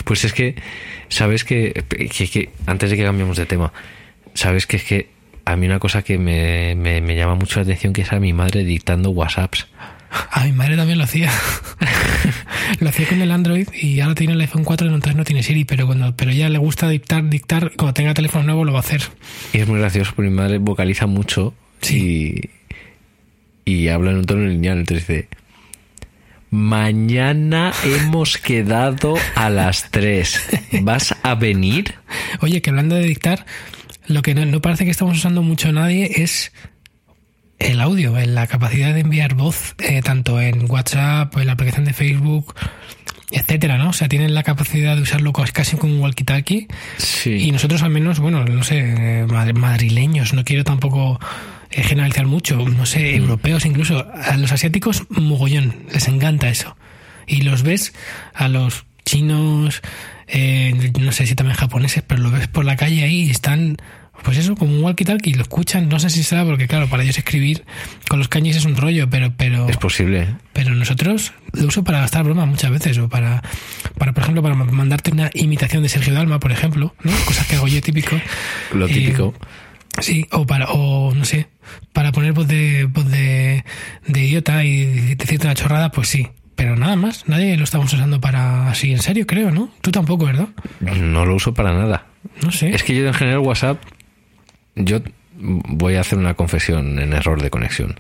Pues 0.05 0.25
es 0.25 0.33
que, 0.33 0.55
¿sabes 1.09 1.45
que, 1.45 1.85
que- 1.89 2.09
que- 2.29 2.51
Antes 2.67 2.91
de 2.91 2.97
que 2.97 3.05
cambiemos 3.05 3.37
de 3.37 3.47
tema, 3.47 3.73
¿sabes 4.35 4.67
que 4.67 4.77
es 4.79 4.85
que 4.85 5.11
a 5.53 5.57
mí 5.57 5.67
una 5.67 5.79
cosa 5.79 6.03
que 6.03 6.19
me, 6.19 6.75
me- 6.75 7.01
me 7.01 7.17
llama 7.17 7.35
mucho 7.35 7.59
la 7.61 7.63
atención 7.65 7.93
que 7.93 8.03
es 8.03 8.13
a 8.13 8.21
mi 8.21 8.33
madre 8.33 8.65
dictando 8.65 9.11
WhatsApps? 9.11 9.67
A 10.31 10.45
mi 10.45 10.53
madre 10.53 10.77
también 10.77 10.97
lo 10.99 11.05
hacía. 11.05 11.31
lo 12.81 12.89
hacía 12.89 13.07
con 13.09 13.21
el 13.21 13.31
Android 13.31 13.69
y 13.75 14.01
ahora 14.01 14.15
tiene 14.15 14.33
el 14.33 14.41
iPhone 14.41 14.65
4, 14.65 14.87
entonces 14.87 15.17
no 15.17 15.25
tiene 15.25 15.43
Siri, 15.43 15.65
pero 15.65 15.87
cuando 15.87 16.17
pero 16.17 16.31
ella 16.31 16.49
le 16.49 16.59
gusta 16.59 16.89
dictar, 16.89 17.29
dictar, 17.29 17.73
cuando 17.77 17.93
tenga 17.95 18.15
teléfono 18.15 18.45
nuevo 18.45 18.65
lo 18.65 18.73
va 18.73 18.79
a 18.79 18.83
hacer. 18.83 19.03
Y 19.53 19.59
es 19.59 19.69
muy 19.69 19.79
gracioso 19.81 20.13
porque 20.17 20.31
mi 20.31 20.37
madre 20.37 20.59
vocaliza 20.59 21.07
mucho 21.07 21.53
y, 21.91 22.41
y 23.67 23.89
habla 23.89 24.13
en 24.13 24.17
un 24.19 24.25
tono 24.27 24.47
lineal. 24.47 24.79
Entonces 24.79 25.07
dice: 25.07 25.29
Mañana 26.51 27.73
hemos 27.85 28.39
quedado 28.39 29.15
a 29.35 29.51
las 29.51 29.91
3. 29.91 30.41
¿Vas 30.83 31.15
a 31.23 31.35
venir? 31.35 31.95
Oye, 32.41 32.63
que 32.63 32.71
hablando 32.71 32.95
de 32.95 33.05
dictar, 33.05 33.45
lo 34.09 34.23
que 34.23 34.35
no, 34.35 34.45
no 34.45 34.61
parece 34.61 34.85
que 34.85 34.91
estamos 34.91 35.17
usando 35.17 35.43
mucho 35.43 35.71
nadie 35.73 36.23
es 36.23 36.53
el 37.59 37.81
audio, 37.81 38.17
en 38.19 38.35
la 38.35 38.47
capacidad 38.47 38.95
de 38.95 39.01
enviar 39.01 39.35
voz, 39.35 39.75
eh, 39.79 40.01
tanto 40.03 40.41
en 40.41 40.71
WhatsApp, 40.71 41.37
en 41.37 41.47
la 41.47 41.53
aplicación 41.53 41.85
de 41.85 41.93
Facebook, 41.93 42.55
etcétera, 43.33 43.79
¿no? 43.79 43.91
O 43.91 43.93
sea, 43.93 44.09
tienen 44.09 44.33
la 44.33 44.43
capacidad 44.45 44.95
de 44.97 45.03
usarlo 45.03 45.33
casi 45.33 45.77
como 45.77 45.95
un 45.95 46.01
walkie-talkie. 46.01 46.69
Sí. 46.99 47.31
Y 47.33 47.51
nosotros 47.53 47.83
al 47.83 47.91
menos, 47.91 48.21
bueno, 48.21 48.45
no 48.45 48.63
sé, 48.63 48.79
eh, 48.79 49.27
mad- 49.27 49.53
madrileños, 49.55 50.33
no 50.35 50.45
quiero 50.45 50.63
tampoco 50.65 51.19
eh, 51.71 51.83
generalizar 51.83 52.27
mucho, 52.27 52.57
no 52.57 52.87
sé, 52.87 53.17
europeos 53.17 53.67
incluso, 53.67 54.07
a 54.15 54.37
los 54.37 54.53
asiáticos 54.53 55.05
mogollón, 55.11 55.75
les 55.93 56.07
encanta 56.09 56.49
eso. 56.49 56.77
Y 57.27 57.43
los 57.43 57.63
ves 57.63 57.93
a 58.35 58.49
los 58.49 58.87
chinos, 59.05 59.83
eh, 60.29 60.93
no 60.99 61.13
sé 61.13 61.27
si 61.27 61.35
también 61.35 61.57
japoneses, 61.59 62.05
pero 62.07 62.23
lo 62.23 62.31
ves 62.31 62.47
por 62.49 62.65
la 62.65 62.77
calle 62.77 63.03
ahí 63.05 63.25
y 63.25 63.31
están, 63.31 63.77
pues 64.23 64.37
eso, 64.39 64.55
como 64.57 64.73
un 64.75 64.83
walkie-talkie, 64.83 65.35
lo 65.35 65.43
escuchan, 65.43 65.89
no 65.89 65.99
sé 65.99 66.11
si 66.11 66.23
será, 66.23 66.45
porque 66.45 66.67
claro, 66.67 66.89
para 66.89 67.03
ellos 67.03 67.17
escribir 67.19 67.65
con 68.09 68.19
los 68.19 68.29
cañis 68.29 68.57
es 68.57 68.65
un 68.65 68.77
rollo, 68.77 69.09
pero, 69.09 69.33
pero, 69.37 69.69
Es 69.69 69.77
posible. 69.77 70.23
¿eh? 70.23 70.29
pero 70.53 70.75
nosotros 70.75 71.33
lo 71.53 71.67
uso 71.69 71.85
para 71.85 72.01
gastar 72.01 72.25
broma 72.25 72.45
muchas 72.47 72.71
veces 72.71 72.99
o 72.99 73.09
para, 73.09 73.43
para 73.97 74.13
por 74.13 74.23
ejemplo, 74.23 74.43
para 74.43 74.55
mandarte 74.55 75.13
una 75.13 75.31
imitación 75.35 75.83
de 75.83 75.89
Sergio 75.89 76.15
Dalma, 76.15 76.41
por 76.41 76.53
ejemplo, 76.53 76.95
¿no? 77.03 77.13
Cosas 77.27 77.47
que 77.47 77.57
hago 77.57 77.69
yo 77.69 77.81
típico. 77.81 78.17
Lo 78.73 78.87
Eh, 78.87 78.93
típico. 78.93 79.35
sí, 80.01 80.27
o 80.33 80.47
para, 80.47 80.67
o 80.71 81.15
no 81.15 81.25
sé, 81.25 81.49
para 81.93 82.13
poner 82.13 82.33
voz 82.33 82.49
de, 82.49 82.85
voz 82.85 83.09
de, 83.11 83.65
de 84.07 84.25
idiota 84.25 84.65
y 84.65 85.15
decirte 85.15 85.47
una 85.47 85.55
chorrada, 85.55 85.91
pues 85.93 86.09
sí. 86.09 86.29
Pero 86.57 86.75
nada 86.75 86.97
más, 86.97 87.29
nadie 87.29 87.57
lo 87.57 87.63
estamos 87.63 87.93
usando 87.93 88.21
para 88.21 88.69
así, 88.69 88.91
en 88.91 89.01
serio, 89.01 89.29
creo, 89.29 89.53
¿no? 89.53 89.71
Tú 89.81 89.93
tampoco, 89.93 90.25
¿verdad? 90.25 90.49
No 90.81 91.25
lo 91.25 91.37
uso 91.37 91.55
para 91.55 91.73
nada. 91.73 92.07
No 92.43 92.51
sé. 92.51 92.71
Es 92.75 92.83
que 92.83 92.97
yo 92.97 93.07
en 93.07 93.15
general 93.15 93.39
WhatsApp, 93.39 93.81
yo 94.79 95.01
voy 95.39 95.95
a 95.95 96.01
hacer 96.01 96.19
una 96.19 96.35
confesión 96.35 96.99
en 96.99 97.13
error 97.13 97.43
de 97.43 97.51
conexión. 97.51 97.97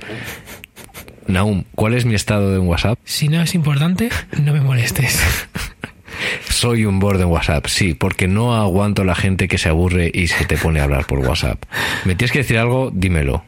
Naum, 1.26 1.64
¿cuál 1.74 1.95
es 1.95 2.07
mi 2.07 2.14
estado 2.14 2.57
en 2.57 2.66
WhatsApp? 2.66 2.99
Si 3.05 3.29
no 3.29 3.43
es 3.43 3.55
importante, 3.55 4.09
no 4.43 4.53
me 4.53 4.61
molestes. 4.61 5.22
Soy 6.49 6.85
un 6.85 6.99
borde 6.99 7.22
en 7.22 7.29
WhatsApp, 7.29 7.66
sí, 7.66 7.95
porque 7.95 8.26
no 8.26 8.57
aguanto 8.57 9.05
la 9.05 9.14
gente 9.14 9.47
que 9.47 9.59
se 9.59 9.68
aburre 9.68 10.11
y 10.12 10.29
se 10.29 10.47
te 10.47 10.57
pone 10.57 10.81
a 10.81 10.85
hablar 10.85 11.07
por 11.07 11.20
WhatsApp. 11.20 11.62
¿Me 12.05 12.14
tienes 12.14 12.33
que 12.33 12.39
decir 12.39 12.59
algo? 12.59 12.91
Dímelo. 12.93 13.45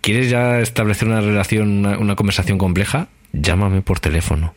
¿Quieres 0.00 0.28
ya 0.28 0.60
establecer 0.60 1.08
una 1.08 1.22
relación, 1.22 1.70
una, 1.70 1.98
una 1.98 2.14
conversación 2.14 2.58
compleja? 2.58 3.08
Llámame 3.32 3.80
por 3.80 3.98
teléfono. 3.98 4.54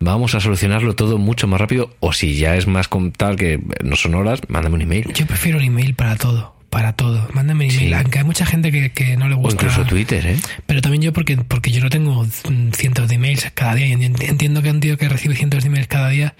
vamos 0.00 0.34
a 0.34 0.40
solucionarlo 0.40 0.96
todo 0.96 1.18
mucho 1.18 1.46
más 1.46 1.60
rápido. 1.60 1.94
O 2.00 2.12
si 2.12 2.36
ya 2.36 2.56
es 2.56 2.66
más 2.66 2.88
con 2.88 3.12
tal 3.12 3.36
que 3.36 3.60
no 3.84 3.94
son 3.94 4.14
horas, 4.14 4.40
mándame 4.48 4.76
un 4.76 4.82
email. 4.82 5.12
Yo 5.12 5.26
prefiero 5.26 5.58
un 5.58 5.64
email 5.64 5.94
para 5.94 6.16
todo. 6.16 6.53
Para 6.74 6.92
todo. 6.92 7.28
Mándame 7.32 7.66
un 7.66 7.70
email. 7.70 7.88
Sí. 7.88 7.94
Aunque 7.94 8.18
hay 8.18 8.24
mucha 8.24 8.44
gente 8.44 8.72
que, 8.72 8.90
que 8.90 9.16
no 9.16 9.28
le 9.28 9.36
O 9.36 9.38
gusta. 9.38 9.64
incluso 9.64 9.84
Twitter, 9.86 10.26
¿eh? 10.26 10.36
Pero 10.66 10.82
también 10.82 11.02
yo 11.02 11.12
porque, 11.12 11.36
porque 11.36 11.70
yo 11.70 11.80
no 11.80 11.88
tengo 11.88 12.26
cientos 12.72 13.08
de 13.08 13.14
emails 13.14 13.48
cada 13.54 13.76
día. 13.76 13.86
Y 13.86 13.92
ent- 13.92 14.28
entiendo 14.28 14.60
que 14.60 14.70
un 14.72 14.80
tío 14.80 14.98
que 14.98 15.08
recibe 15.08 15.36
cientos 15.36 15.62
de 15.62 15.68
emails 15.68 15.86
cada 15.86 16.08
día, 16.08 16.34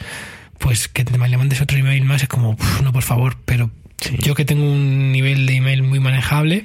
pues 0.58 0.88
que 0.88 1.04
te 1.04 1.16
le 1.16 1.36
mandes 1.38 1.60
otro 1.60 1.78
email 1.78 2.04
más 2.04 2.22
es 2.22 2.28
como, 2.28 2.50
"Uf, 2.50 2.82
no, 2.82 2.92
por 2.92 3.04
favor. 3.04 3.36
Pero 3.44 3.70
yo 4.18 4.34
que 4.34 4.44
tengo 4.44 4.64
un 4.70 5.12
nivel 5.12 5.46
de 5.46 5.54
email 5.54 5.84
muy 5.84 6.00
manejable, 6.00 6.64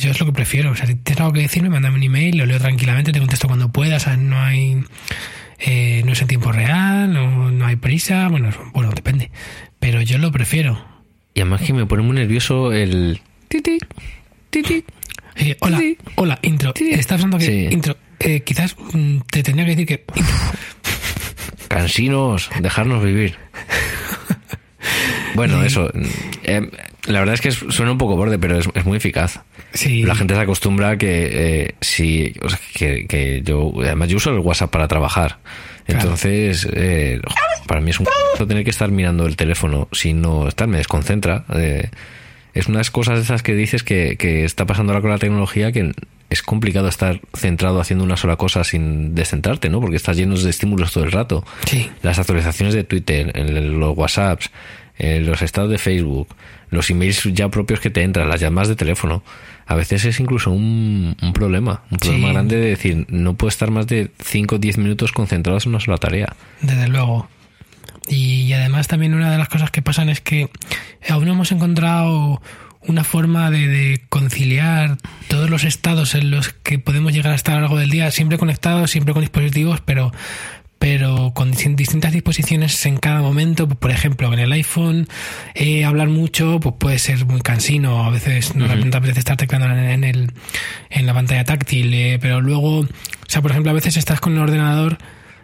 yo 0.00 0.10
es 0.10 0.18
lo 0.18 0.26
que 0.26 0.32
prefiero. 0.32 0.72
O 0.72 0.74
sea, 0.76 0.86
si 0.86 0.96
tienes 0.96 1.20
algo 1.20 1.32
que 1.34 1.40
decirme, 1.40 1.70
mándame 1.70 1.96
un 1.98 2.02
email, 2.02 2.36
lo 2.36 2.46
leo 2.46 2.58
tranquilamente, 2.58 3.12
te 3.12 3.20
contesto 3.20 3.46
cuando 3.46 3.70
puedas. 3.70 4.02
O 4.02 4.04
sea, 4.06 4.16
no 4.16 4.40
hay... 4.42 4.82
eh, 5.60 6.02
no 6.04 6.12
es 6.14 6.20
en 6.20 6.26
tiempo 6.26 6.50
real, 6.50 7.12
no, 7.12 7.52
no 7.52 7.64
hay 7.64 7.76
prisa. 7.76 8.26
Bueno, 8.28 8.50
bueno, 8.72 8.90
depende. 8.90 9.30
Pero 9.78 10.00
yo 10.02 10.18
lo 10.18 10.32
prefiero. 10.32 10.90
Y 11.34 11.40
además 11.40 11.62
que 11.62 11.72
me 11.72 11.86
pone 11.86 12.02
muy 12.02 12.14
nervioso 12.16 12.72
el... 12.72 13.20
titi, 13.48 13.78
titi. 14.50 14.84
Eh, 15.36 15.56
hola, 15.60 15.80
hola, 16.16 16.38
intro. 16.42 16.74
Estás 16.78 17.12
hablando 17.22 17.38
que 17.38 17.44
Sí. 17.46 17.68
intro. 17.70 17.96
Eh, 18.20 18.40
quizás 18.40 18.76
mm, 18.92 19.18
te 19.30 19.42
tendría 19.42 19.64
que 19.66 19.70
decir 19.76 19.86
que. 19.86 20.04
Cansinos, 21.68 22.50
dejarnos 22.60 23.02
vivir. 23.02 23.36
Bueno, 25.34 25.62
eso. 25.64 25.90
eh, 26.42 26.70
la 27.06 27.20
verdad 27.20 27.34
es 27.34 27.40
que 27.40 27.50
suena 27.50 27.92
un 27.92 27.98
poco 27.98 28.16
borde, 28.16 28.38
pero 28.38 28.58
es, 28.58 28.68
es 28.74 28.84
muy 28.84 28.98
eficaz. 28.98 29.40
Sí. 29.72 30.02
La 30.02 30.14
gente 30.14 30.34
se 30.34 30.40
acostumbra 30.40 30.90
a 30.90 30.96
que 30.98 31.30
eh, 31.32 31.74
si. 31.80 32.34
o 32.42 32.50
sea, 32.50 32.58
que, 32.74 33.06
que 33.06 33.40
yo. 33.42 33.72
Además, 33.78 34.08
yo 34.10 34.18
uso 34.18 34.30
el 34.30 34.40
WhatsApp 34.40 34.70
para 34.70 34.86
trabajar. 34.88 35.38
Entonces, 35.86 36.66
eh, 36.72 37.20
para 37.66 37.80
mí 37.80 37.90
es 37.90 38.00
un 38.00 38.06
tener 38.46 38.64
que 38.64 38.70
estar 38.70 38.90
mirando 38.90 39.26
el 39.26 39.36
teléfono. 39.36 39.88
Si 39.92 40.12
no 40.12 40.48
estar, 40.48 40.68
me 40.68 40.78
desconcentra. 40.78 41.44
Eh, 41.54 41.88
es 42.54 42.66
unas 42.66 42.90
cosas 42.90 43.16
de 43.16 43.22
esas 43.22 43.42
que 43.42 43.54
dices 43.54 43.82
que, 43.82 44.16
que 44.16 44.44
está 44.44 44.66
pasando 44.66 44.92
ahora 44.92 45.00
con 45.00 45.10
la 45.10 45.18
tecnología 45.18 45.72
que 45.72 45.92
es 46.28 46.42
complicado 46.42 46.88
estar 46.88 47.20
centrado 47.34 47.80
haciendo 47.80 48.04
una 48.04 48.16
sola 48.16 48.36
cosa 48.36 48.64
sin 48.64 49.14
descentrarte, 49.14 49.68
¿no? 49.68 49.80
Porque 49.80 49.96
estás 49.96 50.16
lleno 50.16 50.36
de 50.36 50.50
estímulos 50.50 50.92
todo 50.92 51.04
el 51.04 51.12
rato. 51.12 51.44
Sí. 51.66 51.90
Las 52.02 52.18
actualizaciones 52.18 52.74
de 52.74 52.84
Twitter, 52.84 53.32
en 53.34 53.78
los 53.78 53.96
WhatsApps, 53.96 54.50
en 54.98 55.26
los 55.26 55.42
estados 55.42 55.70
de 55.70 55.78
Facebook, 55.78 56.28
los 56.72 56.90
emails 56.90 57.22
ya 57.32 57.48
propios 57.48 57.78
que 57.78 57.90
te 57.90 58.02
entran, 58.02 58.28
las 58.28 58.40
llamadas 58.40 58.68
de 58.68 58.74
teléfono. 58.76 59.22
A 59.66 59.76
veces 59.76 60.04
es 60.04 60.18
incluso 60.18 60.50
un, 60.50 61.16
un 61.22 61.32
problema, 61.32 61.82
un 61.92 61.98
problema 61.98 62.26
Sí. 62.26 62.32
grande 62.32 62.56
de 62.56 62.66
decir, 62.70 63.06
no 63.08 63.34
puedo 63.34 63.48
estar 63.48 63.70
más 63.70 63.86
de 63.86 64.10
5 64.20 64.56
o 64.56 64.58
10 64.58 64.78
minutos 64.78 65.12
concentrados 65.12 65.66
en 65.66 65.70
una 65.70 65.80
sola 65.80 65.98
tarea. 65.98 66.34
Desde 66.60 66.88
luego. 66.88 67.28
Y 68.08 68.52
además 68.52 68.88
también 68.88 69.14
una 69.14 69.30
de 69.30 69.38
las 69.38 69.48
cosas 69.48 69.70
que 69.70 69.80
pasan 69.82 70.08
es 70.08 70.20
que 70.20 70.48
aún 71.08 71.26
no 71.26 71.32
hemos 71.34 71.52
encontrado 71.52 72.42
una 72.88 73.04
forma 73.04 73.50
de, 73.52 73.68
de 73.68 74.02
conciliar 74.08 74.96
todos 75.28 75.48
los 75.48 75.62
estados 75.62 76.16
en 76.16 76.32
los 76.32 76.48
que 76.52 76.80
podemos 76.80 77.12
llegar 77.12 77.30
a 77.32 77.36
estar 77.36 77.52
a 77.54 77.56
lo 77.58 77.60
largo 77.62 77.78
del 77.78 77.90
día, 77.90 78.10
siempre 78.10 78.38
conectados, 78.38 78.90
siempre 78.90 79.14
con 79.14 79.20
dispositivos, 79.20 79.80
pero 79.82 80.10
pero 80.82 81.30
con 81.32 81.52
dis- 81.52 81.76
distintas 81.76 82.10
disposiciones 82.12 82.84
en 82.86 82.96
cada 82.96 83.20
momento. 83.22 83.68
Pues, 83.68 83.78
por 83.78 83.92
ejemplo, 83.92 84.32
en 84.32 84.40
el 84.40 84.50
iPhone 84.50 85.06
eh, 85.54 85.84
hablar 85.84 86.08
mucho 86.08 86.58
pues 86.58 86.74
puede 86.76 86.98
ser 86.98 87.24
muy 87.24 87.40
cansino. 87.40 88.04
A 88.04 88.10
veces 88.10 88.56
no 88.56 88.64
Ujú. 88.64 88.90
te 88.90 88.96
apetece 88.96 89.20
estar 89.20 89.36
teclando 89.36 89.68
en, 89.68 89.78
en 89.78 90.02
el, 90.02 90.32
en 90.90 91.06
la 91.06 91.14
pantalla 91.14 91.44
táctil. 91.44 91.94
eh, 91.94 92.18
pero 92.20 92.40
luego, 92.40 92.80
o 92.80 92.86
sea, 93.28 93.40
por 93.42 93.52
ejemplo, 93.52 93.70
a 93.70 93.74
veces 93.74 93.96
estás 93.96 94.18
con 94.20 94.32
el 94.32 94.40
ordenador 94.40 94.98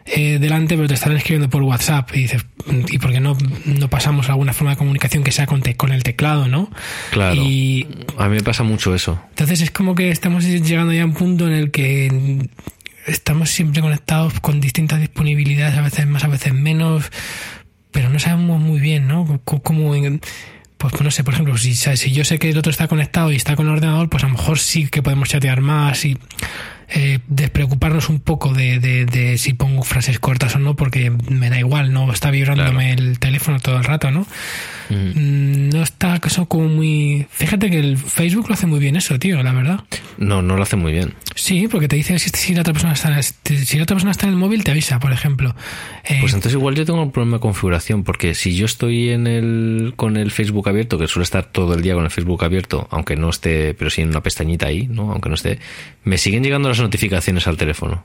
eh, 0.06 0.38
delante, 0.40 0.74
pero 0.74 0.88
te 0.88 0.94
están 0.94 1.16
escribiendo 1.16 1.48
por 1.48 1.62
WhatsApp 1.62 2.10
y 2.16 2.22
dices, 2.22 2.44
¿y 2.90 2.98
por 2.98 3.12
qué 3.12 3.20
no, 3.20 3.36
no 3.64 3.88
pasamos 3.88 4.28
a 4.28 4.32
alguna 4.32 4.52
forma 4.54 4.70
de 4.72 4.76
comunicación 4.78 5.22
que 5.22 5.30
sea 5.30 5.46
con, 5.46 5.62
te- 5.62 5.76
con 5.76 5.92
el 5.92 6.02
teclado, 6.02 6.48
no? 6.48 6.68
Claro. 7.12 7.36
Y 7.40 7.86
A 8.16 8.26
mí 8.28 8.34
me 8.36 8.42
pasa 8.42 8.64
mucho 8.64 8.92
eso. 8.92 9.20
entonces 9.28 9.60
es 9.60 9.70
como 9.70 9.94
que 9.94 10.10
estamos 10.10 10.44
llegando 10.44 10.92
ya 10.92 11.02
a 11.02 11.04
un 11.04 11.14
punto 11.14 11.46
en 11.46 11.52
el 11.52 11.70
que 11.70 12.48
estamos 13.08 13.50
siempre 13.50 13.82
conectados 13.82 14.40
con 14.40 14.60
distintas 14.60 15.00
disponibilidades, 15.00 15.76
a 15.76 15.82
veces 15.82 16.06
más, 16.06 16.24
a 16.24 16.28
veces 16.28 16.52
menos, 16.54 17.10
pero 17.90 18.10
no 18.10 18.18
sabemos 18.18 18.60
muy 18.60 18.80
bien, 18.80 19.08
¿no? 19.08 19.40
Cómo, 19.44 19.92
pues 20.78 21.00
no 21.00 21.10
sé, 21.10 21.24
por 21.24 21.34
ejemplo, 21.34 21.58
si, 21.58 21.74
si 21.74 22.12
yo 22.12 22.24
sé 22.24 22.38
que 22.38 22.50
el 22.50 22.58
otro 22.58 22.70
está 22.70 22.86
conectado 22.86 23.32
y 23.32 23.36
está 23.36 23.56
con 23.56 23.66
el 23.66 23.72
ordenador, 23.72 24.08
pues 24.08 24.22
a 24.24 24.28
lo 24.28 24.34
mejor 24.34 24.58
sí 24.58 24.86
que 24.88 25.02
podemos 25.02 25.28
chatear 25.28 25.60
más 25.60 26.04
y 26.04 26.16
eh, 26.90 27.18
despreocuparnos 27.26 28.08
un 28.08 28.20
poco 28.20 28.54
de, 28.54 28.78
de, 28.78 29.04
de 29.04 29.36
si 29.38 29.52
pongo 29.52 29.82
frases 29.82 30.18
cortas 30.20 30.54
o 30.54 30.58
no, 30.58 30.76
porque 30.76 31.10
me 31.10 31.50
da 31.50 31.58
igual, 31.58 31.92
no 31.92 32.10
está 32.12 32.30
vibrándome 32.30 32.92
el 32.92 33.18
teléfono 33.18 33.58
todo 33.60 33.76
el 33.76 33.84
rato, 33.84 34.10
¿no? 34.10 34.26
Mm. 34.88 34.94
Mm, 34.94 35.68
No 35.70 35.82
está 35.82 36.20
eso 36.24 36.46
como 36.46 36.68
muy... 36.68 37.26
Fíjate 37.30 37.70
que 37.70 37.78
el 37.78 37.98
Facebook 37.98 38.48
lo 38.48 38.54
hace 38.54 38.66
muy 38.66 38.78
bien 38.78 38.96
eso, 38.96 39.18
tío, 39.18 39.42
la 39.42 39.52
verdad. 39.52 39.80
No, 40.16 40.40
no 40.42 40.56
lo 40.56 40.62
hace 40.62 40.76
muy 40.76 40.92
bien. 40.92 41.14
Sí, 41.40 41.68
porque 41.68 41.86
te 41.86 41.94
dice 41.94 42.18
si, 42.18 42.30
si 42.30 42.52
la 42.52 42.62
otra 42.62 42.72
persona 42.72 42.92
está 42.94 43.22
si 43.22 43.76
la 43.76 43.84
otra 43.84 43.94
persona 43.94 44.10
está 44.10 44.26
en 44.26 44.32
el 44.32 44.38
móvil 44.38 44.64
te 44.64 44.72
avisa, 44.72 44.98
por 44.98 45.12
ejemplo. 45.12 45.54
Eh, 46.04 46.18
Pues 46.20 46.32
entonces 46.34 46.54
igual 46.54 46.74
yo 46.74 46.84
tengo 46.84 47.00
un 47.00 47.12
problema 47.12 47.36
de 47.36 47.40
configuración, 47.40 48.02
porque 48.02 48.34
si 48.34 48.56
yo 48.56 48.66
estoy 48.66 49.10
en 49.10 49.28
el 49.28 49.92
con 49.94 50.16
el 50.16 50.32
Facebook 50.32 50.68
abierto, 50.68 50.98
que 50.98 51.06
suele 51.06 51.22
estar 51.22 51.44
todo 51.44 51.74
el 51.74 51.82
día 51.82 51.94
con 51.94 52.02
el 52.04 52.10
Facebook 52.10 52.44
abierto, 52.44 52.88
aunque 52.90 53.14
no 53.14 53.30
esté, 53.30 53.72
pero 53.74 53.88
sí 53.88 54.02
en 54.02 54.08
una 54.08 54.20
pestañita 54.20 54.66
ahí, 54.66 54.88
¿no? 54.88 55.12
Aunque 55.12 55.28
no 55.28 55.36
esté, 55.36 55.60
me 56.02 56.18
siguen 56.18 56.42
llegando 56.42 56.68
las 56.68 56.80
notificaciones 56.80 57.46
al 57.46 57.56
teléfono. 57.56 58.04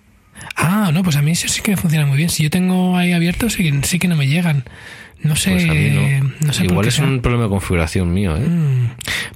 ah, 0.55 0.91
no, 0.93 1.01
pues 1.01 1.15
a 1.15 1.23
mí 1.23 1.31
eso 1.31 1.47
sí 1.47 1.61
que 1.61 1.75
funciona 1.75 2.05
muy 2.05 2.17
bien. 2.17 2.29
Si 2.29 2.43
yo 2.43 2.51
tengo 2.51 2.95
ahí 2.97 3.13
abierto, 3.13 3.49
sí 3.49 3.63
que, 3.63 3.87
sí 3.87 3.97
que 3.97 4.07
no 4.07 4.15
me 4.15 4.27
llegan. 4.27 4.63
No 5.23 5.35
sé, 5.35 5.51
Pues 5.51 5.69
a 5.69 5.73
mí 5.73 5.89
no. 5.89 6.33
no 6.47 6.53
sé 6.53 6.65
igual 6.65 6.87
es 6.87 6.95
sea. 6.95 7.05
un 7.05 7.21
problema 7.21 7.45
de 7.45 7.49
configuración 7.49 8.13
mío, 8.13 8.35
¿eh? 8.35 8.41
Mm, 8.41 8.89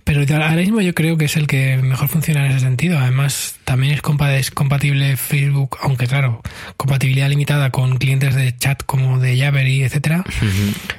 Pero 0.03 0.21
ahora 0.35 0.51
mismo 0.55 0.81
yo 0.81 0.93
creo 0.93 1.17
que 1.17 1.25
es 1.25 1.35
el 1.37 1.47
que 1.47 1.77
mejor 1.77 2.07
funciona 2.09 2.45
en 2.45 2.51
ese 2.51 2.59
sentido. 2.61 2.97
Además, 2.99 3.55
también 3.63 3.93
es, 3.93 4.01
compa- 4.01 4.33
es 4.37 4.51
compatible 4.51 5.15
Facebook, 5.17 5.77
aunque 5.81 6.07
claro, 6.07 6.41
compatibilidad 6.77 7.29
limitada 7.29 7.71
con 7.71 7.97
clientes 7.97 8.35
de 8.35 8.55
chat 8.57 8.83
como 8.85 9.19
de 9.19 9.37
Jabber 9.37 9.67
etcétera. 9.67 10.23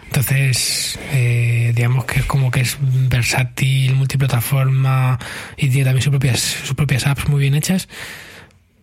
Entonces, 0.07 0.99
eh, 1.13 1.73
digamos 1.75 2.05
que 2.07 2.21
es 2.21 2.25
como 2.27 2.51
que 2.51 2.61
es 2.61 2.79
versátil, 2.81 3.95
multiplataforma 3.95 5.19
y 5.57 5.69
tiene 5.69 5.85
también 5.85 6.03
sus 6.03 6.11
propias, 6.11 6.41
sus 6.41 6.75
propias 6.75 7.07
apps 7.07 7.29
muy 7.29 7.41
bien 7.41 7.55
hechas. 7.55 7.89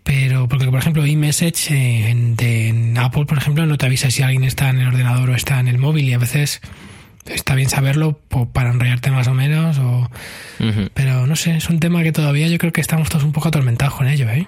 Pero, 0.06 0.47
porque 0.47 0.68
por 0.68 0.80
ejemplo, 0.80 1.06
iMessage 1.06 1.72
eh, 1.74 2.10
en, 2.12 2.36
de- 2.36 2.70
en 2.70 2.97
Apple, 2.97 3.26
por 3.26 3.38
ejemplo, 3.39 3.66
no 3.66 3.78
te 3.78 3.88
avisa 3.88 4.10
si 4.12 4.22
alguien 4.24 4.43
está 4.45 4.70
en 4.70 4.80
el 4.80 4.88
ordenador 4.88 5.32
o 5.32 5.36
está 5.36 5.60
en 5.60 5.68
el 5.68 5.78
móvil 5.80 6.06
y 6.08 6.14
a 6.14 6.18
veces 6.20 6.62
está 7.26 7.56
bien 7.56 7.70
saberlo 7.70 8.20
para 8.53 8.70
enrollarte 8.70 9.10
más 9.10 9.28
o 9.28 9.34
menos. 9.34 9.80
O, 9.80 10.10
pero 10.93 11.26
no 11.26 11.36
sé, 11.36 11.58
es 11.58 11.70
un 11.70 11.80
tema 11.80 12.03
que 12.03 12.12
todavía 12.12 12.47
yo 12.47 12.58
creo 12.60 12.72
que 12.72 12.82
estamos 12.82 13.10
todos 13.10 13.24
un 13.24 13.32
poco 13.34 13.47
atormentados 13.47 13.95
con 13.95 14.08
ello, 14.08 14.30
¿eh? 14.30 14.45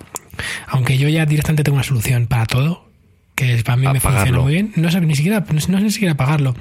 Aunque 0.68 1.00
yo 1.00 1.10
ya 1.10 1.26
directamente 1.26 1.64
tengo 1.64 1.76
una 1.78 1.84
solución 1.84 2.28
para 2.28 2.46
todo, 2.46 2.88
que 3.34 3.58
para 3.64 3.78
mí 3.78 3.88
me 3.94 4.00
funciona 4.00 4.38
muy 4.44 4.54
bien. 4.54 4.74
No 4.76 4.92
sé 4.92 5.02
ni 5.02 5.16
siquiera, 5.16 5.44
no 5.52 5.60
sé 5.60 5.72
ni 5.72 5.90
siquiera 5.92 6.14
apagarlo. 6.14 6.56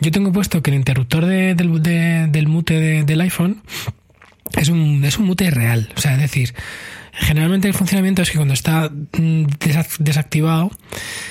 Yo 0.00 0.12
tengo 0.12 0.32
puesto 0.32 0.62
que 0.62 0.70
el 0.70 0.76
interruptor 0.76 1.26
de- 1.26 1.56
del, 1.56 1.82
de- 1.82 2.28
del 2.28 2.46
mute 2.46 2.74
de- 2.78 3.02
del 3.02 3.20
iPhone 3.20 3.62
es 4.56 4.68
un, 4.68 5.04
es 5.04 5.18
un 5.18 5.26
mute 5.26 5.50
real. 5.50 5.88
O 5.96 6.00
sea, 6.00 6.14
es 6.14 6.20
decir, 6.20 6.54
generalmente 7.18 7.68
el 7.68 7.74
funcionamiento 7.74 8.22
es 8.22 8.30
que 8.30 8.36
cuando 8.36 8.54
está 8.54 8.88
mm, 8.90 9.44
desac- 9.60 9.98
desactivado, 9.98 10.70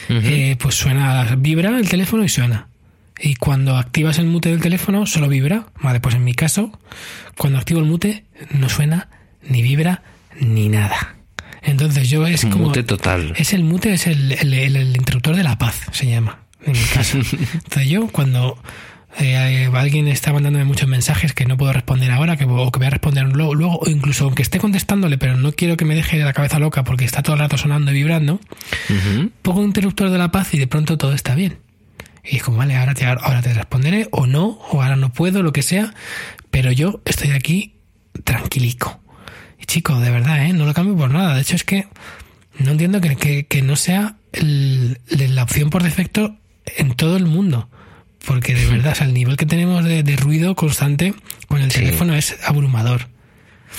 eh, 0.10 0.56
pues 0.60 0.76
suena, 0.76 1.36
vibra 1.38 1.78
el 1.78 1.90
teléfono 1.90 2.24
y 2.24 2.30
suena. 2.30 2.68
Y 3.20 3.36
cuando 3.36 3.78
activas 3.78 4.20
el 4.20 4.28
mute 4.28 4.50
del 4.50 4.62
teléfono, 4.62 5.06
solo 5.08 5.28
vibra. 5.28 5.68
Vale, 5.82 6.00
pues 6.00 6.14
en 6.16 6.24
mi 6.24 6.34
caso, 6.36 6.78
cuando 7.38 7.58
activo 7.58 7.80
el 7.80 7.86
mute, 7.88 8.26
no 8.52 8.70
suena, 8.70 9.10
ni 9.42 9.62
vibra, 9.64 10.04
ni 10.40 10.70
nada. 10.70 11.16
Entonces 11.64 12.10
yo 12.10 12.28
es 12.28 12.46
como... 12.46 12.66
Mute 12.66 12.84
total. 12.84 13.34
Es 13.36 13.54
el 13.54 13.64
mute, 13.64 13.92
es 13.94 14.06
el, 14.08 14.32
el- 14.34 14.54
el- 14.54 14.76
el 14.76 14.96
interruptor 14.96 15.36
de 15.36 15.44
la 15.44 15.58
paz, 15.58 15.82
se 15.92 16.06
llama, 16.06 16.40
en 16.64 16.74
mi 16.74 16.80
caso. 16.94 17.18
Entonces 17.54 17.88
yo 17.90 18.08
cuando 18.08 18.62
eh, 19.20 19.70
alguien 19.74 20.08
está 20.08 20.32
mandándome 20.34 20.66
muchos 20.66 20.88
mensajes 20.88 21.34
que 21.34 21.46
no 21.46 21.58
puedo 21.58 21.74
responder 21.74 22.12
ahora, 22.12 22.38
que, 22.38 22.46
o 22.46 22.72
que 22.72 22.80
voy 22.80 22.88
a 22.88 22.92
responder 22.92 23.26
luego, 23.26 23.56
luego, 23.56 23.80
o 23.80 23.90
incluso 23.90 24.26
aunque 24.26 24.42
esté 24.44 24.60
contestándole, 24.60 25.18
pero 25.18 25.38
no 25.38 25.52
quiero 25.54 25.78
que 25.78 25.86
me 25.86 25.96
deje 25.96 26.18
la 26.20 26.34
cabeza 26.34 26.60
loca 26.60 26.84
porque 26.84 27.06
está 27.06 27.24
todo 27.24 27.34
el 27.36 27.40
rato 27.40 27.58
sonando 27.58 27.92
y 27.92 27.96
vibrando, 27.96 28.40
Ujú. 28.90 29.32
pongo 29.42 29.60
un 29.62 29.68
interruptor 29.68 30.10
de 30.10 30.18
la 30.18 30.32
paz 30.32 30.54
y 30.54 30.60
de 30.60 30.68
pronto 30.68 30.98
todo 30.98 31.14
está 31.14 31.36
bien. 31.36 31.60
Y 32.24 32.38
es 32.38 32.44
como, 32.44 32.58
vale, 32.58 32.76
ahora 32.76 32.94
te, 32.94 33.06
ahora 33.06 33.42
te 33.42 33.54
responderé, 33.54 34.08
o 34.12 34.28
no, 34.28 34.60
o 34.72 34.82
ahora 34.82 34.96
no 34.98 35.14
puedo, 35.14 35.42
lo 35.44 35.54
que 35.54 35.62
sea, 35.64 35.94
pero 36.52 36.72
yo 36.72 37.02
estoy 37.06 37.32
aquí 37.32 37.76
tranquilico. 38.26 39.00
Y 39.60 39.66
chico, 39.66 40.00
de 40.00 40.12
verdad, 40.12 40.46
¿eh? 40.46 40.54
no 40.54 40.66
lo 40.66 40.74
cambio 40.74 40.96
por 40.98 41.10
nada. 41.12 41.36
De 41.36 41.42
hecho, 41.42 41.56
es 41.56 41.64
que 41.64 41.88
no 42.60 42.72
entiendo 42.72 43.00
que, 43.02 43.16
que- 43.16 43.46
que 43.46 43.62
no 43.62 43.76
sea 43.76 44.18
el- 44.34 45.00
la 45.10 45.44
opción 45.44 45.70
por 45.70 45.84
defecto 45.84 46.36
en 46.78 46.94
todo 46.96 47.18
el 47.18 47.26
mundo. 47.26 47.70
Porque 48.26 48.54
de 48.56 48.66
verdad, 48.66 48.92
o 48.92 48.96
sea, 48.96 49.08
el 49.08 49.14
nivel 49.14 49.38
que 49.38 49.46
tenemos 49.46 49.84
de, 49.86 50.04
de 50.04 50.16
ruido 50.16 50.56
constante 50.56 51.14
con 51.48 51.62
el 51.62 51.72
Sí. 51.72 51.80
teléfono 51.80 52.14
es 52.16 52.36
abrumador. 52.44 53.08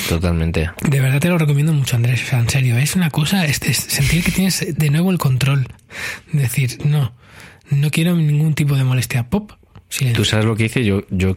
Totalmente. 0.08 0.70
De 0.82 1.00
verdad 1.00 1.18
te 1.20 1.28
lo 1.28 1.38
recomiendo 1.38 1.72
mucho, 1.72 1.96
Andrés. 1.96 2.22
O 2.22 2.26
sea, 2.26 2.38
en 2.38 2.48
serio, 2.48 2.76
es 2.78 2.94
una 2.94 3.10
cosa, 3.10 3.44
es, 3.46 3.60
es 3.62 3.76
sentir 3.78 4.22
que 4.22 4.30
tienes 4.30 4.74
de 4.76 4.90
nuevo 4.90 5.10
el 5.10 5.18
control. 5.18 5.66
Decir, 6.32 6.78
no, 6.84 7.12
no 7.70 7.90
quiero 7.90 8.14
ningún 8.14 8.54
tipo 8.54 8.76
de 8.76 8.84
molestia. 8.84 9.28
Pop, 9.28 9.52
silencio. 9.88 10.22
¿Tú 10.22 10.24
sabes 10.28 10.44
lo 10.46 10.56
que 10.56 10.66
hice? 10.66 10.84
Yo, 10.84 11.02
yo 11.10 11.36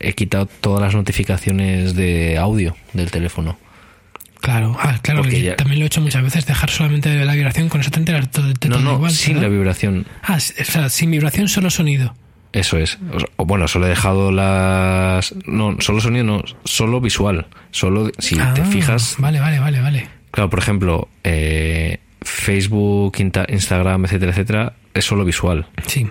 he 0.00 0.12
quitado 0.14 0.46
todas 0.46 0.82
las 0.82 0.94
notificaciones 0.94 1.94
de 1.94 2.36
audio 2.38 2.76
del 2.94 3.10
teléfono. 3.10 3.58
Claro, 4.40 4.74
ah, 4.80 4.98
claro, 5.02 5.20
Porque 5.20 5.42
ya- 5.42 5.56
también 5.56 5.80
lo 5.80 5.84
he 5.84 5.86
hecho 5.86 6.00
muchas 6.00 6.22
veces, 6.22 6.46
dejar 6.46 6.70
solamente 6.70 7.14
la 7.24 7.34
vibración, 7.34 7.68
con 7.68 7.82
eso 7.82 7.90
te 7.90 7.98
enteras 7.98 8.30
todo, 8.30 8.46
de 8.48 8.54
No, 8.68 8.76
todo 8.76 8.80
no, 8.80 8.94
igual. 8.94 9.12
sin 9.12 9.34
¿verdad? 9.34 9.48
la 9.50 9.54
vibración. 9.54 10.06
Ah, 10.22 10.36
o 10.36 10.64
sea, 10.64 10.88
sin 10.88 11.10
vibración, 11.10 11.46
solo 11.48 11.68
sonido. 11.70 12.14
Eso 12.52 12.78
es. 12.78 12.98
O- 13.36 13.44
bueno, 13.44 13.68
solo 13.68 13.86
he 13.86 13.90
dejado 13.90 14.32
las... 14.32 15.34
No, 15.46 15.76
solo 15.80 16.00
sonido, 16.00 16.24
no, 16.24 16.42
solo 16.64 17.00
visual. 17.00 17.46
Solo, 17.70 18.10
si 18.18 18.34
te 18.36 18.40
Ah, 18.42 18.64
fijas... 18.70 19.16
Vale, 19.18 19.38
vale, 19.40 19.60
vale, 19.60 19.80
vale. 19.80 20.08
Claro, 20.32 20.50
por 20.50 20.58
ejemplo, 20.58 21.08
eh, 21.24 21.98
Facebook, 22.22 23.16
Instagram, 23.20 24.04
etcétera, 24.04 24.32
etcétera, 24.32 24.72
es 24.94 25.04
solo 25.04 25.24
visual. 25.24 25.66
Sí. 25.86 26.08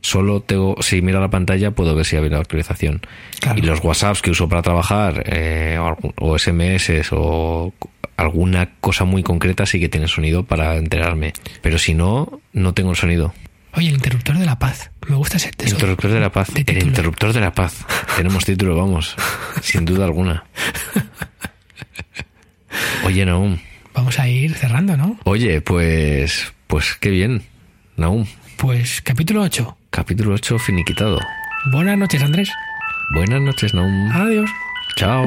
Solo 0.00 0.40
tengo, 0.42 0.76
si 0.80 1.02
miro 1.02 1.20
la 1.20 1.28
pantalla 1.28 1.72
puedo 1.72 1.94
ver 1.94 2.04
si 2.06 2.16
ha 2.16 2.20
habido 2.20 2.38
actualización. 2.38 3.00
Claro. 3.40 3.58
Y 3.58 3.62
los 3.62 3.82
WhatsApps 3.82 4.22
que 4.22 4.30
uso 4.30 4.48
para 4.48 4.62
trabajar, 4.62 5.24
eh, 5.26 5.78
o 6.16 6.38
SMS 6.38 7.08
o 7.12 7.72
alguna 8.16 8.70
cosa 8.80 9.04
muy 9.04 9.22
concreta 9.22 9.66
sí 9.66 9.80
que 9.80 9.88
tiene 9.88 10.06
sonido 10.08 10.44
para 10.44 10.76
enterarme. 10.76 11.32
Pero 11.62 11.78
si 11.78 11.94
no, 11.94 12.40
no 12.52 12.74
tengo 12.74 12.90
el 12.90 12.96
sonido. 12.96 13.34
Oye, 13.74 13.88
el 13.88 13.94
interruptor 13.94 14.38
de 14.38 14.46
la 14.46 14.58
paz. 14.58 14.90
Me 15.08 15.16
gusta 15.16 15.36
ese 15.36 15.50
eso. 15.58 15.74
Interruptor 15.74 16.10
de 16.10 16.20
la 16.20 16.32
paz. 16.32 16.52
De 16.52 16.64
el 16.66 16.82
interruptor 16.82 17.32
de 17.32 17.40
la 17.40 17.52
paz. 17.52 17.84
Tenemos 18.16 18.44
título, 18.44 18.76
vamos. 18.76 19.14
Sin 19.62 19.84
duda 19.84 20.04
alguna. 20.04 20.44
Oye, 23.04 23.24
Naum. 23.24 23.58
Vamos 23.94 24.18
a 24.18 24.28
ir 24.28 24.54
cerrando, 24.54 24.96
¿no? 24.96 25.18
Oye, 25.24 25.60
pues. 25.60 26.52
Pues 26.66 26.96
qué 27.00 27.10
bien. 27.10 27.42
Naum. 27.96 28.26
Pues 28.56 29.00
capítulo 29.02 29.42
8. 29.42 29.76
Capítulo 29.90 30.34
8 30.34 30.58
finiquitado. 30.58 31.18
Buenas 31.72 31.96
noches, 31.96 32.22
Andrés. 32.22 32.50
Buenas 33.14 33.40
noches, 33.40 33.74
Naum. 33.74 34.10
Adiós. 34.12 34.50
Chao. 34.96 35.26